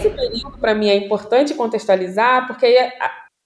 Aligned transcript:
esse 0.00 0.10
período, 0.10 0.58
para 0.58 0.74
mim, 0.74 0.88
é 0.88 0.94
importante 0.96 1.54
contextualizar, 1.54 2.46
porque 2.46 2.66
é, 2.66 2.92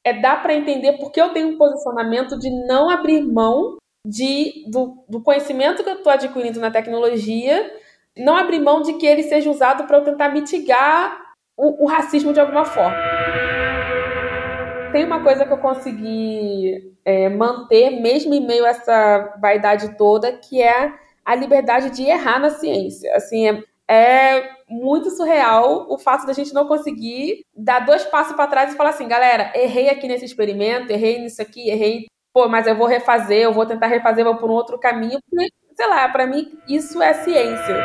é 0.04 0.20
dá 0.20 0.36
para 0.36 0.54
entender 0.54 0.94
porque 0.94 1.20
eu 1.20 1.30
tenho 1.30 1.48
um 1.48 1.58
posicionamento 1.58 2.38
de 2.38 2.48
não 2.66 2.88
abrir 2.88 3.20
mão 3.22 3.76
de, 4.06 4.64
do, 4.68 5.04
do 5.08 5.22
conhecimento 5.22 5.82
que 5.82 5.88
eu 5.88 5.96
estou 5.96 6.12
adquirindo 6.12 6.60
na 6.60 6.70
tecnologia, 6.70 7.70
não 8.16 8.36
abrir 8.36 8.60
mão 8.60 8.82
de 8.82 8.94
que 8.94 9.06
ele 9.06 9.22
seja 9.22 9.50
usado 9.50 9.84
para 9.84 9.98
eu 9.98 10.04
tentar 10.04 10.28
mitigar 10.28 11.20
o, 11.56 11.84
o 11.84 11.86
racismo 11.86 12.32
de 12.32 12.40
alguma 12.40 12.64
forma. 12.64 12.96
Tem 14.92 15.04
uma 15.04 15.22
coisa 15.24 15.44
que 15.44 15.52
eu 15.52 15.58
consegui 15.58 16.94
é, 17.04 17.28
manter, 17.28 18.00
mesmo 18.00 18.32
em 18.32 18.46
meio 18.46 18.64
a 18.64 18.68
essa 18.68 19.34
vaidade 19.40 19.96
toda, 19.96 20.32
que 20.32 20.62
é 20.62 20.92
a 21.24 21.34
liberdade 21.34 21.90
de 21.90 22.04
errar 22.04 22.38
na 22.38 22.50
ciência. 22.50 23.12
Assim, 23.16 23.48
é, 23.48 23.64
é 23.88 24.50
muito 24.68 25.10
surreal 25.10 25.86
o 25.90 25.98
fato 25.98 26.26
da 26.26 26.32
gente 26.32 26.54
não 26.54 26.66
conseguir 26.66 27.44
dar 27.54 27.80
dois 27.80 28.04
passos 28.04 28.34
para 28.34 28.46
trás 28.46 28.72
e 28.72 28.76
falar 28.76 28.90
assim, 28.90 29.06
galera, 29.06 29.52
errei 29.54 29.88
aqui 29.88 30.08
nesse 30.08 30.24
experimento, 30.24 30.90
errei 30.90 31.18
nisso 31.18 31.42
aqui, 31.42 31.68
errei, 31.68 32.06
pô, 32.32 32.48
mas 32.48 32.66
eu 32.66 32.76
vou 32.76 32.86
refazer, 32.86 33.42
eu 33.42 33.52
vou 33.52 33.66
tentar 33.66 33.86
refazer, 33.86 34.24
vou 34.24 34.36
por 34.36 34.50
um 34.50 34.54
outro 34.54 34.78
caminho, 34.78 35.18
sei 35.76 35.86
lá, 35.86 36.08
para 36.08 36.26
mim 36.26 36.58
isso 36.68 37.02
é 37.02 37.12
ciência. 37.12 37.76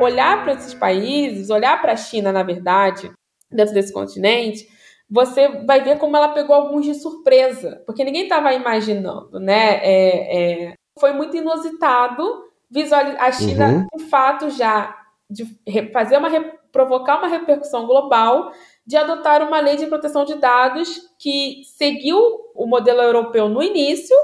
Olhar 0.00 0.42
para 0.42 0.54
esses 0.54 0.74
países, 0.74 1.48
olhar 1.48 1.80
para 1.80 1.92
a 1.92 1.96
China, 1.96 2.32
na 2.32 2.42
verdade, 2.42 3.10
dentro 3.50 3.72
desse 3.72 3.92
continente, 3.92 4.66
você 5.08 5.46
vai 5.64 5.84
ver 5.84 5.98
como 5.98 6.16
ela 6.16 6.30
pegou 6.30 6.56
alguns 6.56 6.86
de 6.86 6.94
surpresa, 6.94 7.82
porque 7.86 8.02
ninguém 8.02 8.24
estava 8.24 8.52
imaginando, 8.52 9.38
né? 9.38 9.78
É, 9.82 10.70
é, 10.70 10.74
foi 10.98 11.12
muito 11.12 11.36
inusitado 11.36 12.51
visualizar 12.72 13.22
a 13.22 13.30
China, 13.30 13.68
uhum. 13.68 13.86
de 13.96 14.04
fato, 14.04 14.50
já 14.50 14.96
de 15.30 15.44
fazer 15.92 16.16
uma 16.16 16.30
provocar 16.72 17.18
uma 17.18 17.28
repercussão 17.28 17.86
global 17.86 18.50
de 18.86 18.96
adotar 18.96 19.46
uma 19.46 19.60
lei 19.60 19.76
de 19.76 19.86
proteção 19.86 20.24
de 20.24 20.34
dados 20.36 20.88
que 21.18 21.62
seguiu 21.76 22.18
o 22.54 22.66
modelo 22.66 23.02
europeu 23.02 23.48
no 23.48 23.62
início 23.62 24.16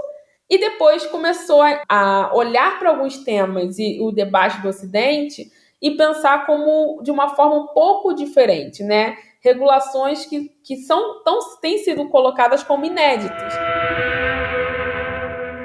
e 0.49 0.59
depois 0.59 1.07
começou 1.07 1.63
a 1.89 2.31
olhar 2.35 2.79
para 2.79 2.89
alguns 2.89 3.19
temas 3.19 3.79
e 3.79 4.01
o 4.01 4.11
debate 4.11 4.63
do 4.63 4.69
Ocidente 4.69 5.53
e 5.81 5.91
pensar 5.93 6.47
como 6.47 7.03
de 7.03 7.11
uma 7.11 7.37
forma 7.37 7.55
um 7.57 7.67
pouco 7.69 8.15
diferente, 8.15 8.83
né? 8.83 9.17
Regulações 9.41 10.25
que, 10.25 10.51
que 10.65 10.77
são 10.79 11.23
tão, 11.23 11.39
têm 11.61 11.79
sido 11.79 12.09
colocadas 12.09 12.63
como 12.65 12.85
inéditas. 12.85 13.55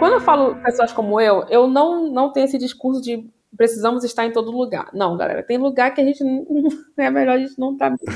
Quando 0.04 0.16
eu 0.16 0.20
falo 0.20 0.56
pessoas 0.58 0.92
como 0.92 1.18
eu, 1.22 1.46
eu 1.50 1.66
não, 1.66 2.12
não 2.12 2.30
tenho 2.30 2.44
esse 2.44 2.58
discurso 2.58 3.02
de 3.02 3.26
precisamos 3.56 4.04
estar 4.04 4.26
em 4.26 4.34
todo 4.34 4.52
lugar. 4.52 4.90
Não, 4.94 5.16
galera, 5.16 5.42
tem 5.42 5.58
lugar 5.58 5.94
que 5.94 6.02
a 6.02 6.04
gente 6.04 6.22
é 6.98 7.10
melhor 7.10 7.38
a 7.38 7.40
gente 7.40 7.58
não 7.58 7.72
estar. 7.72 7.90
Tá 7.90 8.14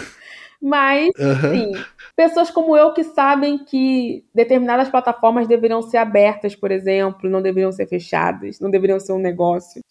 Mas, 0.61 1.11
uhum. 1.17 1.52
sim, 1.53 1.71
pessoas 2.13 2.52
como 2.52 2.75
eu 2.75 2.91
que 2.91 3.05
sabem 3.05 3.58
que 3.58 4.25
determinadas 4.35 4.89
plataformas 4.89 5.47
deveriam 5.47 5.81
ser 5.81 5.95
abertas, 5.95 6.53
por 6.53 6.71
exemplo, 6.71 7.30
não 7.30 7.41
deveriam 7.41 7.71
ser 7.71 7.88
fechadas, 7.88 8.59
não 8.59 8.69
deveriam 8.69 8.99
ser 8.99 9.13
um 9.13 9.19
negócio. 9.19 9.81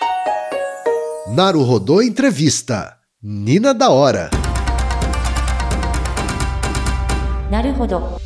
Naru 1.34 1.62
Rodô 1.62 2.02
Entrevista. 2.02 2.94
Nina 3.22 3.72
da 3.72 3.88
Hora. 3.88 4.28
Naruhodo. 7.50 8.25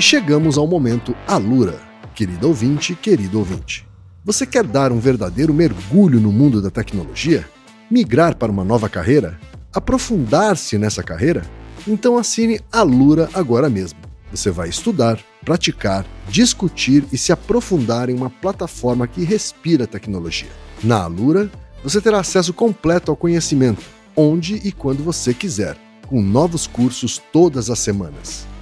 E 0.00 0.02
chegamos 0.02 0.56
ao 0.56 0.66
momento 0.66 1.14
Alura. 1.28 1.78
Querido 2.14 2.48
ouvinte, 2.48 2.94
querido 2.94 3.38
ouvinte. 3.38 3.86
Você 4.24 4.46
quer 4.46 4.64
dar 4.64 4.92
um 4.92 4.98
verdadeiro 4.98 5.52
mergulho 5.52 6.18
no 6.18 6.32
mundo 6.32 6.62
da 6.62 6.70
tecnologia? 6.70 7.46
Migrar 7.90 8.34
para 8.34 8.50
uma 8.50 8.64
nova 8.64 8.88
carreira? 8.88 9.38
Aprofundar-se 9.70 10.78
nessa 10.78 11.02
carreira? 11.02 11.42
Então 11.86 12.16
assine 12.16 12.62
a 12.72 12.80
Lura 12.80 13.28
agora 13.34 13.68
mesmo. 13.68 13.98
Você 14.30 14.50
vai 14.50 14.70
estudar, 14.70 15.20
praticar, 15.44 16.06
discutir 16.30 17.04
e 17.12 17.18
se 17.18 17.30
aprofundar 17.30 18.08
em 18.08 18.14
uma 18.14 18.30
plataforma 18.30 19.06
que 19.06 19.22
respira 19.22 19.86
tecnologia. 19.86 20.48
Na 20.82 21.02
Alura, 21.02 21.50
você 21.84 22.00
terá 22.00 22.20
acesso 22.20 22.54
completo 22.54 23.10
ao 23.10 23.16
conhecimento, 23.18 23.84
onde 24.16 24.54
e 24.64 24.72
quando 24.72 25.04
você 25.04 25.34
quiser, 25.34 25.76
com 26.06 26.22
novos 26.22 26.66
cursos 26.66 27.20
todas 27.30 27.68
as 27.68 27.80
semanas. 27.80 28.48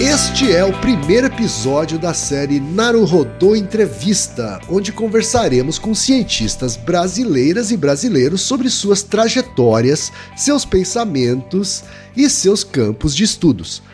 Este 0.00 0.52
é 0.52 0.64
o 0.64 0.72
primeiro 0.80 1.28
episódio 1.28 2.00
da 2.00 2.12
série 2.12 2.58
Naruhodô 2.58 3.54
Entrevista, 3.54 4.60
onde 4.68 4.90
conversaremos 4.90 5.78
com 5.78 5.94
cientistas 5.94 6.76
brasileiras 6.76 7.70
e 7.70 7.76
brasileiros 7.76 8.40
sobre 8.40 8.68
suas 8.68 9.04
trajetórias, 9.04 10.10
seus 10.36 10.64
pensamentos 10.64 11.84
e 12.16 12.28
seus 12.28 12.64
campos 12.64 13.14
de 13.14 13.22
estudos. 13.22 13.84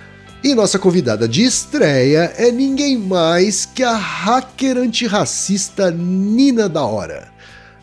E 0.42 0.54
nossa 0.54 0.78
convidada 0.78 1.28
de 1.28 1.44
estreia 1.44 2.32
é 2.38 2.50
ninguém 2.50 2.96
mais 2.96 3.66
que 3.66 3.82
a 3.82 3.94
hacker 3.94 4.78
antirracista 4.78 5.90
Nina 5.90 6.66
da 6.66 6.82
Hora. 6.82 7.28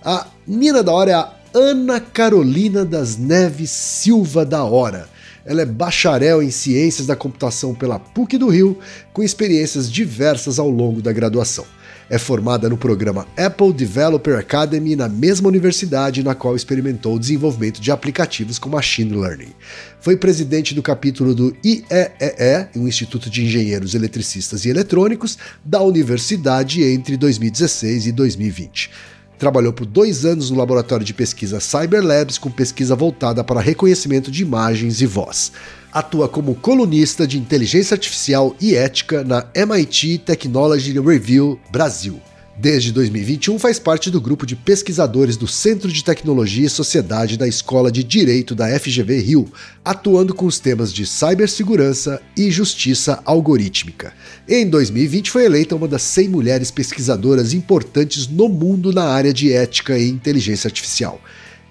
A 0.04 0.26
Nina 0.48 0.82
da 0.82 0.92
Hora 0.92 1.12
é 1.12 1.14
a 1.14 1.32
Ana 1.54 2.00
Carolina 2.00 2.84
das 2.84 3.16
Neves 3.16 3.70
Silva 3.70 4.44
da 4.44 4.63
Hora 4.63 5.08
ela 5.48 5.62
é 5.62 5.66
bacharel 5.66 6.44
em 6.44 6.52
Ciências 6.52 7.08
da 7.08 7.16
Computação 7.16 7.74
pela 7.74 7.98
PUC 7.98 8.38
do 8.38 8.50
Rio, 8.50 8.78
com 9.14 9.24
experiências 9.24 9.90
diversas 9.90 10.60
ao 10.60 10.70
longo 10.70 11.02
da 11.02 11.14
graduação. 11.14 11.66
É 12.10 12.18
formada 12.18 12.70
no 12.70 12.78
programa 12.78 13.28
Apple 13.36 13.74
Developer 13.74 14.38
Academy 14.38 14.96
na 14.96 15.10
mesma 15.10 15.48
universidade 15.48 16.24
na 16.24 16.36
qual 16.36 16.56
experimentou 16.56 17.16
o 17.16 17.20
desenvolvimento 17.20 17.82
de 17.82 17.92
aplicativos 17.92 18.60
com 18.60 18.70
Machine 18.70 19.14
Learning. 19.14 19.54
Foi 20.00 20.16
presidente 20.16 20.76
do 20.76 20.82
capítulo 20.82 21.34
do 21.34 21.56
IEEE, 21.64 22.68
o 22.76 22.88
Instituto 22.88 23.30
de 23.30 23.44
Engenheiros 23.44 23.96
Eletricistas 23.96 24.66
e 24.66 24.70
Eletrônicos, 24.70 25.38
da 25.64 25.82
universidade 25.82 26.84
entre 26.84 27.18
2016 27.18 28.08
e 28.08 28.12
2020. 28.12 28.90
Trabalhou 29.38 29.72
por 29.72 29.86
dois 29.86 30.25
anos 30.25 30.50
no 30.50 30.57
laboratório 30.57 31.06
de 31.06 31.13
pesquisa 31.13 31.60
Cyberlabs, 31.60 32.38
com 32.38 32.50
pesquisa 32.50 32.95
voltada 32.95 33.44
para 33.44 33.62
reconhecimento 33.62 34.31
de 34.31 34.42
imagens 34.42 35.01
e 35.01 35.06
voz. 35.06 35.51
Atua 35.94 36.28
como 36.28 36.56
colunista 36.56 37.28
de 37.28 37.38
inteligência 37.38 37.95
artificial 37.95 38.56
e 38.60 38.75
ética 38.75 39.24
na 39.24 39.45
MIT 39.56 40.19
Technology 40.19 41.00
Review 41.00 41.60
Brasil. 41.72 42.19
Desde 42.59 42.92
2021 42.92 43.59
faz 43.59 43.77
parte 43.77 44.09
do 44.09 44.19
grupo 44.19 44.44
de 44.44 44.56
pesquisadores 44.56 45.38
do 45.38 45.48
Centro 45.48 45.92
de 45.92 46.04
Tecnologia 46.04 46.65
e 46.65 46.69
Sociedade 46.69 47.38
da 47.38 47.48
Escola 47.48 47.92
de 47.92 48.04
Direito 48.04 48.56
da 48.56 48.68
FGV 48.80 49.19
Rio, 49.19 49.51
atuando 49.86 50.33
com 50.33 50.48
os 50.48 50.59
temas 50.59 50.92
de 50.92 51.06
cibersegurança 51.06 52.19
e 52.36 52.50
justiça 52.50 53.21
algorítmica. 53.25 54.12
Em 54.50 54.68
2020 54.68 55.30
foi 55.30 55.45
eleita 55.45 55.75
uma 55.75 55.88
das 55.88 56.01
100 56.01 56.30
mulheres 56.30 56.71
pesquisadoras 56.71 57.54
importantes 57.54 58.27
no 58.27 58.50
mundo 58.50 58.92
na 58.92 59.03
área 59.03 59.31
de 59.31 59.53
ética 59.53 59.95
e 59.95 60.10
inteligência 60.10 60.68
artificial. 60.68 61.21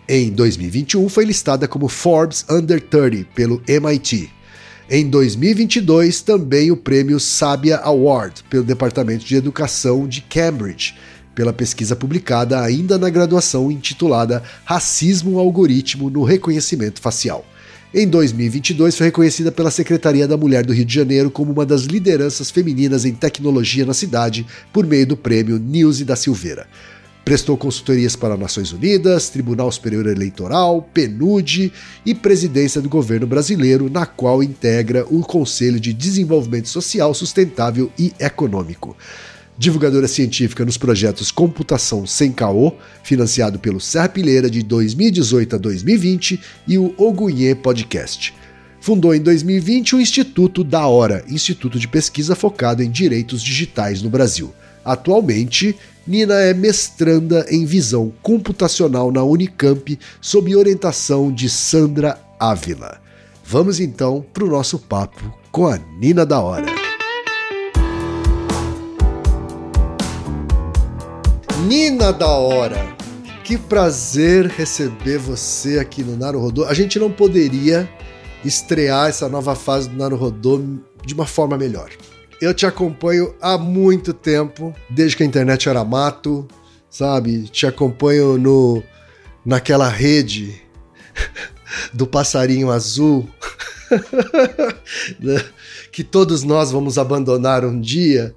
Em 0.09 0.31
2021 0.31 1.09
foi 1.09 1.25
listada 1.25 1.67
como 1.67 1.89
Forbes 1.89 2.45
Under 2.49 2.81
30 2.81 3.27
pelo 3.35 3.61
MIT. 3.67 4.36
Em 4.89 5.11
2022, 5.11 6.21
também 6.21 6.71
o 6.71 6.77
prêmio 6.77 7.19
Sabia 7.19 7.79
Award 7.79 8.45
pelo 8.49 8.63
Departamento 8.63 9.25
de 9.25 9.35
Educação 9.35 10.07
de 10.07 10.21
Cambridge, 10.21 10.95
pela 11.35 11.53
pesquisa 11.53 11.97
publicada 11.97 12.61
ainda 12.61 12.97
na 12.97 13.11
graduação 13.11 13.69
intitulada 13.69 14.45
Racismo 14.65 15.41
Algoritmo 15.41 16.09
no 16.09 16.23
Reconhecimento 16.23 17.01
Facial. 17.01 17.45
Em 17.93 18.07
2022, 18.07 18.97
foi 18.97 19.07
reconhecida 19.07 19.51
pela 19.51 19.73
Secretaria 19.73 20.29
da 20.29 20.37
Mulher 20.37 20.65
do 20.65 20.73
Rio 20.73 20.85
de 20.85 20.95
Janeiro 20.95 21.33
como 21.33 21.51
uma 21.51 21.67
das 21.67 21.83
lideranças 21.83 22.49
femininas 22.49 23.05
em 23.05 23.13
tecnologia 23.13 23.85
na 23.85 23.95
cidade 23.95 24.47
por 24.73 24.87
meio 24.87 25.07
do 25.07 25.17
prêmio 25.17 25.59
Nilce 25.59 26.05
da 26.05 26.15
Silveira. 26.15 26.69
Prestou 27.27 27.57
consultorias 27.57 28.15
para 28.15 28.37
Nações 28.37 28.71
Unidas, 28.71 29.29
Tribunal 29.31 29.73
Superior 29.73 30.07
Eleitoral, 30.07 30.81
PNUD 30.95 31.73
e 32.07 32.15
Presidência 32.15 32.81
do 32.81 32.89
Governo 32.89 33.27
Brasileiro, 33.27 33.91
na 33.91 34.07
qual 34.07 34.45
integra 34.45 35.05
o 35.11 35.23
Conselho 35.23 35.81
de 35.81 35.93
Desenvolvimento 35.93 36.69
Social 36.69 37.13
Sustentável 37.13 37.91
e 37.99 38.15
Econômico. 38.21 38.97
Divulgadora 39.59 40.07
científica 40.07 40.65
nos 40.65 40.79
projetos 40.79 41.33
Computação 41.33 42.07
Sem 42.07 42.31
Caô, 42.31 42.75
financiado 43.03 43.59
pelo 43.59 43.81
Serra 43.81 44.09
de 44.49 44.63
2018 44.63 45.57
a 45.57 45.59
2020, 45.59 46.41
e 46.69 46.79
o 46.79 46.95
Ogunhê 46.97 47.57
Podcast. 47.57 48.33
Fundou 48.81 49.13
em 49.13 49.21
2020 49.21 49.97
o 49.97 50.01
Instituto 50.01 50.63
da 50.63 50.87
Hora, 50.87 51.25
instituto 51.27 51.77
de 51.77 51.89
pesquisa 51.89 52.37
focado 52.37 52.85
em 52.85 52.89
direitos 52.89 53.43
digitais 53.43 54.01
no 54.01 54.09
Brasil. 54.09 54.55
Atualmente, 54.87 55.77
Nina 56.07 56.35
é 56.35 56.55
mestranda 56.55 57.45
em 57.51 57.65
visão 57.65 58.13
computacional 58.23 59.11
na 59.11 59.25
Unicamp, 59.25 59.99
sob 60.21 60.55
orientação 60.55 61.33
de 61.33 61.51
Sandra 61.51 62.17
Ávila. 62.39 63.01
Vamos 63.45 63.81
então 63.81 64.25
para 64.33 64.45
o 64.45 64.49
nosso 64.49 64.79
papo 64.79 65.37
com 65.51 65.67
a 65.67 65.77
Nina 65.99 66.25
da 66.25 66.41
Hora. 66.41 66.67
Nina 71.67 72.13
da 72.13 72.29
Hora, 72.29 72.95
que 73.43 73.59
prazer 73.59 74.47
receber 74.47 75.19
você 75.19 75.81
aqui 75.81 76.05
no 76.05 76.17
Naruhodô. 76.17 76.65
A 76.65 76.75
gente 76.75 76.97
não 76.97 77.11
poderia 77.11 77.89
estrear 78.45 79.09
essa 79.09 79.29
nova 79.29 79.57
fase 79.57 79.89
do 79.89 79.97
Naruhodô 79.97 80.63
de 81.05 81.13
uma 81.13 81.27
forma 81.27 81.59
melhor. 81.59 81.91
Eu 82.41 82.53
te 82.53 82.67
acompanho 82.67 83.35
há 83.41 83.57
muito 83.57 84.13
tempo, 84.13 84.75
desde 84.91 85.17
que 85.17 85.23
a 85.23 85.27
internet 85.27 85.69
era 85.69 85.85
mato, 85.85 86.47
sabe? 86.91 87.45
Te 87.45 87.67
acompanho 87.67 88.37
no 88.37 88.83
naquela 89.45 89.89
rede 89.89 90.61
do 91.95 92.07
passarinho 92.07 92.71
azul 92.71 93.29
né? 95.21 95.45
que 95.93 96.03
todos 96.03 96.43
nós 96.43 96.73
vamos 96.73 96.99
abandonar 96.99 97.65
um 97.65 97.81
dia, 97.81 98.35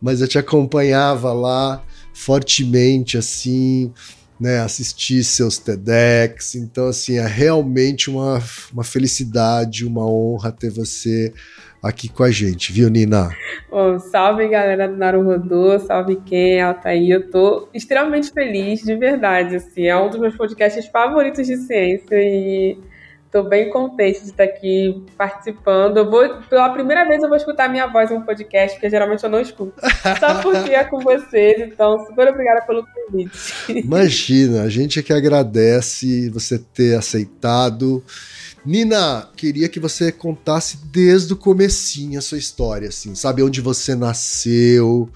mas 0.00 0.20
eu 0.20 0.28
te 0.28 0.38
acompanhava 0.38 1.32
lá 1.32 1.82
fortemente 2.12 3.18
assim, 3.18 3.92
né, 4.38 4.60
assistir 4.60 5.24
seus 5.24 5.58
TEDx. 5.58 6.54
Então, 6.54 6.88
assim, 6.88 7.16
é 7.16 7.26
realmente 7.26 8.08
uma, 8.08 8.42
uma 8.72 8.84
felicidade, 8.84 9.84
uma 9.84 10.06
honra 10.06 10.52
ter 10.52 10.70
você 10.70 11.32
aqui 11.84 12.08
com 12.08 12.24
a 12.24 12.30
gente, 12.30 12.72
viu, 12.72 12.88
Nina? 12.88 13.28
Bom, 13.70 13.98
salve 13.98 14.48
galera 14.48 14.88
do 14.88 14.96
Naruhodô, 14.96 15.78
salve 15.78 16.16
quem, 16.24 16.60
Altair. 16.60 17.10
Eu 17.10 17.30
tô 17.30 17.68
extremamente 17.74 18.32
feliz, 18.32 18.80
de 18.82 18.96
verdade. 18.96 19.56
Assim, 19.56 19.86
é 19.86 19.96
um 19.96 20.08
dos 20.08 20.18
meus 20.18 20.34
podcasts 20.34 20.86
favoritos 20.86 21.46
de 21.46 21.56
ciência 21.58 22.16
e 22.16 22.78
tô 23.34 23.42
bem 23.42 23.68
contente 23.68 24.20
de 24.20 24.30
estar 24.30 24.44
aqui 24.44 25.02
participando. 25.18 25.96
Eu 25.96 26.08
vou, 26.08 26.36
pela 26.48 26.72
primeira 26.72 27.04
vez, 27.04 27.20
eu 27.20 27.28
vou 27.28 27.36
escutar 27.36 27.68
minha 27.68 27.88
voz 27.88 28.08
em 28.08 28.14
um 28.14 28.22
podcast, 28.22 28.76
porque 28.76 28.88
geralmente 28.88 29.24
eu 29.24 29.28
não 29.28 29.40
escuto. 29.40 29.74
Só 30.20 30.40
porque 30.40 30.70
é 30.70 30.84
com 30.84 31.00
vocês, 31.00 31.58
então 31.58 32.06
super 32.06 32.28
obrigada 32.28 32.62
pelo 32.64 32.86
convite. 32.86 33.36
Imagina, 33.68 34.62
a 34.62 34.68
gente 34.68 35.00
é 35.00 35.02
que 35.02 35.12
agradece 35.12 36.30
você 36.30 36.60
ter 36.60 36.96
aceitado. 36.96 38.04
Nina, 38.64 39.28
queria 39.36 39.68
que 39.68 39.80
você 39.80 40.12
contasse 40.12 40.78
desde 40.92 41.32
o 41.32 41.36
comecinho 41.36 42.20
a 42.20 42.22
sua 42.22 42.38
história, 42.38 42.88
assim, 42.88 43.16
sabe 43.16 43.42
onde 43.42 43.60
você 43.60 43.96
nasceu, 43.96 45.10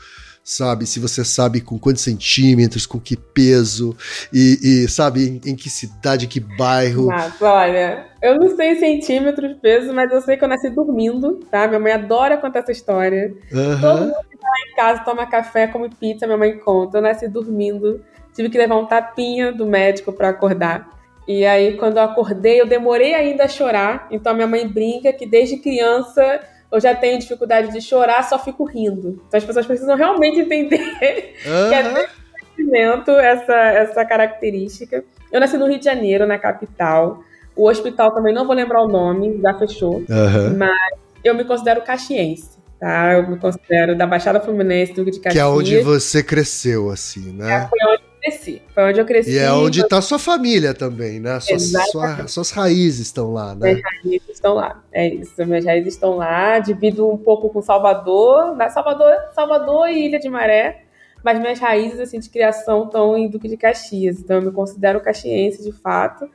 sabe, 0.48 0.86
se 0.86 0.98
você 0.98 1.22
sabe 1.24 1.60
com 1.60 1.78
quantos 1.78 2.02
centímetros, 2.02 2.86
com 2.86 2.98
que 2.98 3.16
peso 3.16 3.94
e, 4.32 4.58
e 4.62 4.88
sabe 4.88 5.28
em, 5.28 5.50
em, 5.50 5.54
que 5.54 5.68
cidade, 5.68 6.26
que 6.26 6.40
bairro. 6.40 7.06
Mas, 7.06 7.34
olha, 7.42 8.07
eu 8.20 8.36
não 8.36 8.54
sei 8.56 8.76
centímetros, 8.76 9.56
peso, 9.60 9.92
mas 9.94 10.10
eu 10.10 10.20
sei 10.20 10.36
que 10.36 10.44
eu 10.44 10.48
nasci 10.48 10.68
dormindo, 10.70 11.40
tá? 11.50 11.66
Minha 11.68 11.78
mãe 11.78 11.92
adora 11.92 12.36
contar 12.36 12.60
essa 12.60 12.72
história. 12.72 13.32
Uhum. 13.52 13.80
Todo 13.80 14.00
mundo 14.00 14.26
que 14.30 14.36
tá 14.36 14.48
lá 14.48 14.70
em 14.70 14.74
casa 14.74 15.04
toma 15.04 15.26
café, 15.26 15.66
come 15.68 15.88
pizza, 15.88 16.26
minha 16.26 16.38
mãe 16.38 16.58
conta. 16.58 16.98
Eu 16.98 17.02
nasci 17.02 17.28
dormindo, 17.28 18.04
tive 18.34 18.48
que 18.48 18.58
levar 18.58 18.76
um 18.76 18.86
tapinha 18.86 19.52
do 19.52 19.66
médico 19.66 20.12
para 20.12 20.30
acordar. 20.30 20.98
E 21.28 21.44
aí, 21.44 21.76
quando 21.76 21.98
eu 21.98 22.04
acordei, 22.04 22.60
eu 22.60 22.66
demorei 22.66 23.14
ainda 23.14 23.44
a 23.44 23.48
chorar. 23.48 24.08
Então, 24.10 24.32
a 24.32 24.34
minha 24.34 24.46
mãe 24.46 24.66
brinca 24.66 25.12
que 25.12 25.26
desde 25.26 25.58
criança 25.58 26.40
eu 26.72 26.80
já 26.80 26.94
tenho 26.94 27.18
dificuldade 27.18 27.72
de 27.72 27.80
chorar, 27.80 28.24
só 28.24 28.38
fico 28.38 28.64
rindo. 28.64 29.22
Então, 29.28 29.38
as 29.38 29.44
pessoas 29.44 29.66
precisam 29.66 29.94
realmente 29.94 30.40
entender 30.40 31.34
uhum. 31.46 31.68
que 31.68 31.74
é 31.74 31.82
nascimento 31.82 33.10
essa, 33.12 33.54
essa 33.54 34.04
característica. 34.04 35.04
Eu 35.30 35.38
nasci 35.38 35.56
no 35.56 35.66
Rio 35.66 35.78
de 35.78 35.84
Janeiro, 35.84 36.26
na 36.26 36.38
capital. 36.38 37.22
O 37.58 37.68
hospital 37.68 38.14
também 38.14 38.32
não 38.32 38.46
vou 38.46 38.54
lembrar 38.54 38.82
o 38.82 38.88
nome, 38.88 39.40
já 39.42 39.52
fechou. 39.52 39.96
Uhum. 39.96 40.56
Mas 40.56 40.98
eu 41.24 41.34
me 41.34 41.44
considero 41.44 41.82
caxiense. 41.82 42.56
Tá, 42.80 43.14
eu 43.14 43.28
me 43.28 43.36
considero 43.36 43.98
da 43.98 44.06
Baixada 44.06 44.38
Fluminense, 44.38 44.92
do 44.92 45.04
de 45.04 45.18
Caxias. 45.18 45.34
Que 45.34 45.40
é 45.40 45.44
onde 45.44 45.80
você 45.80 46.22
cresceu, 46.22 46.90
assim, 46.90 47.32
né? 47.32 47.52
É, 47.52 47.68
foi 47.68 47.78
onde 47.92 48.02
cresci. 48.20 48.62
Foi 48.72 48.84
onde 48.84 49.00
eu 49.00 49.04
cresci. 49.04 49.30
E 49.32 49.38
é 49.38 49.52
onde 49.52 49.80
está 49.80 50.00
sua 50.00 50.18
família 50.18 50.72
também, 50.74 51.18
né? 51.18 51.40
Suas, 51.40 51.72
sua, 51.90 52.28
suas 52.28 52.50
raízes 52.50 53.06
estão 53.06 53.32
lá, 53.32 53.54
né? 53.54 53.72
Minhas 53.72 53.82
raízes 53.82 54.28
estão 54.28 54.54
lá. 54.54 54.82
É 54.92 55.08
isso. 55.08 55.44
Minhas 55.44 55.64
raízes 55.64 55.94
estão 55.94 56.16
lá. 56.16 56.60
Divido 56.60 57.10
um 57.10 57.16
pouco 57.16 57.48
com 57.48 57.60
Salvador, 57.60 58.54
né? 58.54 58.68
Salvador, 58.68 59.12
Salvador 59.34 59.88
e 59.88 60.06
Ilha 60.06 60.20
de 60.20 60.28
Maré. 60.28 60.84
Mas 61.24 61.40
minhas 61.40 61.58
raízes 61.58 61.98
assim, 61.98 62.20
de 62.20 62.30
criação 62.30 62.84
estão 62.84 63.16
em 63.16 63.28
Duque 63.28 63.48
de 63.48 63.56
Caxias. 63.56 64.20
Então 64.20 64.36
eu 64.36 64.42
me 64.42 64.52
considero 64.52 65.00
caxiense 65.00 65.64
de 65.64 65.72
fato. 65.72 66.28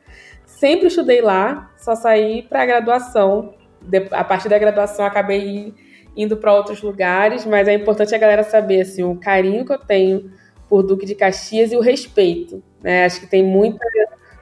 Sempre 0.63 0.87
estudei 0.87 1.19
lá, 1.19 1.73
só 1.75 1.93
saí 1.93 2.41
para 2.41 2.61
a 2.61 2.65
graduação. 2.65 3.53
A 4.11 4.23
partir 4.23 4.47
da 4.47 4.57
graduação 4.57 5.03
acabei 5.03 5.73
indo 6.15 6.37
para 6.37 6.53
outros 6.53 6.81
lugares, 6.81 7.45
mas 7.45 7.67
é 7.67 7.73
importante 7.73 8.15
a 8.15 8.17
galera 8.17 8.43
saber 8.43 8.79
assim, 8.79 9.03
o 9.03 9.17
carinho 9.17 9.65
que 9.65 9.73
eu 9.73 9.77
tenho 9.77 10.31
por 10.69 10.81
Duque 10.81 11.05
de 11.05 11.15
Caxias 11.15 11.73
e 11.73 11.75
o 11.75 11.81
respeito. 11.81 12.63
Né? 12.81 13.03
Acho 13.03 13.19
que 13.19 13.27
tem 13.27 13.43
muita, 13.43 13.85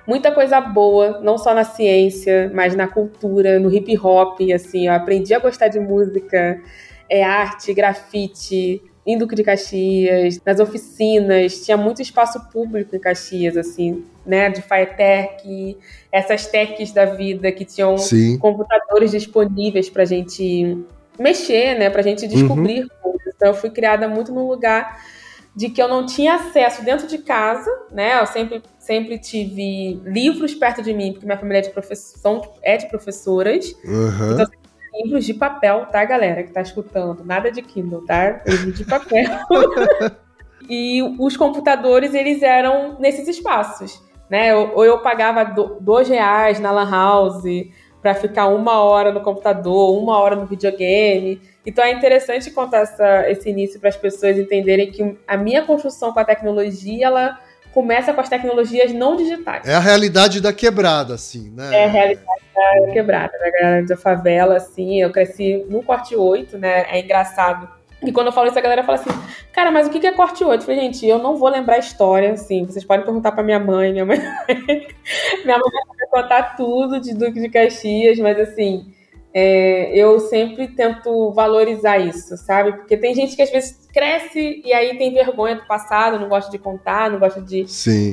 muita 0.06 0.32
coisa 0.32 0.62
boa, 0.62 1.20
não 1.22 1.40
só 1.40 1.56
na 1.56 1.64
ciência, 1.64 2.52
mas 2.54 2.76
na 2.76 2.88
cultura, 2.88 3.60
no 3.60 3.74
hip 3.74 3.98
hop. 3.98 4.40
Assim, 4.54 4.86
eu 4.86 4.94
aprendi 4.94 5.34
a 5.34 5.40
gostar 5.40 5.70
de 5.70 5.80
música, 5.80 6.62
é 7.10 7.24
arte, 7.24 7.74
grafite, 7.74 8.80
em 9.06 9.18
Duque 9.18 9.36
de 9.36 9.44
Caxias, 9.44 10.40
nas 10.46 10.60
oficinas, 10.60 11.66
tinha 11.66 11.76
muito 11.76 12.02
espaço 12.02 12.40
público 12.52 12.96
em 12.96 13.00
Caxias, 13.00 13.58
assim, 13.58 14.06
né, 14.26 14.50
de 14.50 14.62
Firetech, 14.62 15.78
essas 16.12 16.46
techs 16.46 16.92
da 16.92 17.06
vida 17.06 17.52
que 17.52 17.66
tinham 17.66 17.98
Sim. 17.98 18.38
computadores 18.38 19.12
disponíveis 19.12 19.90
para 19.90 20.04
a 20.04 20.06
gente 20.06 20.78
mexer, 21.18 21.78
né, 21.80 21.90
para 21.90 22.02
a 22.02 22.04
gente 22.04 22.28
descobrir 22.28 22.84
uhum. 22.84 22.90
coisas. 23.02 23.34
Então 23.36 23.48
eu 23.50 23.56
fui 23.56 23.72
criada 23.72 24.08
muito 24.08 24.32
num 24.32 24.48
lugar 24.48 25.02
de 25.56 25.70
que 25.70 25.82
eu 25.82 25.88
não 25.88 26.06
tinha 26.06 26.36
acesso 26.36 26.84
dentro 26.84 27.08
de 27.08 27.18
casa, 27.18 27.70
né? 27.92 28.22
Eu 28.22 28.26
sempre, 28.26 28.62
sempre 28.80 29.18
tive 29.18 30.00
livros 30.06 30.54
perto 30.56 30.82
de 30.82 30.94
mim, 30.94 31.12
porque 31.12 31.26
minha 31.26 31.38
família 31.38 31.60
é 31.60 31.62
de, 31.62 31.72
professor, 31.72 32.54
é 32.62 32.78
de 32.78 32.88
professoras. 32.88 33.76
Uhum. 33.84 34.34
Então, 34.34 34.46
livros 34.94 35.26
de 35.26 35.34
papel, 35.34 35.86
tá, 35.92 36.04
galera, 36.04 36.44
que 36.44 36.52
tá 36.52 36.62
escutando? 36.62 37.24
Nada 37.24 37.52
de 37.52 37.62
Kindle, 37.62 38.06
tá? 38.06 38.42
Livros 38.46 38.78
de 38.78 38.86
papel. 38.86 39.26
e 40.70 41.02
os 41.20 41.38
computadores, 41.38 42.14
eles 42.14 42.42
eram 42.42 42.98
nesses 43.00 43.28
espaços, 43.28 44.02
né? 44.30 44.56
Ou 44.56 44.86
eu 44.86 45.00
pagava 45.00 45.44
dois 45.80 46.08
reais 46.08 46.60
na 46.60 46.72
Lan 46.72 46.90
House 46.90 47.44
para 48.02 48.16
ficar 48.16 48.48
uma 48.48 48.82
hora 48.82 49.12
no 49.12 49.22
computador, 49.22 49.98
uma 49.98 50.18
hora 50.18 50.36
no 50.36 50.46
videogame. 50.46 51.40
Então 51.66 51.84
é 51.84 51.92
interessante 51.92 52.50
contar 52.50 52.80
essa, 52.80 53.30
esse 53.30 53.50
início 53.50 53.80
para 53.80 53.90
as 53.90 53.98
pessoas 53.98 54.38
entenderem 54.38 54.92
que 54.92 55.18
a 55.28 55.38
minha 55.38 55.62
construção 55.64 56.12
com 56.12 56.20
a 56.20 56.26
tecnologia, 56.26 57.06
ela 57.06 57.40
começa 57.74 58.14
com 58.14 58.22
as 58.22 58.30
tecnologias 58.30 58.92
não 58.94 59.16
digitais. 59.16 59.68
É 59.68 59.74
a 59.74 59.80
realidade 59.80 60.42
da 60.42 60.52
quebrada, 60.52 61.16
assim, 61.16 61.52
né? 61.52 61.70
É 61.74 61.86
a 61.86 61.88
realidade 61.88 62.42
da 62.54 62.92
quebrada, 62.92 63.32
da, 63.38 63.82
da 63.82 63.98
favela, 63.98 64.58
assim. 64.58 65.02
Eu 65.02 65.12
cresci 65.12 65.66
no 65.70 65.82
corte 65.82 66.16
8, 66.16 66.58
né? 66.58 66.86
É 66.90 67.00
engraçado 67.00 67.68
e 68.04 68.12
quando 68.12 68.28
eu 68.28 68.34
falo 68.34 68.48
isso, 68.48 68.58
a 68.58 68.62
galera 68.62 68.84
fala 68.84 68.98
assim, 68.98 69.12
cara, 69.54 69.70
mas 69.70 69.88
o 69.88 69.92
que 69.92 70.06
é 70.06 70.12
corte 70.12 70.44
8? 70.44 70.62
Eu 70.62 70.66
falei, 70.66 70.82
gente, 70.82 71.06
eu 71.06 71.20
não 71.20 71.38
vou 71.38 71.50
lembrar 71.50 71.76
a 71.76 71.80
história, 71.80 72.34
assim. 72.34 72.66
Vocês 72.66 72.84
podem 72.84 73.06
perguntar 73.06 73.32
pra 73.32 73.44
minha 73.44 73.60
mãe, 73.60 73.92
minha 73.92 74.06
mãe. 74.06 74.18
minha 74.18 75.58
mãe 75.60 75.72
vai 76.00 76.08
contar 76.10 76.56
tudo 76.56 77.00
de 77.00 77.14
Duque 77.14 77.40
de 77.40 77.50
Caxias, 77.50 78.18
mas 78.18 78.40
assim, 78.40 78.92
é, 79.34 79.96
eu 79.96 80.20
sempre 80.20 80.68
tento 80.68 81.32
valorizar 81.32 81.98
isso, 81.98 82.36
sabe? 82.38 82.74
Porque 82.74 82.98
tem 82.98 83.16
gente 83.16 83.36
que 83.36 83.42
às 83.42 83.50
vezes 83.50 83.88
cresce 83.94 84.62
e 84.64 84.74
aí 84.74 84.98
tem 84.98 85.14
vergonha 85.14 85.56
do 85.56 85.66
passado, 85.66 86.20
não 86.20 86.28
gosta 86.28 86.52
de 86.52 86.58
contar, 86.58 87.10
não 87.10 87.20
gosta 87.20 87.42
de, 87.42 87.66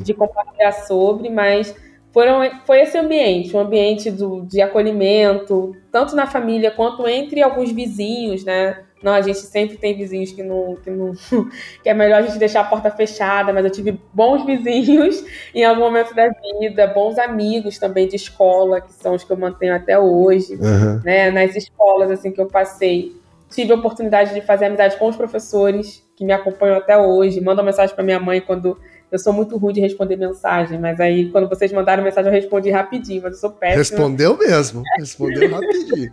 de 0.02 0.14
compartilhar 0.14 0.72
sobre, 0.72 1.28
mas 1.28 1.74
foram, 2.12 2.40
foi 2.64 2.80
esse 2.80 2.96
ambiente, 2.96 3.56
um 3.56 3.60
ambiente 3.60 4.10
do, 4.10 4.42
de 4.42 4.60
acolhimento, 4.60 5.76
tanto 5.90 6.14
na 6.14 6.26
família 6.26 6.70
quanto 6.70 7.06
entre 7.08 7.42
alguns 7.42 7.72
vizinhos, 7.72 8.44
né? 8.44 8.84
Não, 9.02 9.12
a 9.12 9.20
gente 9.20 9.38
sempre 9.38 9.76
tem 9.76 9.96
vizinhos 9.96 10.32
que 10.32 10.42
não, 10.42 10.76
que 10.76 10.90
não. 10.90 11.12
que 11.82 11.88
é 11.88 11.94
melhor 11.94 12.18
a 12.18 12.22
gente 12.22 12.38
deixar 12.38 12.60
a 12.60 12.64
porta 12.64 12.90
fechada, 12.90 13.52
mas 13.52 13.64
eu 13.64 13.70
tive 13.70 14.00
bons 14.12 14.44
vizinhos 14.44 15.24
em 15.54 15.64
algum 15.64 15.80
momento 15.80 16.14
da 16.14 16.28
vida, 16.28 16.86
bons 16.88 17.18
amigos 17.18 17.78
também 17.78 18.08
de 18.08 18.16
escola, 18.16 18.80
que 18.80 18.92
são 18.92 19.14
os 19.14 19.24
que 19.24 19.32
eu 19.32 19.36
mantenho 19.36 19.74
até 19.74 19.98
hoje. 19.98 20.54
Uhum. 20.54 21.00
Né? 21.04 21.30
Nas 21.30 21.54
escolas 21.54 22.10
assim 22.10 22.32
que 22.32 22.40
eu 22.40 22.46
passei, 22.46 23.16
tive 23.50 23.72
a 23.72 23.76
oportunidade 23.76 24.34
de 24.34 24.40
fazer 24.40 24.66
amizade 24.66 24.96
com 24.96 25.08
os 25.08 25.16
professores 25.16 26.06
que 26.16 26.24
me 26.24 26.32
acompanham 26.32 26.76
até 26.76 26.98
hoje, 26.98 27.40
mandam 27.40 27.64
mensagem 27.64 27.94
para 27.94 28.04
minha 28.04 28.18
mãe 28.18 28.40
quando 28.40 28.76
eu 29.10 29.18
sou 29.18 29.32
muito 29.32 29.56
ruim 29.56 29.72
de 29.72 29.80
responder 29.80 30.16
mensagem, 30.16 30.78
mas 30.78 31.00
aí 31.00 31.30
quando 31.30 31.48
vocês 31.48 31.72
mandaram 31.72 32.02
mensagem 32.02 32.30
eu 32.30 32.34
respondi 32.34 32.70
rapidinho, 32.70 33.22
mas 33.22 33.32
eu 33.32 33.38
sou 33.38 33.50
péssima. 33.50 33.78
Respondeu 33.78 34.36
mesmo, 34.36 34.82
respondeu 34.98 35.50
rapidinho. 35.50 36.12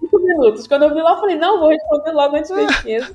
Cinco 0.00 0.18
minutos. 0.20 0.66
Quando 0.66 0.84
eu 0.84 0.94
vi 0.94 1.02
lá, 1.02 1.12
eu 1.12 1.20
falei, 1.20 1.36
não, 1.36 1.58
vou 1.58 1.70
responder 1.70 2.12
logo 2.12 2.36
antes 2.36 2.50
que 2.50 2.56
eu 2.56 2.66
esqueça. 2.66 3.14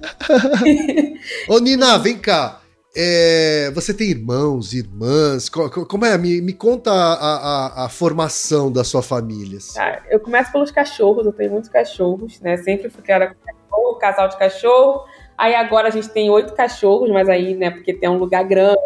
Ô 1.48 1.60
Nina, 1.60 1.98
vem 1.98 2.18
cá. 2.18 2.62
É, 2.94 3.72
você 3.74 3.94
tem 3.94 4.10
irmãos, 4.10 4.74
irmãs? 4.74 5.48
Como 5.48 6.06
é? 6.06 6.18
Me, 6.18 6.42
me 6.42 6.52
conta 6.52 6.92
a, 6.92 7.84
a, 7.84 7.86
a, 7.86 7.90
formação 7.90 8.70
da 8.70 8.84
sua 8.84 9.02
família. 9.02 9.60
Assim. 9.60 9.80
Ah, 9.80 10.02
eu 10.10 10.20
começo 10.20 10.52
pelos 10.52 10.72
cachorros, 10.72 11.26
eu 11.26 11.32
tenho 11.32 11.52
muitos 11.52 11.70
cachorros, 11.70 12.42
né? 12.42 12.58
Sempre 12.58 12.90
fui 12.90 13.02
criada 13.02 13.28
com 13.28 13.36
cachorro, 13.46 13.96
casal 13.96 14.28
de 14.28 14.38
cachorro. 14.38 15.06
Aí 15.42 15.56
agora 15.56 15.88
a 15.88 15.92
gente 15.92 16.08
tem 16.08 16.30
oito 16.30 16.54
cachorros, 16.54 17.10
mas 17.10 17.28
aí, 17.28 17.56
né, 17.56 17.72
porque 17.72 17.92
tem 17.92 18.08
um 18.08 18.20
lugar 18.20 18.44
grande, 18.44 18.78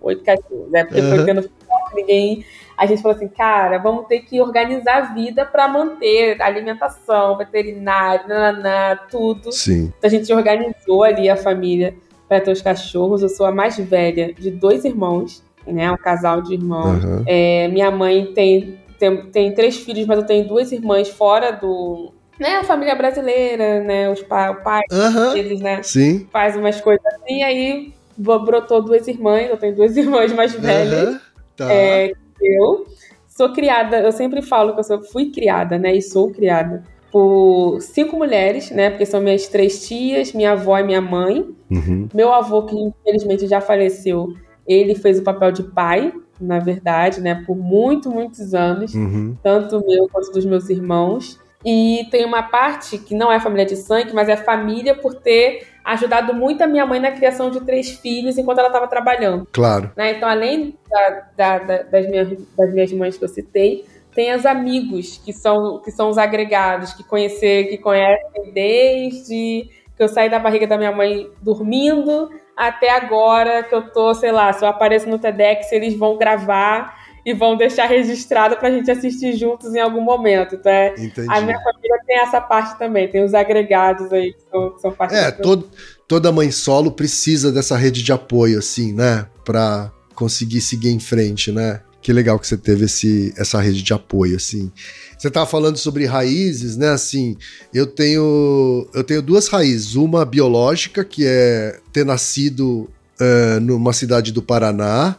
oito 0.00 0.24
cachorros, 0.24 0.70
né? 0.70 0.82
Porque 0.82 1.02
uhum. 1.02 1.10
foi 1.10 1.24
tendo 1.26 1.50
ninguém. 1.94 2.46
A 2.78 2.86
gente 2.86 3.02
falou 3.02 3.14
assim, 3.14 3.28
cara, 3.28 3.76
vamos 3.76 4.06
ter 4.06 4.20
que 4.20 4.40
organizar 4.40 4.96
a 4.96 5.12
vida 5.12 5.44
para 5.44 5.68
manter 5.68 6.40
alimentação, 6.40 7.36
veterinário, 7.36 8.26
nananá, 8.26 8.96
tudo. 9.10 9.52
Sim. 9.52 9.92
Então 9.98 10.08
a 10.08 10.10
gente 10.10 10.32
organizou 10.32 11.04
ali 11.04 11.28
a 11.28 11.36
família 11.36 11.94
para 12.26 12.40
ter 12.40 12.52
os 12.52 12.62
cachorros. 12.62 13.22
Eu 13.22 13.28
sou 13.28 13.44
a 13.44 13.52
mais 13.52 13.76
velha 13.78 14.32
de 14.32 14.50
dois 14.50 14.86
irmãos, 14.86 15.44
né? 15.66 15.92
Um 15.92 15.98
casal 15.98 16.40
de 16.40 16.54
irmãos. 16.54 17.04
Uhum. 17.04 17.22
É, 17.26 17.68
minha 17.68 17.90
mãe 17.90 18.32
tem, 18.32 18.80
tem, 18.98 19.26
tem 19.26 19.52
três 19.52 19.76
filhos, 19.76 20.06
mas 20.06 20.20
eu 20.20 20.24
tenho 20.24 20.48
duas 20.48 20.72
irmãs 20.72 21.10
fora 21.10 21.50
do, 21.50 22.14
né, 22.38 22.56
a 22.56 22.64
família 22.64 22.94
brasileira, 22.94 23.80
né, 23.82 24.10
os 24.10 24.22
pa 24.22 24.50
o 24.50 24.62
pai 24.62 24.82
uhum, 24.90 25.36
eles, 25.36 25.60
né, 25.60 25.82
sim. 25.82 26.26
faz 26.32 26.56
umas 26.56 26.80
coisas 26.80 27.04
assim, 27.06 27.42
aí 27.42 27.92
brotou 28.16 28.82
duas 28.82 29.06
irmãs, 29.06 29.48
eu 29.48 29.56
tenho 29.56 29.74
duas 29.74 29.96
irmãs 29.96 30.32
mais 30.32 30.54
velhas 30.54 31.08
uhum, 31.08 31.20
tá. 31.56 31.72
é, 31.72 32.12
eu. 32.40 32.86
Sou 33.28 33.52
criada, 33.52 34.00
eu 34.00 34.10
sempre 34.10 34.42
falo 34.42 34.74
que 34.74 34.80
eu 34.80 34.84
sou, 34.84 35.02
fui 35.04 35.30
criada, 35.30 35.78
né, 35.78 35.94
e 35.94 36.02
sou 36.02 36.30
criada 36.32 36.82
por 37.10 37.80
cinco 37.80 38.16
mulheres, 38.16 38.70
né, 38.70 38.90
porque 38.90 39.06
são 39.06 39.20
minhas 39.20 39.46
três 39.46 39.86
tias, 39.86 40.32
minha 40.32 40.52
avó 40.52 40.78
e 40.78 40.82
minha 40.82 41.00
mãe. 41.00 41.48
Uhum. 41.70 42.08
Meu 42.12 42.32
avô, 42.32 42.64
que 42.64 42.76
infelizmente 42.76 43.46
já 43.46 43.60
faleceu, 43.60 44.34
ele 44.66 44.94
fez 44.94 45.18
o 45.18 45.22
papel 45.22 45.52
de 45.52 45.62
pai, 45.62 46.12
na 46.40 46.58
verdade, 46.58 47.20
né, 47.20 47.42
por 47.46 47.56
muito, 47.56 48.10
muitos 48.10 48.54
anos, 48.54 48.94
uhum. 48.94 49.36
tanto 49.42 49.84
meu 49.86 50.08
quanto 50.08 50.30
dos 50.32 50.44
meus 50.44 50.68
irmãos. 50.68 51.38
E 51.64 52.06
tem 52.10 52.24
uma 52.24 52.42
parte 52.42 52.98
que 52.98 53.14
não 53.14 53.32
é 53.32 53.40
família 53.40 53.66
de 53.66 53.76
sangue, 53.76 54.12
mas 54.14 54.28
é 54.28 54.36
família 54.36 54.94
por 54.94 55.14
ter 55.14 55.66
ajudado 55.84 56.34
muito 56.34 56.62
a 56.62 56.66
minha 56.66 56.84
mãe 56.86 57.00
na 57.00 57.10
criação 57.10 57.50
de 57.50 57.60
três 57.60 57.90
filhos 57.90 58.36
enquanto 58.38 58.58
ela 58.58 58.68
estava 58.68 58.86
trabalhando. 58.86 59.48
Claro. 59.52 59.90
Né? 59.96 60.12
Então, 60.12 60.28
além 60.28 60.78
da, 60.88 61.26
da, 61.36 61.58
da, 61.58 61.82
das, 61.82 62.08
minhas, 62.08 62.28
das 62.56 62.72
minhas 62.72 62.92
mães 62.92 63.18
que 63.18 63.24
eu 63.24 63.28
citei, 63.28 63.84
tem 64.14 64.34
os 64.34 64.44
amigos 64.44 65.18
que 65.24 65.32
são, 65.32 65.80
que 65.82 65.90
são 65.90 66.10
os 66.10 66.18
agregados, 66.18 66.92
que 66.92 67.02
conhecer, 67.02 67.68
que 67.68 67.78
conhecem 67.78 68.52
desde 68.52 69.70
que 69.96 70.02
eu 70.02 70.08
saí 70.08 70.30
da 70.30 70.38
barriga 70.38 70.66
da 70.66 70.76
minha 70.76 70.92
mãe 70.92 71.28
dormindo 71.42 72.30
até 72.56 72.90
agora 72.90 73.62
que 73.62 73.74
eu 73.74 73.90
tô, 73.92 74.12
sei 74.14 74.32
lá, 74.32 74.52
se 74.52 74.64
eu 74.64 74.68
apareço 74.68 75.08
no 75.08 75.18
TEDx, 75.18 75.70
eles 75.70 75.96
vão 75.96 76.16
gravar 76.16 76.97
e 77.28 77.34
vão 77.34 77.58
deixar 77.58 77.84
registrado 77.84 78.56
para 78.56 78.68
a 78.68 78.70
gente 78.70 78.90
assistir 78.90 79.36
juntos 79.36 79.74
em 79.74 79.80
algum 79.80 80.00
momento. 80.00 80.54
Então, 80.54 80.72
é, 80.72 80.94
a 81.28 81.42
minha 81.42 81.60
família 81.60 81.98
tem 82.06 82.18
essa 82.20 82.40
parte 82.40 82.78
também, 82.78 83.06
tem 83.06 83.22
os 83.22 83.34
agregados 83.34 84.10
aí 84.10 84.32
que 84.32 84.40
são, 84.50 84.70
que 84.70 84.80
são 84.80 84.92
parte 84.92 85.14
É, 85.14 85.30
todo, 85.30 85.68
toda 86.08 86.32
mãe 86.32 86.50
solo 86.50 86.90
precisa 86.90 87.52
dessa 87.52 87.76
rede 87.76 88.02
de 88.02 88.12
apoio, 88.12 88.58
assim, 88.58 88.94
né? 88.94 89.26
Para 89.44 89.92
conseguir 90.14 90.62
seguir 90.62 90.88
em 90.88 90.98
frente, 90.98 91.52
né? 91.52 91.82
Que 92.00 92.14
legal 92.14 92.38
que 92.38 92.46
você 92.46 92.56
teve 92.56 92.86
esse, 92.86 93.34
essa 93.36 93.60
rede 93.60 93.82
de 93.82 93.92
apoio, 93.92 94.36
assim. 94.36 94.72
Você 95.18 95.28
estava 95.28 95.44
falando 95.44 95.76
sobre 95.76 96.06
raízes, 96.06 96.78
né? 96.78 96.88
Assim, 96.88 97.36
eu 97.74 97.86
tenho 97.86 98.88
eu 98.94 99.04
tenho 99.04 99.20
duas 99.20 99.48
raízes, 99.48 99.96
uma 99.96 100.24
biológica 100.24 101.04
que 101.04 101.26
é 101.26 101.78
ter 101.92 102.06
nascido 102.06 102.88
uh, 103.20 103.60
numa 103.60 103.92
cidade 103.92 104.32
do 104.32 104.42
Paraná, 104.42 105.14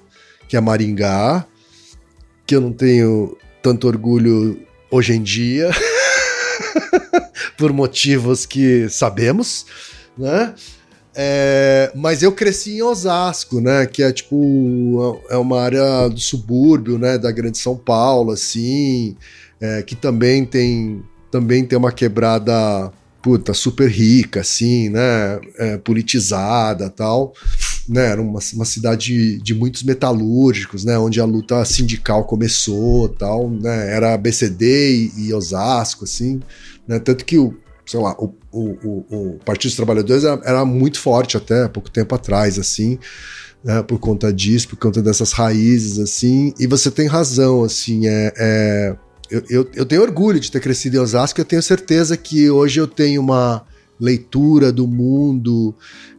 que 0.48 0.58
é 0.58 0.60
Maringá, 0.60 1.46
que 2.50 2.56
eu 2.56 2.62
não 2.62 2.74
tenho 2.74 3.38
tanto 3.62 3.86
orgulho 3.86 4.60
hoje 4.90 5.14
em 5.14 5.22
dia, 5.22 5.70
por 7.56 7.72
motivos 7.72 8.44
que 8.44 8.90
sabemos, 8.90 9.68
né? 10.18 10.56
É, 11.14 11.92
mas 11.94 12.24
eu 12.24 12.32
cresci 12.32 12.78
em 12.78 12.82
Osasco, 12.82 13.62
né? 13.62 13.86
Que 13.86 14.02
é 14.02 14.12
tipo 14.12 15.22
é 15.30 15.38
uma 15.38 15.62
área 15.62 16.10
do 16.10 16.20
subúrbio, 16.20 16.98
né? 16.98 17.20
Da 17.20 17.30
grande 17.30 17.60
São 17.60 17.78
Paulo, 17.78 18.32
assim, 18.32 19.16
é, 19.62 19.84
que 19.84 19.96
também 19.96 20.44
tem 20.44 21.04
também 21.30 21.64
tem 21.64 21.78
uma 21.78 21.92
quebrada 21.92 22.92
puta 23.22 23.54
super 23.54 23.88
rica, 23.92 24.42
assim, 24.42 24.90
né? 24.90 25.40
É, 25.60 25.78
politizada, 25.78 26.90
tal 26.90 27.32
né, 27.90 28.06
era 28.12 28.22
uma, 28.22 28.40
uma 28.54 28.66
cidade 28.66 29.40
de 29.40 29.56
muitos 29.56 29.82
metalúrgicos, 29.82 30.86
né, 30.86 30.98
onde 31.00 31.20
a 31.20 31.26
luta 31.26 31.66
sindical 31.66 32.24
começou, 32.24 33.10
tal, 33.10 33.50
né, 33.50 33.92
era 33.96 34.16
BCD 34.16 35.12
e, 35.16 35.28
e 35.28 35.34
Osasco, 35.34 36.04
assim, 36.04 36.40
né, 36.88 37.00
tanto 37.00 37.26
que 37.26 37.40
o, 37.40 37.58
sei 37.86 38.00
lá, 38.00 38.16
o, 38.20 38.36
o, 38.52 39.06
o 39.10 39.40
Partido 39.44 39.70
dos 39.70 39.76
Trabalhadores 39.76 40.24
era, 40.24 40.40
era, 40.46 40.66
muito 40.66 41.00
forte 41.00 41.36
até 41.36 41.68
pouco 41.68 41.90
tempo 41.90 42.14
atrás, 42.14 42.60
assim, 42.60 43.00
né, 43.64 43.82
por 43.82 43.98
conta 43.98 44.32
disso, 44.32 44.70
por 44.70 44.78
conta 44.78 45.02
dessas 45.02 45.32
raízes, 45.32 45.98
assim, 45.98 46.54
e 46.60 46.68
você 46.68 46.92
tem 46.92 47.08
razão, 47.08 47.64
assim, 47.64 48.06
é, 48.06 48.32
é 48.38 48.96
eu, 49.32 49.44
eu, 49.50 49.70
eu 49.76 49.86
tenho 49.86 50.02
orgulho 50.02 50.40
de 50.40 50.52
ter 50.52 50.60
crescido 50.60 50.98
em 50.98 51.00
Osasco, 51.00 51.42
eu 51.42 51.46
tenho 51.46 51.62
certeza 51.62 52.16
que 52.16 52.50
hoje 52.50 52.80
eu 52.80 52.88
tenho 52.88 53.22
uma 53.22 53.64
leitura 54.00 54.72
do 54.72 54.88
mundo 54.88 55.76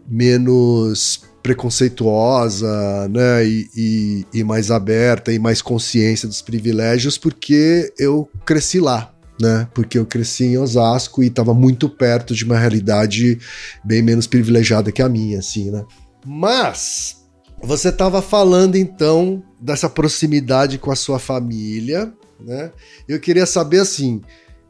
menos 0.08 1.29
preconceituosa, 1.42 3.08
né, 3.08 3.46
e, 3.46 3.70
e, 3.74 4.26
e, 4.34 4.44
mais 4.44 4.70
aberta 4.70 5.32
e 5.32 5.38
mais 5.38 5.62
consciência 5.62 6.28
dos 6.28 6.42
privilégios, 6.42 7.16
porque 7.16 7.92
eu 7.98 8.28
cresci 8.44 8.78
lá, 8.78 9.14
né, 9.40 9.66
porque 9.74 9.98
eu 9.98 10.04
cresci 10.04 10.44
em 10.44 10.58
Osasco 10.58 11.22
e 11.22 11.28
estava 11.28 11.54
muito 11.54 11.88
perto 11.88 12.34
de 12.34 12.44
uma 12.44 12.58
realidade 12.58 13.38
bem 13.84 14.02
menos 14.02 14.26
privilegiada 14.26 14.92
que 14.92 15.02
a 15.02 15.08
minha, 15.08 15.38
assim, 15.38 15.70
né. 15.70 15.84
Mas 16.26 17.16
você 17.62 17.88
estava 17.88 18.20
falando 18.22 18.76
então 18.76 19.42
dessa 19.60 19.88
proximidade 19.88 20.78
com 20.78 20.90
a 20.90 20.96
sua 20.96 21.18
família, 21.18 22.12
né? 22.38 22.70
Eu 23.06 23.20
queria 23.20 23.44
saber 23.44 23.80
assim, 23.80 24.22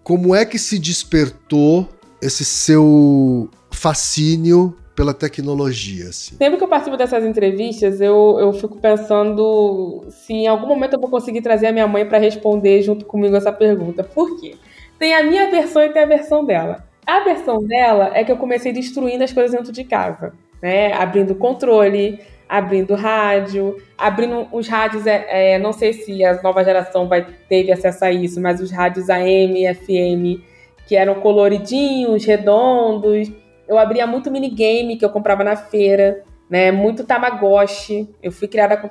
como 0.03 0.35
é 0.35 0.45
que 0.45 0.59
se 0.59 0.79
despertou 0.79 1.89
esse 2.21 2.45
seu 2.45 3.49
fascínio 3.71 4.77
pela 4.95 5.15
tecnologia? 5.15 6.09
Assim? 6.09 6.37
Sempre 6.37 6.59
que 6.59 6.65
eu 6.65 6.69
participo 6.69 6.97
dessas 6.97 7.25
entrevistas, 7.25 8.01
eu, 8.01 8.37
eu 8.41 8.53
fico 8.53 8.79
pensando 8.79 10.05
se 10.11 10.33
em 10.33 10.47
algum 10.47 10.67
momento 10.67 10.95
eu 10.95 11.01
vou 11.01 11.11
conseguir 11.11 11.43
trazer 11.43 11.69
a 11.69 11.73
minha 11.73 11.87
mãe 11.87 12.07
para 12.07 12.19
responder 12.19 12.83
junto 12.83 13.05
comigo 13.05 13.37
essa 13.37 13.53
pergunta. 13.53 14.05
Por 14.05 14.39
quê? 14.41 14.57
Tem 14.99 15.15
a 15.15 15.23
minha 15.23 15.51
versão 15.51 15.83
e 15.83 15.89
tem 15.91 16.03
a 16.03 16.07
versão 16.07 16.45
dela. 16.45 16.85
A 17.07 17.21
versão 17.21 17.59
dela 17.59 18.11
é 18.15 18.23
que 18.23 18.31
eu 18.31 18.37
comecei 18.37 18.73
destruindo 18.73 19.25
as 19.25 19.33
coisas 19.33 19.53
dentro 19.53 19.73
de 19.73 19.85
casa, 19.85 20.33
né? 20.63 20.93
Abrindo 20.93 21.35
controle, 21.35 22.21
abrindo 22.51 22.95
rádio, 22.95 23.77
abrindo 23.97 24.49
os 24.53 24.67
rádios, 24.67 25.07
é, 25.07 25.55
é, 25.55 25.59
não 25.59 25.73
sei 25.73 25.93
se 25.93 26.25
a 26.25 26.43
nova 26.43 26.65
geração 26.65 27.09
vai 27.09 27.25
ter 27.49 27.71
acesso 27.71 28.05
a 28.05 28.13
isso, 28.13 28.41
mas 28.41 28.61
os 28.61 28.71
rádios 28.73 29.09
AM 29.09 29.73
FM, 29.75 30.43
que 30.87 30.97
eram 30.97 31.15
coloridinhos, 31.15 32.25
redondos. 32.25 33.31
Eu 33.71 33.79
abria 33.79 34.05
muito 34.05 34.33
minigame 34.33 34.97
que 34.97 35.05
eu 35.05 35.11
comprava 35.11 35.45
na 35.45 35.55
feira, 35.55 36.25
né? 36.49 36.73
Muito 36.73 37.05
Tamagotchi. 37.05 38.13
Eu 38.21 38.33
fui 38.33 38.49
criada 38.49 38.77
com 38.77 38.89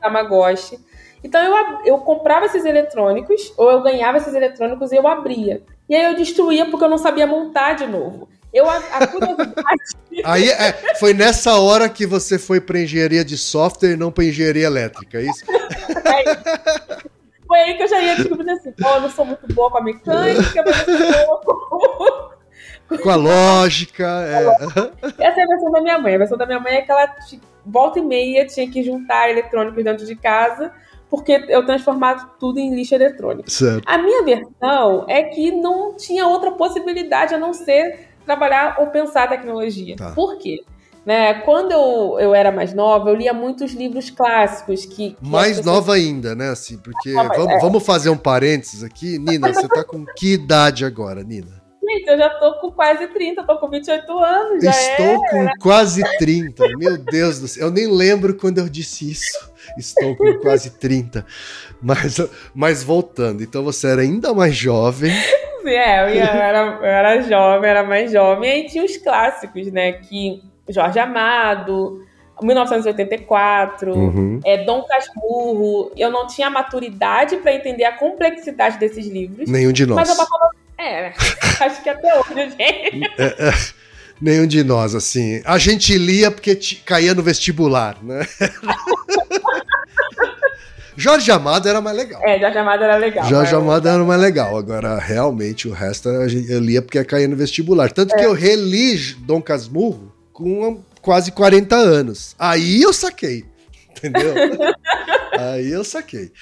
Tamagotchi. 0.00 0.80
Então 1.22 1.40
eu, 1.40 1.78
eu 1.84 1.98
comprava 1.98 2.46
esses 2.46 2.64
eletrônicos, 2.64 3.54
ou 3.56 3.70
eu 3.70 3.80
ganhava 3.82 4.18
esses 4.18 4.34
eletrônicos 4.34 4.90
e 4.90 4.96
eu 4.96 5.06
abria. 5.06 5.62
E 5.88 5.94
aí 5.94 6.06
eu 6.06 6.16
destruía 6.16 6.66
porque 6.66 6.84
eu 6.84 6.88
não 6.88 6.98
sabia 6.98 7.24
montar 7.24 7.74
de 7.74 7.86
novo. 7.86 8.28
Eu, 8.52 8.68
a, 8.68 8.78
a 8.78 9.06
curiosidade. 9.06 9.80
aí 10.24 10.48
é, 10.48 10.96
foi 10.98 11.14
nessa 11.14 11.56
hora 11.60 11.88
que 11.88 12.04
você 12.04 12.36
foi 12.36 12.60
para 12.60 12.80
engenharia 12.80 13.24
de 13.24 13.38
software 13.38 13.92
e 13.92 13.96
não 13.96 14.10
para 14.10 14.24
engenharia 14.24 14.66
elétrica, 14.66 15.18
é 15.18 15.22
isso? 15.22 15.44
É, 15.48 17.00
foi 17.46 17.58
aí 17.60 17.76
que 17.76 17.84
eu 17.84 17.88
já 17.88 18.00
ia 18.02 18.16
descobrindo 18.16 18.50
assim: 18.50 18.72
oh, 18.84 18.88
eu 18.88 19.00
não 19.02 19.10
sou 19.10 19.24
muito 19.24 19.46
boa 19.54 19.70
com 19.70 19.78
a 19.78 19.82
mecânica, 19.84 20.64
mas 20.66 20.88
eu 20.88 20.98
sou 20.98 21.26
boa 21.26 21.40
com. 21.44 22.39
Com 22.98 23.10
a 23.10 23.16
lógica. 23.16 24.04
É. 24.04 25.26
Essa 25.26 25.40
é 25.40 25.44
a 25.44 25.46
versão 25.46 25.70
da 25.70 25.80
minha 25.80 25.98
mãe. 25.98 26.14
A 26.14 26.18
versão 26.18 26.38
da 26.38 26.46
minha 26.46 26.60
mãe 26.60 26.74
é 26.74 26.82
que 26.82 26.90
ela 26.90 27.14
volta 27.64 27.98
e 27.98 28.02
meia 28.02 28.46
tinha 28.46 28.68
que 28.70 28.82
juntar 28.82 29.30
eletrônicos 29.30 29.82
dentro 29.84 30.06
de 30.06 30.16
casa 30.16 30.72
porque 31.10 31.44
eu 31.48 31.66
transformava 31.66 32.30
tudo 32.38 32.60
em 32.60 32.72
lixo 32.72 32.94
eletrônico. 32.94 33.50
Certo. 33.50 33.82
A 33.84 33.98
minha 33.98 34.22
versão 34.22 35.04
é 35.08 35.24
que 35.24 35.50
não 35.50 35.96
tinha 35.96 36.26
outra 36.26 36.52
possibilidade 36.52 37.34
a 37.34 37.38
não 37.38 37.52
ser 37.52 38.10
trabalhar 38.24 38.76
ou 38.78 38.86
pensar 38.86 39.28
tecnologia. 39.28 39.96
Tá. 39.96 40.12
Por 40.12 40.38
quê? 40.38 40.62
Né? 41.04 41.34
Quando 41.40 41.72
eu, 41.72 42.16
eu 42.20 42.34
era 42.34 42.52
mais 42.52 42.72
nova, 42.72 43.10
eu 43.10 43.16
lia 43.16 43.32
muitos 43.32 43.72
livros 43.72 44.08
clássicos 44.10 44.84
que. 44.84 45.10
que 45.10 45.16
mais 45.20 45.56
pessoas... 45.56 45.66
nova 45.66 45.94
ainda, 45.94 46.34
né? 46.36 46.50
Assim, 46.50 46.78
porque 46.78 47.12
vamos, 47.12 47.54
é. 47.54 47.58
vamos 47.58 47.84
fazer 47.84 48.10
um 48.10 48.16
parênteses 48.16 48.84
aqui. 48.84 49.18
Nina, 49.18 49.52
você 49.52 49.66
tá 49.66 49.82
com 49.82 50.04
que 50.16 50.34
idade 50.34 50.84
agora, 50.84 51.24
Nina? 51.24 51.59
Gente, 51.90 52.08
eu 52.08 52.18
já 52.18 52.30
tô 52.30 52.54
com 52.60 52.70
quase 52.70 53.06
30, 53.08 53.42
tô 53.42 53.58
com 53.58 53.68
28 53.68 54.18
anos. 54.18 54.62
Estou 54.62 55.06
é... 55.06 55.30
com 55.30 55.48
quase 55.60 56.02
30. 56.18 56.64
Meu 56.76 56.96
Deus 56.96 57.40
do 57.40 57.48
céu. 57.48 57.66
Eu 57.66 57.72
nem 57.72 57.90
lembro 57.90 58.36
quando 58.36 58.58
eu 58.58 58.68
disse 58.68 59.10
isso. 59.10 59.50
Estou 59.76 60.16
com 60.16 60.38
quase 60.38 60.78
30. 60.78 61.26
Mas, 61.82 62.18
mas 62.54 62.84
voltando, 62.84 63.42
então 63.42 63.64
você 63.64 63.88
era 63.88 64.02
ainda 64.02 64.32
mais 64.34 64.54
jovem. 64.54 65.12
É, 65.62 66.00
eu 66.00 66.24
era, 66.24 66.58
eu 66.80 66.84
era 66.84 67.20
jovem, 67.20 67.70
era 67.70 67.84
mais 67.84 68.10
jovem. 68.10 68.48
E 68.48 68.52
aí 68.52 68.66
tinha 68.66 68.84
os 68.84 68.96
clássicos, 68.96 69.70
né? 69.70 69.92
Que 69.92 70.42
Jorge 70.68 70.98
Amado, 70.98 72.02
1984, 72.42 73.92
uhum. 73.92 74.40
é, 74.44 74.64
Dom 74.64 74.82
Casmurro. 74.84 75.92
Eu 75.96 76.10
não 76.10 76.26
tinha 76.26 76.48
maturidade 76.48 77.36
para 77.38 77.54
entender 77.54 77.84
a 77.84 77.96
complexidade 77.96 78.78
desses 78.78 79.06
livros. 79.06 79.50
Nenhum 79.50 79.72
de 79.72 79.86
nós. 79.86 79.96
Mas 79.96 80.08
eu 80.08 80.16
passava. 80.16 80.59
É, 80.80 81.12
acho 81.60 81.82
que 81.82 81.90
até 81.90 82.18
hoje, 82.18 82.34
gente. 82.34 82.60
É, 83.18 83.48
é, 83.48 83.54
nenhum 84.20 84.46
de 84.46 84.64
nós, 84.64 84.94
assim. 84.94 85.42
A 85.44 85.58
gente 85.58 85.96
lia 85.98 86.30
porque 86.30 86.58
caía 86.84 87.14
no 87.14 87.22
vestibular, 87.22 88.02
né? 88.02 88.26
Jorge 90.96 91.30
Amado 91.30 91.68
era 91.68 91.80
mais 91.80 91.96
legal. 91.96 92.20
É, 92.26 92.38
Jorge 92.38 92.58
Amado 92.58 92.84
era 92.84 92.96
legal. 92.96 93.24
Jorge 93.26 93.54
Amado 93.54 93.88
era 93.88 94.04
mais 94.04 94.20
legal. 94.20 94.56
Agora, 94.56 94.98
realmente, 94.98 95.66
o 95.66 95.72
resto 95.72 96.08
eu 96.08 96.60
lia 96.60 96.82
porque 96.82 97.02
caía 97.04 97.28
no 97.28 97.36
vestibular. 97.36 97.90
Tanto 97.90 98.14
é. 98.14 98.18
que 98.18 98.24
eu 98.24 98.34
reli 98.34 98.98
Dom 99.20 99.40
Casmurro 99.40 100.12
com 100.32 100.82
quase 101.00 101.32
40 101.32 101.74
anos. 101.74 102.34
Aí 102.38 102.82
eu 102.82 102.92
saquei. 102.92 103.44
Entendeu? 103.96 104.34
Aí 105.38 105.70
eu 105.70 105.84
saquei. 105.84 106.32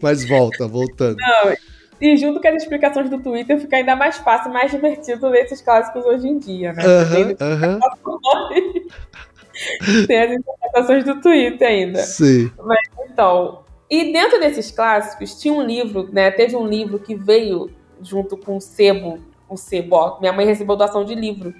Mas 0.00 0.26
volta, 0.26 0.66
voltando. 0.66 1.16
Não, 1.18 1.54
e 2.00 2.16
junto 2.16 2.40
com 2.40 2.48
as 2.48 2.62
explicações 2.62 3.10
do 3.10 3.20
Twitter, 3.20 3.60
fica 3.60 3.76
ainda 3.76 3.94
mais 3.94 4.16
fácil, 4.18 4.52
mais 4.52 4.70
divertido 4.70 5.28
ler 5.28 5.44
esses 5.44 5.60
clássicos 5.60 6.04
hoje 6.06 6.28
em 6.28 6.38
dia, 6.38 6.72
né? 6.72 6.82
Uh 6.82 7.36
-huh, 7.36 7.80
Tem 10.06 10.22
as 10.22 10.32
interpretações 10.32 11.04
do 11.04 11.20
Twitter 11.20 11.68
ainda. 11.68 11.98
Sim. 11.98 12.50
Mas 12.64 12.80
então, 13.10 13.64
e 13.90 14.12
dentro 14.12 14.38
desses 14.40 14.70
clássicos, 14.70 15.38
tinha 15.38 15.52
um 15.52 15.62
livro, 15.62 16.08
né? 16.12 16.30
Teve 16.30 16.56
um 16.56 16.66
livro 16.66 16.98
que 16.98 17.14
veio 17.14 17.70
junto 18.00 18.36
com 18.36 18.56
o 18.56 18.60
sebo, 18.60 19.18
o 19.48 19.56
sebo, 19.56 19.96
ó, 19.96 20.20
minha 20.20 20.32
mãe 20.32 20.46
recebeu 20.46 20.76
doação 20.76 21.04
de 21.04 21.14
livro. 21.14 21.52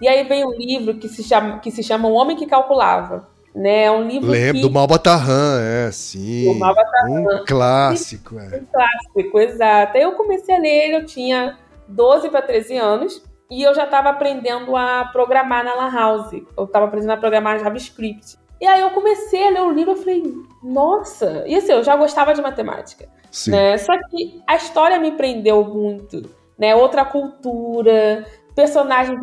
E 0.00 0.06
aí 0.06 0.22
veio 0.24 0.48
um 0.48 0.52
livro 0.52 0.98
que 0.98 1.08
se 1.08 1.22
chama, 1.22 1.58
que 1.58 1.70
se 1.70 1.82
chama 1.82 2.08
O 2.08 2.12
Homem 2.12 2.36
que 2.36 2.46
Calculava. 2.46 3.28
Né? 3.54 3.84
É 3.84 3.90
um 3.90 4.06
livro 4.06 4.30
Lembro 4.30 4.54
que... 4.54 4.60
do 4.62 4.70
Malbatarran, 4.70 5.60
é, 5.60 5.90
sim. 5.92 6.52
Do 6.52 6.58
Malbatarran. 6.58 7.20
Um 7.20 7.44
clássico, 7.44 8.38
é. 8.38 8.56
Um 8.56 8.64
clássico, 8.64 9.38
exato. 9.38 9.96
Aí 9.96 10.02
eu 10.02 10.12
comecei 10.12 10.54
a 10.54 10.58
ler 10.58 10.86
ele, 10.86 10.96
eu 10.96 11.06
tinha 11.06 11.58
12 11.86 12.30
para 12.30 12.42
13 12.42 12.76
anos, 12.78 13.22
e 13.50 13.62
eu 13.62 13.74
já 13.74 13.84
estava 13.84 14.08
aprendendo 14.08 14.74
a 14.74 15.04
programar 15.12 15.62
na 15.62 15.74
Lan 15.74 15.90
House. 15.90 16.32
Eu 16.56 16.64
estava 16.64 16.86
aprendendo 16.86 17.12
a 17.12 17.16
programar 17.18 17.58
JavaScript. 17.58 18.38
E 18.58 18.66
aí 18.66 18.80
eu 18.80 18.90
comecei 18.90 19.46
a 19.46 19.50
ler 19.50 19.60
o 19.60 19.72
livro 19.72 19.92
e 19.92 19.96
falei, 19.96 20.22
nossa! 20.62 21.44
E 21.46 21.54
assim, 21.54 21.72
eu 21.72 21.82
já 21.82 21.94
gostava 21.94 22.32
de 22.32 22.40
matemática. 22.40 23.08
Sim. 23.30 23.50
Né? 23.50 23.76
Só 23.76 23.92
que 24.08 24.40
a 24.46 24.56
história 24.56 24.98
me 24.98 25.12
prendeu 25.12 25.64
muito. 25.64 26.30
Né? 26.58 26.74
Outra 26.74 27.04
cultura, 27.04 28.24
personagens 28.54 29.20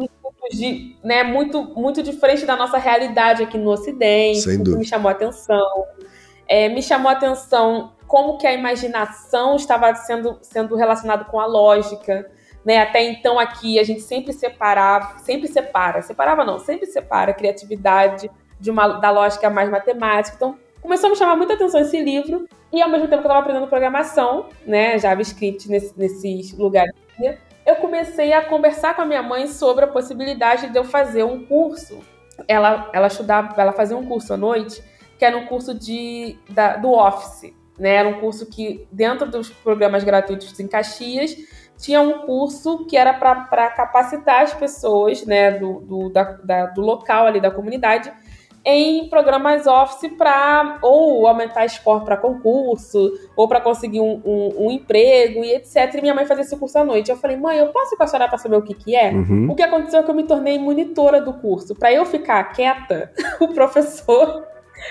de, 0.51 0.95
né, 1.03 1.23
muito, 1.23 1.63
muito 1.75 2.01
diferente 2.01 2.45
da 2.45 2.55
nossa 2.55 2.77
realidade 2.77 3.43
aqui 3.43 3.57
no 3.57 3.71
Ocidente. 3.71 4.41
Sem 4.41 4.57
dúvida. 4.57 4.77
me 4.77 4.85
chamou 4.85 5.09
a 5.09 5.11
atenção. 5.11 5.85
É, 6.47 6.69
me 6.69 6.81
chamou 6.81 7.09
a 7.09 7.13
atenção 7.13 7.93
como 8.07 8.37
que 8.37 8.47
a 8.47 8.53
imaginação 8.53 9.55
estava 9.55 9.93
sendo, 9.95 10.39
sendo 10.41 10.75
relacionado 10.75 11.25
com 11.25 11.39
a 11.39 11.45
lógica. 11.45 12.29
Né? 12.65 12.79
Até 12.79 13.03
então 13.03 13.39
aqui 13.39 13.79
a 13.79 13.83
gente 13.83 14.01
sempre 14.01 14.33
separava, 14.33 15.19
sempre 15.19 15.47
separa, 15.47 16.01
separava 16.01 16.43
não, 16.43 16.59
sempre 16.59 16.85
separa 16.87 17.31
a 17.31 17.33
criatividade 17.33 18.29
de 18.59 18.71
uma, 18.71 18.99
da 18.99 19.11
lógica 19.11 19.49
mais 19.49 19.69
matemática. 19.69 20.35
Então, 20.35 20.57
começou 20.81 21.07
a 21.07 21.11
me 21.11 21.17
chamar 21.17 21.35
muita 21.35 21.53
atenção 21.53 21.79
esse 21.81 22.01
livro, 22.01 22.47
e 22.71 22.81
ao 22.81 22.89
mesmo 22.89 23.07
tempo 23.07 23.21
que 23.21 23.27
eu 23.27 23.31
estava 23.31 23.39
aprendendo 23.39 23.67
programação, 23.67 24.47
né, 24.65 24.97
JavaScript 24.99 25.69
nesse, 25.69 25.97
nesses 25.97 26.57
lugares, 26.57 26.93
eu 27.69 27.75
comecei 27.75 28.33
a 28.33 28.43
conversar 28.43 28.95
com 28.95 29.03
a 29.03 29.05
minha 29.05 29.21
mãe 29.21 29.47
sobre 29.47 29.85
a 29.85 29.87
possibilidade 29.87 30.69
de 30.69 30.77
eu 30.77 30.83
fazer 30.83 31.23
um 31.23 31.45
curso. 31.45 31.99
Ela, 32.47 32.89
ela 32.93 33.07
estudava, 33.07 33.61
ela 33.61 33.71
fazia 33.73 33.95
um 33.95 34.05
curso 34.05 34.33
à 34.33 34.37
noite, 34.37 34.81
que 35.17 35.25
era 35.25 35.37
um 35.37 35.45
curso 35.45 35.73
de, 35.73 36.37
da, 36.49 36.77
do 36.77 36.91
Office, 36.91 37.53
né? 37.77 37.95
Era 37.95 38.09
um 38.09 38.19
curso 38.19 38.45
que, 38.47 38.87
dentro 38.91 39.29
dos 39.29 39.49
programas 39.49 40.03
gratuitos 40.03 40.59
em 40.59 40.67
Caxias, 40.67 41.35
tinha 41.77 42.01
um 42.01 42.25
curso 42.25 42.85
que 42.87 42.97
era 42.97 43.13
para 43.13 43.69
capacitar 43.69 44.41
as 44.41 44.53
pessoas, 44.53 45.25
né, 45.25 45.51
do, 45.51 45.79
do, 45.81 46.09
da, 46.09 46.23
da, 46.43 46.65
do 46.67 46.81
local 46.81 47.25
ali 47.25 47.39
da 47.39 47.51
comunidade, 47.51 48.11
em 48.65 49.07
programas 49.07 49.65
Office 49.65 50.11
para 50.17 50.79
ou 50.81 51.27
aumentar 51.27 51.67
score 51.69 52.03
para 52.03 52.17
concurso, 52.17 53.11
ou 53.35 53.47
para 53.47 53.61
conseguir 53.61 54.01
um, 54.01 54.21
um, 54.25 54.65
um, 54.65 54.71
emprego 54.71 55.43
e 55.43 55.53
etc. 55.53 55.95
E 55.95 56.01
minha 56.01 56.13
mãe 56.13 56.25
fazia 56.25 56.43
esse 56.43 56.55
curso 56.57 56.77
à 56.77 56.83
noite. 56.83 57.09
Eu 57.09 57.17
falei, 57.17 57.37
mãe, 57.37 57.57
eu 57.57 57.67
posso 57.67 57.95
ir 57.95 57.97
com 57.97 58.03
a 58.03 58.07
senhora 58.07 58.27
para 58.27 58.37
saber 58.37 58.57
o 58.57 58.61
que, 58.61 58.73
que 58.73 58.95
é? 58.95 59.11
Uhum. 59.11 59.47
O 59.49 59.55
que 59.55 59.63
aconteceu 59.63 59.99
é 59.99 60.03
que 60.03 60.11
eu 60.11 60.15
me 60.15 60.23
tornei 60.23 60.59
monitora 60.59 61.21
do 61.21 61.33
curso. 61.33 61.73
Para 61.73 61.93
eu 61.93 62.05
ficar 62.05 62.43
quieta, 62.51 63.11
o 63.39 63.47
professor 63.49 64.43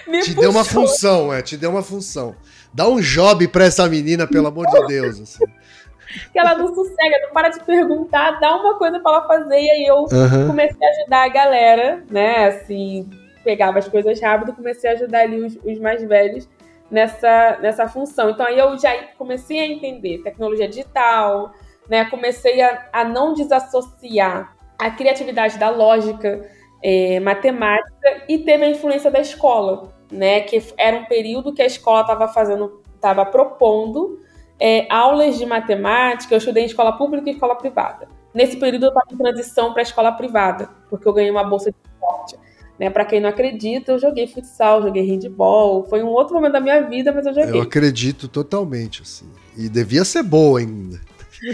me 0.06 0.20
Te 0.20 0.34
puxou. 0.34 0.40
deu 0.40 0.50
uma 0.50 0.64
função, 0.64 1.32
é, 1.32 1.42
te 1.42 1.56
deu 1.56 1.70
uma 1.70 1.82
função. 1.82 2.34
Dá 2.72 2.88
um 2.88 3.00
job 3.00 3.48
para 3.48 3.64
essa 3.64 3.86
menina, 3.88 4.26
pelo 4.26 4.48
amor 4.48 4.66
de 4.66 4.86
Deus. 4.86 5.20
Assim. 5.20 5.44
que 6.32 6.38
ela 6.38 6.54
não 6.54 6.74
sossega, 6.74 7.18
não 7.22 7.32
para 7.32 7.50
de 7.50 7.60
perguntar, 7.60 8.40
dá 8.40 8.56
uma 8.56 8.78
coisa 8.78 8.98
para 8.98 9.12
ela 9.12 9.26
fazer. 9.26 9.60
E 9.60 9.70
aí 9.70 9.86
eu 9.86 9.96
uhum. 9.96 10.46
comecei 10.46 10.86
a 10.86 10.90
ajudar 10.90 11.24
a 11.24 11.28
galera, 11.28 12.04
né, 12.10 12.46
assim 12.46 13.08
pegava 13.48 13.78
as 13.78 13.88
coisas 13.88 14.20
rápido, 14.20 14.52
comecei 14.52 14.90
a 14.90 14.92
ajudar 14.92 15.20
ali 15.20 15.40
os, 15.40 15.56
os 15.64 15.78
mais 15.78 16.04
velhos 16.04 16.46
nessa, 16.90 17.56
nessa 17.62 17.88
função. 17.88 18.28
Então 18.28 18.44
aí 18.44 18.58
eu 18.58 18.78
já 18.78 18.92
comecei 19.16 19.58
a 19.58 19.66
entender 19.66 20.18
tecnologia 20.18 20.68
digital, 20.68 21.50
né? 21.88 22.04
Comecei 22.10 22.60
a, 22.60 22.90
a 22.92 23.04
não 23.04 23.32
desassociar 23.32 24.54
a 24.78 24.90
criatividade 24.90 25.58
da 25.58 25.70
lógica 25.70 26.46
é, 26.82 27.18
matemática 27.20 28.24
e 28.28 28.36
teve 28.36 28.66
a 28.66 28.68
influência 28.68 29.10
da 29.10 29.18
escola, 29.18 29.94
né? 30.12 30.42
Que 30.42 30.62
era 30.76 30.98
um 30.98 31.06
período 31.06 31.54
que 31.54 31.62
a 31.62 31.66
escola 31.66 32.02
estava 32.02 32.28
fazendo, 32.28 32.82
estava 32.94 33.24
propondo 33.24 34.20
é, 34.60 34.86
aulas 34.92 35.38
de 35.38 35.46
matemática. 35.46 36.34
Eu 36.34 36.38
estudei 36.38 36.64
em 36.64 36.66
escola 36.66 36.92
pública 36.98 37.30
e 37.30 37.32
escola 37.32 37.56
privada. 37.56 38.08
Nesse 38.34 38.58
período 38.58 38.84
eu 38.84 38.88
estava 38.90 39.06
em 39.10 39.16
transição 39.16 39.72
para 39.72 39.80
a 39.80 39.88
escola 39.88 40.12
privada, 40.12 40.68
porque 40.90 41.08
eu 41.08 41.14
ganhei 41.14 41.30
uma 41.30 41.44
bolsa 41.44 41.70
de 41.70 41.78
esporte. 41.82 42.48
Né, 42.78 42.88
para 42.88 43.04
quem 43.04 43.20
não 43.20 43.28
acredita, 43.28 43.92
eu 43.92 43.98
joguei 43.98 44.28
futsal, 44.28 44.82
joguei 44.82 45.04
handball. 45.04 45.84
Foi 45.88 46.02
um 46.02 46.08
outro 46.08 46.34
momento 46.34 46.52
da 46.52 46.60
minha 46.60 46.80
vida, 46.82 47.12
mas 47.12 47.26
eu 47.26 47.34
joguei. 47.34 47.58
Eu 47.58 47.62
acredito 47.62 48.28
totalmente, 48.28 49.02
assim. 49.02 49.26
E 49.56 49.68
devia 49.68 50.04
ser 50.04 50.22
boa 50.22 50.60
ainda. 50.60 51.00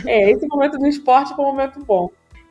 É, 0.06 0.30
esse 0.30 0.46
momento 0.46 0.78
do 0.78 0.86
esporte 0.86 1.34
foi 1.34 1.44
um 1.44 1.48
momento 1.48 1.82
bom. 1.84 2.10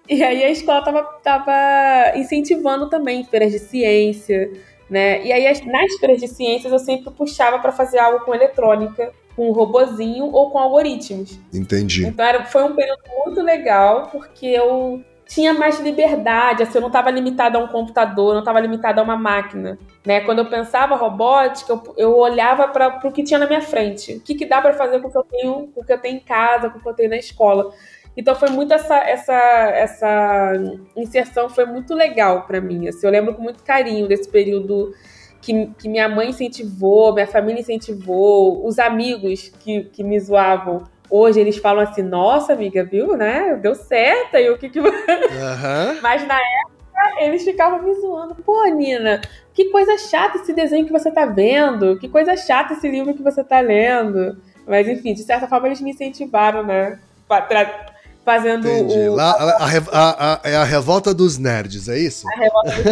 E 0.09 0.21
aí 0.21 0.43
a 0.43 0.49
escola 0.49 0.83
tava, 0.83 1.03
tava 1.23 2.17
incentivando 2.17 2.89
também 2.89 3.23
feiras 3.23 3.51
de 3.51 3.59
ciência, 3.59 4.51
né? 4.89 5.23
E 5.25 5.31
aí 5.31 5.45
nas 5.65 5.93
feiras 5.95 6.19
de 6.19 6.27
ciências 6.27 6.71
eu 6.71 6.79
sempre 6.79 7.11
puxava 7.11 7.59
para 7.59 7.71
fazer 7.71 7.99
algo 7.99 8.25
com 8.25 8.35
eletrônica, 8.35 9.11
com 9.35 9.49
um 9.49 9.53
robozinho 9.53 10.25
ou 10.25 10.51
com 10.51 10.59
algoritmos. 10.59 11.39
Entendi. 11.53 12.05
Então 12.05 12.25
era, 12.25 12.45
foi 12.45 12.63
um 12.63 12.75
período 12.75 13.01
muito 13.23 13.41
legal 13.41 14.09
porque 14.11 14.45
eu 14.45 15.01
tinha 15.27 15.53
mais 15.53 15.79
liberdade, 15.79 16.63
assim, 16.63 16.77
eu 16.77 16.81
não 16.81 16.89
estava 16.89 17.09
limitada 17.09 17.57
a 17.57 17.61
um 17.61 17.67
computador, 17.67 18.33
não 18.33 18.39
estava 18.39 18.59
limitada 18.59 19.01
a 19.01 19.03
uma 19.03 19.17
máquina. 19.17 19.77
Né? 20.05 20.21
Quando 20.21 20.39
eu 20.39 20.49
pensava 20.49 20.95
robótica, 20.95 21.73
eu, 21.73 21.93
eu 21.97 22.17
olhava 22.17 22.67
para 22.67 22.99
o 23.03 23.11
que 23.11 23.23
tinha 23.23 23.39
na 23.39 23.47
minha 23.47 23.61
frente. 23.61 24.15
O 24.15 24.21
que, 24.21 24.35
que 24.35 24.45
dá 24.45 24.61
para 24.61 24.73
fazer 24.73 25.01
com 25.01 25.07
o 25.07 25.11
que 25.11 25.17
eu 25.17 25.23
tenho, 25.23 25.67
com 25.73 25.81
o 25.81 25.85
que 25.85 25.93
eu 25.93 25.97
tenho 25.97 26.17
em 26.17 26.19
casa, 26.19 26.69
com 26.69 26.79
o 26.79 26.81
que 26.81 26.89
eu 26.89 26.93
tenho 26.93 27.09
na 27.09 27.17
escola. 27.17 27.71
Então 28.15 28.35
foi 28.35 28.49
muito 28.49 28.73
essa 28.73 28.95
essa 28.95 29.33
essa 29.33 30.53
inserção 30.95 31.49
foi 31.49 31.65
muito 31.65 31.95
legal 31.95 32.45
para 32.45 32.61
mim. 32.61 32.87
Assim, 32.87 33.05
eu 33.05 33.11
lembro 33.11 33.33
com 33.33 33.41
muito 33.41 33.63
carinho 33.63 34.07
desse 34.07 34.29
período 34.29 34.93
que, 35.41 35.67
que 35.77 35.89
minha 35.89 36.07
mãe 36.07 36.29
incentivou, 36.29 37.13
minha 37.13 37.27
família 37.27 37.59
incentivou, 37.59 38.65
os 38.65 38.79
amigos 38.79 39.49
que, 39.59 39.85
que 39.85 40.03
me 40.03 40.19
zoavam. 40.19 40.83
Hoje 41.15 41.39
eles 41.39 41.57
falam 41.57 41.83
assim, 41.83 42.01
nossa 42.01 42.53
amiga, 42.53 42.83
viu, 42.83 43.15
né? 43.15 43.55
Deu 43.61 43.75
certo 43.75 44.35
aí 44.35 44.49
o 44.49 44.57
que 44.57 44.67
que. 44.67 44.79
Uhum. 44.79 44.89
Mas 46.01 46.25
na 46.27 46.39
época 46.39 47.21
eles 47.21 47.43
ficavam 47.43 47.83
me 47.83 47.93
zoando. 48.01 48.33
Pô, 48.33 48.65
Nina, 48.65 49.21
que 49.53 49.65
coisa 49.65 49.95
chata 49.95 50.39
esse 50.39 50.51
desenho 50.53 50.87
que 50.87 50.91
você 50.91 51.11
tá 51.11 51.27
vendo, 51.27 51.99
que 51.99 52.09
coisa 52.09 52.35
chata 52.35 52.73
esse 52.73 52.89
livro 52.89 53.13
que 53.13 53.21
você 53.21 53.43
tá 53.43 53.59
lendo. 53.59 54.35
Mas 54.65 54.87
enfim, 54.87 55.13
de 55.13 55.21
certa 55.21 55.47
forma 55.47 55.67
eles 55.67 55.81
me 55.81 55.91
incentivaram, 55.91 56.63
né? 56.63 56.97
Pra, 57.27 57.91
fazendo 58.25 58.67
Entendi. 58.67 59.07
o. 59.07 59.13
Lá, 59.13 59.33
a, 59.33 59.67
a, 59.67 60.33
a, 60.33 60.39
é 60.43 60.55
a 60.55 60.63
revolta 60.63 61.13
dos 61.13 61.37
nerds, 61.37 61.89
é 61.89 61.99
isso? 61.99 62.25
A 62.27 62.35
revolta 62.39 62.71
dos 62.71 62.85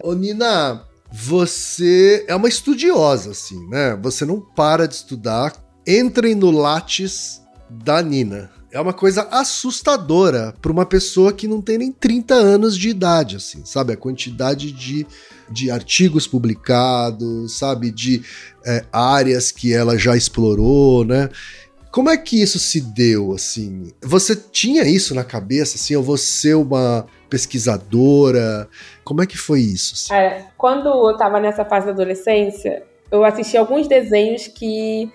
Ô, 0.03 0.13
Nina, 0.13 0.88
você 1.11 2.25
é 2.27 2.35
uma 2.35 2.47
estudiosa, 2.47 3.31
assim, 3.31 3.67
né? 3.67 3.97
Você 4.01 4.25
não 4.25 4.39
para 4.39 4.87
de 4.87 4.95
estudar. 4.95 5.53
Entrem 5.87 6.35
no 6.35 6.51
Lattes 6.51 7.41
da 7.69 8.01
Nina. 8.01 8.51
É 8.71 8.79
uma 8.79 8.93
coisa 8.93 9.27
assustadora 9.31 10.53
para 10.61 10.71
uma 10.71 10.85
pessoa 10.85 11.33
que 11.33 11.47
não 11.47 11.61
tem 11.61 11.79
nem 11.79 11.91
30 11.91 12.35
anos 12.35 12.77
de 12.77 12.89
idade, 12.89 13.35
assim, 13.35 13.65
sabe? 13.65 13.93
A 13.93 13.97
quantidade 13.97 14.71
de 14.71 15.07
de 15.51 15.71
artigos 15.71 16.27
publicados, 16.27 17.57
sabe, 17.57 17.91
de 17.91 18.21
é, 18.65 18.85
áreas 18.91 19.51
que 19.51 19.73
ela 19.73 19.97
já 19.97 20.15
explorou, 20.15 21.03
né? 21.03 21.29
Como 21.91 22.09
é 22.09 22.17
que 22.17 22.41
isso 22.41 22.59
se 22.59 22.81
deu, 22.81 23.31
assim? 23.31 23.91
Você 24.01 24.35
tinha 24.35 24.83
isso 24.83 25.15
na 25.15 25.23
cabeça, 25.23 25.75
assim, 25.75 25.95
ou 25.95 26.03
você 26.03 26.53
uma 26.53 27.07
pesquisadora? 27.29 28.67
Como 29.03 29.23
é 29.23 29.25
que 29.25 29.37
foi 29.37 29.61
isso? 29.61 29.95
Assim? 29.95 30.13
É, 30.13 30.45
quando 30.57 30.87
eu 30.87 31.11
estava 31.11 31.39
nessa 31.39 31.65
fase 31.65 31.87
da 31.87 31.91
adolescência, 31.91 32.83
eu 33.11 33.23
assisti 33.23 33.57
alguns 33.57 33.87
desenhos 33.87 34.47
que 34.47 35.11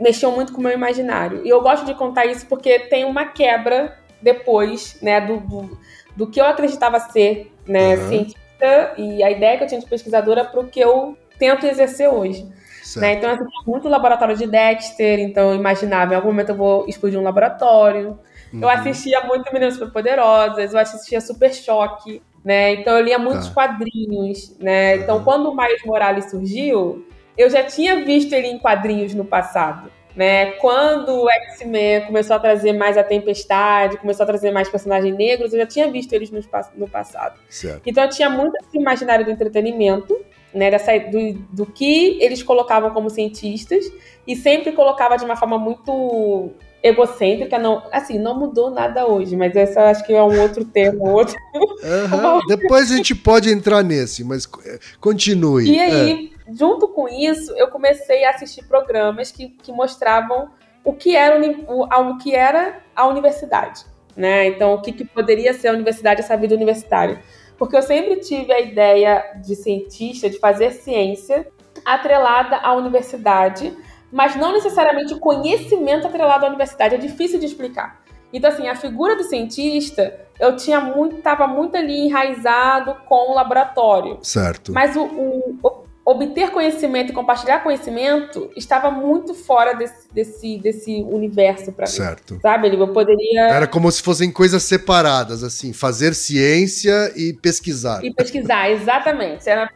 mexiam 0.00 0.32
muito 0.32 0.52
com 0.52 0.60
o 0.60 0.62
meu 0.62 0.72
imaginário. 0.72 1.42
E 1.44 1.48
eu 1.48 1.60
gosto 1.60 1.84
de 1.84 1.94
contar 1.94 2.26
isso 2.26 2.46
porque 2.46 2.80
tem 2.80 3.04
uma 3.04 3.26
quebra 3.26 3.96
depois, 4.20 4.96
né, 5.00 5.20
do, 5.20 5.38
do, 5.38 5.78
do 6.16 6.26
que 6.26 6.40
eu 6.40 6.44
acreditava 6.44 6.98
ser, 6.98 7.52
né, 7.66 7.96
uhum. 7.96 8.08
científica 8.08 8.94
e 8.96 9.22
a 9.22 9.30
ideia 9.30 9.56
que 9.56 9.64
eu 9.64 9.68
tinha 9.68 9.80
de 9.80 9.86
pesquisadora 9.86 10.44
para 10.44 10.60
o 10.60 10.66
que 10.66 10.80
eu 10.80 11.16
tento 11.38 11.66
exercer 11.66 12.08
hoje. 12.08 12.46
Né? 12.96 13.14
Então, 13.14 13.30
eu 13.30 13.36
assisti 13.36 13.66
muito 13.66 13.88
laboratório 13.88 14.36
de 14.36 14.46
Dexter, 14.46 15.20
então 15.20 15.50
eu 15.50 15.56
imaginava, 15.56 16.12
em 16.12 16.16
algum 16.16 16.28
momento 16.28 16.50
eu 16.50 16.56
vou 16.56 16.86
explodir 16.88 17.18
um 17.18 17.22
laboratório. 17.22 18.18
Uhum. 18.52 18.62
Eu 18.62 18.68
assistia 18.68 19.20
muito 19.22 19.52
Meninas 19.52 19.74
Superpoderosas, 19.74 20.72
eu 20.72 20.78
assistia 20.78 21.20
Super 21.20 21.52
Choque, 21.52 22.22
né? 22.44 22.72
Então 22.74 22.96
eu 22.96 23.04
lia 23.04 23.18
muitos 23.18 23.48
tá. 23.48 23.54
quadrinhos, 23.54 24.56
né? 24.58 24.94
Uhum. 24.94 25.02
Então, 25.02 25.24
quando 25.24 25.50
o 25.50 25.56
Miles 25.56 25.84
Morales 25.84 26.30
surgiu, 26.30 27.06
eu 27.36 27.50
já 27.50 27.62
tinha 27.62 28.04
visto 28.04 28.32
ele 28.32 28.48
em 28.48 28.58
quadrinhos 28.58 29.14
no 29.14 29.24
passado. 29.24 29.90
Né? 30.16 30.52
Quando 30.52 31.10
o 31.10 31.30
X-Men 31.30 32.06
começou 32.06 32.34
a 32.34 32.40
trazer 32.40 32.72
mais 32.72 32.98
a 32.98 33.04
Tempestade, 33.04 33.98
começou 33.98 34.24
a 34.24 34.26
trazer 34.26 34.50
mais 34.50 34.68
personagens 34.68 35.16
negros, 35.16 35.52
eu 35.52 35.60
já 35.60 35.66
tinha 35.66 35.88
visto 35.92 36.12
eles 36.12 36.28
no, 36.32 36.40
no 36.74 36.88
passado. 36.88 37.38
Certo. 37.48 37.82
Então 37.86 38.02
eu 38.02 38.10
tinha 38.10 38.28
muito 38.28 38.56
esse 38.56 38.76
imaginário 38.76 39.24
do 39.24 39.30
entretenimento, 39.30 40.18
né? 40.54 40.70
Dessa, 40.70 40.98
do, 40.98 41.32
do 41.52 41.66
que 41.66 42.18
eles 42.22 42.42
colocavam 42.42 42.90
como 42.90 43.10
cientistas, 43.10 43.84
e 44.26 44.36
sempre 44.36 44.72
colocava 44.72 45.16
de 45.16 45.24
uma 45.24 45.36
forma 45.36 45.58
muito 45.58 46.50
egocêntrica, 46.82 47.58
não, 47.58 47.82
assim, 47.90 48.18
não 48.18 48.38
mudou 48.38 48.70
nada 48.70 49.06
hoje, 49.06 49.36
mas 49.36 49.54
essa 49.56 49.80
eu 49.80 49.86
acho 49.86 50.04
que 50.04 50.12
é 50.12 50.22
um 50.22 50.40
outro 50.40 50.64
tema, 50.64 51.04
um 51.04 51.12
outro. 51.12 51.36
Uhum. 51.54 52.40
Depois 52.46 52.92
a 52.92 52.96
gente 52.96 53.14
pode 53.14 53.50
entrar 53.50 53.82
nesse, 53.82 54.22
mas 54.22 54.48
eh, 54.64 54.78
continue. 55.00 55.68
E 55.68 55.78
aí, 55.78 56.32
é 56.34 56.52
junto 56.54 56.88
com 56.88 57.08
isso, 57.08 57.52
eu 57.56 57.68
comecei 57.68 58.24
a 58.24 58.30
assistir 58.30 58.64
programas 58.64 59.30
que, 59.30 59.48
que 59.48 59.72
mostravam 59.72 60.50
o 60.84 60.92
que 60.92 61.16
era 61.16 61.38
o, 61.66 61.82
o 61.84 62.18
que 62.18 62.34
era 62.34 62.80
a 62.94 63.06
universidade, 63.06 63.84
né? 64.16 64.46
Então, 64.46 64.74
o 64.74 64.80
que, 64.80 64.92
que 64.92 65.04
poderia 65.04 65.52
ser 65.52 65.68
a 65.68 65.72
universidade, 65.72 66.20
essa 66.20 66.36
vida 66.36 66.54
universitária. 66.54 67.20
Porque 67.58 67.76
eu 67.76 67.82
sempre 67.82 68.16
tive 68.20 68.52
a 68.52 68.60
ideia 68.60 69.40
de 69.44 69.56
cientista, 69.56 70.30
de 70.30 70.38
fazer 70.38 70.70
ciência 70.70 71.46
atrelada 71.84 72.56
à 72.56 72.72
universidade, 72.72 73.76
mas 74.10 74.36
não 74.36 74.52
necessariamente 74.52 75.12
o 75.12 75.18
conhecimento 75.18 76.06
atrelado 76.06 76.46
à 76.46 76.48
universidade. 76.48 76.94
É 76.94 76.98
difícil 76.98 77.38
de 77.38 77.46
explicar. 77.46 78.00
Então, 78.32 78.50
assim, 78.50 78.68
a 78.68 78.76
figura 78.76 79.16
do 79.16 79.24
cientista, 79.24 80.20
eu 80.38 80.56
tinha 80.56 80.80
muito, 80.80 81.16
estava 81.16 81.46
muito 81.46 81.76
ali 81.76 82.06
enraizado 82.06 82.94
com 83.06 83.32
o 83.32 83.34
laboratório. 83.34 84.18
Certo. 84.22 84.72
Mas 84.72 84.96
o, 84.96 85.04
o, 85.04 85.84
obter 86.10 86.50
conhecimento 86.50 87.10
e 87.10 87.14
compartilhar 87.14 87.62
conhecimento 87.62 88.50
estava 88.56 88.90
muito 88.90 89.34
fora 89.34 89.74
desse, 89.74 90.10
desse, 90.10 90.56
desse 90.56 91.02
universo 91.02 91.70
para 91.70 91.84
mim. 91.84 91.92
Certo. 91.92 92.38
Sabe? 92.40 92.74
Eu 92.74 92.88
poderia. 92.94 93.42
Era 93.48 93.66
como 93.66 93.92
se 93.92 94.02
fossem 94.02 94.32
coisas 94.32 94.62
separadas, 94.62 95.44
assim, 95.44 95.74
fazer 95.74 96.14
ciência 96.14 97.12
e 97.14 97.34
pesquisar. 97.34 98.02
E 98.02 98.10
pesquisar, 98.10 98.70
exatamente. 98.70 99.46
Era, 99.50 99.70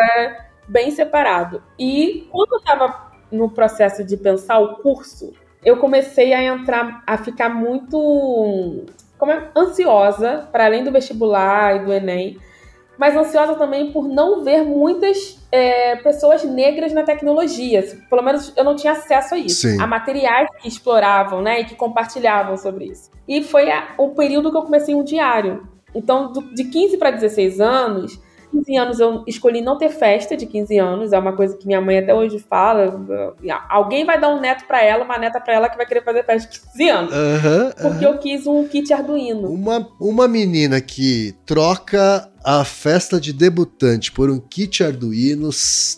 era 0.00 0.46
bem 0.66 0.90
separado. 0.90 1.62
E 1.78 2.26
quando 2.32 2.54
eu 2.54 2.58
estava 2.58 3.12
no 3.30 3.48
processo 3.48 4.02
de 4.02 4.16
pensar 4.16 4.58
o 4.58 4.78
curso, 4.78 5.32
eu 5.64 5.76
comecei 5.76 6.34
a 6.34 6.42
entrar, 6.42 7.04
a 7.06 7.16
ficar 7.16 7.48
muito 7.48 8.86
como 9.16 9.30
é, 9.30 9.50
ansiosa, 9.56 10.48
para 10.50 10.66
além 10.66 10.82
do 10.82 10.90
vestibular 10.90 11.76
e 11.76 11.84
do 11.84 11.92
Enem 11.92 12.38
mas 12.98 13.16
ansiosa 13.16 13.54
também 13.54 13.92
por 13.92 14.08
não 14.08 14.42
ver 14.42 14.62
muitas 14.62 15.38
é, 15.52 15.96
pessoas 15.96 16.44
negras 16.44 16.92
na 16.92 17.02
tecnologia. 17.02 17.82
Pelo 18.08 18.22
menos 18.22 18.52
eu 18.56 18.64
não 18.64 18.74
tinha 18.74 18.92
acesso 18.92 19.34
a 19.34 19.38
isso. 19.38 19.68
Sim. 19.68 19.80
A 19.80 19.86
materiais 19.86 20.48
que 20.60 20.68
exploravam, 20.68 21.42
né, 21.42 21.60
e 21.60 21.64
que 21.64 21.74
compartilhavam 21.74 22.56
sobre 22.56 22.86
isso. 22.86 23.10
E 23.28 23.42
foi 23.42 23.70
a, 23.70 23.94
o 23.98 24.10
período 24.10 24.50
que 24.50 24.56
eu 24.56 24.62
comecei 24.62 24.94
um 24.94 25.04
diário. 25.04 25.66
Então, 25.94 26.32
do, 26.32 26.42
de 26.54 26.64
15 26.64 26.98
para 26.98 27.10
16 27.10 27.60
anos, 27.60 28.20
15 28.50 28.76
anos 28.76 29.00
eu 29.00 29.24
escolhi 29.26 29.60
não 29.60 29.78
ter 29.78 29.90
festa 29.90 30.36
de 30.36 30.46
15 30.46 30.78
anos, 30.78 31.12
é 31.12 31.18
uma 31.18 31.32
coisa 31.32 31.56
que 31.56 31.66
minha 31.66 31.80
mãe 31.80 31.98
até 31.98 32.14
hoje 32.14 32.38
fala. 32.38 33.04
Alguém 33.68 34.04
vai 34.04 34.20
dar 34.20 34.28
um 34.28 34.40
neto 34.40 34.64
para 34.66 34.82
ela, 34.82 35.04
uma 35.04 35.18
neta 35.18 35.40
para 35.40 35.54
ela 35.54 35.68
que 35.68 35.76
vai 35.76 35.86
querer 35.86 36.04
fazer 36.04 36.24
festa 36.24 36.52
de 36.52 36.60
15 36.60 36.88
anos. 36.88 37.12
Uhum, 37.12 37.70
porque 37.82 38.06
eu 38.06 38.18
quis 38.18 38.46
um 38.46 38.66
kit 38.66 38.92
Arduino. 38.92 39.48
Uma, 39.48 39.88
uma 40.00 40.28
menina 40.28 40.80
que 40.80 41.34
troca 41.44 42.28
a 42.44 42.64
festa 42.64 43.20
de 43.20 43.32
debutante 43.32 44.12
por 44.12 44.30
um 44.30 44.38
kit 44.38 44.84
Arduino 44.84 45.50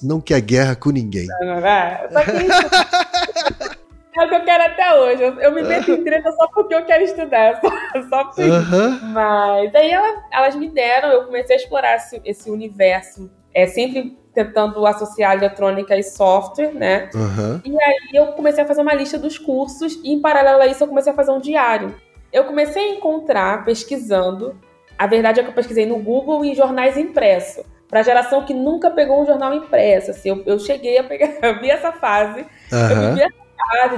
não 0.02 0.20
quer 0.20 0.40
guerra 0.40 0.74
com 0.74 0.90
ninguém. 0.90 1.26
Não, 1.26 1.46
não, 1.46 1.60
não. 1.60 2.12
Só 2.12 2.24
que 2.24 2.30
isso. 2.44 3.78
É 4.18 4.24
o 4.24 4.28
que 4.28 4.34
eu 4.34 4.44
quero 4.44 4.64
até 4.64 4.94
hoje. 4.94 5.22
Eu, 5.22 5.40
eu 5.40 5.52
me 5.52 5.62
meto 5.62 5.90
em 5.92 6.02
treta 6.02 6.32
só 6.32 6.48
porque 6.48 6.74
eu 6.74 6.84
quero 6.84 7.04
estudar. 7.04 7.60
Só, 7.60 7.68
só 8.08 8.24
por 8.24 8.44
uhum. 8.44 9.12
Mas 9.12 9.74
aí 9.74 9.90
ela, 9.90 10.24
elas 10.32 10.56
me 10.56 10.68
deram, 10.68 11.08
eu 11.10 11.24
comecei 11.24 11.56
a 11.56 11.58
explorar 11.58 11.96
esse, 11.96 12.20
esse 12.24 12.50
universo. 12.50 13.30
É 13.54 13.66
sempre 13.66 14.18
tentando 14.34 14.86
associar 14.86 15.36
eletrônica 15.36 15.96
e 15.96 16.02
software, 16.02 16.72
né? 16.72 17.10
Uhum. 17.14 17.60
E 17.64 17.82
aí 17.82 18.10
eu 18.14 18.28
comecei 18.28 18.62
a 18.62 18.66
fazer 18.66 18.82
uma 18.82 18.94
lista 18.94 19.18
dos 19.18 19.38
cursos 19.38 19.94
e 20.04 20.12
em 20.12 20.20
paralelo 20.20 20.62
a 20.62 20.66
isso 20.66 20.82
eu 20.84 20.88
comecei 20.88 21.12
a 21.12 21.16
fazer 21.16 21.32
um 21.32 21.40
diário. 21.40 21.94
Eu 22.32 22.44
comecei 22.44 22.82
a 22.82 22.94
encontrar, 22.94 23.64
pesquisando, 23.64 24.56
a 24.96 25.06
verdade 25.06 25.40
é 25.40 25.42
que 25.42 25.48
eu 25.48 25.54
pesquisei 25.54 25.86
no 25.86 25.98
Google 25.98 26.44
e 26.44 26.50
em 26.50 26.54
jornais 26.54 26.96
impressos. 26.96 27.64
Para 27.88 28.00
a 28.00 28.02
geração 28.02 28.44
que 28.44 28.52
nunca 28.52 28.90
pegou 28.90 29.22
um 29.22 29.26
jornal 29.26 29.54
impresso, 29.54 30.10
assim, 30.10 30.28
eu, 30.28 30.42
eu 30.44 30.58
cheguei 30.58 30.98
a 30.98 31.04
pegar, 31.04 31.34
eu 31.42 31.58
vi 31.58 31.70
essa 31.70 31.90
fase, 31.90 32.44
uhum. 32.70 33.02
eu 33.06 33.14
vi 33.14 33.22
essa 33.22 33.47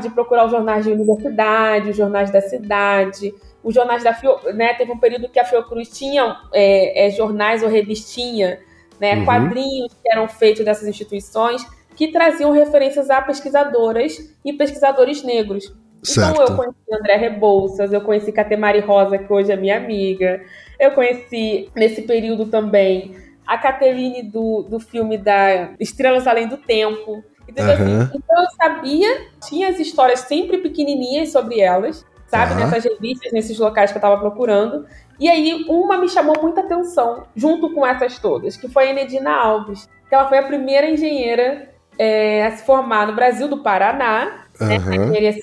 de 0.01 0.11
procurar 0.11 0.47
os 0.47 0.51
jornais 0.51 0.85
de 0.85 0.93
universidade, 0.93 1.91
os 1.91 1.97
jornais 1.97 2.31
da 2.31 2.41
cidade, 2.41 3.35
os 3.63 3.75
jornais 3.75 4.03
da 4.03 4.13
Fiocruz, 4.15 4.55
né? 4.55 4.75
Teve 4.75 4.93
um 4.93 4.99
período 4.99 5.29
que 5.29 5.39
a 5.39 5.45
Fiocruz 5.45 5.89
tinha 5.89 6.37
é, 6.53 7.07
é, 7.07 7.11
jornais 7.11 7.63
ou 7.63 7.69
revistinha, 7.69 8.59
né? 8.99 9.17
Uhum. 9.17 9.25
Quadrinhos 9.25 9.93
que 9.93 10.11
eram 10.11 10.29
feitos 10.29 10.65
dessas 10.65 10.89
instituições 10.89 11.65
que 11.95 12.09
traziam 12.09 12.51
referências 12.51 13.11
a 13.11 13.21
pesquisadoras 13.21 14.17
e 14.45 14.53
pesquisadores 14.53 15.23
negros. 15.23 15.75
Certo. 16.03 16.33
Então 16.33 16.47
eu 16.47 16.57
conheci 16.57 16.95
André 16.95 17.17
Rebouças, 17.17 17.93
eu 17.93 18.01
conheci 18.01 18.33
Catemari 18.33 18.81
Rosa, 18.81 19.19
que 19.19 19.31
hoje 19.31 19.53
é 19.53 19.57
minha 19.57 19.77
amiga. 19.77 20.41
Eu 20.79 20.93
conheci 20.93 21.69
nesse 21.77 22.03
período 22.03 22.47
também 22.47 23.15
a 23.47 23.59
Caterine 23.59 24.23
do, 24.23 24.63
do 24.63 24.81
filme 24.81 25.19
da 25.19 25.73
Estrelas 25.79 26.27
Além 26.27 26.49
do 26.49 26.57
Tempo. 26.57 27.23
Então, 27.51 27.65
uhum. 27.67 27.73
assim, 27.73 28.11
então 28.15 28.43
eu 28.43 28.51
sabia, 28.57 29.27
tinha 29.47 29.69
as 29.69 29.79
histórias 29.79 30.21
sempre 30.21 30.59
pequenininhas 30.59 31.31
sobre 31.31 31.61
elas, 31.61 32.07
sabe? 32.27 32.55
Uhum. 32.55 32.61
Nessas 32.61 32.85
revistas, 32.85 33.33
nesses 33.33 33.59
locais 33.59 33.91
que 33.91 33.99
eu 33.99 34.01
estava 34.01 34.19
procurando. 34.19 34.87
E 35.19 35.29
aí, 35.29 35.67
uma 35.69 35.99
me 35.99 36.09
chamou 36.09 36.35
muita 36.41 36.61
atenção, 36.61 37.25
junto 37.35 37.75
com 37.75 37.87
essas 37.87 38.19
todas, 38.19 38.57
que 38.57 38.69
foi 38.69 38.87
a 38.87 38.91
Enedina 38.91 39.33
Alves. 39.33 39.89
Que 40.09 40.15
ela 40.15 40.29
foi 40.29 40.39
a 40.39 40.43
primeira 40.43 40.89
engenheira 40.89 41.71
é, 41.99 42.47
a 42.47 42.57
se 42.57 42.65
formar 42.65 43.07
no 43.07 43.15
Brasil 43.15 43.47
do 43.47 43.63
Paraná, 43.63 44.47
né? 44.59 44.79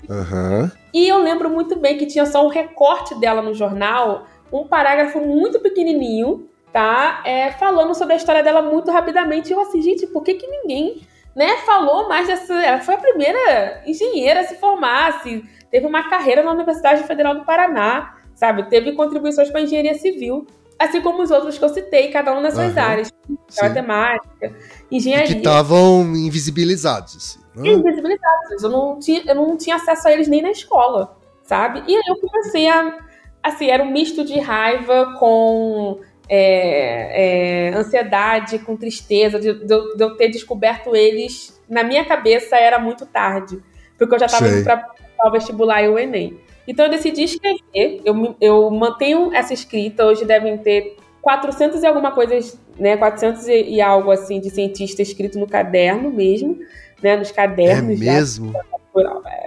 Uhum. 0.09 0.71
E 0.93 1.07
eu 1.07 1.19
lembro 1.19 1.49
muito 1.49 1.77
bem 1.79 1.97
que 1.97 2.05
tinha 2.05 2.25
só 2.25 2.45
um 2.45 2.49
recorte 2.49 3.13
dela 3.19 3.41
no 3.41 3.53
jornal, 3.53 4.25
um 4.51 4.67
parágrafo 4.67 5.19
muito 5.19 5.59
pequenininho, 5.59 6.47
tá? 6.71 7.21
É, 7.25 7.51
falando 7.51 7.93
sobre 7.93 8.13
a 8.13 8.17
história 8.17 8.43
dela 8.43 8.61
muito 8.61 8.91
rapidamente. 8.91 9.49
E 9.49 9.53
eu 9.53 9.59
assim, 9.59 9.81
gente, 9.81 10.07
por 10.07 10.23
que, 10.23 10.35
que 10.35 10.47
ninguém 10.47 11.01
né, 11.37 11.57
falou 11.57 12.09
mais 12.09 12.27
dessa. 12.27 12.53
Ela 12.53 12.79
foi 12.81 12.95
a 12.95 12.97
primeira 12.97 13.83
engenheira 13.85 14.41
a 14.41 14.43
se 14.43 14.55
formar, 14.55 15.21
se 15.21 15.43
teve 15.69 15.85
uma 15.85 16.09
carreira 16.09 16.41
na 16.41 16.51
Universidade 16.51 17.03
Federal 17.03 17.35
do 17.35 17.45
Paraná, 17.45 18.15
sabe? 18.33 18.63
Teve 18.63 18.93
contribuições 18.93 19.49
para 19.51 19.59
a 19.59 19.63
engenharia 19.63 19.93
civil, 19.93 20.47
assim 20.79 20.99
como 20.99 21.21
os 21.21 21.29
outros 21.29 21.59
que 21.59 21.63
eu 21.63 21.69
citei, 21.69 22.09
cada 22.09 22.35
um 22.35 22.41
nas 22.41 22.55
suas 22.55 22.73
uhum. 22.73 22.81
áreas. 22.81 23.13
Matemática, 23.61 24.55
engenharia. 24.91 25.29
E 25.29 25.33
que 25.33 25.37
estavam 25.37 26.01
invisibilizados. 26.15 27.15
Assim, 27.15 27.39
né? 27.55 27.69
Invisibilizados. 27.69 28.63
Eu 28.63 28.69
não, 28.69 28.99
tinha, 28.99 29.21
eu 29.27 29.35
não 29.35 29.55
tinha 29.55 29.75
acesso 29.75 30.07
a 30.07 30.11
eles 30.11 30.27
nem 30.27 30.41
na 30.41 30.49
escola, 30.49 31.17
sabe? 31.43 31.83
E 31.87 31.95
aí 31.95 32.03
eu 32.07 32.15
comecei 32.19 32.67
a. 32.67 32.97
Assim, 33.43 33.69
era 33.69 33.83
um 33.83 33.91
misto 33.91 34.25
de 34.25 34.39
raiva 34.39 35.15
com 35.19 35.99
é, 36.29 37.69
é, 37.69 37.73
ansiedade, 37.73 38.59
com 38.59 38.75
tristeza, 38.75 39.39
de, 39.39 39.53
de, 39.53 39.95
de, 39.95 40.03
eu 40.03 40.15
ter 40.15 40.29
descoberto 40.29 40.95
eles, 40.95 41.59
na 41.69 41.83
minha 41.83 42.05
cabeça 42.05 42.57
era 42.57 42.79
muito 42.79 43.05
tarde, 43.05 43.59
porque 43.97 44.13
eu 44.13 44.19
já 44.19 44.25
estava 44.25 44.47
indo 44.47 44.63
para 44.63 44.85
o 45.25 45.31
vestibular 45.31 45.83
e 45.83 45.89
o 45.89 45.97
Enem. 45.97 46.37
Então 46.67 46.85
eu 46.85 46.91
decidi 46.91 47.23
escrever, 47.23 48.01
eu, 48.03 48.35
eu 48.41 48.69
mantenho 48.69 49.33
essa 49.33 49.53
escrita, 49.53 50.05
hoje 50.05 50.25
devem 50.25 50.57
ter 50.57 50.97
400 51.21 51.81
e 51.81 51.85
alguma 51.85 52.11
coisa, 52.11 52.37
né, 52.77 52.97
400 52.97 53.47
e, 53.47 53.75
e 53.75 53.81
algo 53.81 54.11
assim 54.11 54.39
de 54.39 54.49
cientista 54.49 55.01
escrito 55.01 55.39
no 55.39 55.47
caderno 55.47 56.11
mesmo, 56.11 56.59
né, 57.01 57.15
nos 57.15 57.31
cadernos. 57.31 58.01
É 58.01 58.05
mesmo? 58.05 58.51
Já 58.51 58.76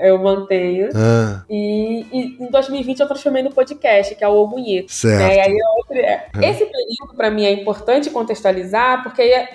eu 0.00 0.18
mantenho. 0.18 0.90
Ah. 0.94 1.42
E, 1.48 2.06
e, 2.12 2.44
em 2.44 2.50
2020 2.50 3.00
eu 3.00 3.06
transformei 3.06 3.42
no 3.42 3.52
podcast, 3.52 4.14
que 4.14 4.24
é 4.24 4.28
o 4.28 4.32
O 4.32 4.46
Bonito. 4.46 4.92
Certo. 4.92 5.18
Né? 5.18 5.40
Aí 5.40 5.52
é 5.52 5.78
outro, 5.78 5.96
é. 5.96 6.26
Ah. 6.34 6.46
Esse 6.46 6.64
período, 6.64 7.16
para 7.16 7.30
mim, 7.30 7.44
é 7.44 7.52
importante 7.52 8.10
contextualizar, 8.10 9.02
porque 9.02 9.22
é, 9.22 9.48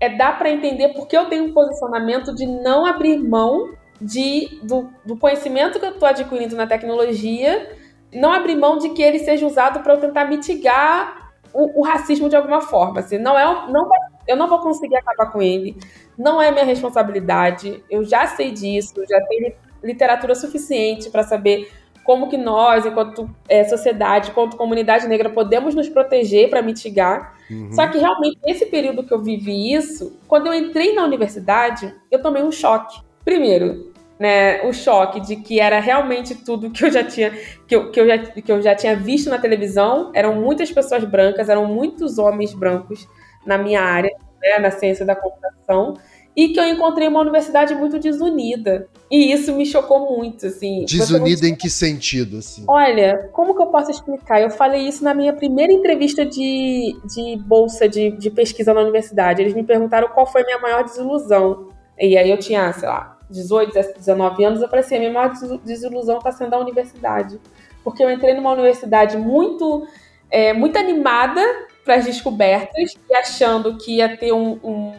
é 0.00 0.08
dá 0.08 0.32
para 0.32 0.50
entender 0.50 0.88
porque 0.88 1.16
eu 1.16 1.26
tenho 1.26 1.44
um 1.44 1.52
posicionamento 1.52 2.34
de 2.34 2.46
não 2.46 2.86
abrir 2.86 3.18
mão 3.18 3.74
de, 4.00 4.60
do, 4.62 4.88
do 5.04 5.16
conhecimento 5.16 5.78
que 5.78 5.86
eu 5.86 5.90
estou 5.90 6.08
adquirindo 6.08 6.56
na 6.56 6.66
tecnologia, 6.66 7.70
não 8.12 8.32
abrir 8.32 8.56
mão 8.56 8.78
de 8.78 8.90
que 8.90 9.02
ele 9.02 9.18
seja 9.18 9.46
usado 9.46 9.80
para 9.80 9.94
eu 9.94 10.00
tentar 10.00 10.24
mitigar 10.26 11.32
o, 11.52 11.80
o, 11.80 11.82
racismo 11.82 12.28
de 12.28 12.36
alguma 12.36 12.60
forma. 12.60 13.00
Assim, 13.00 13.18
não 13.18 13.38
é, 13.38 13.70
não 13.70 13.88
eu 14.26 14.36
não 14.36 14.48
vou 14.48 14.58
conseguir 14.58 14.96
acabar 14.96 15.30
com 15.30 15.40
ele 15.40 15.76
não 16.18 16.40
é 16.40 16.50
minha 16.50 16.64
responsabilidade. 16.64 17.82
Eu 17.90 18.04
já 18.04 18.26
sei 18.26 18.50
disso, 18.50 18.94
já 19.08 19.20
tenho 19.26 19.52
literatura 19.82 20.34
suficiente 20.34 21.10
para 21.10 21.22
saber 21.22 21.70
como 22.04 22.28
que 22.28 22.36
nós, 22.36 22.84
enquanto 22.84 23.28
é, 23.48 23.64
sociedade, 23.64 24.30
enquanto 24.30 24.56
comunidade 24.56 25.08
negra, 25.08 25.30
podemos 25.30 25.74
nos 25.74 25.88
proteger 25.88 26.50
para 26.50 26.60
mitigar. 26.60 27.34
Uhum. 27.50 27.72
Só 27.72 27.86
que 27.88 27.98
realmente, 27.98 28.38
nesse 28.44 28.66
período 28.66 29.02
que 29.02 29.12
eu 29.12 29.22
vivi 29.22 29.72
isso, 29.72 30.18
quando 30.28 30.46
eu 30.46 30.54
entrei 30.54 30.94
na 30.94 31.02
universidade, 31.02 31.92
eu 32.10 32.20
tomei 32.20 32.42
um 32.42 32.52
choque. 32.52 33.00
Primeiro, 33.24 33.92
né, 34.18 34.62
o 34.62 34.72
choque 34.72 35.18
de 35.18 35.36
que 35.36 35.58
era 35.58 35.80
realmente 35.80 36.34
tudo 36.34 36.70
que 36.70 36.84
eu 36.84 36.90
já 36.90 37.02
tinha 37.02 37.32
que 37.66 37.74
eu, 37.74 37.90
que 37.90 37.98
eu, 37.98 38.06
já, 38.06 38.18
que 38.18 38.52
eu 38.52 38.62
já 38.62 38.74
tinha 38.74 38.94
visto 38.94 39.30
na 39.30 39.38
televisão. 39.38 40.12
Eram 40.14 40.34
muitas 40.34 40.70
pessoas 40.70 41.04
brancas, 41.04 41.48
eram 41.48 41.66
muitos 41.66 42.18
homens 42.18 42.52
brancos 42.52 43.08
na 43.46 43.56
minha 43.56 43.80
área 43.80 44.10
né, 44.44 44.58
na 44.58 44.70
ciência 44.70 45.04
da 45.04 45.16
computação, 45.16 45.94
e 46.36 46.48
que 46.48 46.58
eu 46.58 46.64
encontrei 46.64 47.06
uma 47.06 47.20
universidade 47.20 47.74
muito 47.74 47.98
desunida. 47.98 48.88
E 49.10 49.32
isso 49.32 49.54
me 49.54 49.64
chocou 49.64 50.16
muito, 50.16 50.46
assim. 50.46 50.84
Desunida 50.84 51.46
em 51.46 51.54
que 51.54 51.70
sentido, 51.70 52.38
assim? 52.38 52.64
Olha, 52.66 53.30
como 53.32 53.54
que 53.54 53.62
eu 53.62 53.66
posso 53.66 53.90
explicar? 53.90 54.42
Eu 54.42 54.50
falei 54.50 54.88
isso 54.88 55.04
na 55.04 55.14
minha 55.14 55.32
primeira 55.32 55.72
entrevista 55.72 56.26
de, 56.26 56.96
de 57.04 57.36
bolsa 57.46 57.88
de, 57.88 58.10
de 58.10 58.30
pesquisa 58.30 58.74
na 58.74 58.80
universidade. 58.80 59.42
Eles 59.42 59.54
me 59.54 59.62
perguntaram 59.62 60.08
qual 60.08 60.26
foi 60.26 60.42
a 60.42 60.44
minha 60.44 60.58
maior 60.58 60.82
desilusão. 60.82 61.68
E 61.96 62.18
aí 62.18 62.28
eu 62.28 62.38
tinha, 62.38 62.72
sei 62.72 62.88
lá, 62.88 63.16
18, 63.30 63.72
19 63.98 64.44
anos, 64.44 64.60
eu 64.60 64.68
falei 64.68 64.84
assim, 64.84 64.96
a 64.96 64.98
minha 64.98 65.12
maior 65.12 65.32
desilusão 65.64 66.18
está 66.18 66.32
sendo 66.32 66.54
a 66.54 66.58
universidade. 66.58 67.40
Porque 67.84 68.02
eu 68.02 68.10
entrei 68.10 68.34
numa 68.34 68.52
universidade 68.52 69.16
muito, 69.16 69.86
é, 70.28 70.52
muito 70.52 70.76
animada, 70.76 71.40
para 71.84 71.96
as 71.96 72.04
descobertas 72.06 72.94
e 73.08 73.14
achando 73.14 73.76
que 73.76 73.96
ia 73.96 74.16
ter 74.16 74.32
um, 74.32 74.58
um, 74.64 74.92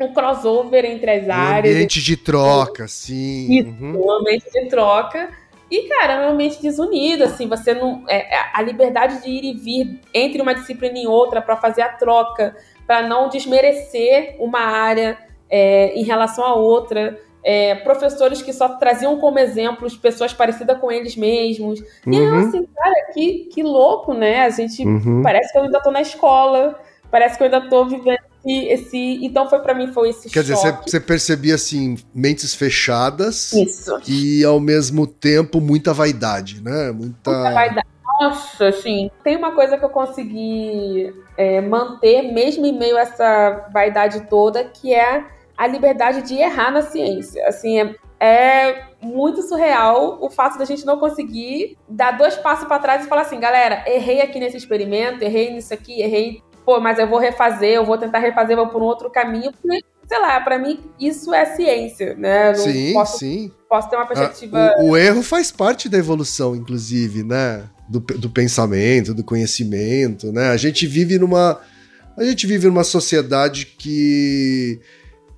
um 0.00 0.12
crossover 0.12 0.84
entre 0.84 1.10
as 1.10 1.26
um 1.26 1.32
áreas. 1.32 1.74
Ambiente 1.74 2.02
de 2.02 2.16
troca, 2.16 2.88
sim. 2.88 3.58
Isso, 3.58 3.68
uhum. 3.68 4.06
um 4.06 4.12
ambiente 4.12 4.50
de 4.50 4.68
troca. 4.68 5.30
E, 5.70 5.88
cara, 5.88 6.12
é 6.14 6.28
um 6.28 6.32
ambiente 6.32 6.60
desunido, 6.60 7.24
assim, 7.24 7.48
você 7.48 7.72
não. 7.72 8.04
É, 8.06 8.34
é 8.34 8.50
a 8.52 8.60
liberdade 8.60 9.22
de 9.22 9.30
ir 9.30 9.44
e 9.44 9.54
vir 9.54 10.00
entre 10.12 10.42
uma 10.42 10.54
disciplina 10.54 10.98
e 10.98 11.06
outra 11.06 11.40
para 11.40 11.56
fazer 11.56 11.80
a 11.80 11.88
troca, 11.88 12.54
para 12.86 13.02
não 13.08 13.30
desmerecer 13.30 14.36
uma 14.38 14.60
área 14.60 15.16
é, 15.48 15.94
em 15.94 16.02
relação 16.02 16.44
à 16.44 16.54
outra 16.54 17.18
é, 17.44 17.74
professores 17.76 18.40
que 18.40 18.52
só 18.52 18.68
traziam 18.70 19.18
como 19.18 19.38
exemplos 19.38 19.96
pessoas 19.96 20.32
parecidas 20.32 20.78
com 20.78 20.90
eles 20.90 21.16
mesmos. 21.16 21.80
Uhum. 22.06 22.12
E 22.12 22.16
eu, 22.16 22.34
assim, 22.36 22.66
cara, 22.74 23.12
que, 23.12 23.48
que 23.52 23.62
louco, 23.62 24.14
né? 24.14 24.44
A 24.44 24.50
gente 24.50 24.84
uhum. 24.84 25.22
parece 25.22 25.52
que 25.52 25.58
eu 25.58 25.62
ainda 25.62 25.80
tô 25.80 25.90
na 25.90 26.00
escola, 26.00 26.78
parece 27.10 27.36
que 27.36 27.42
eu 27.42 27.46
ainda 27.46 27.68
tô 27.68 27.84
vivendo 27.84 28.18
esse. 28.44 28.66
esse... 28.68 29.24
Então 29.24 29.48
foi 29.48 29.58
para 29.60 29.74
mim 29.74 29.92
foi 29.92 30.10
esse 30.10 30.30
Quer 30.30 30.44
choque. 30.44 30.56
dizer, 30.56 30.78
você 30.86 31.00
percebia 31.00 31.56
assim, 31.56 31.96
mentes 32.14 32.54
fechadas 32.54 33.52
Isso. 33.52 34.00
e 34.06 34.44
ao 34.44 34.60
mesmo 34.60 35.06
tempo 35.06 35.60
muita 35.60 35.92
vaidade, 35.92 36.62
né? 36.62 36.92
Muita, 36.92 37.30
muita 37.30 37.52
vaidade. 37.52 37.92
Nossa, 38.20 38.68
assim, 38.68 39.10
tem 39.24 39.36
uma 39.36 39.52
coisa 39.52 39.76
que 39.76 39.84
eu 39.84 39.88
consegui 39.88 41.12
é, 41.36 41.60
manter, 41.60 42.22
mesmo 42.32 42.64
em 42.64 42.78
meio 42.78 42.96
a 42.96 43.00
essa 43.00 43.68
vaidade 43.72 44.28
toda, 44.28 44.62
que 44.62 44.94
é 44.94 45.24
a 45.62 45.66
liberdade 45.68 46.22
de 46.22 46.34
errar 46.34 46.72
na 46.72 46.82
ciência. 46.82 47.46
Assim, 47.46 47.78
é, 47.78 47.94
é 48.18 48.84
muito 49.00 49.42
surreal 49.42 50.18
o 50.20 50.28
fato 50.28 50.58
da 50.58 50.64
gente 50.64 50.84
não 50.84 50.98
conseguir 50.98 51.78
dar 51.88 52.10
dois 52.18 52.34
passos 52.34 52.66
para 52.66 52.80
trás 52.80 53.04
e 53.04 53.08
falar 53.08 53.22
assim, 53.22 53.38
galera, 53.38 53.84
errei 53.86 54.20
aqui 54.20 54.40
nesse 54.40 54.56
experimento, 54.56 55.22
errei 55.22 55.52
nisso 55.52 55.72
aqui, 55.72 56.02
errei, 56.02 56.42
pô, 56.64 56.80
mas 56.80 56.98
eu 56.98 57.06
vou 57.06 57.20
refazer, 57.20 57.74
eu 57.74 57.84
vou 57.84 57.96
tentar 57.96 58.18
refazer, 58.18 58.56
vou 58.56 58.66
por 58.66 58.82
um 58.82 58.86
outro 58.86 59.08
caminho, 59.08 59.52
porque, 59.52 59.84
sei 60.08 60.18
lá, 60.18 60.40
para 60.40 60.58
mim 60.58 60.80
isso 60.98 61.32
é 61.32 61.44
ciência, 61.44 62.16
né? 62.16 62.52
sim, 62.54 62.92
posso, 62.92 63.18
sim. 63.18 63.52
Posso 63.68 63.88
ter 63.88 63.94
uma 63.94 64.06
perspectiva. 64.06 64.58
Ah, 64.58 64.82
o, 64.82 64.90
o, 64.90 64.96
erro 64.96 65.22
faz 65.22 65.52
parte 65.52 65.88
da 65.88 65.96
evolução, 65.96 66.56
inclusive, 66.56 67.22
né? 67.22 67.62
Do, 67.88 68.00
do 68.00 68.30
pensamento, 68.30 69.14
do 69.14 69.22
conhecimento, 69.22 70.32
né? 70.32 70.48
A 70.48 70.56
gente 70.56 70.88
vive 70.88 71.18
numa. 71.18 71.60
A 72.16 72.24
gente 72.24 72.46
vive 72.46 72.66
numa 72.66 72.84
sociedade 72.84 73.66
que 73.66 74.80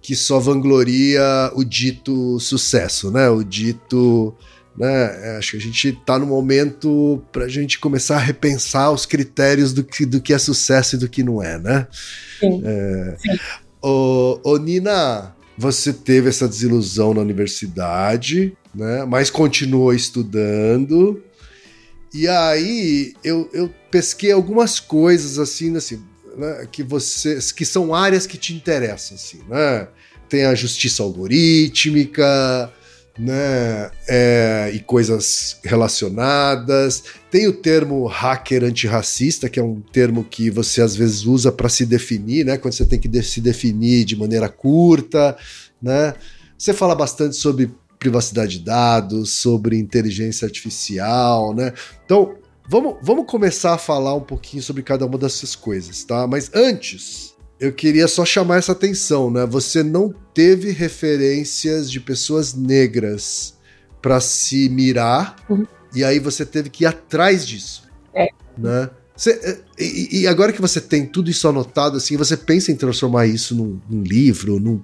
que 0.05 0.15
só 0.15 0.39
vangloria 0.39 1.51
o 1.55 1.65
dito 1.65 2.39
sucesso, 2.39 3.11
né? 3.11 3.31
O 3.31 3.43
dito. 3.43 4.35
Né? 4.77 4.87
É, 4.87 5.37
acho 5.39 5.53
que 5.53 5.57
a 5.57 5.61
gente 5.61 5.89
está 5.89 6.19
no 6.19 6.27
momento 6.27 7.25
para 7.33 7.47
a 7.47 7.49
gente 7.49 7.79
começar 7.79 8.17
a 8.17 8.21
repensar 8.21 8.91
os 8.91 9.07
critérios 9.07 9.73
do 9.73 9.83
que, 9.83 10.05
do 10.05 10.21
que 10.21 10.35
é 10.35 10.39
sucesso 10.39 10.97
e 10.97 10.99
do 10.99 11.09
que 11.09 11.23
não 11.23 11.43
é, 11.43 11.59
né? 11.59 11.87
Sim. 12.39 12.63
É... 12.67 13.17
Sim. 13.19 13.39
Ô, 13.81 14.41
ô, 14.45 14.59
Nina, 14.59 15.35
você 15.57 15.91
teve 15.91 16.29
essa 16.29 16.47
desilusão 16.47 17.15
na 17.15 17.23
universidade, 17.23 18.55
né? 18.75 19.07
Mas 19.07 19.31
continuou 19.31 19.95
estudando. 19.95 21.23
E 22.13 22.29
aí 22.29 23.15
eu, 23.25 23.49
eu 23.55 23.73
pesquei 23.91 24.33
algumas 24.33 24.79
coisas 24.79 25.39
assim, 25.39 25.75
assim 25.75 25.99
né, 26.37 26.67
que 26.71 26.83
você, 26.83 27.39
que 27.55 27.65
são 27.65 27.95
áreas 27.95 28.27
que 28.27 28.39
te 28.39 28.55
interessam, 28.55 29.17
assim, 29.17 29.43
né? 29.49 29.89
Tem 30.29 30.45
a 30.45 30.55
justiça 30.55 31.03
algorítmica, 31.03 32.73
né? 33.19 33.91
É, 34.09 34.71
e 34.75 34.81
coisas 34.81 35.59
relacionadas. 35.63 37.05
Tem 37.31 37.47
o 37.47 37.53
termo 37.53 38.07
hacker 38.07 38.65
antirracista, 38.65 39.49
que 39.49 39.61
é 39.61 39.63
um 39.63 39.81
termo 39.81 40.25
que 40.25 40.51
você 40.51 40.83
às 40.83 40.97
vezes 40.97 41.25
usa 41.25 41.53
para 41.53 41.69
se 41.69 41.87
definir, 41.87 42.45
né? 42.45 42.57
Quando 42.57 42.75
você 42.75 42.85
tem 42.85 42.99
que 42.99 43.09
de 43.09 43.23
se 43.23 43.41
definir 43.41 44.05
de 44.05 44.17
maneira 44.17 44.49
curta, 44.49 45.37
né? 45.81 46.15
Você 46.59 46.73
fala 46.73 46.95
bastante 46.95 47.37
sobre 47.37 47.71
privacidade 47.99 48.59
de 48.59 48.65
dados, 48.65 49.39
sobre 49.39 49.79
inteligência 49.79 50.45
artificial, 50.45 51.55
né? 51.55 51.73
Então, 52.05 52.35
vamos, 52.69 52.97
vamos 53.03 53.27
começar 53.27 53.75
a 53.75 53.79
falar 53.79 54.15
um 54.15 54.21
pouquinho 54.21 54.63
sobre 54.63 54.83
cada 54.83 55.07
uma 55.07 55.19
dessas 55.19 55.55
coisas, 55.55 56.05
tá? 56.05 56.27
Mas 56.27 56.51
antes, 56.55 57.35
eu 57.61 57.73
queria 57.73 58.09
só 58.09 58.25
chamar 58.25 58.59
essa 58.59 58.73
atenção, 58.73 59.31
né? 59.31 59.47
Você 59.47 59.83
não 59.83 60.15
teve 60.33 60.71
referências 60.71 61.91
de 61.91 62.01
pessoas 62.01 62.55
negras 62.55 63.55
para 64.03 64.21
se 64.21 64.69
mirar, 64.69 65.37
uhum. 65.49 65.67
e 65.95 66.05
aí 66.05 66.19
você 66.19 66.45
teve 66.45 66.69
que 66.69 66.85
ir 66.85 66.87
atrás 66.87 67.47
disso. 67.47 67.85
É. 68.15 68.29
Né? 68.57 68.91
Você, 69.17 69.63
e, 69.79 70.23
e, 70.23 70.27
agora 70.27 70.53
que 70.53 70.61
você 70.61 70.81
tem 70.81 71.07
tudo 71.07 71.31
isso 71.31 71.47
anotado, 71.47 71.97
assim, 71.97 72.17
você 72.17 72.37
pensa 72.37 72.73
em 72.73 72.77
transformar 72.77 73.27
isso 73.27 73.55
num, 73.55 73.81
num 73.89 74.03
livro, 74.03 74.59
num... 74.59 74.83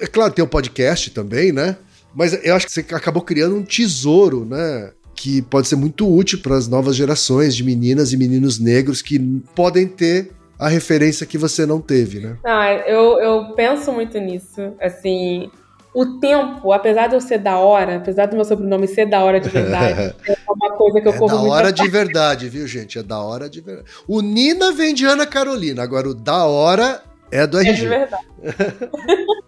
É 0.00 0.06
claro, 0.06 0.32
tem 0.32 0.42
o 0.42 0.46
um 0.46 0.50
podcast 0.50 1.10
também, 1.10 1.52
né? 1.52 1.76
Mas 2.14 2.32
eu 2.44 2.56
acho 2.56 2.66
que 2.66 2.72
você 2.72 2.80
acabou 2.80 3.22
criando 3.22 3.54
um 3.54 3.62
tesouro, 3.62 4.44
né? 4.44 4.92
Que 5.20 5.42
pode 5.42 5.66
ser 5.66 5.74
muito 5.74 6.08
útil 6.08 6.38
para 6.40 6.56
as 6.56 6.68
novas 6.68 6.94
gerações 6.94 7.56
de 7.56 7.64
meninas 7.64 8.12
e 8.12 8.16
meninos 8.16 8.60
negros 8.60 9.02
que 9.02 9.18
podem 9.52 9.88
ter 9.88 10.30
a 10.56 10.68
referência 10.68 11.26
que 11.26 11.36
você 11.36 11.66
não 11.66 11.80
teve, 11.80 12.20
né? 12.20 12.36
Ah, 12.44 12.70
eu, 12.86 13.18
eu 13.18 13.54
penso 13.54 13.92
muito 13.92 14.18
nisso. 14.18 14.74
Assim, 14.80 15.50
o 15.92 16.20
tempo, 16.20 16.72
apesar 16.72 17.08
de 17.08 17.16
eu 17.16 17.20
ser 17.20 17.38
da 17.38 17.58
hora, 17.58 17.96
apesar 17.96 18.26
do 18.26 18.36
meu 18.36 18.44
sobrenome 18.44 18.86
ser 18.86 19.06
da 19.06 19.24
hora 19.24 19.40
de 19.40 19.48
verdade, 19.48 20.14
é 20.28 20.36
uma 20.48 20.70
coisa 20.76 21.00
que 21.00 21.08
eu 21.08 21.12
é 21.12 21.18
corro 21.18 21.36
da 21.36 21.50
hora 21.50 21.72
de 21.72 21.88
verdade, 21.88 22.48
viu, 22.48 22.66
gente? 22.68 22.98
É 22.98 23.02
da 23.02 23.18
hora 23.18 23.50
de 23.50 23.60
verdade. 23.60 23.88
O 24.06 24.20
Nina 24.20 24.70
vem 24.70 24.94
de 24.94 25.04
Ana 25.04 25.26
Carolina, 25.26 25.82
agora 25.82 26.08
o 26.08 26.14
da 26.14 26.44
hora 26.44 27.02
é 27.30 27.44
do 27.44 27.58
RG. 27.58 27.70
É 27.70 27.74
de 27.74 27.88
verdade. 27.88 28.24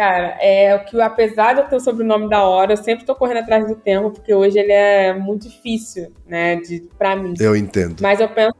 Cara, 0.00 0.38
é 0.40 0.74
o 0.74 0.82
que, 0.82 0.98
apesar 0.98 1.52
de 1.52 1.60
eu 1.60 1.66
ter 1.66 1.76
o 1.76 1.80
sobrenome 1.80 2.26
da 2.26 2.42
hora, 2.42 2.72
eu 2.72 2.76
sempre 2.78 3.04
tô 3.04 3.14
correndo 3.14 3.40
atrás 3.40 3.68
do 3.68 3.74
tempo, 3.74 4.10
porque 4.10 4.32
hoje 4.32 4.58
ele 4.58 4.72
é 4.72 5.12
muito 5.12 5.46
difícil, 5.46 6.10
né, 6.26 6.56
de, 6.56 6.88
pra 6.98 7.14
mim. 7.14 7.34
Eu 7.38 7.54
entendo. 7.54 8.00
Mas 8.00 8.18
eu 8.18 8.26
penso 8.30 8.56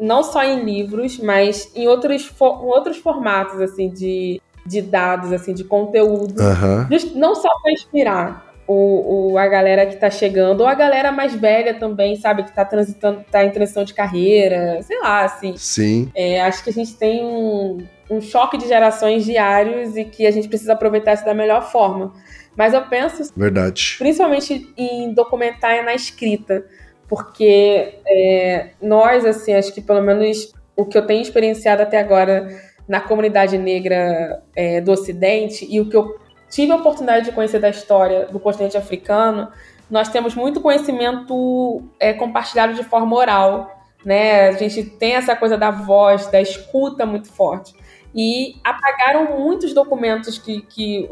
não 0.00 0.22
só 0.22 0.42
em 0.42 0.64
livros, 0.64 1.18
mas 1.18 1.70
em 1.76 1.86
outros, 1.86 2.32
em 2.40 2.64
outros 2.64 2.96
formatos, 2.96 3.60
assim, 3.60 3.90
de, 3.90 4.40
de 4.64 4.80
dados, 4.80 5.30
assim, 5.30 5.52
de 5.52 5.62
conteúdo. 5.62 6.40
Uhum. 6.40 6.88
Não 7.16 7.34
só 7.34 7.50
para 7.62 7.72
inspirar 7.72 8.47
o, 8.68 9.32
o, 9.32 9.38
a 9.38 9.48
galera 9.48 9.86
que 9.86 9.96
tá 9.96 10.10
chegando, 10.10 10.60
ou 10.60 10.66
a 10.66 10.74
galera 10.74 11.10
mais 11.10 11.34
velha 11.34 11.74
também, 11.74 12.14
sabe, 12.16 12.44
que 12.44 12.54
tá 12.54 12.64
transitando, 12.64 13.24
tá 13.30 13.42
em 13.44 13.50
transição 13.50 13.82
de 13.82 13.94
carreira, 13.94 14.80
sei 14.82 15.00
lá, 15.00 15.24
assim. 15.24 15.56
Sim. 15.56 16.12
É, 16.14 16.40
acho 16.42 16.62
que 16.62 16.70
a 16.70 16.72
gente 16.72 16.94
tem 16.94 17.24
um, 17.24 17.78
um 18.10 18.20
choque 18.20 18.58
de 18.58 18.68
gerações 18.68 19.24
diários 19.24 19.96
e 19.96 20.04
que 20.04 20.26
a 20.26 20.30
gente 20.30 20.48
precisa 20.48 20.74
aproveitar 20.74 21.14
isso 21.14 21.24
da 21.24 21.34
melhor 21.34 21.72
forma. 21.72 22.12
Mas 22.54 22.74
eu 22.74 22.82
penso, 22.82 23.32
Verdade. 23.36 23.96
principalmente 23.98 24.72
em 24.76 25.12
documentar 25.12 25.76
e 25.76 25.82
na 25.82 25.94
escrita 25.94 26.64
porque 27.08 27.94
é, 28.06 28.68
nós, 28.82 29.24
assim, 29.24 29.54
acho 29.54 29.72
que 29.72 29.80
pelo 29.80 30.02
menos 30.02 30.52
o 30.76 30.84
que 30.84 30.96
eu 30.96 31.06
tenho 31.06 31.22
experienciado 31.22 31.82
até 31.82 31.98
agora 31.98 32.48
na 32.86 33.00
comunidade 33.00 33.56
negra 33.56 34.42
é, 34.54 34.80
do 34.80 34.92
Ocidente 34.92 35.66
e 35.68 35.80
o 35.80 35.88
que 35.88 35.96
eu 35.96 36.18
tive 36.48 36.72
a 36.72 36.76
oportunidade 36.76 37.26
de 37.26 37.32
conhecer 37.32 37.58
da 37.58 37.68
história 37.68 38.26
do 38.26 38.38
continente 38.40 38.76
africano, 38.76 39.48
nós 39.90 40.08
temos 40.08 40.34
muito 40.34 40.60
conhecimento 40.60 41.82
é, 41.98 42.12
compartilhado 42.12 42.74
de 42.74 42.84
forma 42.84 43.16
oral, 43.16 43.70
né? 44.04 44.48
A 44.48 44.52
gente 44.52 44.82
tem 44.84 45.14
essa 45.14 45.34
coisa 45.34 45.56
da 45.56 45.70
voz, 45.70 46.26
da 46.26 46.40
escuta 46.40 47.06
muito 47.06 47.28
forte. 47.32 47.74
E 48.14 48.56
apagaram 48.64 49.38
muitos 49.38 49.72
documentos 49.72 50.38
que, 50.38 50.62
que 50.62 51.08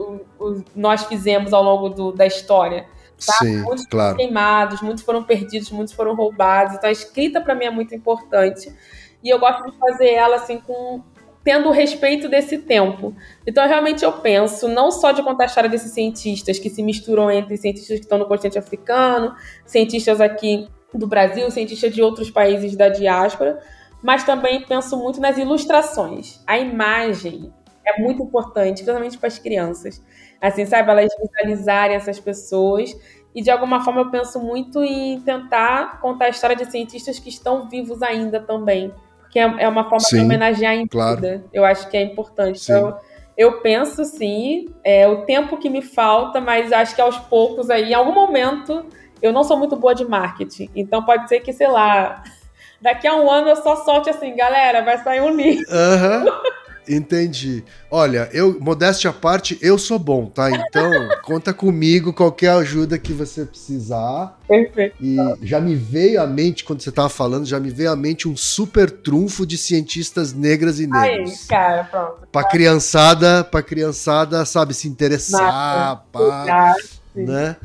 nós 0.74 1.04
fizemos 1.04 1.52
ao 1.52 1.62
longo 1.62 1.88
do, 1.88 2.12
da 2.12 2.26
história. 2.26 2.86
Tá? 3.24 3.32
Sim, 3.34 3.62
muitos 3.62 3.86
claro. 3.86 4.14
foram 4.14 4.16
queimados, 4.16 4.82
muitos 4.82 5.04
foram 5.04 5.22
perdidos, 5.24 5.70
muitos 5.70 5.94
foram 5.94 6.14
roubados. 6.14 6.74
Então 6.74 6.88
a 6.88 6.92
escrita 6.92 7.40
para 7.40 7.54
mim 7.54 7.64
é 7.64 7.70
muito 7.70 7.94
importante. 7.94 8.74
E 9.22 9.28
eu 9.28 9.38
gosto 9.38 9.70
de 9.70 9.76
fazer 9.78 10.10
ela 10.10 10.36
assim 10.36 10.58
com 10.58 11.02
tendo 11.46 11.70
respeito 11.70 12.28
desse 12.28 12.58
tempo. 12.58 13.14
Então 13.46 13.64
realmente 13.68 14.04
eu 14.04 14.14
penso 14.14 14.66
não 14.66 14.90
só 14.90 15.12
de 15.12 15.22
contar 15.22 15.44
a 15.44 15.46
história 15.46 15.70
desses 15.70 15.92
cientistas 15.92 16.58
que 16.58 16.68
se 16.68 16.82
misturam 16.82 17.30
entre 17.30 17.56
cientistas 17.56 17.98
que 17.98 18.04
estão 18.04 18.18
no 18.18 18.26
continente 18.26 18.58
africano, 18.58 19.32
cientistas 19.64 20.20
aqui 20.20 20.66
do 20.92 21.06
Brasil, 21.06 21.48
cientistas 21.52 21.94
de 21.94 22.02
outros 22.02 22.32
países 22.32 22.74
da 22.74 22.88
diáspora, 22.88 23.60
mas 24.02 24.24
também 24.24 24.60
penso 24.62 24.96
muito 24.96 25.20
nas 25.20 25.38
ilustrações. 25.38 26.42
A 26.48 26.58
imagem 26.58 27.54
é 27.86 28.02
muito 28.02 28.24
importante, 28.24 28.82
principalmente 28.82 29.16
para 29.16 29.28
as 29.28 29.38
crianças. 29.38 30.04
Assim, 30.40 30.66
sabe, 30.66 30.90
elas 30.90 31.12
visualizarem 31.16 31.94
essas 31.94 32.18
pessoas. 32.18 32.92
E 33.32 33.40
de 33.40 33.52
alguma 33.52 33.84
forma 33.84 34.00
eu 34.00 34.10
penso 34.10 34.40
muito 34.40 34.82
em 34.82 35.20
tentar 35.20 36.00
contar 36.00 36.24
a 36.24 36.30
história 36.30 36.56
de 36.56 36.68
cientistas 36.68 37.20
que 37.20 37.28
estão 37.28 37.68
vivos 37.68 38.02
ainda 38.02 38.40
também. 38.40 38.92
Porque 39.36 39.38
é, 39.38 39.64
é 39.64 39.68
uma 39.68 39.84
forma 39.84 40.00
sim, 40.00 40.16
de 40.16 40.22
homenagear 40.22 40.74
em 40.74 40.86
claro. 40.86 41.16
vida. 41.16 41.44
Eu 41.52 41.64
acho 41.64 41.88
que 41.90 41.96
é 41.96 42.00
importante. 42.00 42.62
Então, 42.62 42.98
eu 43.36 43.60
penso 43.60 44.02
sim, 44.04 44.66
é 44.82 45.06
o 45.06 45.26
tempo 45.26 45.58
que 45.58 45.68
me 45.68 45.82
falta, 45.82 46.40
mas 46.40 46.72
acho 46.72 46.94
que 46.94 47.02
aos 47.02 47.18
poucos 47.18 47.68
aí, 47.68 47.90
em 47.90 47.94
algum 47.94 48.14
momento, 48.14 48.86
eu 49.20 49.32
não 49.32 49.44
sou 49.44 49.58
muito 49.58 49.76
boa 49.76 49.94
de 49.94 50.06
marketing. 50.06 50.70
Então 50.74 51.04
pode 51.04 51.28
ser 51.28 51.40
que, 51.40 51.52
sei 51.52 51.68
lá, 51.68 52.22
daqui 52.80 53.06
a 53.06 53.14
um 53.14 53.30
ano 53.30 53.48
eu 53.48 53.56
só 53.56 53.76
solte 53.76 54.08
assim, 54.08 54.34
galera, 54.34 54.82
vai 54.82 54.96
sair 54.98 55.20
um 55.20 55.36
livro. 55.36 55.66
Uhum. 55.68 56.24
Entendi. 56.88 57.64
Olha, 57.90 58.28
eu, 58.32 58.58
modéstia 58.60 59.10
à 59.10 59.12
parte, 59.12 59.58
eu 59.60 59.78
sou 59.78 59.98
bom, 59.98 60.26
tá? 60.26 60.50
Então, 60.50 60.90
conta 61.22 61.52
comigo, 61.52 62.12
qualquer 62.12 62.50
ajuda 62.50 62.98
que 62.98 63.12
você 63.12 63.44
precisar. 63.44 64.38
Perfeito. 64.46 64.96
E 65.00 65.16
já 65.42 65.60
me 65.60 65.74
veio 65.74 66.20
à 66.20 66.26
mente, 66.26 66.64
quando 66.64 66.80
você 66.80 66.92
tava 66.92 67.08
falando, 67.08 67.46
já 67.46 67.58
me 67.58 67.70
veio 67.70 67.90
à 67.90 67.96
mente 67.96 68.28
um 68.28 68.36
super 68.36 68.90
trunfo 68.90 69.46
de 69.46 69.58
cientistas 69.58 70.32
negras 70.32 70.78
e 70.78 70.86
negros. 70.86 71.30
Aí, 71.30 71.48
cara, 71.48 71.84
pronto. 71.84 72.28
Pra 72.30 72.44
criançada, 72.44 73.42
pra 73.44 73.62
criançada, 73.62 74.44
sabe, 74.44 74.74
se 74.74 74.88
interessar, 74.88 76.04
pá, 76.12 76.74
né? 77.14 77.56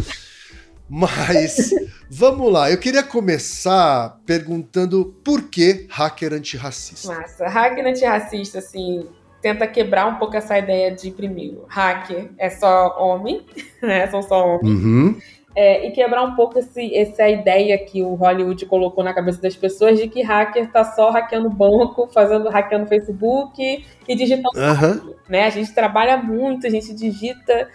Mas 0.93 1.69
vamos 2.09 2.51
lá, 2.51 2.69
eu 2.69 2.77
queria 2.77 3.01
começar 3.01 4.19
perguntando 4.25 5.15
por 5.23 5.43
que 5.43 5.87
hacker 5.89 6.33
antirracista. 6.33 7.13
Massa, 7.13 7.47
hacker 7.47 7.85
antirracista, 7.87 8.59
assim, 8.59 9.07
tenta 9.41 9.65
quebrar 9.65 10.05
um 10.07 10.15
pouco 10.15 10.35
essa 10.35 10.59
ideia 10.59 10.91
de, 10.91 11.09
primeiro, 11.09 11.63
hacker 11.69 12.31
é 12.37 12.49
só 12.49 12.97
homem, 12.99 13.45
né? 13.81 14.05
São 14.07 14.21
só 14.21 14.45
homens. 14.45 14.83
Uhum. 14.83 15.17
É, 15.55 15.87
e 15.87 15.91
quebrar 15.91 16.23
um 16.23 16.35
pouco 16.35 16.59
esse, 16.59 16.93
essa 16.93 17.27
ideia 17.29 17.77
que 17.77 18.03
o 18.03 18.15
Hollywood 18.15 18.65
colocou 18.65 19.01
na 19.01 19.13
cabeça 19.13 19.41
das 19.41 19.55
pessoas 19.55 19.97
de 19.97 20.09
que 20.09 20.21
hacker 20.21 20.69
tá 20.73 20.83
só 20.83 21.09
hackeando 21.09 21.49
banco, 21.49 22.09
fazendo 22.13 22.49
hackeando 22.49 22.87
Facebook 22.87 23.85
e 24.07 24.15
digitando. 24.15 24.49
Uhum. 24.57 25.13
Né? 25.29 25.45
A 25.45 25.49
gente 25.49 25.73
trabalha 25.73 26.17
muito, 26.17 26.67
a 26.67 26.69
gente 26.69 26.93
digita 26.93 27.69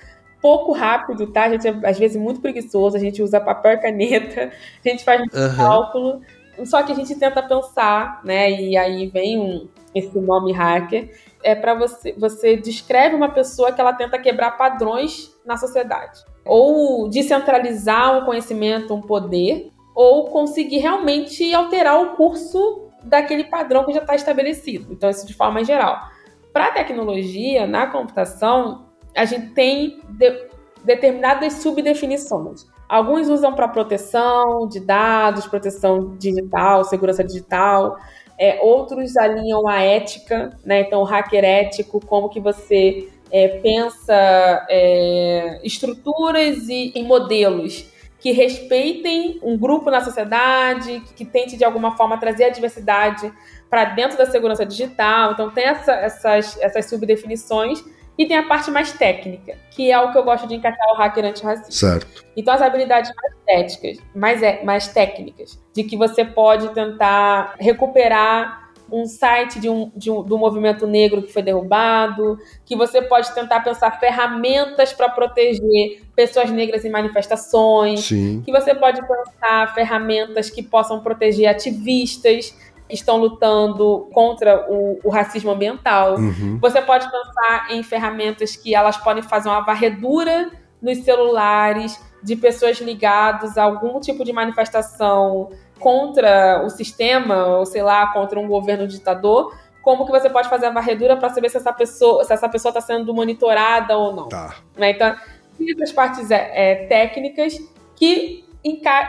pouco 0.46 0.70
rápido, 0.70 1.26
tá? 1.26 1.46
A 1.46 1.48
gente 1.48 1.66
é, 1.66 1.74
às 1.82 1.98
vezes, 1.98 2.16
muito 2.16 2.40
preguiçoso, 2.40 2.96
a 2.96 3.00
gente 3.00 3.20
usa 3.20 3.40
papel 3.40 3.72
e 3.72 3.78
caneta, 3.78 4.52
a 4.85 4.88
gente 4.88 5.02
faz 5.02 5.20
uhum. 5.22 5.56
cálculo, 5.56 6.20
só 6.64 6.85
que 6.85 6.92
a 6.92 6.94
gente 6.94 7.16
tenta 7.16 7.42
pensar, 7.42 8.20
né? 8.24 8.48
E 8.48 8.76
aí 8.76 9.09
vem 9.09 9.40
um, 9.40 9.68
esse 9.92 10.16
nome 10.20 10.52
hacker, 10.52 11.11
é 11.42 11.56
para 11.56 11.74
você, 11.74 12.12
você 12.16 12.56
descreve 12.56 13.16
uma 13.16 13.28
pessoa 13.28 13.72
que 13.72 13.80
ela 13.80 13.92
tenta 13.92 14.20
quebrar 14.20 14.52
padrões 14.52 15.35
na 15.44 15.56
sociedade. 15.56 16.20
Ou 16.44 17.09
descentralizar 17.09 18.16
um 18.16 18.24
conhecimento, 18.24 18.94
um 18.94 19.00
poder, 19.00 19.72
ou 19.96 20.26
conseguir 20.26 20.78
realmente 20.78 21.52
alterar 21.52 22.00
o 22.00 22.14
curso 22.14 22.88
daquele 23.02 23.42
padrão 23.42 23.85
que 23.85 23.92
já 23.92 24.00
está 24.00 24.14
estabelecido. 24.14 24.92
Então, 24.92 25.11
isso 25.11 25.26
de 25.26 25.35
forma 25.35 25.64
geral. 25.64 26.09
Para 26.52 26.66
a 26.66 26.72
tecnologia, 26.72 27.66
na 27.66 27.88
computação, 27.88 28.86
a 29.16 29.24
gente 29.24 29.48
tem 29.48 30.00
de, 30.09 30.46
determinadas 30.85 31.55
subdefinições. 31.55 32.66
Alguns 32.88 33.29
usam 33.29 33.52
para 33.52 33.66
proteção 33.66 34.68
de 34.68 34.79
dados, 34.79 35.47
proteção 35.47 36.16
digital, 36.16 36.84
segurança 36.84 37.24
digital. 37.24 37.97
É, 38.38 38.61
outros 38.62 39.16
alinham 39.16 39.66
a 39.66 39.80
ética, 39.80 40.57
né? 40.64 40.82
Então, 40.82 41.03
hacker 41.03 41.45
ético, 41.45 42.05
como 42.05 42.28
que 42.28 42.38
você 42.38 43.09
é, 43.32 43.49
pensa 43.49 44.66
é, 44.68 45.61
estruturas 45.64 46.68
e, 46.68 46.93
e, 46.95 47.03
modelos 47.03 47.90
que 48.20 48.30
respeitem 48.30 49.40
um 49.43 49.57
grupo 49.57 49.90
na 49.90 50.01
sociedade, 50.01 51.01
que, 51.01 51.14
que 51.14 51.24
tente 51.24 51.57
de 51.57 51.64
alguma 51.64 51.97
forma 51.97 52.18
trazer 52.18 52.45
a 52.45 52.51
diversidade 52.51 53.32
para 53.68 53.86
dentro 53.86 54.16
da 54.16 54.26
segurança 54.26 54.64
digital. 54.64 55.32
Então, 55.32 55.51
tem 55.51 55.64
essa, 55.64 55.93
essas, 55.93 56.61
essas 56.61 56.86
subdefinições 56.86 57.82
e 58.18 58.26
tem 58.26 58.36
a 58.36 58.42
parte 58.44 58.70
mais 58.70 58.92
técnica, 58.92 59.56
que 59.70 59.90
é 59.90 60.00
o 60.00 60.10
que 60.10 60.18
eu 60.18 60.24
gosto 60.24 60.46
de 60.46 60.54
encaixar 60.54 60.86
o 60.92 60.96
hacker 60.96 61.24
antirracista. 61.24 61.70
Certo. 61.70 62.24
Então, 62.36 62.54
as 62.54 62.62
habilidades 62.62 63.12
mais 63.14 63.34
técnicas, 63.44 64.04
mais, 64.14 64.42
é, 64.42 64.64
mais 64.64 64.88
técnicas, 64.88 65.60
de 65.74 65.84
que 65.84 65.96
você 65.96 66.24
pode 66.24 66.68
tentar 66.70 67.54
recuperar 67.58 68.66
um 68.90 69.04
site 69.04 69.58
de 69.58 69.68
um, 69.68 69.90
de 69.96 70.10
um, 70.10 70.22
do 70.22 70.38
movimento 70.38 70.86
negro 70.86 71.22
que 71.22 71.32
foi 71.32 71.42
derrubado, 71.42 72.38
que 72.64 72.76
você 72.76 73.02
pode 73.02 73.34
tentar 73.34 73.60
pensar 73.60 73.98
ferramentas 73.98 74.92
para 74.92 75.08
proteger 75.08 76.02
pessoas 76.14 76.50
negras 76.50 76.84
em 76.84 76.90
manifestações, 76.90 78.04
Sim. 78.04 78.42
que 78.44 78.52
você 78.52 78.74
pode 78.74 79.00
pensar 79.02 79.74
ferramentas 79.74 80.50
que 80.50 80.62
possam 80.62 81.00
proteger 81.00 81.48
ativistas 81.48 82.54
estão 82.89 83.16
lutando 83.16 84.09
contra 84.12 84.66
o, 84.70 85.01
o 85.05 85.11
racismo 85.11 85.51
ambiental. 85.51 86.16
Uhum. 86.16 86.59
Você 86.61 86.80
pode 86.80 87.11
pensar 87.11 87.68
em 87.70 87.82
ferramentas 87.82 88.57
que 88.57 88.74
elas 88.74 88.97
podem 88.97 89.22
fazer 89.22 89.49
uma 89.49 89.61
varredura 89.61 90.51
nos 90.80 90.99
celulares 90.99 92.01
de 92.22 92.37
pessoas 92.37 92.78
ligadas 92.78 93.57
a 93.57 93.62
algum 93.62 94.01
tipo 94.01 94.24
de 94.24 94.32
manifestação 94.32 95.51
contra 95.78 96.62
o 96.64 96.70
sistema, 96.70 97.47
ou 97.47 97.66
sei 97.66 97.82
lá, 97.82 98.12
contra 98.12 98.39
um 98.41 98.49
governo 98.49 98.87
ditador, 98.87 99.55
como 99.82 100.05
que 100.05 100.11
você 100.11 100.28
pode 100.28 100.49
fazer 100.49 100.66
a 100.66 100.70
varredura 100.70 101.16
para 101.16 101.28
saber 101.28 101.49
se 101.49 101.59
essa 101.59 101.72
pessoa 101.72 102.24
se 102.24 102.32
essa 102.32 102.49
pessoa 102.49 102.70
está 102.70 102.80
sendo 102.80 103.14
monitorada 103.14 103.97
ou 103.97 104.12
não. 104.12 104.28
Tá. 104.28 104.57
Né? 104.76 104.91
Então, 104.91 105.14
tem 105.57 105.70
essas 105.72 105.93
partes 105.93 106.30
é, 106.30 106.51
é, 106.55 106.74
técnicas 106.87 107.57
que, 107.95 108.45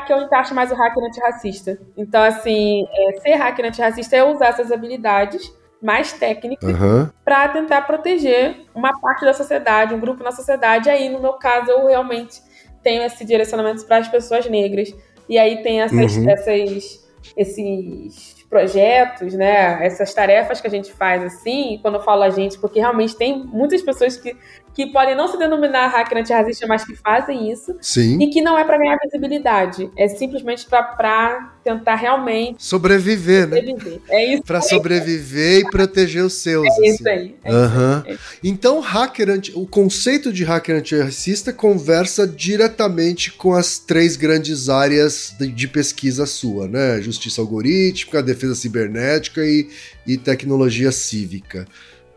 que 0.06 0.14
eu 0.14 0.22
encaixo 0.22 0.54
mais 0.54 0.72
o 0.72 0.76
hacker 0.76 1.04
antirracista. 1.04 1.80
Então, 1.98 2.22
assim, 2.24 2.86
é, 2.94 3.20
ser 3.20 3.36
hacker 3.36 3.66
antirracista 3.66 4.16
é 4.16 4.24
usar 4.24 4.48
essas 4.50 4.72
habilidades 4.72 5.52
mais 5.82 6.12
técnicas 6.14 6.70
Aham. 6.70 7.12
para 7.24 7.50
tentar 7.50 7.82
proteger 7.84 8.66
uma 8.74 9.00
parte 9.00 9.26
da 9.26 9.34
sociedade, 9.34 9.94
um 9.94 10.00
grupo 10.00 10.24
na 10.24 10.32
sociedade. 10.32 10.90
Aí, 10.90 11.10
no 11.10 11.20
meu 11.20 11.34
caso, 11.34 11.70
eu 11.72 11.88
realmente 11.88 12.42
tenho 12.84 13.04
esse 13.04 13.24
direcionamento 13.26 13.86
para 13.86 13.98
as 13.98 14.08
pessoas 14.08 14.48
negras. 14.50 14.94
E 15.30 15.38
aí 15.38 15.62
tem 15.62 15.82
essas, 15.82 16.16
Uhum. 16.18 16.30
essas, 16.30 17.08
esses 17.36 18.46
projetos, 18.50 19.34
né? 19.34 19.86
Essas 19.86 20.14
tarefas 20.14 20.62
que 20.62 20.68
a 20.68 20.70
gente 20.70 20.92
faz 20.94 21.24
assim, 21.24 21.80
quando 21.82 21.96
eu 21.96 22.02
falo 22.04 22.24
a 22.24 22.30
gente, 22.30 22.58
porque 22.58 22.80
realmente 22.80 23.16
tem 23.16 23.38
muitas 23.46 23.82
pessoas 23.82 24.18
que, 24.18 24.36
que 24.78 24.86
podem 24.86 25.16
não 25.16 25.28
se 25.28 25.40
denominar 25.40 25.88
hacker 25.88 26.20
antirracista, 26.20 26.68
mas 26.68 26.86
que 26.86 26.96
fazem 26.96 27.52
isso, 27.52 27.76
Sim. 27.82 28.22
e 28.22 28.28
que 28.30 28.44
não 28.44 28.56
é 28.56 28.64
para 28.64 28.78
ganhar 28.78 28.96
visibilidade, 29.04 29.90
é 29.98 30.08
simplesmente 30.08 30.68
para 30.68 31.52
tentar 31.64 31.96
realmente 31.96 32.64
Sobreviver, 32.64 33.48
né? 33.48 33.58
sobreviver. 33.58 34.02
É 34.08 34.34
isso, 34.36 34.44
Pra 34.44 34.62
sobreviver 34.62 35.62
e 35.62 35.70
proteger 35.72 36.24
os 36.24 36.34
seus. 36.34 36.64
é 36.64 36.70
assim. 36.70 36.86
isso 36.90 37.10
aí. 37.10 37.36
É 37.44 37.50
isso 37.50 37.58
Aham. 37.58 38.04
aí. 38.08 38.18
Então, 38.44 38.80
hacker 38.80 39.32
anti... 39.32 39.52
o 39.56 39.66
conceito 39.66 40.32
de 40.32 40.44
hacker 40.44 40.76
antirracista 40.76 41.52
conversa 41.52 42.28
diretamente 42.28 43.32
com 43.32 43.54
as 43.54 43.80
três 43.80 44.16
grandes 44.16 44.70
áreas 44.70 45.34
de, 45.40 45.48
de 45.48 45.68
pesquisa 45.68 46.28
sua, 46.28 46.68
né? 46.68 47.02
Justiça 47.02 47.42
algorítmica, 47.42 48.22
defesa 48.22 48.54
cibernética 48.54 49.44
e, 49.44 49.68
e 50.06 50.18
tecnologia 50.18 50.92
cívica. 50.92 51.66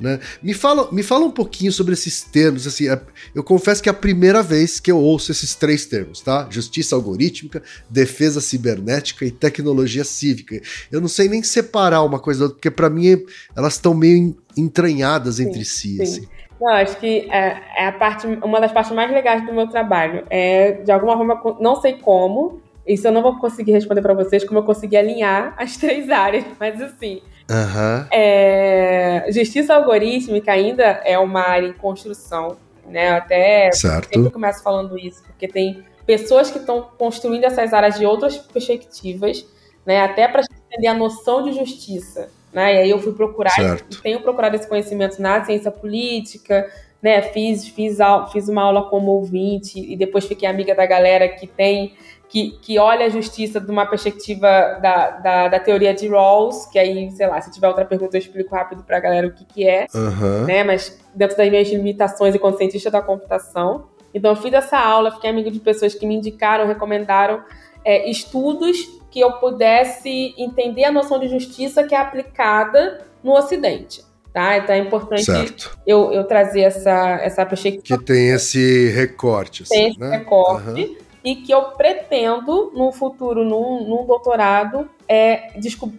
Né? 0.00 0.18
Me, 0.42 0.54
fala, 0.54 0.90
me 0.90 1.02
fala 1.02 1.26
um 1.26 1.30
pouquinho 1.30 1.70
sobre 1.70 1.92
esses 1.92 2.22
termos. 2.22 2.66
Assim, 2.66 2.88
é- 2.88 3.00
eu 3.34 3.44
confesso 3.44 3.82
que 3.82 3.88
é 3.88 3.92
a 3.92 3.94
primeira 3.94 4.42
vez 4.42 4.80
que 4.80 4.90
eu 4.90 4.98
ouço 4.98 5.30
esses 5.30 5.54
três 5.54 5.84
termos, 5.84 6.20
tá? 6.22 6.46
Justiça 6.50 6.94
algorítmica, 6.96 7.62
defesa 7.88 8.40
cibernética 8.40 9.24
e 9.26 9.30
tecnologia 9.30 10.04
cívica. 10.04 10.60
Eu 10.90 11.00
não 11.00 11.08
sei 11.08 11.28
nem 11.28 11.42
separar 11.42 12.02
uma 12.02 12.18
coisa 12.18 12.40
da 12.40 12.44
outra, 12.46 12.56
porque 12.56 12.70
para 12.70 12.88
mim 12.88 13.22
elas 13.54 13.74
estão 13.74 13.92
meio 13.92 14.16
en- 14.16 14.36
entranhadas 14.56 15.38
entre 15.38 15.64
si. 15.64 15.96
sim. 15.96 16.02
assim. 16.02 16.28
Não, 16.60 16.72
acho 16.74 16.98
que 16.98 17.26
é, 17.30 17.62
é 17.78 17.86
a 17.86 17.92
parte, 17.92 18.26
uma 18.26 18.60
das 18.60 18.70
partes 18.70 18.92
mais 18.94 19.10
legais 19.10 19.44
do 19.46 19.52
meu 19.52 19.66
trabalho. 19.66 20.24
É, 20.28 20.72
de 20.72 20.92
alguma 20.92 21.16
forma, 21.16 21.58
não 21.58 21.80
sei 21.80 21.94
como, 21.94 22.60
isso 22.86 23.06
eu 23.06 23.12
não 23.12 23.22
vou 23.22 23.38
conseguir 23.38 23.72
responder 23.72 24.02
para 24.02 24.14
vocês, 24.14 24.44
como 24.44 24.60
eu 24.60 24.64
consegui 24.64 24.96
alinhar 24.96 25.54
as 25.56 25.76
três 25.76 26.08
áreas, 26.10 26.44
mas 26.58 26.80
assim, 26.80 27.22
Aham. 27.50 28.06
é, 28.10 29.26
justiça 29.30 29.74
algorítmica 29.74 30.52
ainda 30.52 30.84
é 31.04 31.18
uma 31.18 31.40
área 31.40 31.66
em 31.66 31.72
construção, 31.72 32.56
né? 32.86 33.10
Eu 33.10 33.14
Até 33.16 33.70
sempre 33.72 34.06
Certo. 34.08 34.30
começo 34.30 34.62
falando 34.62 34.98
isso, 34.98 35.22
porque 35.24 35.46
tem 35.46 35.84
pessoas 36.06 36.50
que 36.50 36.58
estão 36.58 36.88
construindo 36.98 37.44
essas 37.44 37.72
áreas 37.72 37.98
de 37.98 38.04
outras 38.04 38.36
perspectivas, 38.38 39.46
né? 39.86 40.00
Até 40.00 40.26
para 40.26 40.42
entender 40.42 40.88
a 40.88 40.94
noção 40.94 41.42
de 41.42 41.52
justiça, 41.52 42.28
né? 42.52 42.74
E 42.74 42.78
aí 42.78 42.90
eu 42.90 42.98
fui 42.98 43.12
procurar, 43.12 43.50
Certo. 43.50 44.02
tenho 44.02 44.20
procurado 44.20 44.56
esse 44.56 44.68
conhecimento 44.68 45.20
na 45.20 45.44
ciência 45.44 45.70
política, 45.70 46.68
né? 47.02 47.22
Fiz, 47.22 47.68
fiz, 47.68 47.98
fiz 48.32 48.48
uma 48.48 48.62
aula 48.62 48.88
como 48.90 49.12
ouvinte 49.12 49.78
e 49.80 49.96
depois 49.96 50.24
fiquei 50.26 50.48
amiga 50.48 50.74
da 50.74 50.86
galera 50.86 51.28
que 51.28 51.46
tem 51.46 51.94
que, 52.30 52.52
que 52.62 52.78
olha 52.78 53.06
a 53.06 53.08
justiça 53.08 53.60
de 53.60 53.70
uma 53.70 53.84
perspectiva 53.84 54.78
da, 54.80 55.10
da, 55.10 55.48
da 55.48 55.58
teoria 55.58 55.92
de 55.92 56.06
Rawls, 56.06 56.64
que 56.66 56.78
aí, 56.78 57.10
sei 57.10 57.26
lá, 57.26 57.40
se 57.40 57.50
tiver 57.50 57.66
outra 57.66 57.84
pergunta 57.84 58.16
eu 58.16 58.20
explico 58.20 58.54
rápido 58.54 58.84
pra 58.84 59.00
galera 59.00 59.26
o 59.26 59.32
que, 59.32 59.44
que 59.44 59.68
é 59.68 59.86
Aham. 59.92 60.44
né? 60.46 60.62
Mas 60.62 60.96
dentro 61.12 61.36
das 61.36 61.50
minhas 61.50 61.68
limitações 61.68 62.34
enquanto 62.34 62.56
cientista 62.58 62.88
da 62.90 63.02
computação. 63.02 63.88
Então, 64.14 64.30
eu 64.30 64.36
fiz 64.36 64.52
essa 64.52 64.78
aula, 64.78 65.10
fiquei 65.10 65.28
amigo 65.28 65.50
de 65.50 65.58
pessoas 65.58 65.92
que 65.92 66.06
me 66.06 66.14
indicaram, 66.14 66.66
recomendaram 66.66 67.42
é, 67.84 68.08
estudos 68.08 68.76
que 69.10 69.18
eu 69.18 69.32
pudesse 69.32 70.32
entender 70.38 70.84
a 70.84 70.92
noção 70.92 71.18
de 71.18 71.26
justiça 71.26 71.82
que 71.82 71.96
é 71.96 71.98
aplicada 71.98 73.00
no 73.24 73.32
Ocidente. 73.32 74.04
Tá? 74.32 74.56
Então 74.56 74.72
é 74.72 74.78
importante 74.78 75.24
Certo. 75.24 75.76
eu, 75.84 76.12
eu 76.12 76.22
trazer 76.22 76.60
essa, 76.60 77.18
essa 77.20 77.44
perspectiva 77.44 77.98
Que 77.98 78.04
tem 78.04 78.30
esse 78.30 78.88
recorte, 78.90 79.64
assim, 79.64 79.74
tem 79.74 79.88
esse 79.88 79.98
né? 79.98 80.18
recorte 80.18 80.68
Aham. 80.68 81.09
E 81.24 81.36
que 81.36 81.52
eu 81.52 81.62
pretendo, 81.72 82.72
no 82.74 82.92
futuro, 82.92 83.44
num, 83.44 83.86
num 83.88 84.06
doutorado, 84.06 84.88
é, 85.06 85.50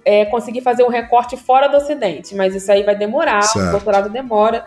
é, 0.04 0.26
conseguir 0.26 0.62
fazer 0.62 0.84
um 0.84 0.90
recorte 0.90 1.38
fora 1.38 1.68
do 1.68 1.78
Ocidente. 1.78 2.34
Mas 2.36 2.56
isso 2.56 2.72
aí 2.72 2.84
vai 2.84 2.96
demorar, 2.96 3.42
Certo. 3.44 3.68
o 3.68 3.72
doutorado 3.72 4.10
demora, 4.10 4.66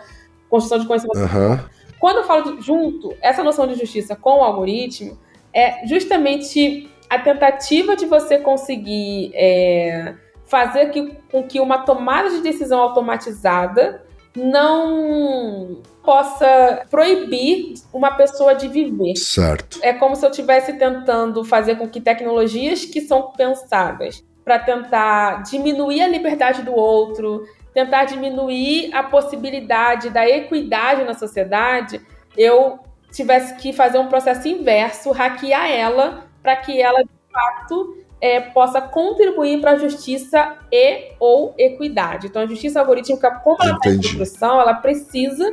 construção 0.49 0.79
de 0.79 0.85
conhecimento. 0.85 1.19
Aham. 1.19 1.65
Quando 1.99 2.17
eu 2.17 2.23
falo 2.23 2.55
de 2.55 2.61
junto, 2.65 3.13
essa 3.21 3.43
noção 3.43 3.67
de 3.67 3.75
justiça 3.75 4.15
com 4.15 4.39
o 4.39 4.43
algoritmo 4.43 5.17
é 5.53 5.85
justamente 5.87 6.89
a 7.09 7.17
tentativa 7.19 7.95
de 7.95 8.05
você 8.05 8.37
conseguir 8.37 9.31
é, 9.33 10.13
fazer 10.45 10.91
que, 10.91 11.17
com 11.31 11.43
que 11.43 11.59
uma 11.59 11.79
tomada 11.79 12.29
de 12.29 12.41
decisão 12.41 12.79
automatizada 12.79 14.04
não 14.35 15.81
possa 16.03 16.85
proibir 16.89 17.73
uma 17.93 18.11
pessoa 18.11 18.53
de 18.53 18.67
viver. 18.67 19.15
Certo. 19.15 19.79
É 19.81 19.93
como 19.93 20.15
se 20.15 20.25
eu 20.25 20.29
estivesse 20.29 20.73
tentando 20.73 21.43
fazer 21.43 21.75
com 21.75 21.87
que 21.87 21.99
tecnologias 21.99 22.85
que 22.85 23.01
são 23.01 23.31
pensadas 23.31 24.23
para 24.43 24.59
tentar 24.59 25.41
diminuir 25.43 26.01
a 26.01 26.07
liberdade 26.07 26.61
do 26.61 26.73
outro, 26.73 27.45
tentar 27.73 28.05
diminuir 28.05 28.93
a 28.93 29.03
possibilidade 29.03 30.09
da 30.09 30.29
equidade 30.29 31.03
na 31.03 31.13
sociedade, 31.13 31.99
eu 32.37 32.79
tivesse 33.11 33.55
que 33.55 33.73
fazer 33.73 33.97
um 33.97 34.07
processo 34.07 34.47
inverso, 34.47 35.11
hackear 35.11 35.71
ela, 35.71 36.25
para 36.43 36.55
que 36.57 36.79
ela, 36.79 37.01
de 37.01 37.09
fato, 37.31 38.04
é, 38.25 38.39
possa 38.41 38.81
contribuir 38.81 39.61
para 39.61 39.71
a 39.71 39.75
justiça 39.77 40.55
e 40.71 41.11
ou 41.19 41.53
equidade. 41.57 42.27
Então, 42.27 42.41
a 42.41 42.47
justiça 42.47 42.79
algorítmica, 42.79 43.29
como 43.43 43.57
ela 43.61 43.75
está 43.75 43.89
em 43.89 43.97
construção, 43.97 44.59
ela 44.59 44.73
precisa 44.73 45.45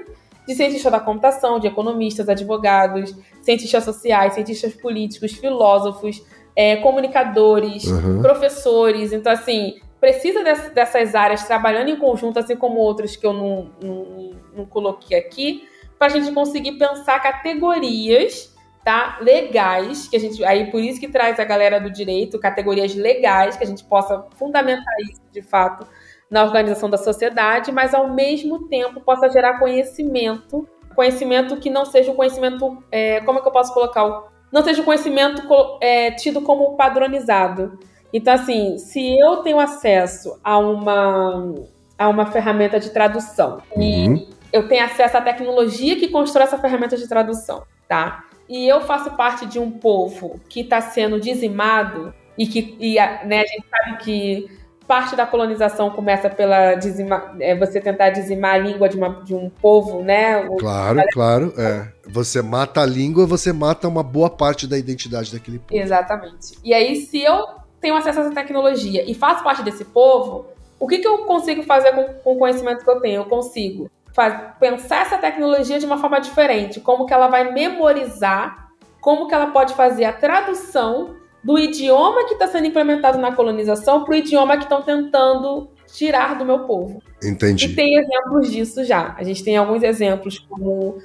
de 0.47 0.55
cientistas 0.55 0.91
da 0.91 0.99
computação, 0.99 1.61
de 1.61 1.67
economistas, 1.67 2.29
advogados, 2.29 3.15
cientistas 3.43 3.85
sociais, 3.85 4.33
cientistas 4.35 4.73
políticos, 4.75 5.33
filósofos, 5.33 6.23
é, 6.57 6.77
comunicadores, 6.77 7.85
Uhum. 7.85 8.21
professores. 8.23 9.13
Então, 9.13 9.31
assim, 9.33 9.75
precisa 10.01 10.43
dess- 10.43 10.71
dessas 10.73 11.15
áreas 11.15 11.45
trabalhando 11.45 11.91
em 11.91 11.97
conjunto, 11.97 12.39
assim 12.39 12.57
como 12.57 12.79
outras 12.81 13.15
que 13.17 13.27
eu 13.27 13.33
não, 13.33 13.71
não, 13.83 14.31
não 14.57 14.65
coloquei 14.67 15.17
aqui, 15.19 15.69
para 15.99 16.07
a 16.09 16.11
gente 16.11 16.33
conseguir 16.33 16.73
pensar 16.73 17.21
categorias 17.23 18.52
tá, 18.85 19.19
legais, 19.21 20.09
que 20.09 20.17
a 20.17 20.21
gente. 20.21 20.45
Aí 20.45 20.71
por 20.71 20.81
isso 20.81 20.99
que 21.01 21.09
traz 21.09 21.39
a 21.39 21.45
galera 21.45 21.79
do 21.81 21.91
direito, 21.91 22.39
categorias 22.39 22.95
legais, 22.95 23.57
que 23.57 23.65
a 23.65 23.67
gente 23.67 23.85
possa 23.85 24.25
fundamentar 24.37 24.95
isso 25.11 25.21
de 25.33 25.43
fato 25.43 25.87
na 26.31 26.43
organização 26.45 26.89
da 26.89 26.97
sociedade, 26.97 27.71
mas 27.71 27.93
ao 27.95 28.09
mesmo 28.09 28.67
tempo 28.69 29.01
possa 29.03 29.29
gerar 29.29 29.59
conhecimento, 29.59 30.67
conhecimento 30.97 31.57
que 31.59 31.69
não 31.71 31.85
seja 31.85 32.11
um 32.11 32.15
conhecimento, 32.15 32.83
é, 32.91 33.21
como 33.21 33.39
é 33.39 33.43
que 33.43 33.49
eu 33.49 33.53
posso 33.53 33.73
colocar? 33.75 34.05
o- 34.05 34.33
Não 34.51 34.63
seja 34.63 34.83
um 34.83 34.85
conhecimento 34.85 35.47
co- 35.47 35.79
é, 35.81 36.11
tido 36.11 36.43
como 36.43 36.77
padronizado. 36.77 37.79
Então, 38.13 38.35
assim, 38.35 38.77
se 38.79 39.19
eu 39.19 39.39
tenho 39.39 39.59
acesso 39.59 40.39
a 40.45 40.59
uma, 40.59 41.55
a 41.99 42.09
uma 42.09 42.27
ferramenta 42.27 42.79
de 42.79 42.91
tradução 42.91 43.63
Uhum. 43.75 43.83
e 44.17 44.29
eu 44.53 44.69
tenho 44.69 44.85
acesso 44.85 45.17
à 45.17 45.21
tecnologia 45.23 45.97
que 45.97 46.09
constrói 46.09 46.45
essa 46.45 46.59
ferramenta 46.59 46.97
de 46.99 47.09
tradução, 47.09 47.63
tá? 47.89 48.25
E 48.53 48.69
eu 48.69 48.83
faço 48.83 49.11
parte 49.13 49.47
de 49.47 49.59
um 49.59 49.71
povo 49.71 50.39
que 50.47 50.61
está 50.61 50.79
sendo 50.83 51.19
dizimado 51.19 52.13
e 52.37 52.47
que 52.47 52.77
e, 52.79 52.99
a- 52.99 53.25
né, 53.25 53.41
a 53.41 53.47
gente 53.47 53.65
sabe 53.71 53.97
que 54.05 54.47
parte 54.87 55.17
da 55.17 55.25
colonização 55.25 55.89
começa 55.89 56.29
pela 56.29 56.75
dizima, 56.75 57.35
é, 57.41 57.57
você 57.57 57.81
tentar 57.81 58.11
dizimar 58.11 58.57
a 58.57 58.59
língua 58.59 58.91
de, 58.91 58.97
uma, 58.99 59.09
de 59.25 59.35
um 59.35 59.49
povo, 59.49 60.03
né? 60.03 60.47
Claro, 60.59 61.01
o... 61.01 61.09
claro. 61.11 61.55
É. 61.57 61.89
Você 62.07 62.43
mata 62.43 62.83
a 62.83 62.87
língua, 62.87 63.25
você 63.25 63.55
mata 63.55 63.89
uma 63.89 64.03
boa 64.03 64.29
parte 64.29 64.67
da 64.67 64.77
identidade 64.77 65.33
daquele 65.33 65.59
povo. 65.59 65.81
Exatamente. 65.81 66.59
E 66.63 66.75
aí, 66.75 66.97
se 66.97 67.23
eu 67.23 67.47
tenho 67.81 67.97
acesso 67.97 68.21
a 68.21 68.23
essa 68.25 68.35
tecnologia 68.35 69.03
e 69.11 69.15
faço 69.15 69.43
parte 69.43 69.63
desse 69.63 69.87
povo, 69.87 70.45
o 70.79 70.87
que, 70.87 70.99
que 70.99 71.09
eu 71.09 71.25
consigo 71.25 71.63
fazer 71.63 71.93
com, 71.93 72.05
com 72.23 72.33
o 72.35 72.39
conhecimento 72.39 72.85
que 72.85 72.91
eu 72.91 73.01
tenho? 73.01 73.23
Eu 73.23 73.25
consigo 73.25 73.91
faz, 74.13 74.55
pensar 74.59 75.03
essa 75.03 75.19
tecnologia 75.19 75.79
de 75.79 75.87
uma 75.87 75.99
forma 75.99 76.21
diferente, 76.21 76.81
como 76.81 77.07
que 77.07 77.15
ela 77.15 77.29
vai 77.29 77.53
memorizar, 77.53 78.71
como 79.01 79.27
que 79.27 79.35
ela 79.35 79.49
pode 79.49 79.75
fazer 79.75 80.05
a 80.05 80.13
tradução 80.13 81.17
do 81.43 81.59
idioma 81.59 82.25
que 82.27 82.35
está 82.35 82.47
sendo 82.47 82.69
implementado 82.69 83.19
na 83.19 83.35
colonização 83.35 84.05
para 84.05 84.13
o 84.13 84.17
idioma 84.17 84.57
que 84.57 84.63
estão 84.63 84.83
tentando 84.83 85.71
tirar 85.93 86.39
do 86.39 86.45
meu 86.45 86.61
povo. 86.61 87.03
Entendi. 87.23 87.67
E 87.67 87.75
tem 87.75 87.99
exemplos 87.99 88.51
disso 88.51 88.85
já. 88.85 89.15
A 89.19 89.25
gente 89.25 89.43
tem 89.43 89.57
alguns 89.57 89.83
exemplos 89.83 90.39
como 90.39 90.99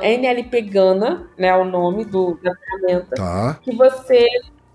NLP 0.00 0.62
Gana, 0.62 1.28
né, 1.36 1.54
o 1.56 1.64
nome 1.64 2.04
do, 2.04 2.38
da 2.42 2.52
ferramenta, 2.54 3.16
tá. 3.16 3.58
que 3.62 3.74
você 3.74 4.26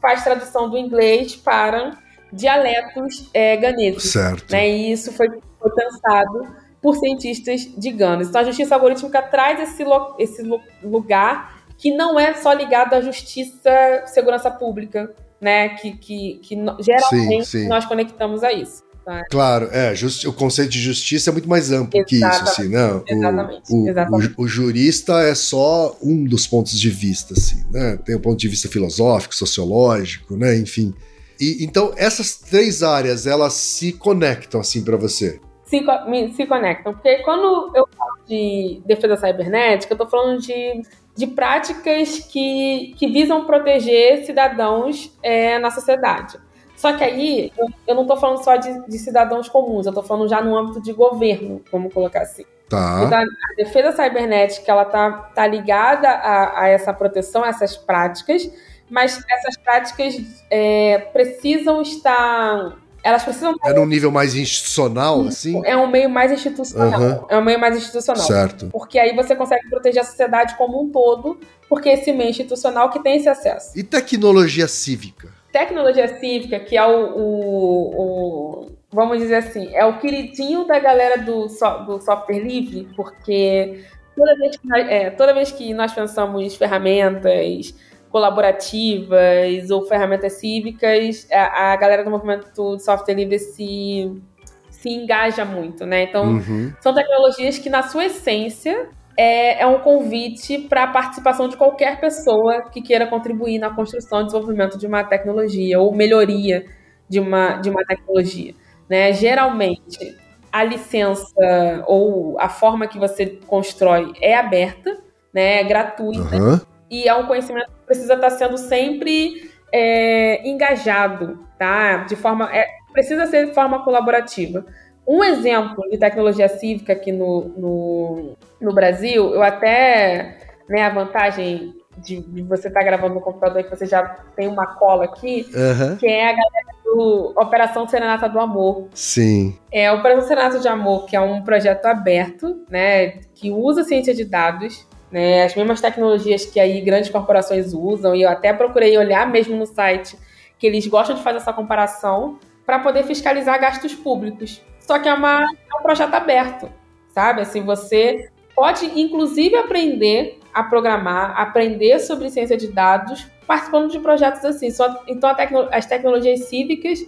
faz 0.01 0.24
tradução 0.24 0.69
do 0.69 0.78
inglês 0.78 1.36
para 1.36 1.91
dialetos 2.32 3.30
é, 3.34 3.55
ganeses. 3.57 4.11
Certo. 4.11 4.51
Né, 4.51 4.69
e 4.69 4.91
isso 4.91 5.11
foi, 5.11 5.28
foi 5.59 5.71
pensado 5.71 6.62
por 6.84 6.97
cientistas 6.97 7.61
de 7.77 7.91
Gana. 7.91 8.23
Então 8.23 8.41
a 8.41 8.43
justiça 8.43 8.75
algorítmica 8.75 9.21
traz 9.21 9.59
esse, 9.61 9.86
esse 10.19 10.43
lugar 10.84 11.63
que 11.77 11.95
não 11.95 12.19
é 12.19 12.34
só 12.34 12.51
ligado 12.51 12.93
à 12.93 13.01
justiça, 13.01 14.03
segurança 14.05 14.51
pública, 14.51 15.09
né? 15.39 15.69
Que, 15.69 15.93
que, 15.97 16.39
que 16.43 16.55
geralmente 16.79 17.45
sim, 17.45 17.59
sim. 17.59 17.67
nós 17.67 17.86
conectamos 17.86 18.43
a 18.43 18.51
isso. 18.51 18.84
Tá? 19.05 19.21
Claro, 19.29 19.67
é, 19.71 19.93
just, 19.95 20.23
o 20.25 20.31
conceito 20.31 20.71
de 20.71 20.79
justiça 20.79 21.29
é 21.29 21.34
muito 21.34 21.49
mais 21.49 21.71
amplo 21.71 21.99
Exatamente. 21.99 22.07
que 22.07 22.15
isso, 22.15 22.43
assim, 22.43 22.69
né? 22.69 22.86
O, 22.93 23.03
Exatamente. 23.05 23.73
O, 23.73 23.89
Exatamente. 23.89 24.34
O, 24.38 24.43
o, 24.43 24.47
jurista 24.47 25.21
é 25.21 25.36
só 25.36 25.97
um 26.01 26.23
dos 26.23 26.47
pontos 26.47 26.79
de 26.79 26.89
vista, 26.89 27.34
assim, 27.34 27.63
né? 27.69 27.97
Tem 28.05 28.15
o 28.15 28.19
ponto 28.19 28.39
de 28.39 28.47
vista 28.47 28.69
filosófico, 28.69 29.36
sociológico, 29.36 30.38
né? 30.38 30.57
Enfim. 30.57 30.93
E, 31.39 31.65
então, 31.65 31.93
essas 31.97 32.38
três 32.38 32.81
áreas, 32.81 33.27
elas 33.27 33.53
se 33.53 33.91
conectam, 33.91 34.61
assim, 34.61 34.81
para 34.81 34.95
você? 34.95 35.39
Se, 35.80 36.34
se 36.34 36.45
conectam. 36.45 36.93
Porque 36.93 37.17
quando 37.19 37.71
eu 37.76 37.88
falo 37.97 38.19
de 38.28 38.82
defesa 38.86 39.15
cibernética, 39.15 39.93
eu 39.93 39.97
tô 39.97 40.07
falando 40.07 40.39
de 40.39 40.84
de 41.15 41.28
práticas 41.28 42.19
que, 42.19 42.95
que 42.97 43.07
visam 43.07 43.45
proteger 43.45 44.26
cidadãos 44.26 45.15
é, 45.21 45.59
na 45.59 45.69
sociedade. 45.69 46.39
Só 46.76 46.91
que 46.93 47.03
aí, 47.03 47.51
eu, 47.57 47.67
eu 47.88 47.95
não 47.95 48.01
estou 48.01 48.17
falando 48.17 48.43
só 48.43 48.55
de, 48.55 48.88
de, 48.88 48.97
cidadãos 48.97 49.47
comuns, 49.47 49.86
eu 49.86 49.91
estou 49.91 50.03
falando 50.03 50.28
já 50.28 50.41
no 50.41 50.57
âmbito 50.57 50.82
de 50.82 50.91
governo, 50.91 51.61
vamos 51.71 51.93
colocar 51.93 52.21
assim. 52.21 52.43
Tá. 52.67 53.03
Então, 53.05 53.19
a 53.19 53.55
defesa 53.55 53.91
cibernética, 53.91 54.71
ela 54.71 54.86
tá, 54.86 55.11
tá 55.36 55.45
ligada 55.45 56.09
a, 56.09 56.63
a 56.63 56.67
essa 56.67 56.91
proteção, 56.93 57.43
a 57.43 57.49
essas 57.49 57.78
práticas, 57.78 58.51
mas 58.89 59.24
essas 59.30 59.55
práticas 59.57 60.15
é, 60.49 60.97
precisam 61.13 61.82
estar 61.82 62.76
elas 63.04 63.24
precisam. 63.24 63.54
É 63.64 63.74
num 63.74 63.86
nível 63.86 64.10
mais 64.10 64.34
institucional, 64.34 65.22
assim? 65.24 65.62
É 65.66 65.76
um 65.76 65.88
meio 65.88 66.10
mais 66.10 66.32
institucional. 66.32 67.01
Uhum. 67.01 67.26
É 67.28 67.38
um 67.38 67.43
meio 67.43 67.60
mais 67.60 67.76
institucional. 67.76 68.26
Certo. 68.26 68.70
Porque 68.72 68.97
aí 68.97 69.14
você 69.14 69.36
consegue 69.36 69.70
proteger 69.70 70.01
a 70.01 70.06
sociedade 70.06 70.56
como 70.56 70.82
um 70.82 70.89
todo, 70.89 71.38
porque 71.68 71.89
é 71.89 71.93
esse 71.95 72.14
meio 72.14 72.30
institucional 72.30 72.89
que 72.89 73.04
tem 73.04 73.18
esse 73.18 73.28
acesso. 73.28 73.78
E 73.78 73.84
tecnologia 73.84 74.68
cívica? 74.70 75.30
Tecnologia 75.51 76.18
cívica, 76.18 76.60
que 76.62 76.78
é 76.78 76.86
o, 76.86 77.18
o, 77.18 78.01
o 78.01 78.72
vamos 78.91 79.20
dizer 79.20 79.36
assim, 79.36 79.70
é 79.74 79.86
o 79.86 79.99
queridinho 79.99 80.66
da 80.66 80.80
galera 80.80 81.18
do, 81.18 81.47
do 81.86 82.01
software 82.01 82.39
livre, 82.39 82.88
porque 82.95 83.84
toda 84.16 84.36
vez 84.38 84.56
que 84.56 84.68
nós, 84.68 84.88
é, 84.88 85.10
toda 85.10 85.34
vez 85.34 85.51
que 85.51 85.74
nós 85.74 85.91
pensamos 85.91 86.56
ferramentas 86.56 87.76
colaborativas 88.14 89.72
ou 89.72 89.88
ferramentas 89.88 90.34
cívicas, 90.34 91.28
a, 91.32 91.74
a 91.74 91.76
galera 91.76 92.03
do 92.03 92.11
movimento 92.11 92.78
de 92.78 92.84
software 92.84 93.16
livre 93.16 93.39
se, 93.39 94.22
se 94.70 94.89
engaja 94.89 95.43
muito, 95.43 95.84
né? 95.84 96.03
Então, 96.03 96.34
uhum. 96.34 96.72
são 96.80 96.93
tecnologias 96.93 97.57
que, 97.57 97.72
na 97.72 97.82
sua 97.82 98.05
essência, 98.05 98.88
é, 99.18 99.64
é 99.64 99.66
um 99.66 99.80
convite 99.80 100.59
para 100.59 100.84
a 100.84 100.88
participação 100.88 101.49
de 101.49 101.57
qualquer 101.57 101.99
pessoa 101.99 102.70
que 102.70 102.84
queira 102.84 103.07
contribuir 103.07 103.57
na 103.57 103.72
construção 103.72 104.22
e 104.22 104.26
desenvolvimento 104.26 104.78
de 104.78 104.86
uma 104.86 105.03
tecnologia 105.03 105.80
ou 105.80 105.91
melhoria 105.91 106.68
de 107.09 107.20
uma, 107.20 107.55
de 107.55 107.72
uma 107.72 107.84
tecnologia. 107.84 108.53
Né? 108.88 109.11
Geralmente, 109.11 110.16
a 110.51 110.64
licença 110.64 111.84
ou 111.88 112.39
a 112.39 112.47
forma 112.47 112.86
que 112.86 112.99
você 112.99 113.39
constrói 113.47 114.14
é 114.22 114.36
aberta, 114.36 114.99
né? 115.34 115.61
é 115.61 115.64
gratuita. 115.64 116.36
Uhum 116.36 116.74
e 116.93 117.07
é 117.07 117.16
um 117.16 117.26
conhecimento 117.26 117.72
precisa 117.94 118.16
estar 118.16 118.32
sendo 118.32 118.58
sempre 118.58 119.52
é, 119.72 120.48
engajado, 120.48 121.39
tá? 121.58 121.98
De 121.98 122.16
forma. 122.16 122.50
É, 122.56 122.68
precisa 122.91 123.26
ser 123.28 123.48
de 123.48 123.54
forma 123.54 123.84
colaborativa. 123.84 124.66
Um 125.08 125.24
exemplo 125.24 125.88
de 125.89 125.98
tecnologia 125.98 126.48
cívica 126.48 126.94
aqui 126.94 127.12
no, 127.12 127.50
no, 127.58 128.38
no 128.60 128.74
Brasil, 128.74 129.34
eu 129.34 129.44
até. 129.44 130.39
Né, 130.70 130.82
a 130.82 130.89
vantagem 130.89 131.74
de, 131.98 132.22
de 132.22 132.41
você 132.41 132.70
estar 132.70 132.80
tá 132.80 132.86
gravando 132.86 133.16
no 133.16 133.22
computador 133.22 133.60
e 133.60 133.66
que 133.66 133.70
você 133.70 133.86
já 133.86 134.02
tem 134.34 134.48
uma 134.48 134.66
cola 134.66 135.04
aqui, 135.04 135.46
uhum. 135.54 135.98
que 135.98 136.08
é 136.08 136.24
a 136.24 136.32
galera 136.32 136.74
do 136.86 137.34
Operação 137.36 137.86
Serenata 137.86 138.30
do 138.30 138.39
Amor. 138.39 138.88
Sim. 138.94 139.60
É, 139.70 139.88
a 139.88 139.94
Operação 139.94 140.26
Serenata 140.26 140.58
de 140.58 140.70
Amor, 140.70 141.06
que 141.06 141.18
é 141.18 141.20
um 141.20 141.44
projeto 141.44 141.86
aberto, 141.86 142.64
né, 142.70 143.20
que 143.36 143.52
usa 143.52 143.84
ciência 143.84 144.16
de 144.16 144.24
dados 144.24 144.88
né? 145.14 145.43
As 145.43 145.55
mesmas 145.55 145.80
tecnologias 145.80 146.43
que 146.43 146.59
aí 146.59 146.82
grandes 146.82 147.11
corporações 147.11 147.72
usam, 147.72 148.16
e 148.16 148.24
eu 148.24 148.30
até 148.30 148.51
procurei 148.51 148.97
olhar 148.97 149.30
mesmo 149.30 149.55
no 149.55 149.68
site 149.68 150.18
que 150.57 150.66
eles 150.66 150.88
gostam 150.88 151.16
de 151.16 151.22
fazer 151.22 151.38
essa 151.38 151.53
comparação 151.53 152.39
para 152.66 152.80
poder 152.80 153.03
fiscalizar 153.03 153.61
gastos 153.61 153.93
públicos. 153.93 154.59
Só 154.80 154.97
que 154.97 155.07
é, 155.07 155.14
uma, 155.14 155.43
é 155.43 155.80
um 155.80 155.84
projeto 155.84 156.16
aberto, 156.16 156.68
sabe? 157.14 157.41
Assim, 157.41 157.61
você 157.61 158.28
pode 158.55 158.86
inclusive 158.99 159.55
aprender 159.55 160.39
a 160.51 160.64
programar, 160.64 161.39
aprender 161.39 161.99
sobre 161.99 162.32
ciência 162.32 162.57
de 162.57 162.70
dados, 162.70 163.28
participando 163.45 163.91
de 163.91 163.99
projetos 163.99 164.43
assim. 164.43 164.72
Só, 164.72 165.03
então, 165.07 165.34
tecno, 165.36 165.68
as 165.72 165.86
tecnologias 165.86 166.45
cívicas 166.45 166.99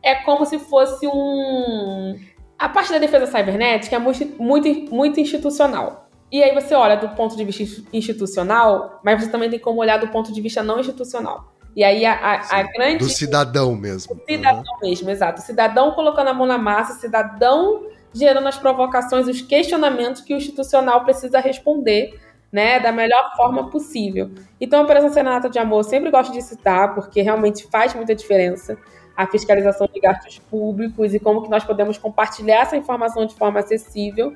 é 0.00 0.14
como 0.14 0.46
se 0.46 0.60
fosse 0.60 1.08
um. 1.08 2.16
A 2.56 2.68
parte 2.68 2.92
da 2.92 2.98
defesa 2.98 3.26
cibernética 3.26 3.96
é 3.96 3.98
muito, 3.98 4.40
muito, 4.40 4.94
muito 4.94 5.18
institucional. 5.18 6.07
E 6.30 6.42
aí 6.42 6.54
você 6.54 6.74
olha 6.74 6.96
do 6.96 7.08
ponto 7.10 7.36
de 7.36 7.44
vista 7.44 7.82
institucional, 7.92 9.00
mas 9.02 9.22
você 9.22 9.30
também 9.30 9.48
tem 9.48 9.58
como 9.58 9.80
olhar 9.80 9.98
do 9.98 10.08
ponto 10.08 10.32
de 10.32 10.40
vista 10.40 10.62
não 10.62 10.78
institucional. 10.78 11.52
E 11.74 11.84
aí 11.84 12.04
a, 12.04 12.12
a, 12.12 12.60
a 12.60 12.62
grande. 12.64 12.98
Do 12.98 13.08
cidadão 13.08 13.74
mesmo. 13.74 14.14
Do 14.14 14.22
cidadão 14.26 14.60
uhum. 14.60 14.88
mesmo, 14.88 15.10
exato. 15.10 15.40
O 15.40 15.44
cidadão 15.44 15.92
colocando 15.92 16.28
a 16.28 16.34
mão 16.34 16.46
na 16.46 16.58
massa, 16.58 16.94
o 16.94 16.96
cidadão 16.96 17.86
gerando 18.12 18.48
as 18.48 18.58
provocações, 18.58 19.28
os 19.28 19.40
questionamentos 19.40 20.22
que 20.22 20.34
o 20.34 20.36
institucional 20.36 21.04
precisa 21.04 21.40
responder, 21.40 22.18
né, 22.50 22.80
da 22.80 22.90
melhor 22.90 23.32
forma 23.36 23.70
possível. 23.70 24.30
Então 24.60 24.80
a 24.80 24.82
Operação 24.82 25.10
Senata 25.10 25.48
de 25.48 25.58
Amor 25.58 25.80
eu 25.80 25.84
sempre 25.84 26.10
gosto 26.10 26.32
de 26.32 26.42
citar, 26.42 26.94
porque 26.94 27.20
realmente 27.20 27.68
faz 27.70 27.94
muita 27.94 28.14
diferença 28.14 28.76
a 29.16 29.26
fiscalização 29.26 29.88
de 29.92 30.00
gastos 30.00 30.38
públicos 30.38 31.12
e 31.12 31.18
como 31.18 31.42
que 31.42 31.50
nós 31.50 31.64
podemos 31.64 31.98
compartilhar 31.98 32.62
essa 32.62 32.76
informação 32.76 33.26
de 33.26 33.34
forma 33.34 33.60
acessível 33.60 34.32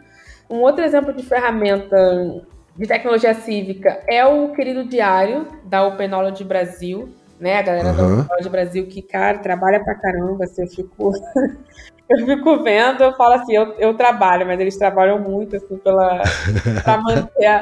um 0.52 0.60
outro 0.60 0.84
exemplo 0.84 1.14
de 1.14 1.22
ferramenta 1.22 2.44
de 2.76 2.86
tecnologia 2.86 3.32
cívica 3.32 4.02
é 4.06 4.24
o 4.26 4.52
querido 4.52 4.84
diário 4.84 5.48
da 5.64 5.86
Open 5.86 6.08
Knowledge 6.08 6.44
Brasil, 6.44 7.08
né? 7.40 7.58
A 7.58 7.62
galera 7.62 7.88
uhum. 7.88 7.96
da 7.96 8.02
Open 8.02 8.24
Knowledge 8.24 8.48
Brasil 8.50 8.86
que, 8.86 9.00
cara, 9.00 9.38
trabalha 9.38 9.82
pra 9.82 9.94
caramba, 9.94 10.44
assim, 10.44 10.62
eu 10.62 10.68
fico... 10.68 11.12
eu 12.10 12.26
fico 12.26 12.62
vendo, 12.62 13.02
eu 13.02 13.14
falo 13.14 13.34
assim, 13.34 13.54
eu, 13.54 13.72
eu 13.78 13.94
trabalho, 13.94 14.46
mas 14.46 14.60
eles 14.60 14.76
trabalham 14.76 15.18
muito, 15.18 15.56
assim, 15.56 15.78
pela... 15.78 16.22
pra 16.84 16.98
manter 16.98 17.46
a, 17.46 17.58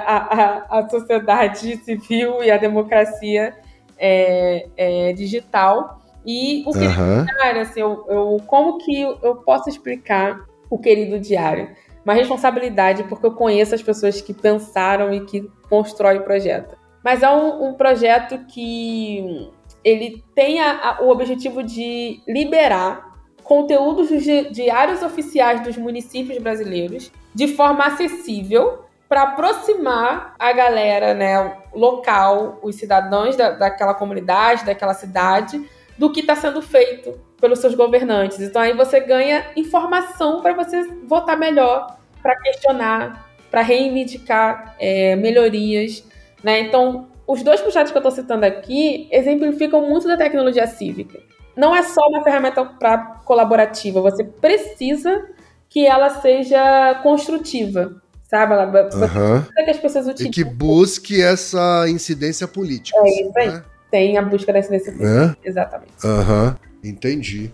a, 0.69 0.79
a 0.81 0.89
sociedade 0.89 1.77
civil 1.85 2.43
e 2.43 2.51
a 2.51 2.57
democracia 2.57 3.55
é, 3.97 4.67
é, 4.77 5.13
digital. 5.13 6.01
E 6.27 6.65
o 6.67 6.73
querido 6.73 7.01
uhum. 7.01 7.25
diário, 7.25 7.63
assim, 7.63 7.81
eu, 7.81 8.05
eu, 8.09 8.37
como 8.49 8.79
que 8.79 9.01
eu 9.01 9.37
posso 9.37 9.69
explicar 9.69 10.41
o 10.69 10.77
querido 10.77 11.21
diário? 11.21 11.69
Uma 12.11 12.17
responsabilidade, 12.17 13.05
porque 13.05 13.25
eu 13.25 13.33
conheço 13.33 13.75
as 13.75 13.83
pessoas 13.83 14.21
que 14.21 14.35
pensaram 14.35 15.15
e 15.15 15.25
que 15.25 15.49
constroem 15.69 16.19
o 16.19 16.25
projeto. 16.25 16.77
Mas 17.05 17.23
é 17.23 17.31
um, 17.31 17.69
um 17.69 17.75
projeto 17.75 18.39
que 18.47 19.51
ele 19.85 20.23
tem 20.35 20.61
a, 20.61 20.91
a, 20.91 21.03
o 21.03 21.11
objetivo 21.11 21.63
de 21.63 22.21
liberar 22.27 23.11
conteúdos 23.45 24.09
dos 24.09 24.25
diários 24.53 25.03
oficiais 25.03 25.63
dos 25.63 25.77
municípios 25.77 26.39
brasileiros 26.39 27.11
de 27.35 27.49
forma 27.49 27.85
acessível 27.87 28.85
para 29.09 29.23
aproximar 29.23 30.35
a 30.39 30.53
galera 30.53 31.15
né, 31.15 31.57
local, 31.73 32.61
os 32.63 32.77
cidadãos 32.77 33.37
da, 33.37 33.51
daquela 33.51 33.95
comunidade, 33.95 34.65
daquela 34.65 34.95
cidade, 34.95 35.61
do 35.99 36.13
que 36.13 36.21
está 36.21 36.37
sendo 36.37 36.63
feito 36.63 37.19
pelos 37.41 37.59
seus 37.59 37.75
governantes. 37.75 38.41
Então 38.41 38.63
aí 38.63 38.73
você 38.73 39.01
ganha 39.01 39.47
informação 39.57 40.41
para 40.41 40.53
você 40.53 40.83
votar 41.07 41.37
melhor, 41.37 41.99
para 42.23 42.37
questionar, 42.37 43.31
para 43.51 43.63
reivindicar 43.63 44.75
é, 44.79 45.17
melhorias. 45.17 46.05
Né? 46.43 46.61
Então, 46.61 47.09
os 47.27 47.43
dois 47.43 47.61
projetos 47.61 47.93
que 47.93 47.99
eu 47.99 48.01
estou 48.01 48.13
citando 48.13 48.45
aqui 48.45 49.09
exemplificam 49.11 49.89
muito 49.89 50.07
da 50.09 50.17
tecnologia 50.17 50.67
cívica. 50.67 51.21
Não 51.57 51.75
é 51.75 51.83
só 51.83 52.01
uma 52.09 52.23
ferramenta 52.23 52.65
pra, 52.65 53.21
colaborativa, 53.25 54.01
você 54.01 54.25
precisa 54.25 55.29
que 55.69 55.87
ela 55.87 56.11
seja 56.21 57.01
construtiva, 57.03 58.01
sabe? 58.25 58.55
Ela, 58.55 58.67
uhum. 58.67 59.65
que 59.65 59.71
as 59.71 59.79
pessoas 59.79 60.07
utilizem. 60.07 60.29
E 60.29 60.33
que 60.33 60.45
busque 60.45 61.23
essa 61.23 61.89
incidência 61.89 62.49
política. 62.49 62.99
É 62.99 63.09
isso 63.09 63.33
aí. 63.37 63.49
Né? 63.49 63.65
Tem 63.91 64.19
a 64.19 64.23
busca 64.23 64.53
da 64.53 64.59
incidência 64.59 64.93
política. 64.93 65.37
É? 65.45 65.49
Exatamente. 65.49 65.93
Aham, 66.05 66.57
uhum. 66.59 66.91
entendi. 66.91 67.53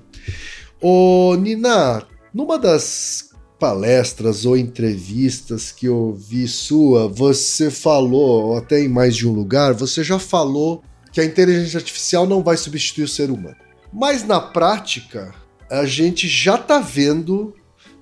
Ô, 0.81 1.35
Nina, 1.37 2.03
numa 2.33 2.59
das 2.59 3.31
palestras 3.59 4.45
ou 4.45 4.57
entrevistas 4.57 5.73
que 5.73 5.87
eu 5.87 6.15
vi 6.15 6.47
sua, 6.47 7.09
você 7.09 7.71
falou, 7.71 8.57
até 8.57 8.81
em 8.81 8.89
mais 8.89 9.17
de 9.17 9.27
um 9.27 9.33
lugar, 9.33 9.73
você 9.73 10.05
já 10.05 10.19
falou 10.19 10.83
que 11.13 11.21
a 11.21 11.25
inteligência 11.25 11.79
artificial 11.79 12.27
não 12.27 12.43
vai 12.43 12.57
substituir 12.57 13.05
o 13.05 13.09
ser 13.09 13.31
humano. 13.31 13.57
Mas 13.93 14.25
na 14.25 14.41
prática, 14.41 15.35
a 15.71 15.87
gente 15.87 16.29
já 16.29 16.57
está 16.57 16.79
vendo, 16.79 17.55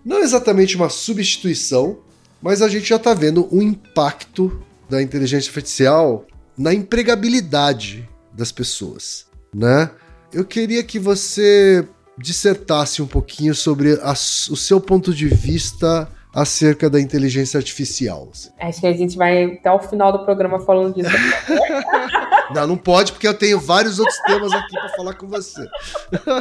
não 0.04 0.18
exatamente 0.18 0.74
uma 0.76 0.88
substituição, 0.88 1.98
mas 2.42 2.60
a 2.60 2.68
gente 2.68 2.88
já 2.88 2.96
está 2.96 3.14
vendo 3.14 3.48
um 3.52 3.62
impacto 3.62 4.60
da 4.90 5.00
inteligência 5.00 5.48
artificial 5.50 6.26
na 6.58 6.74
empregabilidade 6.74 8.08
das 8.32 8.50
pessoas, 8.50 9.26
né? 9.54 9.90
Eu 10.32 10.44
queria 10.44 10.82
que 10.82 10.98
você 10.98 11.86
dissertasse 12.18 13.02
um 13.02 13.06
pouquinho 13.06 13.54
sobre 13.54 13.98
a, 14.02 14.12
o 14.12 14.56
seu 14.56 14.80
ponto 14.80 15.12
de 15.12 15.28
vista 15.28 16.08
acerca 16.34 16.90
da 16.90 17.00
inteligência 17.00 17.58
artificial. 17.58 18.28
Acho 18.58 18.80
que 18.80 18.86
a 18.86 18.92
gente 18.92 19.16
vai 19.16 19.44
até 19.44 19.70
o 19.70 19.78
final 19.78 20.10
do 20.10 20.24
programa 20.24 20.58
falando 20.58 20.94
disso. 20.94 21.10
não, 22.52 22.66
não 22.66 22.76
pode, 22.76 23.12
porque 23.12 23.28
eu 23.28 23.34
tenho 23.34 23.60
vários 23.60 24.00
outros 24.00 24.18
temas 24.20 24.52
aqui 24.52 24.72
para 24.72 24.88
falar 24.90 25.14
com 25.14 25.28
você. 25.28 25.64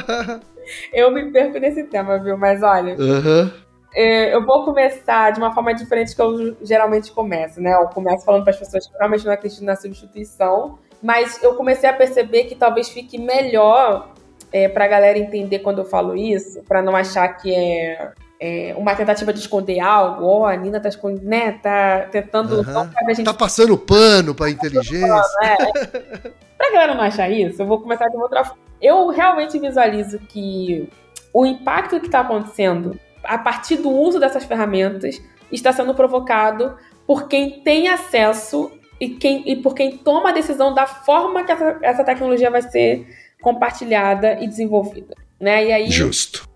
eu 0.91 1.11
me 1.11 1.32
perco 1.32 1.59
nesse 1.59 1.84
tema, 1.84 2.17
viu? 2.17 2.36
Mas 2.38 2.63
olha, 2.63 2.95
uhum. 2.95 3.51
eu 3.95 4.43
vou 4.43 4.65
começar 4.65 5.32
de 5.32 5.39
uma 5.39 5.53
forma 5.53 5.74
diferente 5.76 6.15
que 6.15 6.21
eu 6.21 6.57
geralmente 6.63 7.11
começo, 7.11 7.61
né? 7.61 7.76
Eu 7.76 7.88
começo 7.89 8.26
falando 8.26 8.43
para 8.43 8.53
as 8.53 8.59
pessoas 8.59 8.88
que 8.88 8.97
realmente 8.97 9.26
não 9.26 9.34
acreditam 9.34 9.65
na 9.65 9.76
substituição, 9.76 10.80
mas 11.03 11.41
eu 11.43 11.53
comecei 11.53 11.88
a 11.88 11.93
perceber 11.93 12.45
que 12.45 12.55
talvez 12.55 12.89
fique 12.89 13.19
melhor 13.19 14.12
é, 14.54 14.70
para 14.70 14.86
a 14.86 14.88
galera 14.88 15.18
entender 15.18 15.60
quando 15.60 15.80
eu 15.80 15.86
falo 15.86 16.16
isso, 16.16 16.62
para 16.68 16.82
não 16.82 16.95
achar 16.95 17.28
que 17.30 17.54
é, 17.54 18.12
é, 18.39 18.76
uma 18.78 18.95
tentativa 18.95 19.34
de 19.34 19.39
esconder 19.39 19.80
algo, 19.80 20.26
ó, 20.26 20.41
oh, 20.41 20.45
a 20.45 20.56
Nina 20.56 20.80
tá 20.80 20.88
escondendo, 20.88 21.26
né, 21.26 21.54
tá 21.54 22.08
tentando... 22.12 22.58
Uhum. 22.58 23.16
Gente... 23.16 23.24
Tá 23.24 23.34
passando 23.34 23.76
pano 23.76 24.36
pra 24.36 24.51
inteligência. 24.51 25.22
é. 25.41 26.30
pra 26.56 26.72
galera 26.72 26.93
não 26.93 27.04
achar 27.04 27.30
isso, 27.30 27.64
eu 27.64 27.66
vou 27.66 27.82
começar 27.82 28.08
de 28.08 28.16
outra 28.16 28.45
forma. 28.45 28.62
Eu 28.80 29.08
realmente 29.08 29.58
visualizo 29.58 30.20
que 30.20 30.88
o 31.34 31.45
impacto 31.45 31.99
que 31.99 32.06
está 32.06 32.20
acontecendo 32.20 32.99
a 33.24 33.38
partir 33.38 33.78
do 33.78 33.89
uso 33.89 34.20
dessas 34.20 34.43
ferramentas 34.43 35.20
está 35.51 35.72
sendo 35.72 35.95
provocado 35.95 36.78
por 37.08 37.28
quem 37.28 37.62
tem 37.62 37.88
acesso 37.88 38.72
e, 38.99 39.10
quem, 39.10 39.49
e 39.49 39.56
por 39.56 39.74
quem 39.74 39.97
toma 39.97 40.30
a 40.30 40.34
decisão 40.34 40.74
da 40.74 40.86
forma 40.86 41.43
que 41.43 41.51
essa, 41.51 41.80
essa 41.82 42.04
tecnologia 42.04 42.51
vai 42.51 42.62
ser 42.62 43.08
compartilhada 43.44 44.39
e 44.41 44.48
desenvolvida. 44.48 45.14
Né? 45.39 45.66
E 45.66 45.72
aí, 45.72 45.91
Justo. 45.91 46.50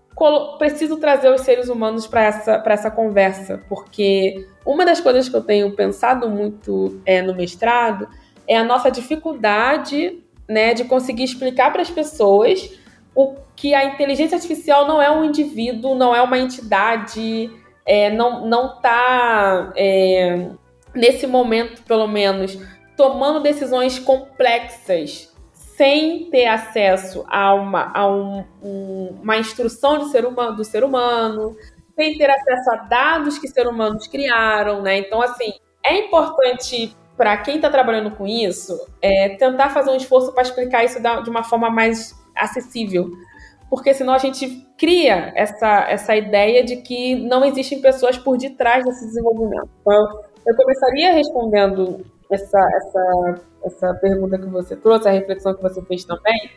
Preciso 0.58 0.96
trazer 0.96 1.32
os 1.32 1.42
seres 1.42 1.68
humanos 1.68 2.04
para 2.04 2.24
essa, 2.24 2.60
essa 2.66 2.90
conversa, 2.90 3.62
porque 3.68 4.48
uma 4.66 4.84
das 4.84 5.00
coisas 5.00 5.28
que 5.28 5.36
eu 5.36 5.42
tenho 5.42 5.70
pensado 5.76 6.28
muito 6.28 7.00
é, 7.06 7.22
no 7.22 7.36
mestrado 7.36 8.08
é 8.48 8.56
a 8.56 8.64
nossa 8.64 8.90
dificuldade 8.90 10.20
né, 10.48 10.74
de 10.74 10.84
conseguir 10.84 11.22
explicar 11.22 11.70
para 11.70 11.82
as 11.82 11.90
pessoas 11.90 12.68
o 13.14 13.36
que 13.54 13.74
a 13.74 13.84
inteligência 13.84 14.34
artificial 14.34 14.88
não 14.88 15.00
é 15.00 15.08
um 15.08 15.24
indivíduo, 15.24 15.94
não 15.94 16.12
é 16.12 16.20
uma 16.20 16.38
entidade, 16.38 17.48
é, 17.86 18.10
não 18.10 18.44
não 18.44 18.74
está 18.74 19.72
é, 19.76 20.48
nesse 20.92 21.28
momento, 21.28 21.82
pelo 21.82 22.08
menos, 22.08 22.58
tomando 22.96 23.40
decisões 23.40 24.00
complexas 24.00 25.32
sem 25.78 26.28
ter 26.28 26.46
acesso 26.46 27.24
a 27.28 27.54
uma, 27.54 27.92
a 27.94 28.10
um, 28.10 28.44
um, 28.60 29.18
uma 29.22 29.38
instrução 29.38 29.98
de 29.98 30.10
ser 30.10 30.26
humano, 30.26 30.56
do 30.56 30.64
ser 30.64 30.82
humano, 30.82 31.56
sem 31.94 32.18
ter 32.18 32.28
acesso 32.28 32.70
a 32.72 32.76
dados 32.78 33.38
que 33.38 33.46
seres 33.46 33.70
humanos 33.70 34.08
criaram, 34.08 34.82
né? 34.82 34.98
Então, 34.98 35.22
assim, 35.22 35.52
é 35.86 35.96
importante 36.00 36.96
para 37.16 37.36
quem 37.38 37.56
está 37.56 37.70
trabalhando 37.70 38.10
com 38.10 38.26
isso 38.26 38.76
é, 39.00 39.30
tentar 39.36 39.70
fazer 39.70 39.90
um 39.90 39.96
esforço 39.96 40.32
para 40.32 40.42
explicar 40.42 40.84
isso 40.84 41.00
da, 41.00 41.20
de 41.20 41.30
uma 41.30 41.44
forma 41.44 41.70
mais 41.70 42.12
acessível. 42.34 43.08
Porque 43.70 43.94
senão 43.94 44.14
a 44.14 44.18
gente 44.18 44.66
cria 44.76 45.32
essa, 45.36 45.86
essa 45.88 46.16
ideia 46.16 46.64
de 46.64 46.78
que 46.78 47.14
não 47.14 47.44
existem 47.44 47.80
pessoas 47.80 48.18
por 48.18 48.36
detrás 48.36 48.84
desse 48.84 49.06
desenvolvimento. 49.06 49.68
Então, 49.80 50.22
eu 50.44 50.56
começaria 50.56 51.12
respondendo 51.12 52.04
essa, 52.30 52.58
essa, 52.76 53.40
essa 53.68 53.94
pergunta 53.94 54.38
que 54.38 54.46
você 54.46 54.76
trouxe, 54.76 55.08
a 55.08 55.12
reflexão 55.12 55.54
que 55.54 55.62
você 55.62 55.80
fez 55.82 56.04
também, 56.04 56.50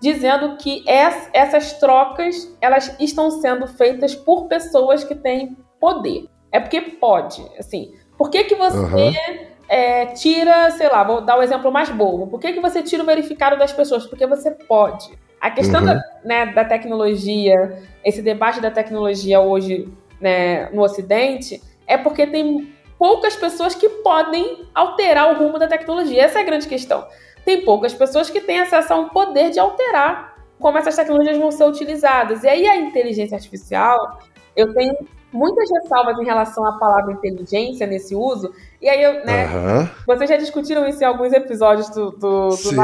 dizendo 0.00 0.56
que 0.56 0.84
essas 0.86 1.74
trocas 1.74 2.56
elas 2.60 2.94
estão 3.00 3.30
sendo 3.30 3.66
feitas 3.66 4.14
por 4.14 4.46
pessoas 4.46 5.02
que 5.04 5.14
têm 5.14 5.56
poder. 5.80 6.28
É 6.52 6.60
porque 6.60 6.80
pode, 6.80 7.44
assim. 7.58 7.92
Por 8.16 8.30
que, 8.30 8.44
que 8.44 8.54
você 8.54 8.78
uhum. 8.78 9.12
é, 9.68 10.06
tira, 10.06 10.70
sei 10.72 10.88
lá, 10.88 11.04
vou 11.04 11.20
dar 11.20 11.36
o 11.36 11.40
um 11.40 11.42
exemplo 11.42 11.70
mais 11.70 11.90
bobo. 11.90 12.26
Por 12.26 12.40
que, 12.40 12.52
que 12.52 12.60
você 12.60 12.82
tira 12.82 13.02
o 13.02 13.06
verificado 13.06 13.58
das 13.58 13.72
pessoas? 13.72 14.06
Porque 14.06 14.26
você 14.26 14.50
pode. 14.50 15.10
A 15.40 15.50
questão 15.50 15.80
uhum. 15.80 15.86
da, 15.86 16.02
né, 16.24 16.46
da 16.46 16.64
tecnologia, 16.64 17.80
esse 18.04 18.22
debate 18.22 18.60
da 18.60 18.70
tecnologia 18.70 19.40
hoje 19.40 19.88
né, 20.20 20.68
no 20.70 20.82
Ocidente, 20.82 21.62
é 21.86 21.96
porque 21.96 22.26
tem 22.26 22.72
poucas 22.98 23.36
pessoas 23.36 23.74
que 23.74 23.88
podem 23.88 24.66
alterar 24.74 25.32
o 25.32 25.38
rumo 25.38 25.58
da 25.58 25.68
tecnologia. 25.68 26.24
Essa 26.24 26.40
é 26.40 26.42
a 26.42 26.44
grande 26.44 26.66
questão. 26.66 27.06
Tem 27.44 27.64
poucas 27.64 27.94
pessoas 27.94 28.28
que 28.28 28.40
têm 28.40 28.60
acesso 28.60 28.92
a 28.92 28.96
um 28.96 29.08
poder 29.08 29.50
de 29.50 29.58
alterar 29.58 30.36
como 30.58 30.76
essas 30.76 30.96
tecnologias 30.96 31.38
vão 31.38 31.50
ser 31.50 31.64
utilizadas. 31.64 32.42
E 32.42 32.48
aí 32.48 32.66
a 32.66 32.76
inteligência 32.76 33.36
artificial, 33.36 34.18
eu 34.56 34.74
tenho 34.74 34.96
muitas 35.32 35.70
ressalvas 35.70 36.18
em 36.18 36.24
relação 36.24 36.64
à 36.66 36.72
palavra 36.78 37.12
inteligência 37.12 37.86
nesse 37.86 38.14
uso. 38.14 38.52
E 38.80 38.88
aí, 38.88 39.02
eu, 39.02 39.24
né, 39.24 39.46
uhum. 39.46 39.88
vocês 40.06 40.28
já 40.28 40.36
discutiram 40.36 40.86
isso 40.86 41.02
em 41.02 41.06
alguns 41.06 41.32
episódios 41.32 41.88
do, 41.90 42.10
do, 42.10 42.48
do 42.48 42.56
sim, 42.56 42.76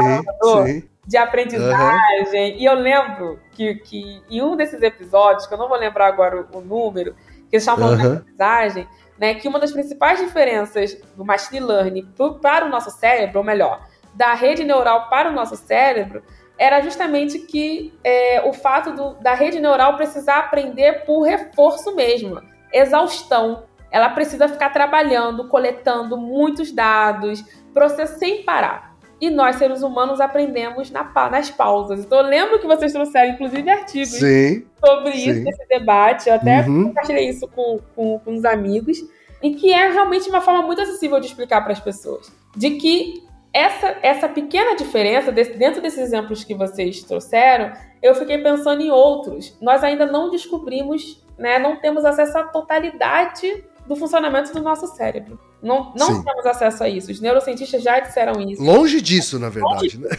sim. 0.65 0.83
de 1.05 1.17
aprendizagem. 1.17 2.53
Uhum. 2.53 2.59
E 2.59 2.65
eu 2.65 2.75
lembro 2.75 3.39
que, 3.51 3.75
que 3.75 4.21
em 4.29 4.41
um 4.41 4.55
desses 4.55 4.81
episódios, 4.81 5.47
que 5.47 5.53
eu 5.53 5.57
não 5.57 5.67
vou 5.67 5.77
lembrar 5.77 6.07
agora 6.07 6.47
o, 6.53 6.57
o 6.57 6.61
número, 6.61 7.13
que 7.49 7.57
eles 7.57 7.65
falando 7.65 7.91
uhum. 7.91 7.97
de 7.97 8.07
aprendizagem, 8.07 8.87
né, 9.17 9.35
que 9.35 9.47
uma 9.47 9.59
das 9.59 9.71
principais 9.71 10.19
diferenças 10.19 10.97
do 11.15 11.25
machine 11.25 11.59
learning 11.59 12.07
para 12.41 12.65
o 12.65 12.69
nosso 12.69 12.91
cérebro, 12.91 13.39
ou 13.39 13.45
melhor, 13.45 13.87
da 14.13 14.33
rede 14.33 14.63
neural 14.63 15.09
para 15.09 15.29
o 15.29 15.33
nosso 15.33 15.55
cérebro, 15.55 16.23
era 16.57 16.81
justamente 16.81 17.39
que 17.39 17.93
é, 18.03 18.41
o 18.47 18.53
fato 18.53 18.91
do, 18.93 19.15
da 19.15 19.33
rede 19.33 19.59
neural 19.59 19.97
precisar 19.97 20.39
aprender 20.39 21.03
por 21.05 21.23
reforço 21.23 21.93
mesmo, 21.95 22.41
exaustão. 22.71 23.65
Ela 23.91 24.09
precisa 24.09 24.47
ficar 24.47 24.69
trabalhando, 24.71 25.47
coletando 25.47 26.17
muitos 26.17 26.71
dados, 26.71 27.43
processo 27.73 28.17
sem 28.17 28.43
parar. 28.43 28.94
E 29.19 29.29
nós, 29.29 29.55
seres 29.55 29.81
humanos, 29.81 30.19
aprendemos 30.19 30.91
na, 30.91 31.03
nas 31.29 31.49
pausas. 31.49 32.01
Então, 32.01 32.19
eu 32.19 32.25
lembro 32.25 32.59
que 32.59 32.67
vocês 32.67 32.91
trouxeram, 32.91 33.33
inclusive, 33.33 33.69
artigos 33.69 34.09
sim, 34.09 34.65
sobre 34.83 35.13
sim. 35.13 35.29
isso, 35.31 35.49
esse 35.49 35.67
debate. 35.67 36.27
Eu 36.27 36.35
até 36.35 36.61
uhum. 36.61 36.85
compartilhei 36.85 37.29
isso 37.29 37.47
com, 37.47 37.79
com, 37.95 38.19
com 38.19 38.33
os 38.33 38.43
amigos. 38.43 38.99
E 39.41 39.53
que 39.55 39.71
é 39.71 39.89
realmente 39.89 40.27
uma 40.29 40.41
forma 40.41 40.63
muito 40.63 40.81
acessível 40.81 41.19
de 41.19 41.27
explicar 41.27 41.61
para 41.61 41.71
as 41.71 41.79
pessoas. 41.79 42.31
De 42.55 42.71
que 42.71 43.23
essa, 43.53 43.95
essa 44.01 44.27
pequena 44.27 44.75
diferença, 44.75 45.31
desse, 45.31 45.53
dentro 45.53 45.81
desses 45.81 45.99
exemplos 45.99 46.43
que 46.43 46.53
vocês 46.53 47.01
trouxeram, 47.03 47.71
eu 48.01 48.13
fiquei 48.13 48.37
pensando 48.39 48.81
em 48.81 48.91
outros. 48.91 49.57
Nós 49.61 49.81
ainda 49.81 50.05
não 50.05 50.29
descobrimos, 50.29 51.25
né, 51.37 51.57
não 51.57 51.77
temos 51.77 52.03
acesso 52.03 52.37
à 52.37 52.43
totalidade 52.43 53.63
do 53.87 53.95
funcionamento 53.95 54.51
do 54.51 54.61
nosso 54.61 54.87
cérebro. 54.87 55.39
Não, 55.61 55.93
não 55.95 56.23
temos 56.23 56.45
acesso 56.45 56.83
a 56.83 56.89
isso. 56.89 57.11
Os 57.11 57.19
neurocientistas 57.19 57.81
já 57.81 57.99
disseram 57.99 58.39
isso. 58.41 58.61
Longe 58.61 59.01
disso, 59.01 59.39
na 59.39 59.49
verdade, 59.49 59.97
longe, 59.97 59.99
né? 59.99 60.09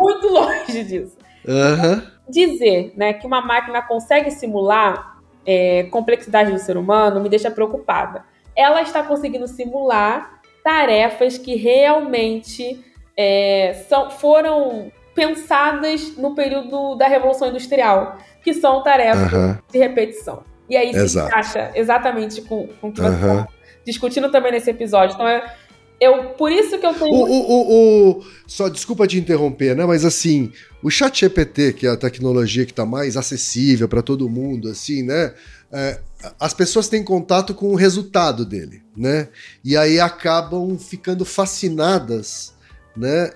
Muito 0.00 0.28
longe 0.28 0.84
disso. 0.84 1.16
Uhum. 1.46 2.02
Dizer 2.28 2.92
né, 2.96 3.12
que 3.12 3.26
uma 3.26 3.40
máquina 3.40 3.82
consegue 3.82 4.30
simular 4.30 5.18
é, 5.46 5.84
complexidade 5.84 6.52
do 6.52 6.58
ser 6.58 6.76
humano 6.76 7.20
me 7.20 7.28
deixa 7.28 7.50
preocupada. 7.50 8.24
Ela 8.56 8.82
está 8.82 9.02
conseguindo 9.02 9.46
simular 9.48 10.40
tarefas 10.62 11.38
que 11.38 11.56
realmente 11.56 12.84
é, 13.16 13.84
são, 13.88 14.10
foram 14.10 14.92
pensadas 15.14 16.16
no 16.16 16.34
período 16.34 16.94
da 16.94 17.06
Revolução 17.06 17.48
Industrial, 17.48 18.16
que 18.42 18.54
são 18.54 18.82
tarefas 18.82 19.32
uhum. 19.32 19.56
de 19.70 19.78
repetição. 19.78 20.42
E 20.68 20.76
aí 20.76 21.08
se 21.08 21.18
encaixa 21.18 21.70
exatamente 21.74 22.40
com, 22.42 22.68
com 22.80 22.88
o 22.88 22.92
que 22.92 23.00
você 23.00 23.08
está 23.08 23.48
discutindo 23.84 24.30
também 24.30 24.52
nesse 24.52 24.70
episódio. 24.70 25.14
Então, 25.14 25.26
é, 25.26 25.54
eu, 26.02 26.30
por 26.30 26.50
isso 26.50 26.78
que 26.78 26.86
eu 26.86 26.94
tenho. 26.94 27.14
O, 27.14 27.22
o, 27.24 28.10
o, 28.18 28.24
só 28.46 28.68
desculpa 28.68 29.06
te 29.06 29.18
interromper, 29.18 29.76
né? 29.76 29.86
Mas 29.86 30.04
assim, 30.04 30.52
o 30.82 30.90
Chat 30.90 31.20
GPT, 31.20 31.74
que 31.74 31.86
é 31.86 31.90
a 31.90 31.96
tecnologia 31.96 32.64
que 32.64 32.72
está 32.72 32.84
mais 32.84 33.16
acessível 33.16 33.88
para 33.88 34.02
todo 34.02 34.28
mundo, 34.28 34.68
assim, 34.68 35.04
né? 35.04 35.32
É, 35.70 36.00
as 36.40 36.52
pessoas 36.52 36.88
têm 36.88 37.04
contato 37.04 37.54
com 37.54 37.68
o 37.68 37.76
resultado 37.76 38.44
dele, 38.44 38.82
né? 38.96 39.28
E 39.64 39.76
aí 39.76 40.00
acabam 40.00 40.76
ficando 40.76 41.24
fascinadas, 41.24 42.52
né? 42.96 43.30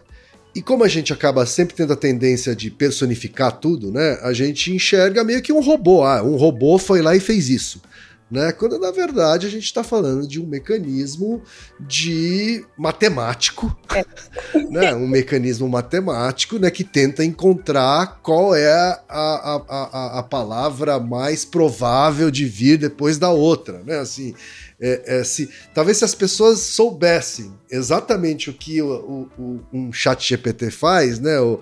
E 0.52 0.60
como 0.60 0.82
a 0.82 0.88
gente 0.88 1.12
acaba 1.12 1.46
sempre 1.46 1.76
tendo 1.76 1.92
a 1.92 1.96
tendência 1.96 2.56
de 2.56 2.70
personificar 2.70 3.52
tudo, 3.52 3.92
né? 3.92 4.18
A 4.22 4.32
gente 4.32 4.72
enxerga 4.72 5.22
meio 5.22 5.40
que 5.40 5.52
um 5.52 5.60
robô. 5.60 6.02
Ah, 6.02 6.22
um 6.22 6.36
robô 6.36 6.78
foi 6.78 7.00
lá 7.00 7.14
e 7.14 7.20
fez 7.20 7.48
isso. 7.48 7.80
Né? 8.28 8.50
Quando 8.50 8.76
na 8.78 8.90
verdade 8.90 9.46
a 9.46 9.50
gente 9.50 9.64
está 9.64 9.84
falando 9.84 10.26
de 10.26 10.40
um 10.40 10.46
mecanismo 10.46 11.42
de 11.78 12.64
matemático, 12.76 13.76
é. 13.94 14.04
né? 14.68 14.94
um 14.94 15.06
mecanismo 15.06 15.68
matemático 15.68 16.58
né? 16.58 16.68
que 16.70 16.82
tenta 16.82 17.24
encontrar 17.24 18.20
qual 18.22 18.52
é 18.52 18.72
a, 18.72 19.02
a, 19.08 19.62
a, 19.68 20.18
a 20.18 20.22
palavra 20.24 20.98
mais 20.98 21.44
provável 21.44 22.28
de 22.28 22.46
vir 22.46 22.78
depois 22.78 23.16
da 23.16 23.30
outra. 23.30 23.80
Né? 23.84 23.96
Assim, 23.98 24.34
é, 24.80 25.18
é, 25.18 25.24
se, 25.24 25.48
talvez 25.72 25.98
se 25.98 26.04
as 26.04 26.14
pessoas 26.14 26.58
soubessem 26.58 27.52
exatamente 27.70 28.50
o 28.50 28.52
que 28.52 28.82
o, 28.82 29.28
o, 29.38 29.60
um 29.72 29.92
chat 29.92 30.28
GPT 30.28 30.70
faz, 30.70 31.18
né? 31.18 31.38
O, 31.40 31.60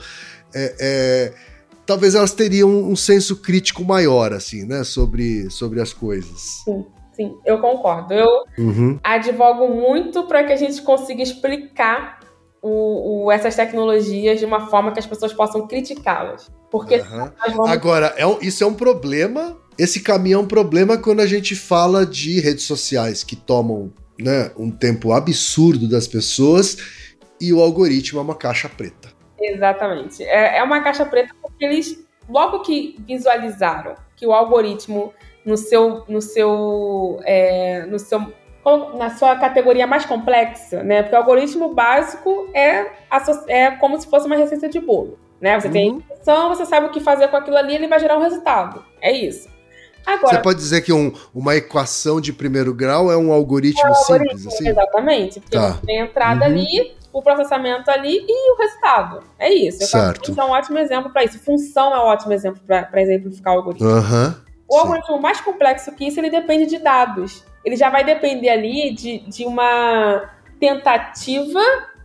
é, 0.55 0.75
é, 0.81 1.35
talvez 1.87 2.15
elas 2.15 2.33
teriam 2.33 2.71
um 2.71 2.97
senso 2.97 3.37
crítico 3.37 3.85
maior, 3.85 4.33
assim, 4.33 4.65
né? 4.65 4.85
Sobre, 4.85 5.51
sobre 5.51 5.81
as 5.81 5.93
coisas. 5.93 6.63
Sim. 6.65 6.85
Sim, 7.15 7.33
eu 7.47 7.61
concordo. 7.61 8.13
Eu 8.13 8.27
uhum. 8.59 8.99
advogo 9.05 9.69
muito 9.69 10.25
para 10.25 10.43
que 10.43 10.53
a 10.53 10.57
gente 10.57 10.83
consiga 10.83 11.23
explicar 11.23 12.19
o, 12.61 13.27
o, 13.27 13.31
essas 13.31 13.55
tecnologias 13.55 14.41
de 14.41 14.45
uma 14.45 14.67
forma 14.67 14.91
que 14.91 14.99
as 14.99 15.07
pessoas 15.07 15.33
possam 15.33 15.65
criticá-las. 15.69 16.51
Porque 16.73 16.97
uhum. 16.97 17.31
vamos... 17.55 17.71
agora 17.71 18.13
é 18.17 18.27
um, 18.27 18.37
isso 18.41 18.65
é 18.65 18.67
um 18.67 18.75
problema 18.75 19.57
esse 19.77 20.01
caminho 20.01 20.37
é 20.37 20.39
um 20.39 20.47
problema 20.47 20.97
quando 20.97 21.21
a 21.21 21.27
gente 21.27 21.55
fala 21.57 22.07
de 22.07 22.41
redes 22.41 22.65
sociais 22.65 23.25
que 23.25 23.35
tomam 23.35 23.93
né, 24.19 24.51
um 24.57 24.71
tempo 24.71 25.13
absurdo 25.13 25.89
das 25.89 26.07
pessoas 26.07 26.77
e 27.41 27.53
o 27.53 27.61
algoritmo 27.61 28.21
é 28.21 28.23
uma 28.23 28.37
caixa 28.37 28.69
preta. 28.69 29.13
Exatamente. 29.41 30.23
É, 30.23 30.59
é 30.59 30.63
uma 30.63 30.81
caixa 30.83 31.05
preta 31.05 31.35
porque 31.41 31.65
eles, 31.65 32.07
logo 32.29 32.61
que 32.61 32.97
visualizaram 33.07 33.95
que 34.17 34.27
o 34.27 34.33
algoritmo 34.33 35.13
no 35.45 35.57
seu, 35.57 36.05
no 36.09 36.21
seu, 36.21 37.21
é, 37.25 37.85
no 37.87 37.99
seu 37.99 38.33
na 38.97 39.11
sua 39.11 39.37
categoria 39.37 39.87
mais 39.87 40.07
complexa, 40.07 40.83
né? 40.83 41.03
Porque 41.03 41.15
o 41.15 41.19
algoritmo 41.19 41.75
básico 41.75 42.49
é, 42.55 42.87
é 43.49 43.71
como 43.73 44.01
se 44.01 44.07
fosse 44.07 44.27
uma 44.27 44.37
receita 44.37 44.69
de 44.69 44.81
bolo, 44.81 45.19
né? 45.41 45.61
Você 45.61 45.67
uhum. 45.67 45.73
tem 45.73 45.91
a 45.91 45.95
instrução, 45.97 46.49
você 46.49 46.65
sabe 46.65 46.87
o 46.87 46.91
que 46.91 47.01
fazer 47.01 47.29
com 47.29 47.37
aquilo 47.37 47.59
ali, 47.59 47.75
ele 47.75 47.89
vai 47.89 48.01
gerar 48.01 48.17
um 48.17 48.23
resultado. 48.23 48.83
É 49.03 49.13
isso. 49.13 49.53
Agora, 50.07 50.37
Você 50.37 50.43
pode 50.43 50.59
dizer 50.59 50.83
que 50.83 50.93
um, 50.93 51.13
uma 51.35 51.57
equação 51.57 52.21
de 52.21 52.33
primeiro 52.33 52.75
grau 52.75 53.11
é 53.11 53.17
um 53.17 53.33
algoritmo, 53.33 53.87
é 53.87 53.91
um 53.91 53.95
algoritmo 53.95 54.39
simples, 54.39 54.55
assim? 54.55 54.69
Exatamente. 54.69 55.41
Porque 55.41 55.57
tá. 55.57 55.79
tem 55.85 56.01
a 56.01 56.05
entrada 56.05 56.47
uhum. 56.47 56.53
ali, 56.53 56.97
o 57.15 57.23
processamento 57.23 57.89
ali 57.91 58.27
e 58.29 58.53
o 58.53 58.57
resultado. 58.59 59.21
É 59.39 59.51
isso. 59.51 59.87
Certo. 59.87 60.39
é 60.39 60.45
um 60.45 60.51
ótimo 60.51 60.79
exemplo 60.79 61.13
para 61.13 61.23
isso. 61.23 61.39
Função 61.39 61.95
é 61.95 61.99
um 62.01 62.07
ótimo 62.07 62.33
exemplo 62.33 62.61
para 62.67 63.01
exemplificar 63.01 63.55
o 63.55 63.59
algoritmo. 63.59 63.89
Uhum. 63.89 64.35
O 64.69 64.77
algoritmo 64.77 65.21
mais 65.23 65.41
complexo 65.41 65.93
que 65.93 66.09
isso, 66.09 66.19
ele 66.19 66.29
depende 66.29 66.67
de 66.67 66.79
dados. 66.79 67.45
Ele 67.65 67.77
já 67.77 67.89
vai 67.89 68.03
depender 68.03 68.51
ali 68.51 68.93
de, 68.93 69.21
de 69.21 69.45
uma 69.45 70.29
tentativa 70.59 71.61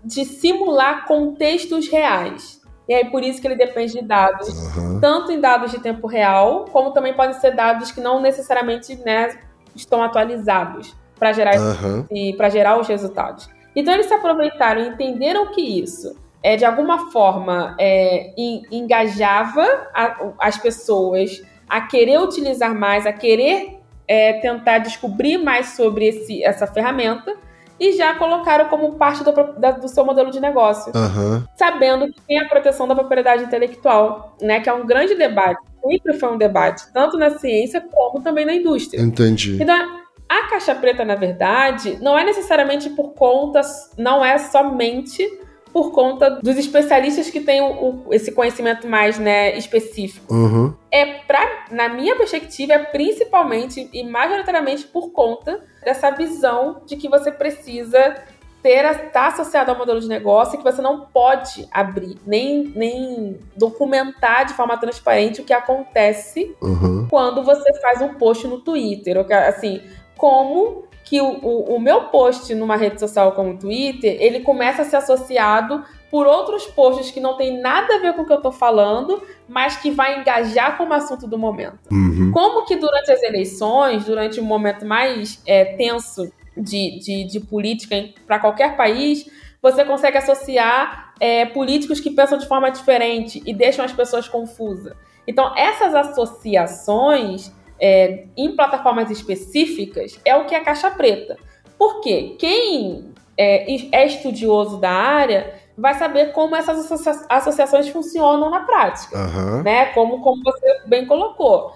de 0.05 0.23
simular 0.25 1.07
contextos 1.07 1.89
reais. 1.89 2.61
E 2.87 2.93
aí 2.93 3.09
por 3.09 3.23
isso 3.23 3.41
que 3.41 3.47
ele 3.47 3.55
depende 3.55 3.93
de 3.93 4.03
dados, 4.03 4.47
uhum. 4.75 4.99
tanto 4.99 5.31
em 5.31 5.39
dados 5.39 5.71
de 5.71 5.79
tempo 5.79 6.07
real, 6.07 6.65
como 6.71 6.91
também 6.91 7.13
podem 7.13 7.33
ser 7.39 7.55
dados 7.55 7.91
que 7.91 7.99
não 7.99 8.21
necessariamente 8.21 8.95
né, 8.97 9.39
estão 9.75 10.03
atualizados 10.03 10.95
para 11.17 11.33
gerar, 11.33 11.55
uhum. 11.59 12.05
para 12.37 12.49
gerar 12.49 12.79
os 12.79 12.87
resultados. 12.87 13.49
Então 13.79 13.93
eles 13.93 14.07
se 14.07 14.13
aproveitaram 14.13 14.81
e 14.81 14.87
entenderam 14.89 15.47
que 15.51 15.61
isso 15.61 16.15
é, 16.43 16.55
de 16.55 16.65
alguma 16.65 17.11
forma 17.11 17.75
é, 17.79 18.33
engajava 18.71 19.63
a, 19.93 20.31
as 20.39 20.57
pessoas 20.57 21.41
a 21.67 21.81
querer 21.81 22.19
utilizar 22.19 22.73
mais, 22.73 23.05
a 23.05 23.13
querer 23.13 23.79
é, 24.07 24.33
tentar 24.33 24.79
descobrir 24.79 25.37
mais 25.37 25.69
sobre 25.69 26.07
esse, 26.07 26.43
essa 26.43 26.65
ferramenta 26.65 27.35
e 27.79 27.93
já 27.93 28.15
colocaram 28.15 28.65
como 28.67 28.95
parte 28.95 29.23
do, 29.23 29.31
da, 29.31 29.71
do 29.71 29.87
seu 29.87 30.03
modelo 30.03 30.31
de 30.31 30.39
negócio. 30.39 30.91
Uhum. 30.93 31.43
Sabendo 31.55 32.11
que 32.11 32.19
tem 32.21 32.39
a 32.39 32.47
proteção 32.47 32.87
da 32.87 32.95
propriedade 32.95 33.43
intelectual, 33.43 34.35
né? 34.41 34.59
Que 34.59 34.67
é 34.67 34.73
um 34.73 34.85
grande 34.85 35.15
debate. 35.15 35.61
Sempre 35.81 36.19
foi 36.19 36.33
um 36.33 36.37
debate, 36.37 36.91
tanto 36.91 37.17
na 37.17 37.29
ciência 37.37 37.79
como 37.79 38.21
também 38.21 38.45
na 38.45 38.53
indústria. 38.53 38.99
Entendi. 38.99 39.57
Então, 39.61 40.01
a 40.29 40.47
caixa 40.47 40.75
preta, 40.75 41.03
na 41.03 41.15
verdade, 41.15 41.97
não 42.01 42.15
é 42.15 42.23
necessariamente 42.23 42.89
por 42.91 43.13
conta, 43.13 43.61
não 43.97 44.23
é 44.23 44.37
somente 44.37 45.27
por 45.73 45.91
conta 45.91 46.29
dos 46.31 46.57
especialistas 46.57 47.29
que 47.29 47.41
têm 47.41 47.61
o, 47.61 48.05
o, 48.07 48.13
esse 48.13 48.31
conhecimento 48.31 48.87
mais 48.87 49.17
né, 49.19 49.57
específico. 49.57 50.33
Uhum. 50.33 50.73
É 50.91 51.05
pra, 51.05 51.65
na 51.71 51.89
minha 51.89 52.15
perspectiva, 52.15 52.73
é 52.73 52.79
principalmente 52.79 53.89
e 53.91 54.03
majoritariamente 54.03 54.85
por 54.85 55.11
conta 55.11 55.63
dessa 55.83 56.11
visão 56.11 56.81
de 56.85 56.95
que 56.95 57.07
você 57.07 57.31
precisa 57.31 58.15
ter 58.61 58.83
estar 58.85 59.09
tá 59.11 59.27
associado 59.27 59.71
ao 59.71 59.77
modelo 59.77 59.99
de 59.99 60.07
negócio 60.07 60.55
e 60.55 60.57
que 60.57 60.63
você 60.63 60.81
não 60.81 61.01
pode 61.01 61.67
abrir 61.71 62.17
nem, 62.25 62.71
nem 62.75 63.39
documentar 63.55 64.45
de 64.45 64.53
forma 64.53 64.77
transparente 64.77 65.41
o 65.41 65.45
que 65.45 65.53
acontece 65.53 66.55
uhum. 66.61 67.07
quando 67.09 67.43
você 67.43 67.73
faz 67.79 68.01
um 68.01 68.15
post 68.15 68.45
no 68.47 68.59
Twitter. 68.59 69.25
Assim, 69.47 69.81
como 70.19 70.83
que 71.05 71.19
o, 71.19 71.39
o, 71.41 71.75
o, 71.75 71.79
meu 71.79 72.01
post 72.09 72.53
numa 72.53 72.75
rede 72.75 72.99
social 72.99 73.31
como 73.31 73.53
o 73.53 73.57
Twitter, 73.57 74.17
ele 74.19 74.41
começa 74.41 74.83
a 74.83 74.85
ser 74.85 74.97
associado 74.97 75.83
por 76.11 76.27
outros 76.27 76.65
posts 76.67 77.09
que 77.09 77.19
não 77.19 77.35
tem 77.35 77.59
nada 77.59 77.95
a 77.95 77.99
ver 77.99 78.13
com 78.13 78.21
o 78.21 78.25
que 78.25 78.33
eu 78.33 78.37
estou 78.37 78.51
falando, 78.51 79.23
mas 79.47 79.77
que 79.77 79.89
vai 79.89 80.19
engajar 80.19 80.77
como 80.77 80.93
assunto 80.93 81.25
do 81.25 81.37
momento. 81.37 81.79
Uhum. 81.91 82.31
Como 82.31 82.65
que 82.65 82.75
durante 82.75 83.11
as 83.11 83.23
eleições, 83.23 84.05
durante 84.05 84.39
um 84.39 84.43
momento 84.43 84.85
mais 84.85 85.41
é, 85.47 85.65
tenso 85.65 86.31
de, 86.55 86.99
de, 86.99 87.23
de 87.23 87.39
política 87.39 87.95
para 88.27 88.37
qualquer 88.37 88.75
país, 88.75 89.25
você 89.61 89.83
consegue 89.85 90.17
associar 90.17 91.13
é, 91.19 91.45
políticos 91.45 91.99
que 91.99 92.11
pensam 92.11 92.37
de 92.37 92.47
forma 92.47 92.69
diferente 92.69 93.41
e 93.45 93.53
deixam 93.53 93.85
as 93.85 93.93
pessoas 93.93 94.27
confusas. 94.27 94.93
Então, 95.27 95.55
essas 95.55 95.93
associações 95.95 97.51
é, 97.79 98.25
em 98.35 98.55
plataformas 98.55 99.09
específicas 99.09 100.19
é 100.25 100.35
o 100.35 100.45
que 100.45 100.55
é 100.55 100.59
caixa 100.59 100.91
preta. 100.91 101.37
Porque 101.77 102.35
quem 102.37 103.13
é, 103.37 103.71
é 103.91 104.05
estudioso 104.05 104.77
da 104.77 104.91
área 104.91 105.53
vai 105.77 105.93
saber 105.93 106.33
como 106.33 106.55
essas 106.55 106.91
associa 106.91 107.25
associações 107.29 107.87
funcionam 107.87 108.49
na 108.49 108.61
prática, 108.61 109.17
uhum. 109.17 109.63
né? 109.63 109.85
Como, 109.87 110.21
como 110.21 110.43
você 110.43 110.81
bem 110.85 111.05
colocou. 111.05 111.73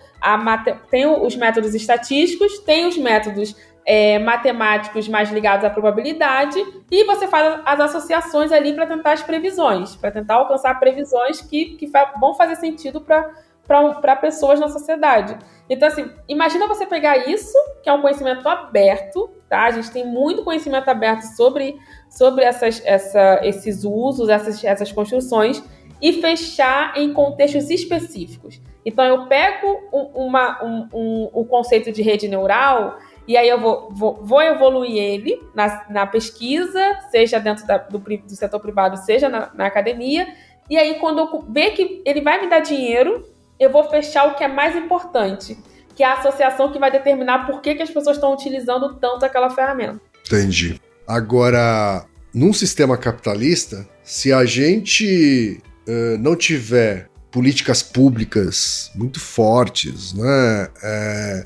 tem 0.92 1.06
os 1.06 1.36
métodos 1.38 1.74
estatísticos, 1.74 2.60
tem 2.60 2.86
os 2.86 2.98
métodos 2.98 3.56
é, 3.86 4.20
matemáticos 4.20 5.08
mais 5.08 5.32
ligados 5.32 5.66
à 5.66 5.70
probabilidade, 5.70 6.60
e 6.92 7.04
você 7.06 7.28
faz 7.28 7.62
as 7.66 7.80
associações 7.80 8.52
ali 8.52 8.74
para 8.74 8.86
tentar 8.86 9.14
as 9.14 9.24
previsões, 9.24 9.96
para 9.96 10.12
tentar 10.12 10.36
alcançar 10.36 10.78
previsões 10.80 11.42
que, 11.42 11.78
que 11.78 11.90
vão 12.20 12.34
fazer 12.34 12.56
sentido 12.58 13.00
para 13.02 13.30
para 13.68 14.16
pessoas 14.16 14.60
na 14.60 14.68
sociedade. 14.68 15.38
Então, 15.70 15.88
assim, 15.88 16.10
imagina 16.28 16.68
você 16.68 16.86
pegar 16.86 17.30
isso, 17.30 17.58
que 17.82 17.90
é 17.90 17.94
um 17.94 18.02
conhecimento 18.02 18.48
aberto, 18.48 19.30
tá? 19.50 19.64
A 19.64 19.72
gente 19.72 19.92
tem 19.92 20.06
muito 20.06 20.44
conhecimento 20.44 20.90
aberto 20.90 21.24
sobre, 21.36 21.78
sobre 22.10 22.44
essas, 22.44 22.82
essa, 22.86 23.40
esses 23.44 23.84
usos, 23.84 24.30
essas, 24.30 24.64
essas 24.64 24.92
construções, 24.92 25.64
e 26.02 26.22
fechar 26.22 26.98
em 26.98 27.14
contextos 27.14 27.70
específicos. 27.70 28.62
Então, 28.86 29.06
eu 29.06 29.28
pego 29.28 29.82
uma, 30.14 30.62
um, 30.62 30.90
um, 30.94 31.30
o 31.32 31.46
conceito 31.46 31.92
de 31.92 32.02
rede 32.02 32.28
neural 32.28 32.98
e 33.28 33.38
aí 33.38 33.48
eu 33.48 33.60
vou, 33.60 33.90
vou, 33.92 34.20
vou 34.22 34.42
evoluir 34.42 34.98
ele 34.98 35.42
na, 35.56 35.86
na, 35.90 36.06
pesquisa, 36.06 37.00
seja 37.10 37.40
dentro 37.40 37.66
da, 37.66 37.78
do, 37.78 37.98
do, 37.98 38.36
setor 38.36 38.60
privado, 38.60 38.98
seja 38.98 39.30
na, 39.30 39.50
na 39.54 39.66
academia. 39.66 40.28
E 40.70 40.78
aí, 40.78 40.96
quando 41.00 41.20
eu 41.20 41.42
ver 41.48 41.72
que 41.72 42.02
ele 42.06 42.22
vai 42.22 42.42
me 42.42 42.50
dar 42.50 42.60
dinheiro, 42.60 43.26
eu 43.64 43.72
vou 43.72 43.90
fechar 43.90 44.28
o 44.28 44.36
que 44.36 44.44
é 44.44 44.48
mais 44.48 44.76
importante, 44.76 45.58
que 45.96 46.04
é 46.04 46.08
a 46.08 46.14
associação 46.14 46.72
que 46.72 46.80
vai 46.80 46.92
determinar 46.92 47.46
por 47.46 47.62
que, 47.62 47.76
que 47.76 47.84
as 47.84 47.90
pessoas 47.90 48.18
estão 48.18 48.34
utilizando 48.34 48.96
tanto 48.96 49.26
aquela 49.26 49.50
ferramenta. 49.50 50.00
Entendi. 50.26 50.80
Agora, 51.08 52.06
num 52.34 52.54
sistema 52.54 52.98
capitalista, 52.98 53.88
se 54.04 54.32
a 54.32 54.46
gente 54.46 55.62
uh, 55.88 56.18
não 56.18 56.36
tiver 56.36 57.10
políticas 57.32 57.82
públicas 57.82 58.92
muito 58.94 59.20
fortes, 59.20 60.14
né? 60.14 60.70
É, 60.84 61.46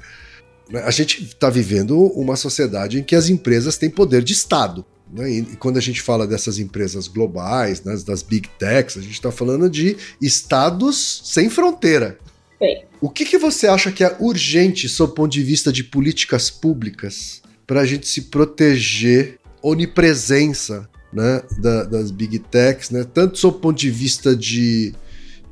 a 0.83 0.91
gente 0.91 1.23
está 1.23 1.49
vivendo 1.49 1.97
uma 2.07 2.35
sociedade 2.35 2.99
em 2.99 3.03
que 3.03 3.15
as 3.15 3.29
empresas 3.29 3.77
têm 3.77 3.89
poder 3.89 4.21
de 4.21 4.33
Estado. 4.33 4.85
Né? 5.11 5.31
E, 5.31 5.43
quando 5.57 5.77
a 5.77 5.81
gente 5.81 6.01
fala 6.01 6.27
dessas 6.27 6.59
empresas 6.59 7.07
globais, 7.07 7.83
né, 7.83 7.95
das 8.05 8.21
big 8.21 8.49
techs, 8.59 8.97
a 8.97 9.01
gente 9.01 9.13
está 9.13 9.31
falando 9.31 9.69
de 9.69 9.97
estados 10.21 11.21
sem 11.25 11.49
fronteira. 11.49 12.17
Sim. 12.59 12.81
O 12.99 13.09
que, 13.09 13.25
que 13.25 13.37
você 13.37 13.67
acha 13.67 13.91
que 13.91 14.03
é 14.03 14.15
urgente, 14.19 14.89
sob 14.89 15.11
o 15.11 15.15
ponto 15.15 15.31
de 15.31 15.43
vista 15.43 15.71
de 15.71 15.83
políticas 15.83 16.49
públicas, 16.49 17.41
para 17.65 17.81
a 17.81 17.85
gente 17.85 18.07
se 18.07 18.23
proteger 18.23 19.39
onipresença 19.61 20.89
né, 21.13 21.41
da, 21.59 21.83
das 21.83 22.11
big 22.11 22.39
techs, 22.39 22.89
né, 22.89 23.05
tanto 23.13 23.37
sob 23.37 23.57
o 23.57 23.59
ponto 23.59 23.77
de 23.77 23.91
vista 23.91 24.35
de, 24.35 24.93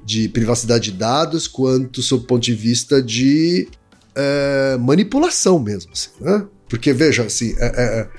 de 0.04 0.30
privacidade 0.30 0.92
de 0.92 0.98
dados, 0.98 1.48
quanto 1.48 2.02
sob 2.02 2.24
o 2.24 2.28
ponto 2.28 2.44
de 2.44 2.56
vista 2.56 3.02
de 3.02 3.68
é, 4.16 4.78
manipulação 4.80 5.60
mesmo. 5.60 5.92
Assim, 5.92 6.10
né? 6.20 6.46
Porque, 6.68 6.94
veja, 6.94 7.24
assim, 7.24 7.54
é, 7.58 7.66
é, 7.66 8.00
é 8.00 8.10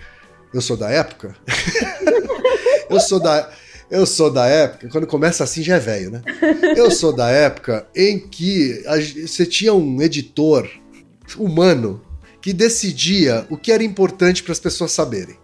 eu 0.57 0.62
sou 0.62 0.76
da 0.76 0.90
época. 0.90 1.36
eu 2.88 2.98
sou 2.98 3.20
da. 3.20 3.50
Eu 3.88 4.04
sou 4.04 4.32
da 4.32 4.46
época, 4.46 4.88
quando 4.88 5.07
começa 5.07 5.44
assim 5.44 5.62
já 5.62 5.76
é 5.76 5.78
velho, 5.78 6.11
né? 6.11 6.22
Eu 6.76 6.90
sou 6.90 7.14
da 7.14 7.30
época 7.30 7.86
em 7.94 8.18
que 8.18 8.82
a, 8.84 8.96
você 8.96 9.46
tinha 9.46 9.72
um 9.72 10.02
editor 10.02 10.68
humano 11.38 12.02
que 12.40 12.52
decidia 12.52 13.46
o 13.48 13.57
que 13.57 13.70
era 13.70 13.84
importante 13.84 14.42
para 14.42 14.50
as 14.50 14.59
pessoas 14.59 14.90
saberem, 14.90 15.36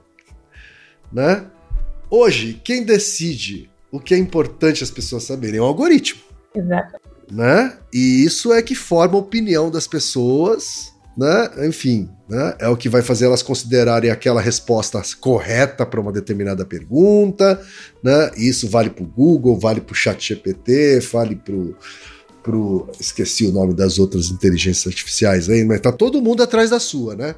né? 1.13 1.45
Hoje, 2.11 2.61
quem 2.65 2.83
decide 2.83 3.71
o 3.93 4.01
que 4.01 4.13
é 4.13 4.19
importante 4.19 4.83
as 4.83 4.91
pessoas 4.91 5.23
saberem 5.23 5.59
é 5.59 5.63
o 5.63 5.67
algoritmo. 5.67 6.21
Exato. 6.53 7.01
Né? 7.31 7.79
E 7.93 8.25
isso 8.25 8.53
é 8.53 8.61
que 8.61 8.75
forma 8.75 9.15
a 9.15 9.21
opinião 9.21 9.71
das 9.71 9.87
pessoas, 9.87 10.92
né? 11.17 11.67
Enfim, 11.67 12.09
né? 12.29 12.55
É 12.59 12.69
o 12.69 12.77
que 12.77 12.89
vai 12.89 13.03
fazer 13.03 13.27
elas 13.27 13.43
considerarem 13.43 14.11
aquela 14.11 14.41
resposta 14.41 15.01
correta 15.21 15.85
para 15.85 16.01
uma 16.01 16.13
determinada 16.13 16.65
pergunta, 16.65 17.61
né? 18.03 18.31
Isso 18.37 18.69
vale 18.69 18.91
para 18.91 19.05
o 19.05 19.07
Google, 19.07 19.59
vale 19.59 19.81
para 19.81 19.93
o 19.93 19.97
ChatGPT, 19.97 21.01
vale 21.13 21.37
para 21.37 21.55
pro 22.43 22.89
esqueci 22.99 23.47
o 23.47 23.53
nome 23.53 23.73
das 23.73 23.99
outras 23.99 24.31
inteligências 24.31 24.89
artificiais 24.89 25.49
aí, 25.49 25.65
mas 25.65 25.81
tá 25.81 25.93
todo 25.93 26.21
mundo 26.21 26.43
atrás 26.43 26.71
da 26.71 26.81
sua, 26.81 27.15
né? 27.15 27.35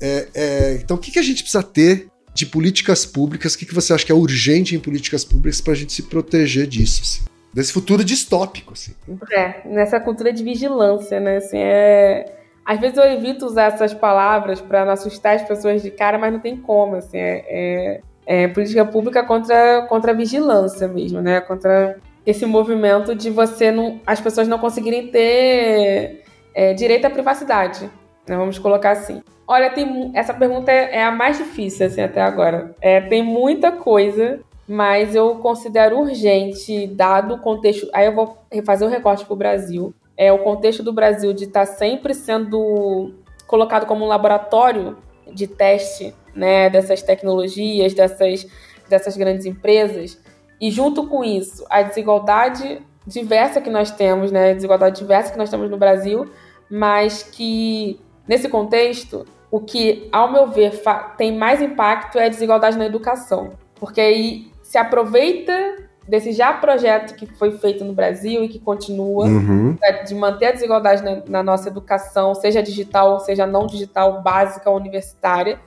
É, 0.00 0.28
é, 0.34 0.74
então, 0.82 0.96
o 0.96 1.00
que, 1.00 1.10
que 1.10 1.18
a 1.18 1.22
gente 1.22 1.42
precisa 1.42 1.62
ter 1.62 2.08
de 2.32 2.46
políticas 2.46 3.04
públicas, 3.04 3.54
o 3.54 3.58
que, 3.58 3.66
que 3.66 3.74
você 3.74 3.92
acha 3.92 4.06
que 4.06 4.12
é 4.12 4.14
urgente 4.14 4.74
em 4.74 4.80
políticas 4.80 5.24
públicas 5.24 5.60
para 5.60 5.74
a 5.74 5.76
gente 5.76 5.92
se 5.92 6.04
proteger 6.04 6.66
disso? 6.66 7.02
Assim? 7.02 7.30
Desse 7.52 7.72
futuro 7.72 8.02
distópico, 8.02 8.72
assim. 8.72 8.92
É, 9.32 9.68
nessa 9.68 10.00
cultura 10.00 10.32
de 10.32 10.42
vigilância, 10.42 11.20
né? 11.20 11.36
Assim, 11.36 11.58
é... 11.58 12.39
Às 12.64 12.78
vezes 12.78 12.96
eu 12.96 13.04
evito 13.04 13.46
usar 13.46 13.64
essas 13.64 13.92
palavras 13.92 14.60
para 14.60 14.84
não 14.84 14.92
assustar 14.92 15.36
as 15.36 15.42
pessoas 15.42 15.82
de 15.82 15.90
cara, 15.90 16.18
mas 16.18 16.32
não 16.32 16.40
tem 16.40 16.56
como, 16.56 16.96
assim, 16.96 17.18
é, 17.18 17.44
é, 17.48 18.00
é 18.26 18.48
política 18.48 18.84
pública 18.84 19.24
contra, 19.24 19.82
contra 19.88 20.12
a 20.12 20.14
vigilância 20.14 20.86
mesmo, 20.86 21.20
né? 21.20 21.40
Contra 21.40 21.98
esse 22.24 22.46
movimento 22.46 23.14
de 23.14 23.30
você 23.30 23.70
não, 23.70 24.00
as 24.06 24.20
pessoas 24.20 24.46
não 24.46 24.58
conseguirem 24.58 25.08
ter 25.08 26.22
é, 26.54 26.74
direito 26.74 27.06
à 27.06 27.10
privacidade, 27.10 27.90
né? 28.28 28.36
Vamos 28.36 28.58
colocar 28.58 28.90
assim. 28.90 29.22
Olha, 29.46 29.70
tem, 29.70 30.12
essa 30.14 30.32
pergunta 30.32 30.70
é, 30.70 30.98
é 30.98 31.04
a 31.04 31.10
mais 31.10 31.38
difícil 31.38 31.86
assim, 31.86 32.02
até 32.02 32.20
agora. 32.20 32.74
É, 32.80 33.00
tem 33.00 33.22
muita 33.22 33.72
coisa, 33.72 34.38
mas 34.68 35.14
eu 35.16 35.36
considero 35.36 35.98
urgente, 35.98 36.86
dado 36.86 37.34
o 37.34 37.38
contexto. 37.38 37.88
Aí 37.92 38.06
eu 38.06 38.14
vou 38.14 38.38
fazer 38.64 38.84
o 38.84 38.88
um 38.88 38.90
recorte 38.90 39.24
para 39.24 39.34
o 39.34 39.36
Brasil. 39.36 39.92
É 40.22 40.30
o 40.30 40.40
contexto 40.40 40.82
do 40.82 40.92
Brasil 40.92 41.32
de 41.32 41.44
estar 41.44 41.64
tá 41.64 41.72
sempre 41.72 42.12
sendo 42.12 43.14
colocado 43.46 43.86
como 43.86 44.04
um 44.04 44.06
laboratório 44.06 44.98
de 45.32 45.46
teste 45.46 46.14
né, 46.34 46.68
dessas 46.68 47.00
tecnologias, 47.00 47.94
dessas, 47.94 48.46
dessas 48.86 49.16
grandes 49.16 49.46
empresas. 49.46 50.20
E 50.60 50.70
junto 50.70 51.06
com 51.06 51.24
isso, 51.24 51.64
a 51.70 51.80
desigualdade 51.80 52.82
diversa 53.06 53.62
que 53.62 53.70
nós 53.70 53.90
temos, 53.90 54.30
né, 54.30 54.50
a 54.50 54.54
desigualdade 54.54 54.98
diversa 54.98 55.32
que 55.32 55.38
nós 55.38 55.48
temos 55.48 55.70
no 55.70 55.78
Brasil, 55.78 56.30
mas 56.70 57.22
que 57.22 57.98
nesse 58.28 58.46
contexto 58.46 59.24
o 59.50 59.58
que, 59.58 60.06
ao 60.12 60.30
meu 60.30 60.48
ver, 60.48 60.82
tem 61.16 61.34
mais 61.34 61.62
impacto 61.62 62.18
é 62.18 62.26
a 62.26 62.28
desigualdade 62.28 62.76
na 62.76 62.84
educação. 62.84 63.54
Porque 63.76 64.02
aí 64.02 64.52
se 64.62 64.76
aproveita 64.76 65.88
desse 66.10 66.32
já 66.32 66.52
projeto 66.52 67.14
que 67.14 67.24
foi 67.24 67.52
feito 67.52 67.84
no 67.84 67.92
Brasil 67.92 68.42
e 68.42 68.48
que 68.48 68.58
continua, 68.58 69.26
uhum. 69.26 69.78
né, 69.80 70.02
de 70.02 70.12
manter 70.12 70.46
a 70.46 70.52
desigualdade 70.52 71.04
na, 71.04 71.22
na, 71.24 71.42
nossa 71.42 71.68
educação, 71.68 72.34
seja 72.34 72.60
digital, 72.60 73.20
seja 73.20 73.46
não 73.46 73.64
digital, 73.64 74.20
básica, 74.20 74.68
universitária. 74.72 75.60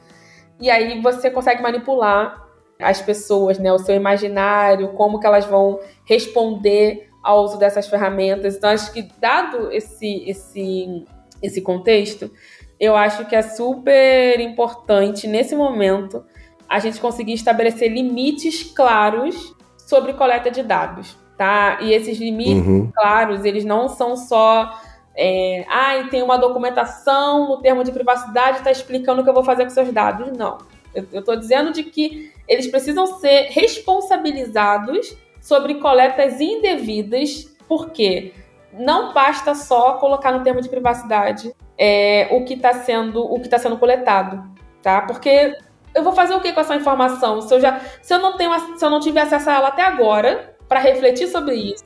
E 0.59 0.69
aí 0.69 1.01
você 1.01 1.31
consegue 1.31 1.63
manipular 1.63 2.45
as 2.77 3.01
pessoas, 3.01 3.57
né, 3.57 3.71
o 3.71 3.79
seu 3.79 3.95
imaginário, 3.95 4.89
como 4.89 5.17
que 5.17 5.25
elas 5.25 5.45
vão 5.45 5.79
responder 6.03 7.09
ao 7.23 7.45
uso 7.45 7.57
dessas 7.57 7.87
ferramentas. 7.87 8.57
Então, 8.57 8.69
acho 8.69 8.91
que 8.91 9.07
dado 9.21 9.71
esse, 9.71 10.29
esse, 10.29 11.05
esse 11.41 11.61
contexto, 11.61 12.29
eu 12.77 12.97
acho 12.97 13.25
que 13.27 13.35
é 13.35 13.41
super 13.41 14.41
importante 14.41 15.25
nesse 15.25 15.55
momento 15.55 16.25
a 16.67 16.79
gente 16.79 16.99
conseguir 16.99 17.33
estabelecer 17.33 17.89
limites 17.89 18.63
claros 18.63 19.55
sobre 19.93 20.13
coleta 20.13 20.49
de 20.49 20.63
dados, 20.63 21.15
tá? 21.37 21.77
E 21.81 21.93
esses 21.93 22.17
limites 22.17 22.65
uhum. 22.65 22.91
claros, 22.91 23.45
eles 23.45 23.63
não 23.63 23.87
são 23.87 24.17
só 24.17 24.73
é, 25.15 25.63
ah, 25.69 26.07
tem 26.09 26.23
uma 26.23 26.37
documentação 26.37 27.47
no 27.47 27.61
termo 27.61 27.83
de 27.83 27.91
privacidade 27.91 28.57
está 28.57 28.71
explicando 28.71 29.21
o 29.21 29.23
que 29.23 29.29
eu 29.29 29.33
vou 29.33 29.43
fazer 29.43 29.65
com 29.65 29.69
seus 29.69 29.91
dados. 29.91 30.35
Não. 30.35 30.57
Eu 30.95 31.19
estou 31.19 31.35
dizendo 31.35 31.71
de 31.71 31.83
que 31.83 32.31
eles 32.47 32.67
precisam 32.67 33.05
ser 33.19 33.49
responsabilizados 33.49 35.15
sobre 35.39 35.75
coletas 35.75 36.41
indevidas, 36.41 37.55
porque 37.67 38.33
não 38.73 39.13
basta 39.13 39.53
só 39.53 39.93
colocar 39.93 40.31
no 40.31 40.43
termo 40.43 40.61
de 40.61 40.69
privacidade 40.69 41.53
é, 41.77 42.27
o 42.31 42.43
que 42.43 42.53
está 42.53 42.73
sendo 42.73 43.23
o 43.23 43.39
que 43.39 43.45
está 43.45 43.59
sendo 43.59 43.77
coletado, 43.77 44.43
tá? 44.81 45.01
Porque 45.01 45.55
eu 45.95 46.03
vou 46.03 46.13
fazer 46.13 46.33
o 46.33 46.41
que 46.41 46.51
com 46.53 46.59
essa 46.59 46.75
informação? 46.75 47.41
Se 47.41 47.53
eu 47.53 47.59
já, 47.59 47.79
se 48.01 48.13
eu 48.13 48.19
não 48.19 48.37
tenho, 48.37 48.51
se 48.77 48.83
eu 48.83 48.89
não 48.89 48.99
tive 48.99 49.19
acesso 49.19 49.49
a 49.49 49.53
ela 49.53 49.67
até 49.69 49.83
agora 49.83 50.55
para 50.67 50.79
refletir 50.79 51.27
sobre 51.27 51.55
isso, 51.55 51.83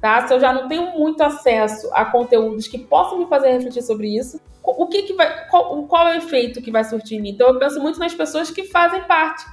tá? 0.00 0.26
Se 0.26 0.34
eu 0.34 0.40
já 0.40 0.52
não 0.52 0.68
tenho 0.68 0.90
muito 0.98 1.22
acesso 1.22 1.88
a 1.92 2.04
conteúdos 2.04 2.68
que 2.68 2.78
possam 2.78 3.18
me 3.18 3.26
fazer 3.26 3.52
refletir 3.52 3.82
sobre 3.82 4.16
isso, 4.16 4.40
o 4.62 4.86
que, 4.86 5.02
que 5.02 5.12
vai, 5.12 5.46
qual, 5.48 5.86
qual 5.86 6.08
é 6.08 6.14
o 6.14 6.18
efeito 6.18 6.62
que 6.62 6.70
vai 6.70 6.84
surtir 6.84 7.18
em 7.18 7.22
mim? 7.22 7.30
Então 7.30 7.48
eu 7.48 7.58
penso 7.58 7.80
muito 7.80 7.98
nas 7.98 8.14
pessoas 8.14 8.50
que 8.50 8.64
fazem 8.64 9.02
parte 9.02 9.44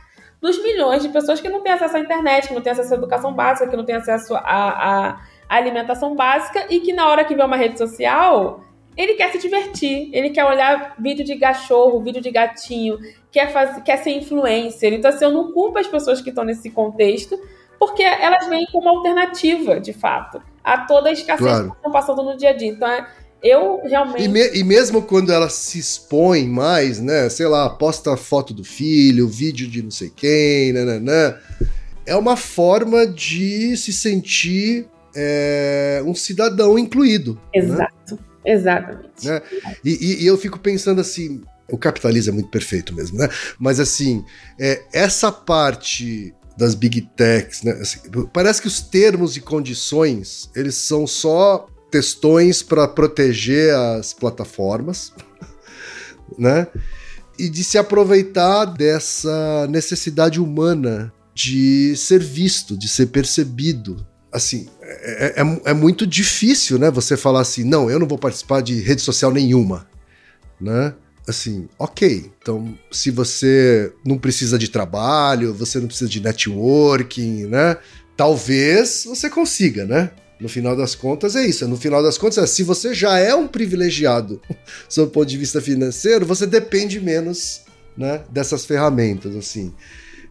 dos 0.41 0.61
milhões 0.63 1.03
de 1.03 1.09
pessoas 1.09 1.39
que 1.39 1.49
não 1.49 1.61
têm 1.61 1.73
acesso 1.73 1.97
à 1.97 1.99
internet, 1.99 2.47
que 2.47 2.53
não 2.53 2.61
têm 2.61 2.71
acesso 2.71 2.93
à 2.93 2.97
educação 2.97 3.33
básica, 3.33 3.69
que 3.69 3.77
não 3.77 3.85
têm 3.85 3.95
acesso 3.95 4.33
à 4.35 5.21
alimentação 5.47 6.15
básica 6.15 6.65
e 6.69 6.79
que 6.79 6.93
na 6.93 7.07
hora 7.07 7.23
que 7.23 7.35
vê 7.35 7.43
uma 7.43 7.57
rede 7.57 7.77
social 7.77 8.61
ele 9.01 9.15
quer 9.15 9.31
se 9.31 9.39
divertir, 9.39 10.09
ele 10.13 10.29
quer 10.29 10.45
olhar 10.45 10.95
vídeo 10.99 11.25
de 11.25 11.35
cachorro, 11.37 12.01
vídeo 12.01 12.21
de 12.21 12.31
gatinho, 12.31 12.99
quer, 13.31 13.51
fazer, 13.51 13.81
quer 13.81 13.97
ser 13.97 14.11
influencer. 14.11 14.93
Então, 14.93 15.09
assim, 15.09 15.25
eu 15.25 15.31
não 15.31 15.51
culpo 15.51 15.79
as 15.79 15.87
pessoas 15.87 16.21
que 16.21 16.29
estão 16.29 16.43
nesse 16.43 16.69
contexto, 16.69 17.39
porque 17.79 18.03
elas 18.03 18.47
vêm 18.47 18.65
como 18.71 18.89
alternativa, 18.89 19.79
de 19.79 19.93
fato, 19.93 20.41
a 20.63 20.79
toda 20.79 21.09
a 21.09 21.11
escassez 21.11 21.39
claro. 21.39 21.71
que 21.71 21.75
estão 21.77 21.91
passando 21.91 22.23
no 22.23 22.37
dia 22.37 22.49
a 22.49 22.53
dia. 22.53 22.69
Então, 22.69 22.87
é, 22.87 23.07
eu 23.43 23.81
realmente. 23.83 24.23
E, 24.23 24.27
me, 24.27 24.49
e, 24.53 24.63
mesmo 24.63 25.01
quando 25.01 25.31
elas 25.31 25.53
se 25.53 25.79
expõem 25.79 26.47
mais, 26.47 26.99
né? 26.99 27.27
Sei 27.29 27.47
lá, 27.47 27.69
posta 27.69 28.15
foto 28.15 28.53
do 28.53 28.63
filho, 28.63 29.27
vídeo 29.27 29.67
de 29.67 29.81
não 29.81 29.91
sei 29.91 30.11
quem, 30.15 30.73
nananã, 30.73 31.35
é 32.05 32.15
uma 32.15 32.37
forma 32.37 33.07
de 33.07 33.75
se 33.77 33.91
sentir 33.91 34.87
é, 35.15 36.03
um 36.05 36.13
cidadão 36.13 36.77
incluído. 36.77 37.33
Né? 37.33 37.61
Exato. 37.61 38.15
Né? 38.15 38.30
Exatamente. 38.45 39.25
Né? 39.25 39.41
E, 39.83 39.91
e, 39.91 40.23
e, 40.23 40.27
eu 40.27 40.37
fico 40.37 40.59
pensando 40.59 41.01
assim, 41.01 41.41
o 41.69 41.77
capitalismo 41.77 42.31
é 42.31 42.33
muito 42.33 42.49
perfeito 42.49 42.93
mesmo, 42.93 43.17
né? 43.17 43.29
Mas 43.59 43.79
assim, 43.79 44.23
é, 44.59 44.83
essa 44.93 45.31
parte 45.31 46.33
das 46.57 46.75
big 46.75 47.01
techs, 47.15 47.63
né? 47.63 47.71
Assim, 47.73 47.99
parece 48.33 48.61
que 48.61 48.67
os 48.67 48.81
termos 48.81 49.37
e 49.37 49.41
condições 49.41 50.49
eles 50.55 50.75
são 50.75 51.07
só 51.07 51.67
textões 51.89 52.63
para 52.63 52.87
proteger 52.87 53.73
as 53.75 54.13
plataformas, 54.13 55.13
né? 56.37 56.67
E 57.37 57.49
de 57.49 57.63
se 57.63 57.77
aproveitar 57.77 58.65
dessa 58.65 59.67
necessidade 59.67 60.39
humana 60.39 61.11
de 61.33 61.95
ser 61.95 62.21
visto, 62.21 62.77
de 62.77 62.87
ser 62.87 63.07
percebido, 63.07 64.05
assim, 64.31 64.67
é, 64.81 65.41
é, 65.41 65.71
é, 65.71 65.73
muito 65.73 66.07
difícil, 66.07 66.79
né? 66.79 66.89
Você 66.91 67.17
falar 67.17 67.41
assim, 67.41 67.63
não, 67.63 67.89
eu 67.89 67.99
não 67.99 68.07
vou 68.07 68.17
participar 68.17 68.61
de 68.61 68.79
rede 68.81 69.01
social 69.01 69.31
nenhuma, 69.31 69.87
né? 70.59 70.93
Assim, 71.27 71.67
ok. 71.77 72.31
Então, 72.41 72.77
se 72.91 73.11
você 73.11 73.93
não 74.05 74.17
precisa 74.17 74.57
de 74.57 74.69
trabalho, 74.69 75.53
você 75.53 75.79
não 75.79 75.87
precisa 75.87 76.09
de 76.09 76.19
networking, 76.19 77.45
né? 77.45 77.77
talvez 78.21 79.05
você 79.05 79.31
consiga, 79.31 79.83
né? 79.83 80.11
No 80.39 80.47
final 80.47 80.75
das 80.75 80.93
contas 80.93 81.35
é 81.35 81.43
isso. 81.43 81.67
No 81.67 81.75
final 81.75 82.03
das 82.03 82.19
contas, 82.19 82.37
é, 82.37 82.45
se 82.45 82.61
você 82.61 82.93
já 82.93 83.17
é 83.17 83.33
um 83.33 83.47
privilegiado 83.47 84.39
sob 84.87 85.07
o 85.07 85.11
ponto 85.11 85.27
de 85.27 85.37
vista 85.39 85.59
financeiro, 85.59 86.23
você 86.23 86.45
depende 86.45 86.99
menos 86.99 87.61
né, 87.97 88.21
dessas 88.29 88.63
ferramentas, 88.63 89.35
assim. 89.35 89.73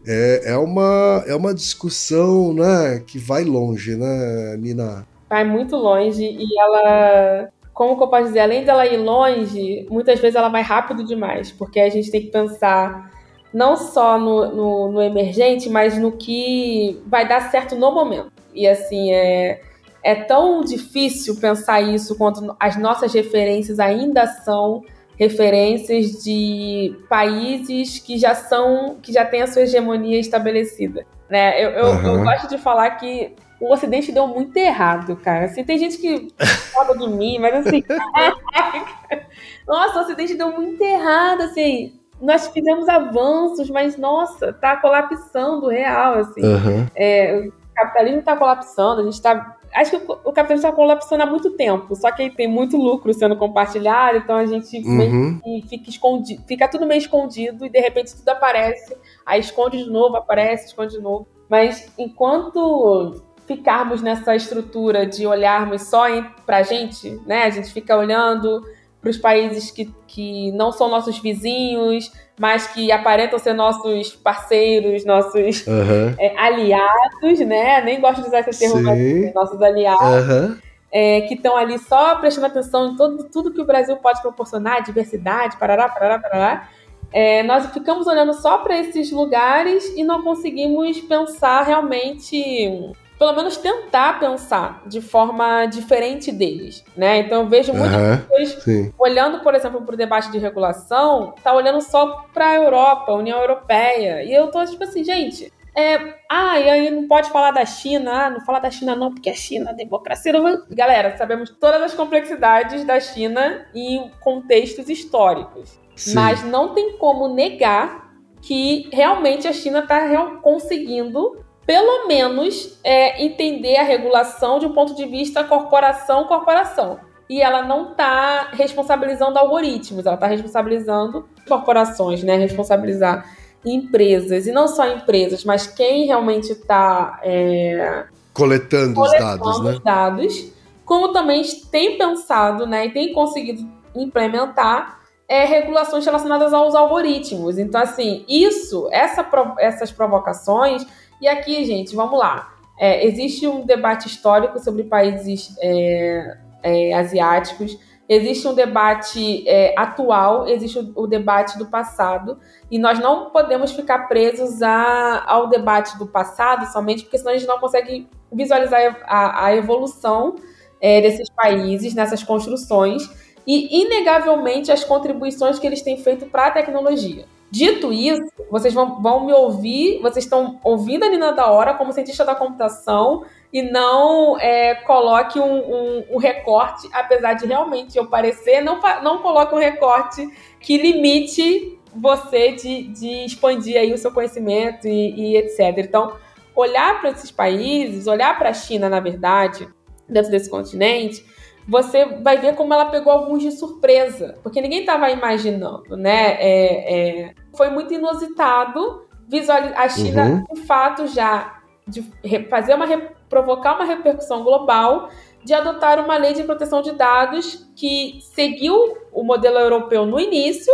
É, 0.05 0.51
é, 0.51 0.57
uma, 0.57 1.23
é 1.27 1.35
uma 1.35 1.53
discussão 1.53 2.53
né, 2.53 3.03
que 3.05 3.19
vai 3.19 3.43
longe, 3.43 3.95
né, 3.95 4.57
Nina? 4.57 5.05
Vai 5.29 5.43
muito 5.43 5.75
longe 5.75 6.23
e 6.23 6.47
ela, 6.59 7.49
como 7.73 7.95
que 7.95 8.03
eu 8.03 8.07
posso 8.07 8.25
dizer, 8.25 8.39
além 8.39 8.65
dela 8.65 8.85
ir 8.85 8.97
longe, 8.97 9.85
muitas 9.89 10.19
vezes 10.19 10.35
ela 10.35 10.49
vai 10.49 10.61
rápido 10.61 11.05
demais, 11.05 11.51
porque 11.51 11.79
a 11.79 11.89
gente 11.89 12.09
tem 12.09 12.21
que 12.21 12.27
pensar 12.27 13.11
não 13.53 13.75
só 13.75 14.17
no, 14.17 14.55
no, 14.55 14.91
no 14.93 15.01
emergente, 15.01 15.69
mas 15.69 15.97
no 15.97 16.13
que 16.13 17.01
vai 17.05 17.27
dar 17.27 17.51
certo 17.51 17.75
no 17.75 17.91
momento. 17.91 18.31
E 18.53 18.67
assim, 18.67 19.11
é, 19.11 19.61
é 20.03 20.15
tão 20.15 20.61
difícil 20.61 21.35
pensar 21.39 21.81
isso 21.81 22.17
quando 22.17 22.55
as 22.59 22.77
nossas 22.77 23.13
referências 23.13 23.79
ainda 23.79 24.25
são 24.25 24.83
referências 25.21 26.23
de 26.23 26.95
países 27.07 27.99
que 27.99 28.17
já 28.17 28.33
são, 28.33 28.97
que 28.99 29.13
já 29.13 29.23
têm 29.23 29.43
a 29.43 29.47
sua 29.47 29.61
hegemonia 29.61 30.19
estabelecida. 30.19 31.05
Né? 31.29 31.63
Eu, 31.63 31.69
eu, 31.69 31.85
uhum. 31.85 32.15
eu 32.15 32.23
gosto 32.23 32.49
de 32.49 32.57
falar 32.57 32.89
que 32.91 33.35
o 33.59 33.71
Ocidente 33.71 34.11
deu 34.11 34.25
muito 34.25 34.57
errado, 34.57 35.15
cara. 35.17 35.45
Assim, 35.45 35.63
tem 35.63 35.77
gente 35.77 35.99
que 35.99 36.27
fala 36.73 36.97
de 36.97 37.07
mim, 37.07 37.37
mas 37.37 37.67
assim. 37.67 37.83
nossa, 39.67 39.99
o 39.99 40.01
Ocidente 40.01 40.33
deu 40.33 40.51
muito 40.53 40.81
errado, 40.81 41.41
assim. 41.41 41.93
Nós 42.19 42.47
fizemos 42.47 42.89
avanços, 42.89 43.69
mas 43.69 43.97
nossa, 43.97 44.51
tá 44.51 44.77
colapsando 44.77 45.67
real, 45.67 46.15
assim. 46.15 46.41
Uhum. 46.41 46.87
É, 46.95 47.47
o 47.47 47.53
capitalismo 47.75 48.23
tá 48.23 48.35
colapsando, 48.35 49.01
a 49.01 49.03
gente 49.03 49.21
tá 49.21 49.55
acho 49.73 49.91
que 49.91 49.97
o, 49.97 50.31
capitalismo 50.31 50.67
está 50.67 50.71
colapsando 50.71 51.23
há 51.23 51.25
muito 51.25 51.51
tempo, 51.51 51.95
só 51.95 52.11
que 52.11 52.29
tem 52.29 52.47
muito 52.47 52.77
lucro 52.77 53.13
sendo 53.13 53.35
compartilhado, 53.35 54.17
então 54.17 54.35
a 54.35 54.45
gente 54.45 54.77
uhum. 54.79 55.39
fica 55.67 55.89
escondido, 55.89 56.43
fica 56.47 56.67
tudo 56.67 56.85
meio 56.85 56.99
escondido 56.99 57.65
e 57.65 57.69
de 57.69 57.79
repente 57.79 58.15
tudo 58.15 58.29
aparece, 58.29 58.95
aí 59.25 59.39
esconde 59.39 59.83
de 59.83 59.89
novo, 59.89 60.15
aparece, 60.15 60.67
esconde 60.67 60.95
de 60.97 61.01
novo. 61.01 61.27
Mas 61.49 61.91
enquanto 61.97 63.21
ficarmos 63.45 64.01
nessa 64.01 64.35
estrutura 64.35 65.05
de 65.05 65.27
olharmos 65.27 65.83
só 65.83 66.05
para 66.45 66.57
a 66.57 66.63
gente, 66.63 67.19
né? 67.25 67.43
A 67.43 67.49
gente 67.49 67.71
fica 67.71 67.97
olhando 67.97 68.63
para 69.01 69.09
os 69.09 69.17
países 69.17 69.71
que, 69.71 69.93
que 70.07 70.51
não 70.51 70.71
são 70.71 70.87
nossos 70.87 71.19
vizinhos, 71.19 72.11
mas 72.41 72.65
que 72.65 72.91
aparentam 72.91 73.37
ser 73.37 73.53
nossos 73.53 74.15
parceiros, 74.15 75.05
nossos 75.05 75.67
uhum. 75.67 76.15
é, 76.17 76.35
aliados, 76.35 77.39
né? 77.45 77.83
Nem 77.83 78.01
gosto 78.01 78.23
de 78.23 78.29
usar 78.29 78.39
esse 78.39 78.59
termo, 78.59 78.81
mas 78.81 79.31
nossos 79.35 79.61
aliados. 79.61 80.27
Uhum. 80.27 80.57
É, 80.91 81.21
que 81.21 81.35
estão 81.35 81.55
ali 81.55 81.77
só 81.77 82.15
prestando 82.15 82.47
atenção 82.47 82.87
em 82.87 82.95
todo, 82.95 83.25
tudo 83.25 83.53
que 83.53 83.61
o 83.61 83.65
Brasil 83.65 83.95
pode 83.97 84.23
proporcionar, 84.23 84.81
diversidade, 84.81 85.55
parará, 85.57 85.87
parará, 85.87 86.17
parará. 86.17 86.69
É, 87.13 87.43
nós 87.43 87.67
ficamos 87.67 88.07
olhando 88.07 88.33
só 88.33 88.57
para 88.57 88.75
esses 88.75 89.11
lugares 89.11 89.93
e 89.95 90.03
não 90.03 90.23
conseguimos 90.23 90.99
pensar 90.99 91.61
realmente 91.61 92.91
pelo 93.21 93.33
menos 93.33 93.55
tentar 93.55 94.19
pensar 94.19 94.81
de 94.87 94.99
forma 94.99 95.67
diferente 95.67 96.31
deles, 96.31 96.83
né? 96.97 97.19
Então 97.19 97.43
eu 97.43 97.47
vejo 97.47 97.71
muitas 97.71 97.95
uhum, 97.95 98.17
pessoas 98.17 98.63
sim. 98.63 98.91
olhando, 98.97 99.43
por 99.43 99.53
exemplo, 99.53 99.79
para 99.83 99.93
o 99.93 99.97
debate 99.97 100.31
de 100.31 100.39
regulação, 100.39 101.35
tá 101.43 101.53
olhando 101.53 101.79
só 101.81 102.25
para 102.33 102.49
a 102.49 102.55
Europa, 102.55 103.13
União 103.13 103.39
Europeia, 103.39 104.23
e 104.23 104.33
eu 104.33 104.49
tô 104.49 104.65
tipo 104.65 104.83
assim, 104.83 105.03
gente, 105.03 105.53
é, 105.77 106.15
ah, 106.27 106.59
e 106.59 106.67
aí 106.67 106.89
não 106.89 107.07
pode 107.07 107.29
falar 107.29 107.51
da 107.51 107.63
China, 107.63 108.25
ah, 108.25 108.29
não 108.31 108.41
fala 108.41 108.57
da 108.57 108.71
China 108.71 108.95
não, 108.95 109.13
porque 109.13 109.29
a 109.29 109.35
China, 109.35 109.69
a 109.69 109.73
democracia... 109.73 110.33
Não... 110.33 110.63
Galera, 110.71 111.15
sabemos 111.15 111.51
todas 111.51 111.79
as 111.79 111.93
complexidades 111.93 112.83
da 112.85 112.99
China 112.99 113.67
em 113.71 114.09
contextos 114.19 114.89
históricos, 114.89 115.79
Sim. 115.95 116.15
mas 116.15 116.43
não 116.43 116.73
tem 116.73 116.97
como 116.97 117.31
negar 117.31 118.15
que 118.41 118.89
realmente 118.91 119.47
a 119.47 119.53
China 119.53 119.81
está 119.81 120.09
conseguindo 120.37 121.50
pelo 121.65 122.07
menos 122.07 122.79
é, 122.83 123.23
entender 123.23 123.77
a 123.77 123.83
regulação 123.83 124.59
de 124.59 124.65
um 124.65 124.73
ponto 124.73 124.95
de 124.95 125.05
vista 125.05 125.43
corporação-corporação. 125.43 126.99
E 127.29 127.41
ela 127.41 127.61
não 127.63 127.91
está 127.91 128.49
responsabilizando 128.51 129.39
algoritmos, 129.39 130.05
ela 130.05 130.15
está 130.15 130.27
responsabilizando 130.27 131.25
corporações, 131.47 132.23
né? 132.23 132.35
Responsabilizar 132.35 133.25
empresas. 133.63 134.47
E 134.47 134.51
não 134.51 134.67
só 134.67 134.87
empresas, 134.87 135.45
mas 135.45 135.65
quem 135.65 136.07
realmente 136.07 136.51
está 136.51 137.19
é, 137.23 138.05
coletando, 138.33 138.95
coletando, 138.95 139.01
os 139.01 139.39
dados, 139.39 139.63
né? 139.63 139.71
Os 139.71 139.79
dados, 139.79 140.53
como 140.83 141.13
também 141.13 141.41
tem 141.71 141.97
pensado 141.97 142.65
né, 142.65 142.87
e 142.87 142.91
tem 142.91 143.13
conseguido 143.13 143.65
implementar 143.95 144.99
é, 145.27 145.45
regulações 145.45 146.05
relacionadas 146.05 146.53
aos 146.53 146.75
algoritmos. 146.75 147.57
Então, 147.57 147.79
assim, 147.79 148.25
isso, 148.27 148.89
essa, 148.91 149.25
essas 149.59 149.89
provocações 149.89 150.85
e 151.21 151.27
aqui, 151.27 151.63
gente, 151.63 151.95
vamos 151.95 152.17
lá. 152.17 152.53
É, 152.79 153.05
existe 153.05 153.47
um 153.47 153.65
debate 153.65 154.07
histórico 154.07 154.59
sobre 154.59 154.83
países 154.83 155.55
é, 155.59 156.37
é, 156.63 156.93
asiáticos, 156.93 157.77
existe 158.09 158.47
um 158.47 158.53
debate 158.53 159.47
é, 159.47 159.73
atual, 159.77 160.47
existe 160.47 160.79
o, 160.79 160.91
o, 160.95 161.07
debate 161.07 161.57
do 161.57 161.67
passado, 161.67 162.39
e 162.69 162.79
nós 162.79 162.99
não 162.99 163.29
podemos 163.29 163.71
ficar 163.71 164.07
presos 164.07 164.61
a, 164.61 165.23
ao 165.27 165.47
debate 165.47 165.97
do 165.97 166.07
passado 166.07 166.65
somente, 166.73 167.03
porque 167.03 167.17
senão 167.17 167.31
a 167.31 167.37
gente 167.37 167.47
não 167.47 167.59
consegue 167.59 168.09
visualizar 168.33 168.99
a, 169.03 169.45
a 169.45 169.55
evolução 169.55 170.35
é, 170.81 170.99
desses 170.99 171.29
países 171.29 171.93
nessas 171.93 172.23
construções 172.23 173.07
e, 173.45 173.81
inegavelmente, 173.81 174.71
as 174.71 174.83
contribuições 174.83 175.59
que 175.59 175.67
eles 175.67 175.81
têm 175.81 175.97
feito 175.97 176.25
para 176.25 176.47
a 176.47 176.51
tecnologia. 176.51 177.25
Dito 177.51 177.91
isso, 177.91 178.23
vocês 178.49 178.73
vão, 178.73 179.01
vão 179.01 179.25
me 179.25 179.33
ouvir, 179.33 179.99
vocês 180.01 180.23
estão 180.23 180.57
ouvindo 180.63 181.03
a 181.03 181.09
Nina 181.09 181.33
da 181.33 181.51
Hora 181.51 181.73
como 181.73 181.91
cientista 181.91 182.23
da 182.23 182.33
computação 182.33 183.25
e 183.51 183.61
não 183.61 184.39
é, 184.39 184.75
coloque 184.75 185.37
um, 185.37 185.57
um, 185.57 186.05
um, 186.11 186.17
recorte, 186.17 186.87
apesar 186.93 187.33
de 187.33 187.45
realmente 187.45 187.97
eu 187.97 188.07
parecer, 188.07 188.61
não, 188.61 188.79
não 189.03 189.17
coloque 189.17 189.53
um 189.53 189.57
recorte 189.57 190.25
que 190.61 190.77
limite 190.77 191.77
você 191.93 192.53
de, 192.53 192.83
de 192.83 193.25
expandir 193.25 193.77
aí 193.77 193.93
o 193.93 193.97
seu 193.97 194.13
conhecimento 194.13 194.87
e, 194.87 195.33
e 195.33 195.35
etc. 195.35 195.77
Então, 195.79 196.15
olhar 196.55 197.01
para 197.01 197.09
esses 197.09 197.31
países, 197.31 198.07
olhar 198.07 198.37
para 198.37 198.51
a 198.51 198.53
China, 198.53 198.87
na 198.87 199.01
verdade, 199.01 199.67
dentro 200.07 200.31
desse 200.31 200.49
continente, 200.49 201.25
você 201.67 202.05
vai 202.05 202.37
ver 202.37 202.55
como 202.55 202.73
ela 202.73 202.85
pegou 202.85 203.11
alguns 203.11 203.43
de 203.43 203.51
surpresa, 203.51 204.37
porque 204.41 204.61
ninguém 204.61 204.79
estava 204.81 205.09
imaginando, 205.11 205.95
né? 205.95 206.37
É, 206.39 206.93
é, 206.93 207.33
foi 207.55 207.69
muito 207.69 207.93
inusitado 207.93 209.07
visualizar 209.27 209.79
a 209.79 209.89
China, 209.89 210.25
uhum. 210.25 210.45
de 210.53 210.61
fato, 210.61 211.07
já 211.07 211.61
de 211.87 212.03
fazer 212.49 212.75
uma 212.75 212.85
provocar 213.29 213.75
uma 213.75 213.85
repercussão 213.85 214.43
global 214.43 215.09
de 215.43 215.53
adotar 215.53 216.03
uma 216.03 216.17
lei 216.17 216.33
de 216.33 216.43
proteção 216.43 216.81
de 216.81 216.91
dados 216.91 217.67
que 217.75 218.19
seguiu 218.21 218.97
o 219.11 219.23
modelo 219.23 219.57
europeu 219.57 220.05
no 220.05 220.19
início 220.19 220.71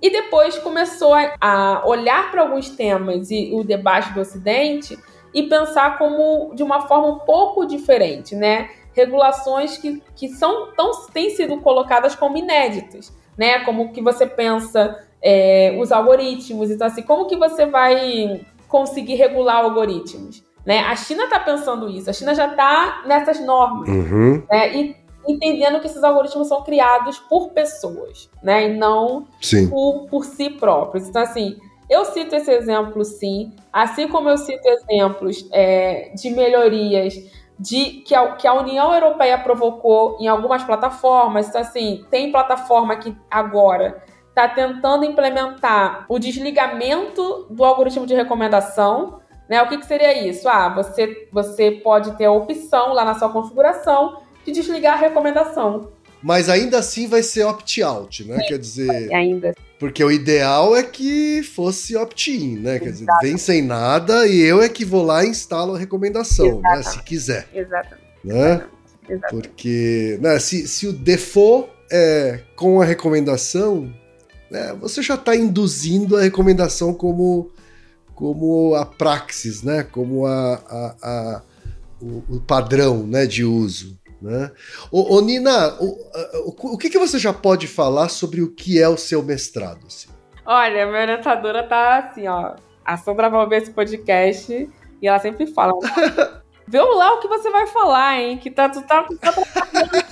e 0.00 0.10
depois 0.10 0.58
começou 0.58 1.14
a 1.40 1.82
olhar 1.86 2.30
para 2.30 2.42
alguns 2.42 2.68
temas 2.70 3.30
e 3.30 3.50
o 3.54 3.62
debate 3.62 4.12
do 4.12 4.20
Ocidente 4.20 4.98
e 5.32 5.44
pensar 5.44 5.96
como 5.96 6.54
de 6.54 6.62
uma 6.62 6.82
forma 6.88 7.06
um 7.06 7.18
pouco 7.20 7.64
diferente, 7.64 8.34
né? 8.34 8.68
regulações 8.92 9.78
que, 9.78 10.02
que 10.14 10.28
são 10.28 10.72
tão, 10.72 10.90
têm 11.12 11.30
sido 11.30 11.58
colocadas 11.60 12.14
como 12.14 12.36
inéditas, 12.36 13.12
né? 13.36 13.60
Como 13.64 13.92
que 13.92 14.02
você 14.02 14.26
pensa 14.26 15.02
é, 15.22 15.76
os 15.78 15.92
algoritmos, 15.92 16.70
então 16.70 16.86
assim, 16.86 17.02
como 17.02 17.26
que 17.26 17.36
você 17.36 17.66
vai 17.66 18.44
conseguir 18.68 19.14
regular 19.14 19.64
algoritmos? 19.64 20.42
Né? 20.64 20.78
A 20.80 20.94
China 20.96 21.24
está 21.24 21.40
pensando 21.40 21.88
isso, 21.88 22.08
a 22.08 22.12
China 22.12 22.34
já 22.34 22.48
está 22.48 23.02
nessas 23.06 23.40
normas, 23.40 23.88
uhum. 23.88 24.42
né? 24.50 24.74
E 24.76 24.96
entendendo 25.26 25.80
que 25.80 25.86
esses 25.86 26.02
algoritmos 26.02 26.48
são 26.48 26.62
criados 26.62 27.18
por 27.18 27.50
pessoas, 27.50 28.30
né? 28.42 28.68
E 28.68 28.76
não 28.76 29.26
por, 29.70 30.06
por 30.08 30.24
si 30.24 30.50
próprios. 30.50 31.08
Então, 31.08 31.22
assim, 31.22 31.56
eu 31.88 32.04
cito 32.04 32.34
esse 32.34 32.50
exemplo, 32.50 33.04
sim, 33.04 33.52
assim 33.72 34.08
como 34.08 34.28
eu 34.28 34.38
cito 34.38 34.66
exemplos 34.66 35.48
é, 35.52 36.12
de 36.14 36.30
melhorias 36.30 37.14
de 37.58 38.02
que 38.06 38.14
a, 38.14 38.32
que 38.32 38.46
a 38.46 38.54
União 38.54 38.92
Europeia 38.92 39.38
provocou 39.38 40.16
em 40.20 40.26
algumas 40.26 40.64
plataformas. 40.64 41.48
Então, 41.48 41.60
assim, 41.60 42.04
tem 42.10 42.32
plataforma 42.32 42.96
que 42.96 43.16
agora 43.30 44.02
está 44.32 44.48
tentando 44.48 45.04
implementar 45.04 46.06
o 46.08 46.18
desligamento 46.18 47.46
do 47.50 47.62
algoritmo 47.64 48.06
de 48.06 48.14
recomendação. 48.14 49.20
Né? 49.48 49.62
O 49.62 49.68
que, 49.68 49.78
que 49.78 49.86
seria 49.86 50.26
isso? 50.26 50.48
Ah, 50.48 50.70
você, 50.70 51.28
você 51.30 51.70
pode 51.70 52.16
ter 52.16 52.24
a 52.24 52.32
opção 52.32 52.94
lá 52.94 53.04
na 53.04 53.14
sua 53.14 53.28
configuração 53.28 54.22
de 54.44 54.52
desligar 54.52 54.94
a 54.94 55.00
recomendação. 55.00 55.92
Mas 56.22 56.48
ainda 56.48 56.78
assim 56.78 57.08
vai 57.08 57.22
ser 57.22 57.44
opt-out, 57.44 58.24
né? 58.24 58.38
Quer 58.46 58.56
dizer. 58.56 59.12
Ainda. 59.12 59.54
Porque 59.78 60.02
o 60.04 60.10
ideal 60.10 60.76
é 60.76 60.82
que 60.84 61.42
fosse 61.42 61.96
opt-in, 61.96 62.58
né? 62.58 62.78
Quer 62.78 62.92
dizer, 62.92 63.06
vem 63.20 63.36
sem 63.36 63.60
nada 63.60 64.26
e 64.28 64.40
eu 64.40 64.62
é 64.62 64.68
que 64.68 64.84
vou 64.84 65.04
lá 65.04 65.24
e 65.24 65.28
instalo 65.28 65.74
a 65.74 65.78
recomendação, 65.78 66.60
né? 66.60 66.82
Se 66.82 67.02
quiser. 67.02 67.48
Exatamente. 67.52 68.02
Né? 68.24 68.64
Exatamente. 69.08 69.48
Porque 69.48 70.18
né, 70.22 70.38
se, 70.38 70.68
se 70.68 70.86
o 70.86 70.92
default 70.92 71.68
é 71.90 72.38
com 72.54 72.80
a 72.80 72.84
recomendação, 72.84 73.92
né, 74.52 74.74
você 74.78 75.00
já 75.00 75.14
está 75.14 75.34
induzindo 75.34 76.14
a 76.14 76.20
recomendação 76.20 76.92
como, 76.92 77.50
como 78.14 78.74
a 78.74 78.84
praxis, 78.84 79.62
né? 79.62 79.82
Como 79.82 80.26
a, 80.26 80.54
a, 80.54 80.96
a 81.02 81.42
o, 81.98 82.36
o 82.36 82.40
padrão 82.40 83.06
né, 83.06 83.24
de 83.24 83.44
uso. 83.44 83.98
Né? 84.20 84.52
Ô, 84.90 85.16
ô 85.16 85.20
Nina, 85.22 85.74
o, 85.80 85.86
o, 86.44 86.74
o, 86.74 86.78
que, 86.78 86.90
que 86.90 86.98
você 86.98 87.18
já 87.18 87.32
pode 87.32 87.66
falar 87.66 88.10
sobre 88.10 88.42
o 88.42 88.52
que 88.52 88.80
é 88.80 88.86
o 88.86 88.98
seu 88.98 89.22
mestrado? 89.22 89.86
Assim? 89.86 90.08
Olha, 90.44 90.86
minha 90.86 91.00
orientadora 91.00 91.66
tá 91.66 91.98
assim, 91.98 92.28
ó. 92.28 92.54
A 92.84 92.96
Sandra 92.98 93.30
vai 93.30 93.48
ver 93.48 93.62
esse 93.62 93.70
podcast 93.70 94.68
e 95.00 95.08
ela 95.08 95.18
sempre 95.18 95.46
fala. 95.46 95.72
Vê 96.72 96.80
lá 96.80 97.12
o 97.12 97.20
que 97.20 97.28
você 97.28 97.50
vai 97.50 97.66
falar, 97.66 98.18
hein? 98.18 98.38
Que 98.38 98.50
tá, 98.50 98.66
tu 98.66 98.80
tá, 98.80 99.02
tu 99.02 99.14
tá 99.18 99.30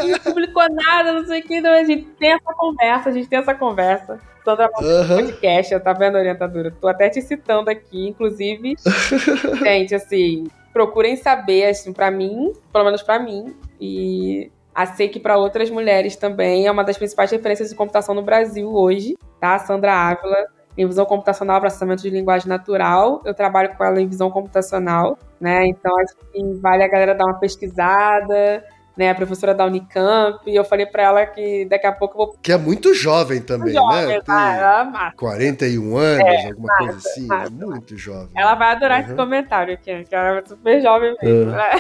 não 0.07 0.19
publicou 0.19 0.63
nada, 0.69 1.15
não 1.15 1.25
sei 1.25 1.41
o 1.41 1.43
que. 1.43 1.55
Então 1.55 1.73
a 1.73 1.85
gente 1.85 2.03
tem 2.19 2.33
essa 2.33 2.53
conversa, 2.53 3.09
a 3.09 3.13
gente 3.13 3.29
tem 3.31 3.39
essa 3.39 3.55
conversa. 3.55 4.21
Sandra 4.45 4.69
uhum. 4.79 5.09
podcast, 5.09 5.81
tá 5.81 5.95
vendo, 5.95 6.19
orientadora? 6.19 6.71
Tô 6.79 6.87
até 6.87 7.09
te 7.09 7.23
citando 7.23 7.71
aqui, 7.71 8.09
inclusive. 8.09 8.77
gente, 9.65 9.95
assim, 9.95 10.49
procurem 10.71 11.17
saber, 11.17 11.65
assim, 11.65 11.95
para 11.95 12.11
mim, 12.11 12.53
pelo 12.71 12.85
menos 12.85 13.03
para 13.03 13.19
mim, 13.19 13.57
e 13.81 14.53
sei 14.95 15.09
que 15.09 15.19
para 15.19 15.39
outras 15.39 15.71
mulheres 15.71 16.15
também 16.15 16.67
é 16.67 16.71
uma 16.71 16.85
das 16.85 16.99
principais 16.99 17.31
referências 17.31 17.71
de 17.71 17.75
computação 17.75 18.15
no 18.15 18.23
Brasil 18.23 18.71
hoje, 18.71 19.17
tá? 19.41 19.59
Sandra 19.61 19.95
Ávila, 19.95 20.47
em 20.77 20.87
visão 20.87 21.05
computacional, 21.05 21.61
processamento 21.61 22.03
de 22.03 22.11
linguagem 22.11 22.49
natural. 22.49 23.23
Eu 23.25 23.35
trabalho 23.35 23.75
com 23.77 23.85
ela 23.85 24.01
em 24.01 24.07
visão 24.07 24.31
computacional, 24.31 25.19
né? 25.41 25.67
Então 25.67 25.93
acho 26.01 26.15
que 26.17 26.43
vale 26.61 26.83
a 26.83 26.89
galera 26.89 27.15
dar 27.15 27.27
uma 27.27 27.39
pesquisada, 27.39 28.65
né? 28.97 29.11
A 29.11 29.15
professora 29.15 29.55
da 29.55 29.65
Unicamp, 29.65 30.39
e 30.47 30.55
eu 30.55 30.65
falei 30.65 30.87
para 30.87 31.03
ela 31.03 31.27
que 31.27 31.65
daqui 31.65 31.87
a 31.87 31.93
pouco 31.93 32.15
eu 32.15 32.27
vou. 32.27 32.37
Que 32.43 32.53
é 32.53 32.59
muito 32.59 32.95
jovem 32.95 33.41
também, 33.41 33.73
jovem, 33.73 34.09
né? 34.09 34.21
Tá, 34.21 35.13
41 35.17 35.97
anos, 35.97 36.27
é, 36.27 36.47
alguma 36.49 36.67
massa, 36.67 36.85
coisa 36.85 36.99
assim. 36.99 37.27
Massa. 37.27 37.47
É 37.47 37.51
muito 37.51 37.97
jovem. 37.97 38.29
Ela 38.37 38.55
vai 38.55 38.73
adorar 38.73 39.01
uhum. 39.01 39.07
esse 39.07 39.15
comentário 39.15 39.75
aqui, 39.75 40.05
que 40.05 40.15
ela 40.15 40.39
é 40.39 40.45
super 40.45 40.83
jovem 40.83 41.17
mesmo, 41.23 41.51
uhum. 41.51 41.57
né? 41.57 41.71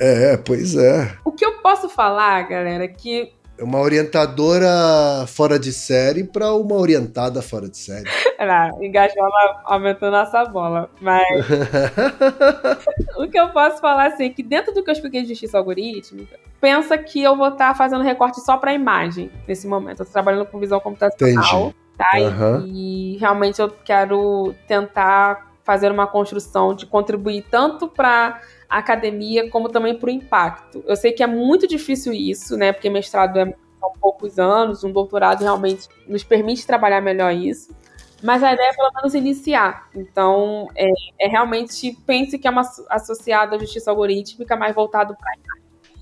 É, 0.00 0.36
pois 0.36 0.74
é. 0.74 1.12
O 1.24 1.30
que 1.30 1.44
eu 1.44 1.58
posso 1.58 1.88
falar, 1.88 2.42
galera, 2.48 2.84
é 2.84 2.88
que 2.88 3.33
é 3.56 3.62
uma 3.62 3.78
orientadora 3.78 5.26
fora 5.28 5.58
de 5.58 5.72
série 5.72 6.24
para 6.24 6.52
uma 6.52 6.74
orientada 6.74 7.40
fora 7.40 7.68
de 7.68 7.76
série. 7.76 8.04
Não, 8.38 8.82
engajou 8.82 9.22
aumentou 9.64 10.10
nossa 10.10 10.44
bola. 10.44 10.90
Mas 11.00 11.24
o 13.16 13.28
que 13.28 13.38
eu 13.38 13.50
posso 13.50 13.80
falar 13.80 14.08
assim, 14.08 14.24
é 14.24 14.28
que 14.30 14.42
dentro 14.42 14.74
do 14.74 14.82
que 14.82 14.90
eu 14.90 14.92
expliquei 14.92 15.22
de 15.22 15.28
justiça 15.28 15.56
algorítmica, 15.56 16.38
pensa 16.60 16.98
que 16.98 17.22
eu 17.22 17.36
vou 17.36 17.48
estar 17.48 17.68
tá 17.68 17.74
fazendo 17.74 18.02
recorte 18.02 18.40
só 18.40 18.56
para 18.56 18.74
imagem 18.74 19.30
nesse 19.46 19.66
momento. 19.66 20.00
Eu 20.00 20.06
tô 20.06 20.12
trabalhando 20.12 20.46
com 20.46 20.58
visão 20.58 20.80
computacional. 20.80 21.72
Entendi. 21.72 21.74
Tá? 21.96 22.10
Uhum. 22.18 22.66
E, 22.66 23.14
e 23.14 23.18
realmente 23.18 23.60
eu 23.60 23.70
quero 23.84 24.52
tentar 24.66 25.54
fazer 25.62 25.90
uma 25.90 26.06
construção 26.06 26.74
de 26.74 26.86
contribuir 26.86 27.44
tanto 27.50 27.88
para 27.88 28.40
a 28.74 28.78
academia 28.78 29.48
como 29.50 29.68
também 29.68 29.96
para 29.96 30.08
o 30.08 30.10
impacto. 30.10 30.82
Eu 30.84 30.96
sei 30.96 31.12
que 31.12 31.22
é 31.22 31.26
muito 31.28 31.64
difícil 31.64 32.12
isso, 32.12 32.56
né? 32.56 32.72
Porque 32.72 32.90
mestrado 32.90 33.38
é 33.38 33.54
são 33.78 33.92
poucos 34.00 34.38
anos, 34.38 34.82
um 34.82 34.90
doutorado 34.90 35.42
realmente 35.42 35.88
nos 36.08 36.24
permite 36.24 36.66
trabalhar 36.66 37.00
melhor 37.00 37.32
isso. 37.32 37.72
Mas 38.20 38.42
a 38.42 38.52
ideia 38.52 38.70
é 38.70 38.74
pelo 38.74 38.90
menos 38.94 39.14
iniciar. 39.14 39.88
Então, 39.94 40.68
é, 40.74 40.88
é 41.20 41.28
realmente 41.28 41.96
pense 42.04 42.36
que 42.36 42.48
é 42.48 42.50
uma 42.50 42.62
associada 42.90 43.54
à 43.54 43.58
justiça 43.60 43.92
algorítmica, 43.92 44.56
mais 44.56 44.74
voltado 44.74 45.14
para 45.14 45.34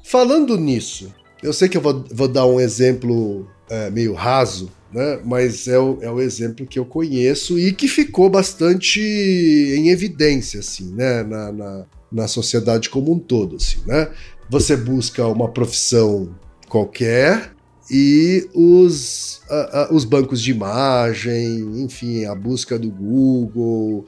Falando 0.03 0.57
nisso, 0.57 1.15
eu 1.43 1.53
sei 1.53 1.69
que 1.69 1.77
eu 1.77 1.81
vou, 1.81 2.05
vou 2.11 2.29
dar 2.29 2.47
um 2.47 2.59
exemplo 2.59 3.47
é, 3.73 3.91
meio 3.91 4.13
raso, 4.13 4.71
né? 4.93 5.19
Mas 5.25 5.67
é 5.67 5.79
o, 5.79 5.99
é 6.03 6.11
o 6.11 6.21
exemplo 6.21 6.67
que 6.67 6.79
eu 6.79 6.85
conheço 6.85 7.59
e 7.59 7.73
que 7.73 7.89
ficou 7.89 8.29
bastante 8.29 9.01
em 9.01 9.89
evidência, 9.89 10.61
assim, 10.61 10.93
né? 10.93 11.23
Na, 11.23 11.51
na, 11.51 11.87
na 12.13 12.29
sociedade 12.29 12.91
como 12.91 13.11
um 13.11 13.19
todo, 13.19 13.57
assim, 13.57 13.79
né? 13.87 14.11
Você 14.51 14.77
busca 14.77 15.27
uma 15.27 15.51
profissão 15.51 16.35
qualquer 16.69 17.55
e 17.91 18.47
os, 18.55 19.41
uh, 19.51 19.93
uh, 19.93 19.95
os 19.95 20.05
bancos 20.05 20.43
de 20.43 20.51
imagem, 20.51 21.83
enfim, 21.83 22.27
a 22.27 22.35
busca 22.35 22.79
do 22.79 22.91
Google 22.91 24.05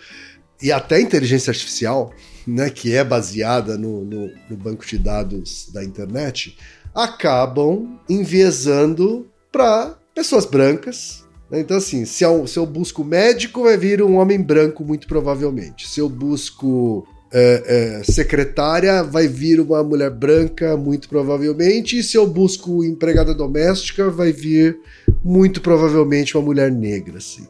e 0.63 0.71
até 0.71 0.97
a 0.97 1.01
inteligência 1.01 1.51
artificial, 1.51 2.13
né, 2.47 2.69
que 2.69 2.95
é 2.95 3.03
baseada 3.03 3.79
no, 3.79 4.05
no, 4.05 4.31
no 4.51 4.57
banco 4.57 4.87
de 4.87 4.99
dados 4.99 5.71
da 5.73 5.83
internet, 5.83 6.57
acabam 6.95 7.99
enviesando 8.09 9.27
para 9.55 9.97
pessoas 10.13 10.45
brancas. 10.45 11.25
Né? 11.49 11.61
Então, 11.61 11.77
assim, 11.77 12.05
se 12.05 12.25
eu, 12.25 12.45
se 12.45 12.59
eu 12.59 12.67
busco 12.67 13.05
médico, 13.05 13.63
vai 13.63 13.77
vir 13.77 14.03
um 14.03 14.17
homem 14.17 14.43
branco, 14.43 14.85
muito 14.85 15.07
provavelmente. 15.07 15.89
Se 15.89 16.01
eu 16.01 16.09
busco 16.09 17.07
é, 17.33 18.01
é, 18.01 18.13
secretária, 18.13 19.05
vai 19.05 19.29
vir 19.29 19.61
uma 19.61 19.85
mulher 19.85 20.11
branca, 20.11 20.77
muito 20.77 21.09
provavelmente, 21.09 21.97
e 21.97 22.03
se 22.03 22.17
eu 22.17 22.27
busco 22.27 22.83
empregada 22.83 23.33
doméstica, 23.33 24.11
vai 24.11 24.33
vir 24.33 24.77
muito 25.25 25.61
provavelmente 25.61 26.37
uma 26.37 26.45
mulher 26.45 26.73
negra, 26.73 27.19
assim, 27.19 27.47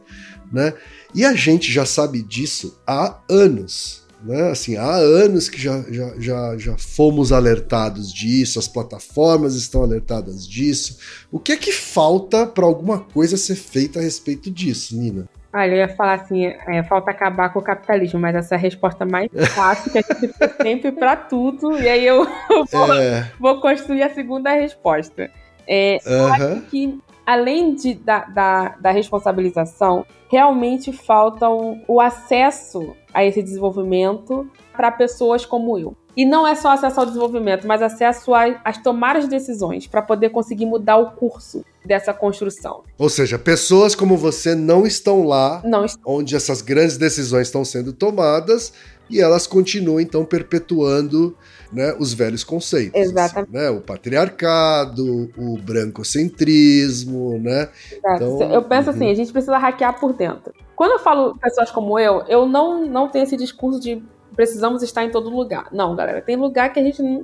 né? 0.52 0.74
E 1.14 1.24
a 1.24 1.34
gente 1.34 1.72
já 1.72 1.86
sabe 1.86 2.22
disso 2.22 2.78
há 2.86 3.18
anos, 3.30 4.03
né? 4.24 4.50
Assim, 4.50 4.76
há 4.76 4.94
anos 4.94 5.48
que 5.48 5.60
já, 5.60 5.82
já, 5.90 6.14
já, 6.18 6.56
já 6.56 6.78
fomos 6.78 7.30
alertados 7.30 8.12
disso, 8.12 8.58
as 8.58 8.66
plataformas 8.66 9.54
estão 9.54 9.82
alertadas 9.82 10.48
disso. 10.48 10.98
O 11.30 11.38
que 11.38 11.52
é 11.52 11.56
que 11.56 11.72
falta 11.72 12.46
para 12.46 12.64
alguma 12.64 12.98
coisa 13.00 13.36
ser 13.36 13.56
feita 13.56 13.98
a 13.98 14.02
respeito 14.02 14.50
disso, 14.50 14.96
Nina? 14.96 15.28
Olha, 15.52 15.70
eu 15.70 15.76
ia 15.76 15.88
falar 15.88 16.14
assim, 16.14 16.46
é, 16.46 16.82
falta 16.82 17.12
acabar 17.12 17.52
com 17.52 17.60
o 17.60 17.62
capitalismo, 17.62 18.18
mas 18.18 18.34
essa 18.34 18.56
é 18.56 18.58
a 18.58 18.60
resposta 18.60 19.04
mais 19.04 19.30
fácil 19.54 19.92
que 19.92 19.98
a 19.98 20.02
gente 20.02 20.26
tem 20.36 20.48
sempre 20.62 20.90
para 20.90 21.14
tudo, 21.14 21.78
e 21.78 21.88
aí 21.88 22.04
eu 22.04 22.26
vou, 22.72 22.92
é. 22.92 23.30
vou, 23.38 23.60
construir 23.60 24.02
a 24.02 24.10
segunda 24.10 24.52
resposta. 24.52 25.30
É, 25.66 25.98
uhum. 26.04 26.12
Eu 26.12 26.26
acho 26.26 26.60
que, 26.62 26.98
além 27.26 27.74
de, 27.74 27.94
da, 27.94 28.24
da, 28.24 28.68
da 28.80 28.90
responsabilização, 28.90 30.04
realmente 30.28 30.92
falta 30.92 31.48
o, 31.48 31.78
o 31.86 32.00
acesso 32.00 32.94
a 33.12 33.24
esse 33.24 33.42
desenvolvimento 33.42 34.48
para 34.76 34.90
pessoas 34.90 35.46
como 35.46 35.78
eu. 35.78 35.96
E 36.16 36.24
não 36.24 36.46
é 36.46 36.54
só 36.54 36.70
acesso 36.70 37.00
ao 37.00 37.06
desenvolvimento, 37.06 37.66
mas 37.66 37.82
acesso 37.82 38.32
às 38.64 38.78
tomadas 38.78 39.24
de 39.24 39.30
decisões 39.30 39.86
para 39.86 40.00
poder 40.00 40.30
conseguir 40.30 40.64
mudar 40.64 40.96
o 40.96 41.10
curso 41.12 41.64
dessa 41.84 42.14
construção. 42.14 42.82
Ou 42.96 43.08
seja, 43.08 43.38
pessoas 43.38 43.94
como 43.94 44.16
você 44.16 44.54
não 44.54 44.86
estão 44.86 45.24
lá 45.24 45.60
não 45.64 45.84
onde 46.04 46.36
essas 46.36 46.62
grandes 46.62 46.96
decisões 46.96 47.48
estão 47.48 47.64
sendo 47.64 47.92
tomadas 47.92 48.72
e 49.10 49.20
elas 49.20 49.46
continuam 49.46 50.00
então 50.00 50.24
perpetuando 50.24 51.36
né, 51.74 51.94
os 51.98 52.14
velhos 52.14 52.44
conceitos. 52.44 53.00
Assim, 53.00 53.10
Exatamente. 53.10 53.56
Assim, 53.56 53.64
né? 53.64 53.70
O 53.70 53.80
patriarcado, 53.80 55.30
o 55.36 55.58
brancocentrismo, 55.58 57.38
né? 57.38 57.68
Então, 57.92 58.40
eu 58.52 58.62
penso 58.62 58.90
uhum. 58.90 58.96
assim, 58.96 59.10
a 59.10 59.14
gente 59.14 59.32
precisa 59.32 59.58
hackear 59.58 59.98
por 59.98 60.12
dentro. 60.12 60.52
Quando 60.76 60.92
eu 60.92 60.98
falo 60.98 61.36
pessoas 61.38 61.70
como 61.70 61.98
eu, 61.98 62.24
eu 62.28 62.46
não, 62.46 62.86
não 62.86 63.08
tenho 63.08 63.24
esse 63.24 63.36
discurso 63.36 63.80
de 63.80 64.02
precisamos 64.34 64.82
estar 64.82 65.04
em 65.04 65.10
todo 65.10 65.30
lugar. 65.30 65.68
Não, 65.72 65.94
galera, 65.94 66.20
tem 66.20 66.36
lugar 66.36 66.72
que 66.72 66.80
a 66.80 66.82
gente 66.82 67.00
não, 67.02 67.22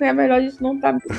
é 0.00 0.12
melhor 0.12 0.38
a 0.38 0.42
gente 0.42 0.60
não 0.62 0.74
estar. 0.74 0.98
Tá 0.98 1.14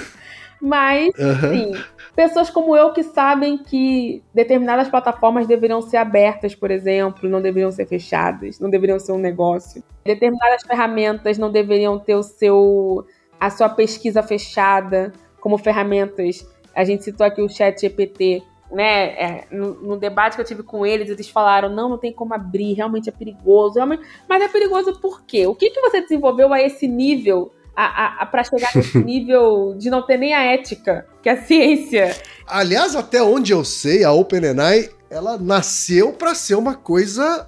Mas, 0.61 1.13
uhum. 1.17 1.49
sim, 1.51 1.83
pessoas 2.15 2.49
como 2.49 2.75
eu 2.75 2.91
que 2.91 3.01
sabem 3.01 3.57
que 3.57 4.21
determinadas 4.33 4.89
plataformas 4.89 5.47
deveriam 5.47 5.81
ser 5.81 5.97
abertas, 5.97 6.53
por 6.53 6.69
exemplo, 6.69 7.29
não 7.29 7.41
deveriam 7.41 7.71
ser 7.71 7.85
fechadas, 7.85 8.59
não 8.59 8.69
deveriam 8.69 8.99
ser 8.99 9.13
um 9.13 9.17
negócio. 9.17 9.81
Determinadas 10.03 10.63
ferramentas 10.63 11.37
não 11.37 11.51
deveriam 11.51 11.97
ter 11.97 12.15
o 12.15 12.23
seu 12.23 13.05
a 13.39 13.49
sua 13.49 13.69
pesquisa 13.69 14.21
fechada, 14.21 15.13
como 15.39 15.57
ferramentas. 15.57 16.45
A 16.75 16.83
gente 16.83 17.05
citou 17.05 17.25
aqui 17.25 17.41
o 17.41 17.47
Chat 17.47 17.79
GPT 17.79 18.43
né, 18.71 19.07
é, 19.13 19.47
no, 19.51 19.73
no, 19.81 19.97
debate 19.97 20.35
que 20.35 20.41
eu 20.41 20.45
tive 20.45 20.61
com 20.61 20.85
eles, 20.85 21.09
eles 21.09 21.29
falaram, 21.29 21.69
não, 21.69 21.89
não 21.89 21.97
tem 21.97 22.13
como 22.13 22.33
abrir, 22.33 22.73
realmente 22.73 23.09
é 23.09 23.11
perigoso. 23.11 23.75
Realmente... 23.75 24.03
Mas 24.27 24.43
é 24.43 24.47
perigoso 24.47 24.99
por 24.99 25.23
quê? 25.23 25.47
O 25.47 25.55
que, 25.55 25.69
que 25.71 25.81
você 25.81 26.01
desenvolveu 26.01 26.53
a 26.53 26.61
esse 26.61 26.87
nível, 26.87 27.51
a, 27.83 28.23
a, 28.23 28.25
para 28.25 28.43
chegar 28.43 28.75
nesse 28.75 28.97
nível 29.03 29.75
de 29.77 29.89
não 29.89 30.01
ter 30.01 30.17
nem 30.17 30.33
a 30.33 30.43
ética, 30.43 31.05
que 31.21 31.29
a 31.29 31.41
ciência... 31.41 32.15
Aliás, 32.45 32.95
até 32.95 33.21
onde 33.21 33.53
eu 33.53 33.63
sei, 33.63 34.03
a 34.03 34.11
OpenAI, 34.11 34.89
ela 35.09 35.37
nasceu 35.37 36.11
para 36.13 36.33
ser 36.35 36.55
uma 36.55 36.75
coisa 36.75 37.47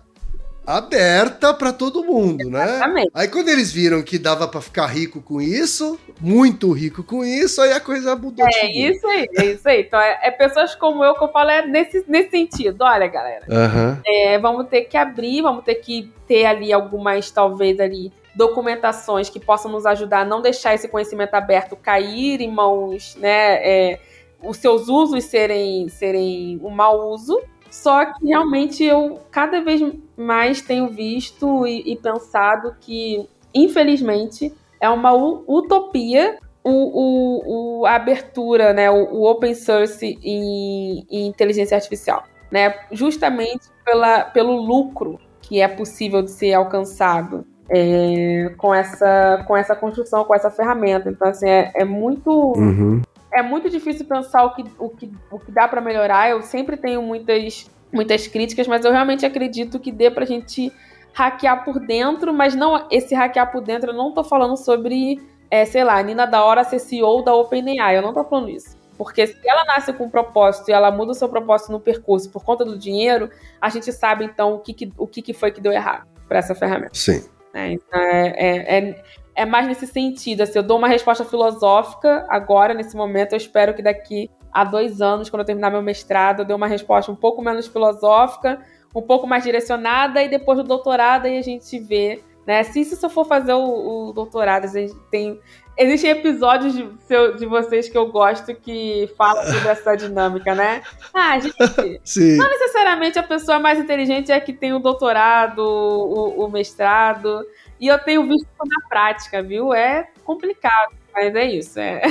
aberta 0.65 1.53
para 1.53 1.73
todo 1.73 2.03
mundo, 2.03 2.49
né? 2.49 2.63
Exatamente. 2.63 3.11
Aí 3.13 3.27
quando 3.27 3.49
eles 3.49 3.71
viram 3.71 4.01
que 4.03 4.17
dava 4.17 4.47
para 4.47 4.61
ficar 4.61 4.85
rico 4.85 5.21
com 5.21 5.41
isso, 5.41 5.99
muito 6.19 6.71
rico 6.71 7.03
com 7.03 7.25
isso, 7.25 7.61
aí 7.61 7.73
a 7.73 7.79
coisa 7.79 8.15
mudou. 8.15 8.45
É 8.45 8.71
isso 8.71 9.07
aí, 9.07 9.27
é 9.37 9.45
isso 9.45 9.67
aí. 9.67 9.81
Então 9.81 9.99
é, 9.99 10.19
é, 10.23 10.31
pessoas 10.31 10.75
como 10.75 11.03
eu 11.03 11.15
que 11.15 11.23
eu 11.23 11.31
falo 11.31 11.49
é 11.49 11.65
nesse, 11.65 12.05
nesse 12.07 12.29
sentido. 12.29 12.83
Olha, 12.83 13.07
galera, 13.07 13.45
uhum. 13.49 13.97
é, 14.05 14.37
vamos 14.37 14.67
ter 14.67 14.83
que 14.83 14.95
abrir, 14.95 15.41
vamos 15.41 15.65
ter 15.65 15.75
que 15.75 16.11
ter 16.27 16.45
ali 16.45 16.71
algumas, 16.71 17.29
talvez 17.31 17.79
ali 17.79 18.13
documentações 18.35 19.29
que 19.29 19.39
possam 19.39 19.71
nos 19.71 19.85
ajudar 19.85 20.21
a 20.21 20.25
não 20.25 20.41
deixar 20.41 20.73
esse 20.73 20.87
conhecimento 20.87 21.33
aberto 21.33 21.75
cair 21.75 22.41
em 22.41 22.51
mãos, 22.51 23.15
né? 23.15 23.55
É, 23.63 23.99
os 24.43 24.57
seus 24.57 24.87
usos 24.87 25.23
serem, 25.25 25.87
serem 25.89 26.59
um 26.63 26.69
mau 26.69 27.09
uso. 27.09 27.41
Só 27.69 28.05
que 28.05 28.27
realmente 28.27 28.83
eu 28.83 29.19
cada 29.31 29.61
vez 29.61 29.81
mais 30.17 30.61
tenho 30.61 30.89
visto 30.89 31.65
e, 31.65 31.93
e 31.93 31.95
pensado 31.95 32.75
que, 32.81 33.29
infelizmente, 33.53 34.53
é 34.79 34.89
uma 34.89 35.13
utopia 35.13 36.37
o, 36.63 36.69
o, 36.69 37.79
o, 37.79 37.85
a 37.85 37.95
abertura, 37.95 38.73
né, 38.73 38.89
o, 38.91 39.13
o 39.13 39.29
open 39.29 39.55
source 39.55 40.19
em, 40.21 41.05
em, 41.09 41.27
inteligência 41.27 41.75
artificial, 41.75 42.23
né, 42.51 42.75
justamente 42.91 43.67
pela, 43.83 44.25
pelo 44.25 44.61
lucro 44.61 45.19
que 45.41 45.59
é 45.59 45.67
possível 45.67 46.21
de 46.21 46.29
ser 46.31 46.53
alcançado 46.53 47.45
é, 47.73 48.53
com, 48.57 48.75
essa, 48.75 49.43
com 49.47 49.55
essa 49.55 49.75
construção, 49.75 50.25
com 50.25 50.35
essa 50.35 50.51
ferramenta. 50.51 51.09
Então, 51.09 51.29
assim, 51.29 51.49
é, 51.49 51.71
é 51.73 51.85
muito 51.85 52.29
uhum 52.29 53.01
é 53.31 53.41
muito 53.41 53.69
difícil 53.69 54.05
pensar 54.05 54.43
o 54.43 54.53
que, 54.53 54.65
o 54.77 54.89
que, 54.89 55.11
o 55.31 55.39
que 55.39 55.51
dá 55.51 55.67
para 55.67 55.81
melhorar. 55.81 56.29
Eu 56.29 56.41
sempre 56.41 56.75
tenho 56.75 57.01
muitas, 57.01 57.69
muitas 57.91 58.27
críticas, 58.27 58.67
mas 58.67 58.83
eu 58.83 58.91
realmente 58.91 59.25
acredito 59.25 59.79
que 59.79 59.91
dê 59.91 60.11
pra 60.11 60.25
gente 60.25 60.71
hackear 61.13 61.63
por 61.63 61.79
dentro, 61.79 62.33
mas 62.33 62.55
não 62.55 62.87
esse 62.91 63.15
hackear 63.15 63.51
por 63.51 63.61
dentro, 63.61 63.91
eu 63.91 63.95
não 63.95 64.13
tô 64.13 64.23
falando 64.23 64.57
sobre, 64.57 65.21
é, 65.49 65.65
sei 65.65 65.83
lá, 65.83 66.01
Nina 66.01 66.25
da 66.25 66.43
hora 66.43 66.63
ser 66.63 66.79
CEO 66.79 67.23
da 67.23 67.33
OpenAI, 67.33 67.97
eu 67.97 68.01
não 68.01 68.13
tô 68.13 68.23
falando 68.23 68.49
isso. 68.49 68.77
Porque 68.97 69.25
se 69.25 69.37
ela 69.47 69.65
nasce 69.65 69.91
com 69.93 70.05
um 70.05 70.09
propósito 70.09 70.69
e 70.69 70.73
ela 70.73 70.91
muda 70.91 71.11
o 71.11 71.15
seu 71.15 71.27
propósito 71.27 71.71
no 71.71 71.79
percurso 71.79 72.29
por 72.29 72.43
conta 72.43 72.63
do 72.63 72.77
dinheiro, 72.77 73.29
a 73.59 73.69
gente 73.69 73.91
sabe 73.91 74.25
então 74.25 74.53
o 74.55 74.59
que, 74.59 74.73
que 74.73 74.91
o 74.97 75.07
que, 75.07 75.21
que 75.21 75.33
foi 75.33 75.51
que 75.51 75.59
deu 75.59 75.71
errado 75.71 76.07
para 76.27 76.39
essa 76.39 76.53
ferramenta. 76.53 76.91
Sim. 76.93 77.23
É, 77.53 77.71
então 77.71 77.99
é, 77.99 78.27
é, 78.37 78.77
é, 78.77 79.03
é 79.35 79.45
mais 79.45 79.67
nesse 79.67 79.87
sentido. 79.87 80.41
Assim, 80.41 80.57
eu 80.57 80.63
dou 80.63 80.77
uma 80.77 80.87
resposta 80.87 81.25
filosófica 81.25 82.25
agora, 82.29 82.73
nesse 82.73 82.95
momento. 82.95 83.33
Eu 83.33 83.37
espero 83.37 83.73
que 83.73 83.81
daqui 83.81 84.29
a 84.51 84.63
dois 84.63 85.01
anos, 85.01 85.29
quando 85.29 85.41
eu 85.41 85.45
terminar 85.45 85.71
meu 85.71 85.81
mestrado, 85.81 86.41
eu 86.41 86.45
dê 86.45 86.53
uma 86.53 86.67
resposta 86.67 87.11
um 87.11 87.15
pouco 87.15 87.41
menos 87.41 87.67
filosófica, 87.67 88.59
um 88.93 89.01
pouco 89.01 89.25
mais 89.25 89.43
direcionada, 89.43 90.21
e 90.21 90.29
depois 90.29 90.57
do 90.57 90.63
doutorado 90.63 91.25
aí 91.25 91.37
a 91.37 91.41
gente 91.41 91.79
vê. 91.79 92.21
Né? 92.45 92.63
Se 92.63 92.81
isso 92.81 93.09
for 93.09 93.25
fazer 93.25 93.53
o, 93.53 94.09
o 94.09 94.13
doutorado, 94.13 94.65
a 94.65 94.67
gente 94.67 94.95
tem. 95.09 95.39
Existem 95.77 96.11
episódios 96.11 96.73
de, 96.73 96.87
seu, 97.07 97.35
de 97.35 97.45
vocês 97.45 97.87
que 97.89 97.97
eu 97.97 98.07
gosto 98.07 98.53
que 98.53 99.09
falam 99.17 99.43
sobre 99.45 99.69
essa 99.69 99.95
dinâmica, 99.95 100.53
né? 100.53 100.81
Ah, 101.13 101.39
gente. 101.39 101.55
Sim. 102.03 102.37
Não 102.37 102.49
necessariamente 102.49 103.17
a 103.17 103.23
pessoa 103.23 103.57
mais 103.57 103.79
inteligente 103.79 104.31
é 104.31 104.39
que 104.39 104.53
tem 104.53 104.73
o 104.73 104.79
doutorado, 104.79 105.59
o, 105.59 106.45
o 106.45 106.51
mestrado. 106.51 107.45
E 107.79 107.87
eu 107.87 107.97
tenho 107.97 108.27
visto 108.27 108.47
na 108.59 108.87
prática, 108.87 109.41
viu? 109.41 109.73
É 109.73 110.07
complicado, 110.23 110.93
mas 111.13 111.35
é 111.35 111.51
isso. 111.51 111.79
É, 111.79 112.01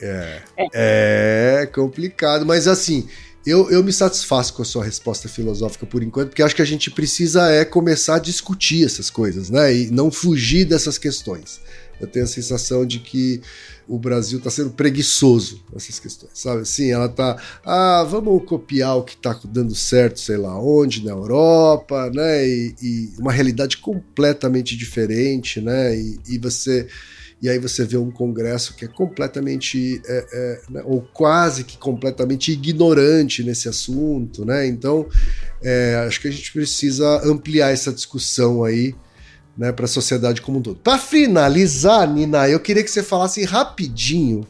é, 0.00 0.42
é. 0.58 1.60
é 1.62 1.66
complicado, 1.66 2.44
mas 2.44 2.66
assim. 2.66 3.08
Eu, 3.46 3.70
eu 3.70 3.82
me 3.82 3.92
satisfaço 3.92 4.52
com 4.52 4.60
a 4.60 4.64
sua 4.64 4.84
resposta 4.84 5.26
filosófica 5.26 5.86
por 5.86 6.02
enquanto, 6.02 6.28
porque 6.30 6.42
acho 6.42 6.54
que 6.54 6.60
a 6.60 6.66
gente 6.66 6.90
precisa 6.90 7.50
é 7.50 7.64
começar 7.64 8.16
a 8.16 8.18
discutir 8.18 8.84
essas 8.84 9.08
coisas, 9.08 9.48
né? 9.48 9.72
E 9.72 9.90
não 9.90 10.10
fugir 10.10 10.66
dessas 10.66 10.98
questões. 10.98 11.58
Eu 12.00 12.06
tenho 12.06 12.24
a 12.24 12.28
sensação 12.28 12.86
de 12.86 13.00
que 13.00 13.40
o 13.88 13.98
Brasil 13.98 14.38
está 14.38 14.50
sendo 14.50 14.70
preguiçoso 14.70 15.62
nessas 15.72 15.98
questões, 15.98 16.32
sabe? 16.34 16.62
Assim, 16.62 16.90
ela 16.90 17.08
tá, 17.08 17.40
ah, 17.64 18.06
vamos 18.08 18.44
copiar 18.44 18.96
o 18.96 19.02
que 19.02 19.14
está 19.14 19.38
dando 19.44 19.74
certo, 19.74 20.20
sei 20.20 20.36
lá 20.36 20.60
onde, 20.60 21.04
na 21.04 21.12
Europa, 21.12 22.10
né? 22.14 22.46
E, 22.46 22.74
e 22.82 23.12
uma 23.18 23.32
realidade 23.32 23.78
completamente 23.78 24.76
diferente, 24.76 25.60
né? 25.60 25.96
E, 25.96 26.18
e, 26.28 26.38
você 26.38 26.86
e 27.40 27.48
aí 27.48 27.58
você 27.58 27.84
vê 27.84 27.96
um 27.96 28.10
congresso 28.10 28.74
que 28.74 28.84
é 28.84 28.88
completamente 28.88 30.02
é, 30.06 30.26
é, 30.32 30.60
né? 30.70 30.82
ou 30.84 31.00
quase 31.00 31.64
que 31.64 31.78
completamente 31.78 32.52
ignorante 32.52 33.42
nesse 33.42 33.68
assunto, 33.68 34.44
né? 34.44 34.66
Então, 34.66 35.08
é, 35.62 36.04
acho 36.06 36.20
que 36.20 36.28
a 36.28 36.32
gente 36.32 36.52
precisa 36.52 37.22
ampliar 37.24 37.72
essa 37.72 37.92
discussão 37.92 38.64
aí 38.64 38.94
né, 39.58 39.72
para 39.72 39.86
a 39.86 39.88
sociedade 39.88 40.40
como 40.40 40.60
um 40.60 40.62
todo. 40.62 40.76
Para 40.76 40.98
finalizar, 40.98 42.08
Nina, 42.08 42.48
eu 42.48 42.60
queria 42.60 42.84
que 42.84 42.90
você 42.90 43.02
falasse 43.02 43.44
rapidinho 43.44 44.46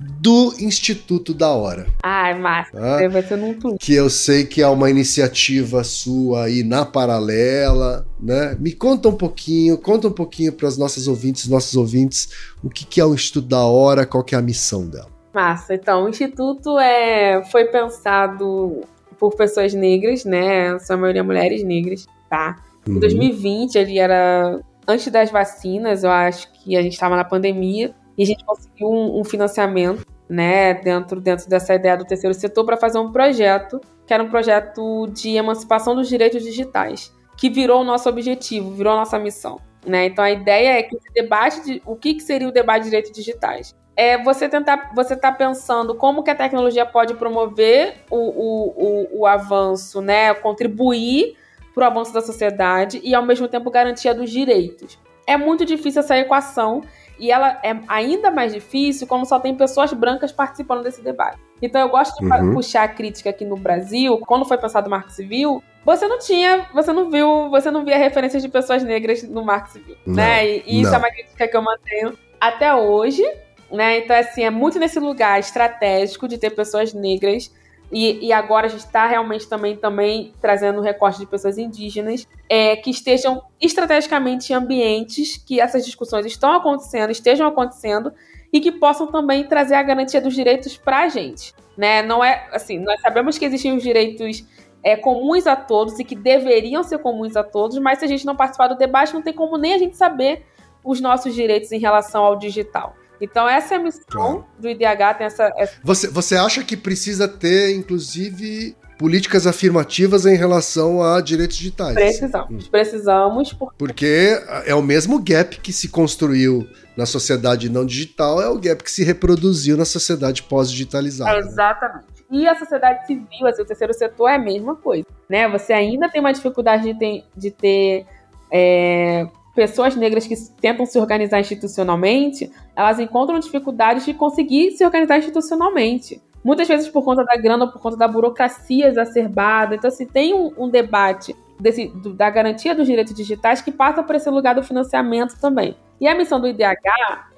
do 0.00 0.54
Instituto 0.60 1.34
da 1.34 1.50
Hora. 1.50 1.88
Ai, 2.02 2.38
massa. 2.38 2.70
Tá? 2.72 3.08
Vai 3.08 3.22
ser 3.22 3.36
num 3.36 3.52
tudo. 3.52 3.76
Que 3.78 3.94
eu 3.94 4.08
sei 4.08 4.46
que 4.46 4.62
é 4.62 4.68
uma 4.68 4.88
iniciativa 4.88 5.82
sua 5.82 6.44
aí 6.44 6.62
na 6.62 6.86
paralela, 6.86 8.06
né? 8.18 8.56
Me 8.60 8.72
conta 8.72 9.08
um 9.08 9.16
pouquinho, 9.16 9.76
conta 9.76 10.06
um 10.06 10.12
pouquinho 10.12 10.52
para 10.52 10.68
as 10.68 10.78
nossas 10.78 11.08
ouvintes, 11.08 11.48
nossos 11.48 11.76
ouvintes, 11.76 12.30
o 12.62 12.70
que, 12.70 12.86
que 12.86 13.00
é 13.00 13.04
o 13.04 13.12
Instituto 13.12 13.48
da 13.48 13.64
Hora, 13.64 14.06
qual 14.06 14.22
que 14.22 14.36
é 14.36 14.38
a 14.38 14.42
missão 14.42 14.86
dela. 14.86 15.10
Massa. 15.34 15.74
Então, 15.74 16.04
o 16.04 16.08
Instituto 16.08 16.78
é, 16.78 17.44
foi 17.50 17.64
pensado 17.64 18.82
por 19.18 19.34
pessoas 19.34 19.74
negras, 19.74 20.24
né? 20.24 20.78
São 20.78 20.96
a 20.96 21.00
maioria 21.00 21.24
mulheres 21.24 21.64
negras, 21.64 22.06
tá? 22.30 22.56
Em 22.88 22.94
uhum. 22.94 23.00
2020, 23.00 23.76
ele 23.76 23.98
era 23.98 24.60
antes 24.86 25.12
das 25.12 25.30
vacinas, 25.30 26.02
eu 26.02 26.10
acho 26.10 26.50
que 26.52 26.74
a 26.74 26.80
gente 26.80 26.94
estava 26.94 27.14
na 27.14 27.24
pandemia 27.24 27.94
e 28.16 28.22
a 28.22 28.26
gente 28.26 28.42
conseguiu 28.42 28.88
um, 28.88 29.20
um, 29.20 29.24
financiamento, 29.24 30.06
né, 30.26 30.72
dentro, 30.74 31.20
dentro 31.20 31.46
dessa 31.48 31.74
ideia 31.74 31.96
do 31.96 32.06
terceiro 32.06 32.32
setor 32.32 32.64
para 32.64 32.78
fazer 32.78 32.98
um 32.98 33.12
projeto, 33.12 33.78
que 34.06 34.14
era 34.14 34.22
um 34.22 34.30
projeto 34.30 35.06
de 35.08 35.36
emancipação 35.36 35.94
dos 35.94 36.08
direitos 36.08 36.42
digitais, 36.42 37.14
que 37.36 37.50
virou 37.50 37.82
o 37.82 37.84
nosso 37.84 38.08
objetivo, 38.08 38.70
virou 38.72 38.94
a 38.94 38.96
nossa 38.96 39.18
missão. 39.18 39.60
Né? 39.86 40.06
Então 40.06 40.24
a 40.24 40.30
ideia 40.30 40.78
é 40.78 40.82
que 40.82 40.96
esse 40.96 41.12
debate 41.12 41.62
de 41.62 41.82
o 41.84 41.94
que, 41.94 42.14
que 42.14 42.22
seria 42.22 42.48
o 42.48 42.52
debate 42.52 42.84
de 42.84 42.90
direitos 42.90 43.12
digitais 43.12 43.76
é 43.94 44.16
você 44.22 44.48
tentar, 44.48 44.92
você 44.94 45.16
tá 45.16 45.30
pensando 45.30 45.94
como 45.94 46.22
que 46.22 46.30
a 46.30 46.34
tecnologia 46.34 46.86
pode 46.86 47.14
promover 47.14 47.96
o, 48.10 48.16
o, 48.16 48.68
o, 48.76 49.20
o 49.20 49.26
avanço, 49.26 50.00
né, 50.00 50.32
contribuir 50.34 51.36
para 51.78 51.88
o 51.88 51.90
avanço 51.92 52.12
da 52.12 52.20
sociedade 52.20 53.00
e, 53.04 53.14
ao 53.14 53.24
mesmo 53.24 53.46
tempo, 53.46 53.70
garantia 53.70 54.12
dos 54.12 54.30
direitos. 54.30 54.98
É 55.24 55.36
muito 55.36 55.64
difícil 55.64 56.00
essa 56.00 56.18
equação 56.18 56.82
e 57.18 57.30
ela 57.30 57.60
é 57.62 57.76
ainda 57.86 58.30
mais 58.30 58.52
difícil 58.52 59.06
quando 59.06 59.26
só 59.26 59.38
tem 59.38 59.54
pessoas 59.54 59.92
brancas 59.92 60.32
participando 60.32 60.82
desse 60.82 61.02
debate. 61.02 61.38
Então 61.62 61.80
eu 61.80 61.88
gosto 61.88 62.18
de 62.18 62.26
uhum. 62.26 62.54
puxar 62.54 62.82
a 62.82 62.88
crítica 62.88 63.30
aqui 63.30 63.44
no 63.44 63.56
Brasil, 63.56 64.18
quando 64.26 64.44
foi 64.44 64.58
pensado 64.58 64.88
o 64.88 64.90
Marco 64.90 65.10
Civil, 65.10 65.62
você 65.84 66.08
não 66.08 66.18
tinha, 66.18 66.66
você 66.72 66.92
não 66.92 67.10
viu, 67.10 67.48
você 67.50 67.70
não 67.70 67.84
via 67.84 67.98
referências 67.98 68.42
de 68.42 68.48
pessoas 68.48 68.82
negras 68.82 69.22
no 69.22 69.44
Marco 69.44 69.70
Civil, 69.70 69.96
não, 70.06 70.14
né? 70.14 70.48
E, 70.48 70.62
e 70.66 70.80
isso 70.80 70.94
é 70.94 70.98
uma 70.98 71.10
crítica 71.10 71.46
que 71.46 71.56
eu 71.56 71.62
mantenho 71.62 72.18
até 72.40 72.74
hoje, 72.74 73.24
né? 73.70 73.98
Então 73.98 74.16
assim, 74.16 74.42
é 74.42 74.50
muito 74.50 74.78
nesse 74.78 74.98
lugar 74.98 75.38
estratégico 75.38 76.26
de 76.26 76.38
ter 76.38 76.50
pessoas 76.50 76.92
negras 76.94 77.52
e, 77.90 78.26
e, 78.26 78.32
agora 78.32 78.66
a 78.66 78.68
gente 78.68 78.84
está 78.84 79.06
realmente 79.06 79.48
também, 79.48 79.74
também 79.76 80.32
trazendo 80.40 80.80
recorte 80.80 81.18
de 81.18 81.26
pessoas 81.26 81.56
indígenas 81.56 82.26
é, 82.48 82.76
que 82.76 82.90
estejam 82.90 83.42
estrategicamente 83.60 84.52
em 84.52 84.56
ambientes 84.56 85.38
que 85.38 85.58
essas 85.58 85.86
discussões 85.86 86.26
estão 86.26 86.52
acontecendo, 86.52 87.10
estejam 87.10 87.46
acontecendo 87.46 88.12
e 88.52 88.60
que 88.60 88.70
possam 88.70 89.06
também 89.06 89.44
trazer 89.44 89.74
a 89.74 89.82
garantia 89.82 90.20
dos 90.20 90.34
direitos 90.34 90.76
para 90.76 91.00
a 91.00 91.08
gente. 91.08 91.54
Né? 91.76 92.02
Não 92.02 92.22
é 92.22 92.46
assim, 92.52 92.78
nós 92.78 93.00
sabemos 93.00 93.38
que 93.38 93.44
existem 93.46 93.74
os 93.74 93.82
direitos 93.82 94.44
é, 94.82 94.96
comuns 94.96 95.46
a 95.46 95.56
todos 95.56 95.98
e 95.98 96.04
que 96.04 96.14
deveriam 96.14 96.82
ser 96.82 96.98
comuns 96.98 97.36
a 97.36 97.42
todos, 97.42 97.78
mas 97.78 97.98
se 97.98 98.04
a 98.04 98.08
gente 98.08 98.26
não 98.26 98.36
participar 98.36 98.68
do 98.68 98.76
debate, 98.76 99.14
não 99.14 99.22
tem 99.22 99.32
como 99.32 99.56
nem 99.56 99.74
a 99.74 99.78
gente 99.78 99.96
saber 99.96 100.44
os 100.84 101.00
nossos 101.00 101.34
direitos 101.34 101.72
em 101.72 101.78
relação 101.78 102.24
ao 102.24 102.36
digital. 102.36 102.94
Então, 103.20 103.48
essa 103.48 103.74
é 103.74 103.78
a 103.78 103.80
missão 103.80 104.04
claro. 104.08 104.44
do 104.58 104.68
IDH. 104.68 105.18
Tem 105.18 105.26
essa, 105.26 105.52
essa... 105.56 105.74
Você, 105.82 106.08
você 106.08 106.36
acha 106.36 106.62
que 106.62 106.76
precisa 106.76 107.26
ter, 107.26 107.74
inclusive, 107.74 108.76
políticas 108.98 109.46
afirmativas 109.46 110.26
em 110.26 110.36
relação 110.36 111.02
a 111.02 111.20
direitos 111.20 111.56
digitais? 111.56 111.94
Precisamos. 111.94 112.66
Hum. 112.66 112.70
Precisamos. 112.70 113.52
Por... 113.52 113.74
Porque 113.74 114.40
é 114.66 114.74
o 114.74 114.82
mesmo 114.82 115.22
gap 115.22 115.60
que 115.60 115.72
se 115.72 115.88
construiu 115.88 116.68
na 116.96 117.06
sociedade 117.06 117.68
não 117.68 117.86
digital, 117.86 118.42
é 118.42 118.48
o 118.48 118.58
gap 118.58 118.82
que 118.82 118.90
se 118.90 119.04
reproduziu 119.04 119.76
na 119.76 119.84
sociedade 119.84 120.42
pós-digitalizada. 120.42 121.30
É, 121.30 121.38
exatamente. 121.38 122.06
Né? 122.30 122.40
E 122.40 122.46
a 122.46 122.58
sociedade 122.58 123.06
civil, 123.06 123.46
assim, 123.46 123.62
o 123.62 123.64
terceiro 123.64 123.94
setor 123.94 124.28
é 124.28 124.34
a 124.34 124.38
mesma 124.38 124.74
coisa. 124.74 125.06
Né? 125.28 125.48
Você 125.48 125.72
ainda 125.72 126.08
tem 126.08 126.20
uma 126.20 126.32
dificuldade 126.32 126.92
de 126.92 126.98
ter, 126.98 127.24
de 127.36 127.50
ter 127.50 128.06
é, 128.52 129.26
pessoas 129.58 129.96
negras 129.96 130.24
que 130.24 130.36
tentam 130.60 130.86
se 130.86 130.96
organizar 131.00 131.40
institucionalmente, 131.40 132.48
elas 132.76 133.00
encontram 133.00 133.40
dificuldades 133.40 134.04
de 134.04 134.14
conseguir 134.14 134.70
se 134.70 134.84
organizar 134.84 135.18
institucionalmente. 135.18 136.22
Muitas 136.44 136.68
vezes 136.68 136.88
por 136.88 137.02
conta 137.02 137.24
da 137.24 137.36
grana 137.36 137.66
por 137.66 137.82
conta 137.82 137.96
da 137.96 138.06
burocracia 138.06 138.86
exacerbada. 138.86 139.74
Então, 139.74 139.88
assim, 139.88 140.06
tem 140.06 140.32
um, 140.32 140.52
um 140.56 140.68
debate 140.68 141.34
desse, 141.58 141.88
do, 141.88 142.14
da 142.14 142.30
garantia 142.30 142.72
dos 142.72 142.86
direitos 142.86 143.12
digitais 143.12 143.60
que 143.60 143.72
passa 143.72 144.00
por 144.00 144.14
esse 144.14 144.30
lugar 144.30 144.54
do 144.54 144.62
financiamento 144.62 145.40
também. 145.40 145.76
E 146.00 146.06
a 146.06 146.14
missão 146.14 146.40
do 146.40 146.46
IDH 146.46 146.78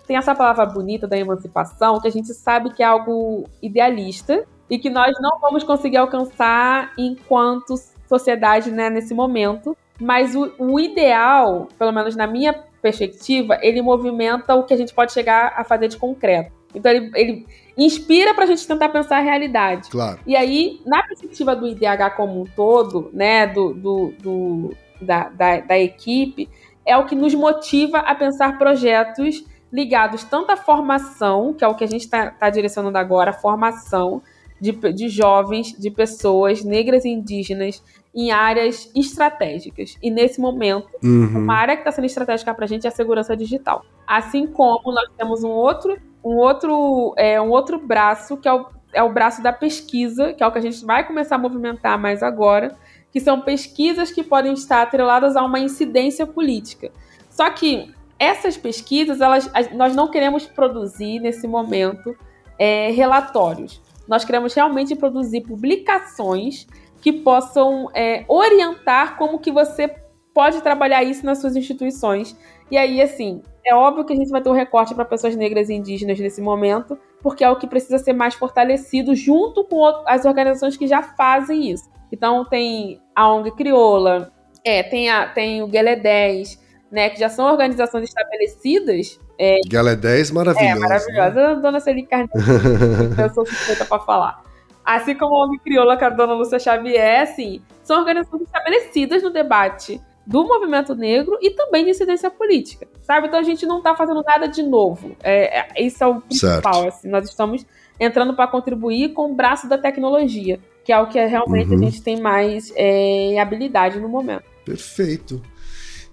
tem 0.07 0.19
essa 0.19 0.35
palavra 0.35 0.67
bonita 0.67 1.09
da 1.09 1.17
emancipação, 1.17 1.99
que 2.03 2.09
a 2.09 2.13
gente 2.13 2.35
sabe 2.35 2.69
que 2.75 2.83
é 2.83 2.87
algo 2.87 3.45
idealista 3.63 4.45
e 4.69 4.79
que 4.79 4.91
nós 4.91 5.15
não 5.23 5.41
vamos 5.41 5.65
conseguir 5.65 5.97
alcançar 5.97 6.93
enquanto 6.99 7.77
sociedade 8.07 8.71
né, 8.71 8.91
nesse 8.91 9.15
momento. 9.15 9.75
Mas 10.01 10.35
o, 10.35 10.53
o 10.59 10.81
ideal, 10.81 11.69
pelo 11.79 11.93
menos 11.93 12.17
na 12.17 12.27
minha 12.27 12.55
perspectiva, 12.81 13.59
ele 13.61 13.83
movimenta 13.83 14.55
o 14.55 14.65
que 14.65 14.73
a 14.73 14.77
gente 14.77 14.95
pode 14.95 15.13
chegar 15.13 15.53
a 15.57 15.65
fazer 15.65 15.89
de 15.89 15.97
concreto. 15.97 16.53
Então 16.75 16.91
ele, 16.91 17.11
ele 17.15 17.47
inspira 17.77 18.35
para 18.35 18.45
a 18.45 18.47
gente 18.47 18.67
tentar 18.67 18.89
pensar 18.89 19.19
a 19.19 19.21
realidade. 19.21 19.91
Claro. 19.91 20.21
E 20.27 20.37
aí, 20.37 20.81
na 20.87 21.03
perspectiva 21.03 21.55
do 21.55 21.67
IDH 21.67 22.15
como 22.17 22.41
um 22.41 22.45
todo, 22.45 23.11
né, 23.13 23.47
do, 23.47 23.75
do, 23.75 24.15
do 24.21 24.77
da, 25.01 25.29
da, 25.29 25.61
da, 25.61 25.79
equipe, 25.79 26.49
é 26.85 26.97
o 26.97 27.07
que 27.07 27.15
nos 27.15 27.35
motiva 27.35 27.99
a 27.99 28.15
pensar 28.15 28.59
projetos 28.59 29.45
ligados 29.73 30.25
tanto 30.25 30.51
à 30.51 30.57
formação, 30.57 31.55
que 31.55 31.65
é 31.65 31.69
o 31.69 31.75
que 31.75 31.85
a 31.85 31.89
gente 31.89 32.03
está 32.03 32.31
tá 32.31 32.51
direcionando 32.51 32.99
agora, 32.99 33.33
formação 33.33 34.23
de, 34.61 34.73
de 34.73 35.09
jovens, 35.09 35.73
de 35.79 35.91
pessoas 35.91 36.63
negras 36.63 37.05
e 37.05 37.09
indígenas 37.09 37.83
em 38.15 38.31
áreas 38.31 38.91
estratégicas. 38.95 39.97
E 40.03 40.11
nesse 40.11 40.41
momento, 40.41 40.89
uhum. 41.03 41.39
uma 41.39 41.55
área 41.55 41.77
que 41.77 41.83
está 41.83 41.93
sendo 41.93 42.07
estratégica 42.07 42.53
para 42.53 42.65
a 42.65 42.69
gente 42.69 42.87
é 42.87 42.89
a 42.89 42.93
segurança 42.93 43.37
digital. 43.37 43.85
Assim 44.07 44.47
como 44.47 44.93
nós 44.93 45.09
temos 45.17 45.45
um 45.45 45.51
outro, 45.51 45.97
um 46.25 46.37
outro, 46.37 47.15
é, 47.17 47.41
um 47.41 47.51
outro 47.51 47.79
braço, 47.79 48.37
que 48.37 48.49
é 48.49 48.53
o, 48.53 48.67
é 48.93 49.03
o 49.03 49.13
braço 49.13 49.43
da 49.43 49.53
pesquisa, 49.53 50.33
que 50.33 50.43
é 50.43 50.47
o 50.47 50.51
que 50.51 50.59
a 50.59 50.63
gente 50.63 50.85
vai 50.85 51.07
começar 51.07 51.37
a 51.37 51.39
movimentar 51.39 51.99
mais 51.99 52.23
agora, 52.23 52.77
que 53.13 53.21
são 53.21 53.41
pesquisas 53.41 54.11
que 54.11 54.23
podem 54.23 54.53
estar 54.53 54.83
atreladas 54.83 55.37
a 55.37 55.45
uma 55.45 55.61
incidência 55.61 56.27
política. 56.27 56.91
Só 57.29 57.49
que 57.51 57.95
essas 58.19 58.57
pesquisas, 58.57 59.21
elas, 59.21 59.51
nós 59.73 59.95
não 59.95 60.11
queremos 60.11 60.47
produzir 60.47 61.21
nesse 61.21 61.47
momento 61.47 62.15
é, 62.59 62.91
relatórios. 62.91 63.81
Nós 64.07 64.25
queremos 64.25 64.53
realmente 64.53 64.95
produzir 64.97 65.43
publicações 65.43 66.67
que 67.01 67.13
possam 67.13 67.89
é, 67.95 68.25
orientar 68.29 69.17
como 69.17 69.39
que 69.39 69.51
você 69.51 69.95
pode 70.35 70.61
trabalhar 70.63 71.03
isso 71.03 71.25
nas 71.25 71.39
suas 71.39 71.57
instituições. 71.57 72.37
E 72.71 72.77
aí, 72.77 73.03
assim, 73.03 73.43
é 73.65 73.75
óbvio 73.75 74.05
que 74.05 74.13
a 74.13 74.17
gente 74.17 74.31
vai 74.31 74.41
ter 74.41 74.49
um 74.49 74.55
recorte 74.55 74.95
para 74.95 75.05
pessoas 75.05 75.35
negras 75.35 75.69
e 75.69 75.75
indígenas 75.75 76.19
nesse 76.19 76.41
momento, 76.41 76.99
porque 77.23 77.45
é 77.45 77.51
o 77.51 77.57
que 77.57 77.67
precisa 77.67 77.99
ser 77.99 78.13
mais 78.13 78.35
fortalecido 78.35 79.15
junto 79.15 79.65
com 79.65 79.85
as 80.07 80.25
organizações 80.25 80.77
que 80.77 80.87
já 80.87 81.03
fazem 81.03 81.71
isso. 81.71 81.91
Então, 82.13 82.45
tem 82.45 83.01
a 83.15 83.33
ONG 83.33 83.53
Crioula, 83.53 84.33
é, 84.65 84.83
tem, 84.83 85.09
a, 85.11 85.27
tem 85.27 85.63
o 85.63 85.67
Guelé 85.67 85.97
10, 85.97 86.61
né, 86.91 87.09
que 87.11 87.19
já 87.19 87.29
são 87.29 87.47
organizações 87.47 88.09
estabelecidas. 88.09 89.19
É, 89.39 89.59
Guelé 89.67 89.97
10, 89.97 90.33
maravilhosa. 90.33 90.77
É, 90.77 90.79
maravilhosa. 90.79 91.55
Né? 91.55 91.61
Dona 91.63 91.81
Celi 91.81 92.07
Carneiro, 92.07 92.33
eu 93.19 93.31
sou 93.33 93.47
suspeita 93.47 93.85
para 93.85 94.01
falar. 94.01 94.50
Assim 94.97 95.15
como 95.15 95.37
a 95.37 95.45
ONG 95.45 95.59
Crioula, 95.61 95.97
com 95.97 96.05
a 96.05 96.09
dona 96.09 96.35
Lúcia 96.35 96.59
Xavier, 96.59 97.23
assim, 97.23 97.61
são 97.85 97.99
organizações 98.01 98.43
estabelecidas 98.43 99.23
no 99.23 99.31
debate 99.31 100.01
do 100.27 100.43
movimento 100.45 100.97
negro 100.97 101.39
e 101.41 101.51
também 101.51 101.85
de 101.85 101.91
incidência 101.91 102.29
política, 102.29 102.89
sabe? 103.01 103.29
Então 103.29 103.39
a 103.39 103.43
gente 103.45 103.65
não 103.67 103.79
está 103.79 103.95
fazendo 103.95 104.21
nada 104.23 104.49
de 104.49 104.65
novo. 104.65 105.17
É, 105.23 105.61
é, 105.61 105.87
isso 105.87 106.03
é 106.03 106.07
o 106.09 106.21
principal, 106.21 106.89
assim, 106.89 107.09
nós 107.09 107.29
estamos 107.29 107.65
entrando 108.01 108.35
para 108.35 108.49
contribuir 108.49 109.13
com 109.13 109.31
o 109.31 109.35
braço 109.35 109.69
da 109.69 109.79
tecnologia, 109.79 110.59
que 110.85 110.93
é 110.93 110.99
o 110.99 111.07
que 111.07 111.25
realmente 111.25 111.71
uhum. 111.71 111.77
a 111.77 111.85
gente 111.85 112.03
tem 112.03 112.21
mais 112.21 112.73
é, 112.75 113.39
habilidade 113.39 114.01
no 114.01 114.09
momento. 114.09 114.45
Perfeito. 114.65 115.41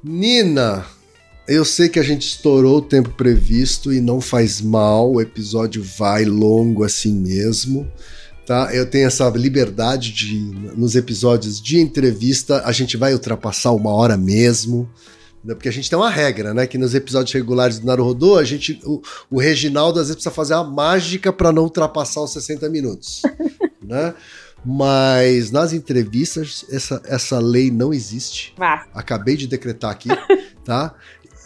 Nina, 0.03 0.85
eu 1.47 1.65
sei 1.65 1.89
que 1.89 1.99
a 1.99 2.03
gente 2.03 2.27
estourou 2.27 2.77
o 2.77 2.81
tempo 2.81 3.09
previsto 3.09 3.91
e 3.91 3.99
não 3.99 4.21
faz 4.21 4.61
mal, 4.61 5.13
o 5.13 5.21
episódio 5.21 5.83
vai 5.83 6.25
longo 6.25 6.83
assim 6.83 7.13
mesmo 7.13 7.91
tá? 8.47 8.73
Eu 8.73 8.89
tenho 8.89 9.05
essa 9.05 9.27
liberdade 9.29 10.13
de, 10.13 10.39
nos 10.75 10.95
episódios 10.95 11.61
de 11.61 11.79
entrevista, 11.79 12.63
a 12.65 12.71
gente 12.71 12.95
vai 12.95 13.13
ultrapassar 13.13 13.73
uma 13.73 13.91
hora 13.91 14.15
mesmo, 14.15 14.89
né? 15.43 15.53
porque 15.53 15.67
a 15.67 15.71
gente 15.71 15.89
tem 15.89 15.99
uma 15.99 16.09
regra, 16.09 16.53
né? 16.53 16.65
Que 16.65 16.77
nos 16.77 16.95
episódios 16.95 17.33
regulares 17.33 17.77
do 17.77 17.85
Naruhodô, 17.85 18.37
a 18.37 18.45
gente, 18.45 18.79
o, 18.85 19.01
o 19.29 19.37
Reginaldo 19.37 19.99
às 19.99 20.07
vezes 20.07 20.15
precisa 20.15 20.33
fazer 20.33 20.53
a 20.53 20.63
mágica 20.63 21.33
para 21.33 21.51
não 21.51 21.63
ultrapassar 21.63 22.21
os 22.21 22.31
60 22.31 22.69
minutos, 22.69 23.21
né? 23.83 24.13
Mas 24.65 25.51
nas 25.51 25.73
entrevistas, 25.73 26.65
essa, 26.71 27.01
essa 27.05 27.39
lei 27.39 27.69
não 27.69 27.93
existe. 27.93 28.53
Ah. 28.59 28.85
Acabei 28.93 29.35
de 29.35 29.45
decretar 29.45 29.91
aqui, 29.91 30.09
tá? 30.63 30.95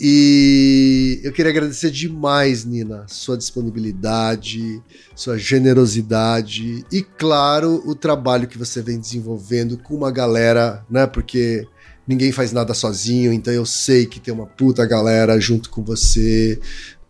E 0.04 1.22
eu 1.24 1.32
queria 1.32 1.52
agradecer 1.52 1.92
demais, 1.92 2.66
Nina, 2.66 3.06
sua 3.08 3.38
disponibilidade, 3.38 4.82
sua 5.16 5.38
generosidade 5.38 6.84
e, 6.92 7.04
claro, 7.04 7.84
o 7.86 7.94
trabalho 7.94 8.48
que 8.48 8.58
você 8.58 8.82
vem 8.82 9.00
desenvolvendo 9.00 9.78
com 9.78 9.94
uma 9.94 10.10
galera, 10.10 10.84
né? 10.90 11.06
Porque 11.06 11.68
ninguém 12.08 12.32
faz 12.32 12.52
nada 12.52 12.74
sozinho, 12.74 13.32
então 13.32 13.54
eu 13.54 13.64
sei 13.64 14.08
que 14.08 14.20
tem 14.20 14.34
uma 14.34 14.48
puta 14.48 14.84
galera 14.88 15.40
junto 15.40 15.70
com 15.70 15.84
você, 15.84 16.60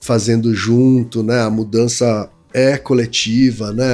fazendo 0.01 0.53
junto, 0.53 1.23
né? 1.23 1.43
A 1.43 1.49
mudança 1.49 2.30
é 2.53 2.77
coletiva, 2.77 3.72
né? 3.72 3.88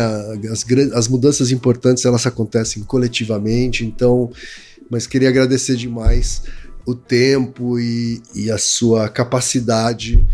As, 0.51 0.65
as 0.95 1.07
mudanças 1.07 1.51
importantes 1.51 2.03
elas 2.03 2.25
acontecem 2.25 2.81
coletivamente, 2.81 3.85
então, 3.85 4.31
mas 4.89 5.05
queria 5.05 5.29
agradecer 5.29 5.75
demais 5.75 6.41
o 6.87 6.95
tempo 6.95 7.77
e, 7.77 8.23
e 8.33 8.49
a 8.49 8.57
sua 8.57 9.09
capacidade 9.09 10.25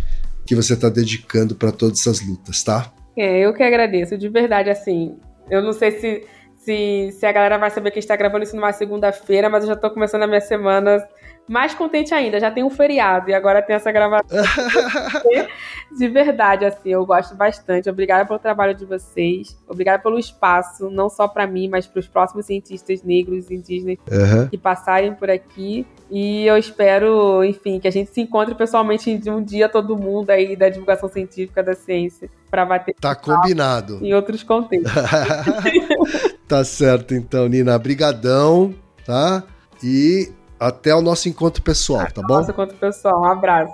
que 0.46 0.56
você 0.56 0.74
está 0.74 0.88
dedicando 0.88 1.56
para 1.56 1.72
todas 1.72 2.00
essas 2.00 2.26
lutas, 2.26 2.64
tá? 2.64 2.94
É, 3.18 3.40
eu 3.40 3.54
que 3.54 3.64
agradeço, 3.64 4.16
de 4.16 4.30
verdade, 4.30 4.70
assim. 4.70 5.18
Eu 5.50 5.64
não 5.64 5.74
sei 5.74 5.92
se, 5.92 6.28
se, 6.58 7.10
se 7.12 7.26
a 7.26 7.32
galera 7.32 7.58
vai 7.58 7.72
saber 7.72 7.90
que 7.90 7.98
a 7.98 8.02
gente 8.02 8.08
tá 8.08 8.16
gravando 8.16 8.44
isso 8.44 8.56
numa 8.56 8.72
segunda-feira, 8.72 9.50
mas 9.50 9.64
eu 9.64 9.70
já 9.70 9.74
estou 9.74 9.90
começando 9.90 10.24
a 10.24 10.28
minha 10.28 10.42
semana 10.42 11.04
mais 11.48 11.74
contente 11.74 12.14
ainda. 12.14 12.40
Já 12.40 12.50
tem 12.50 12.64
um 12.64 12.70
feriado 12.70 13.30
e 13.30 13.34
agora 13.34 13.62
tem 13.62 13.76
essa 13.76 13.92
gravação. 13.92 14.26
de 15.98 16.08
verdade, 16.08 16.66
assim, 16.66 16.90
eu 16.90 17.06
gosto 17.06 17.36
bastante. 17.36 17.90
Obrigada 17.90 18.26
pelo 18.26 18.40
trabalho 18.40 18.74
de 18.74 18.86
vocês. 18.86 19.58
Obrigada 19.68 20.02
pelo 20.02 20.18
espaço, 20.18 20.90
não 20.90 21.10
só 21.10 21.28
para 21.28 21.46
mim, 21.46 21.68
mas 21.68 21.86
para 21.86 22.00
os 22.00 22.08
próximos 22.08 22.46
cientistas 22.46 23.04
negros 23.04 23.50
e 23.50 23.56
indígenas 23.56 23.98
uhum. 24.10 24.48
que 24.50 24.58
passarem 24.58 25.14
por 25.14 25.30
aqui. 25.30 25.86
E 26.16 26.46
eu 26.46 26.56
espero, 26.56 27.44
enfim, 27.44 27.80
que 27.80 27.88
a 27.88 27.92
gente 27.92 28.14
se 28.14 28.22
encontre 28.22 28.54
pessoalmente 28.54 29.18
de 29.18 29.32
um 29.32 29.44
dia 29.44 29.68
todo 29.68 29.98
mundo 29.98 30.30
aí 30.30 30.56
da 30.56 30.70
divulgação 30.70 31.10
científica 31.10 31.64
da 31.64 31.74
ciência 31.74 32.30
para 32.52 32.64
bater. 32.64 32.94
Tá 33.02 33.16
combinado. 33.16 33.98
Em 34.00 34.14
outros 34.14 34.44
contextos. 34.44 34.92
tá 36.48 36.64
certo, 36.64 37.16
então, 37.16 37.48
Nina. 37.48 37.80
Brigadão, 37.80 38.76
tá? 39.04 39.44
E 39.84 40.32
até 40.60 40.94
o 40.94 41.02
nosso 41.02 41.28
encontro 41.28 41.64
pessoal, 41.64 42.02
tá 42.02 42.10
Até 42.10 42.22
bom? 42.22 42.36
Nosso 42.36 42.52
encontro 42.52 42.78
pessoal. 42.78 43.20
Um 43.20 43.26
abraço. 43.26 43.74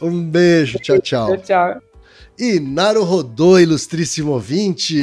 Um 0.00 0.24
beijo. 0.24 0.78
Tchau, 0.78 0.98
tchau. 1.04 1.36
tchau, 1.36 1.38
tchau. 1.42 1.82
E 2.38 2.58
Naru 2.60 3.04
Rodô, 3.04 3.58
ilustríssimo 3.58 4.32
ouvinte. 4.32 5.02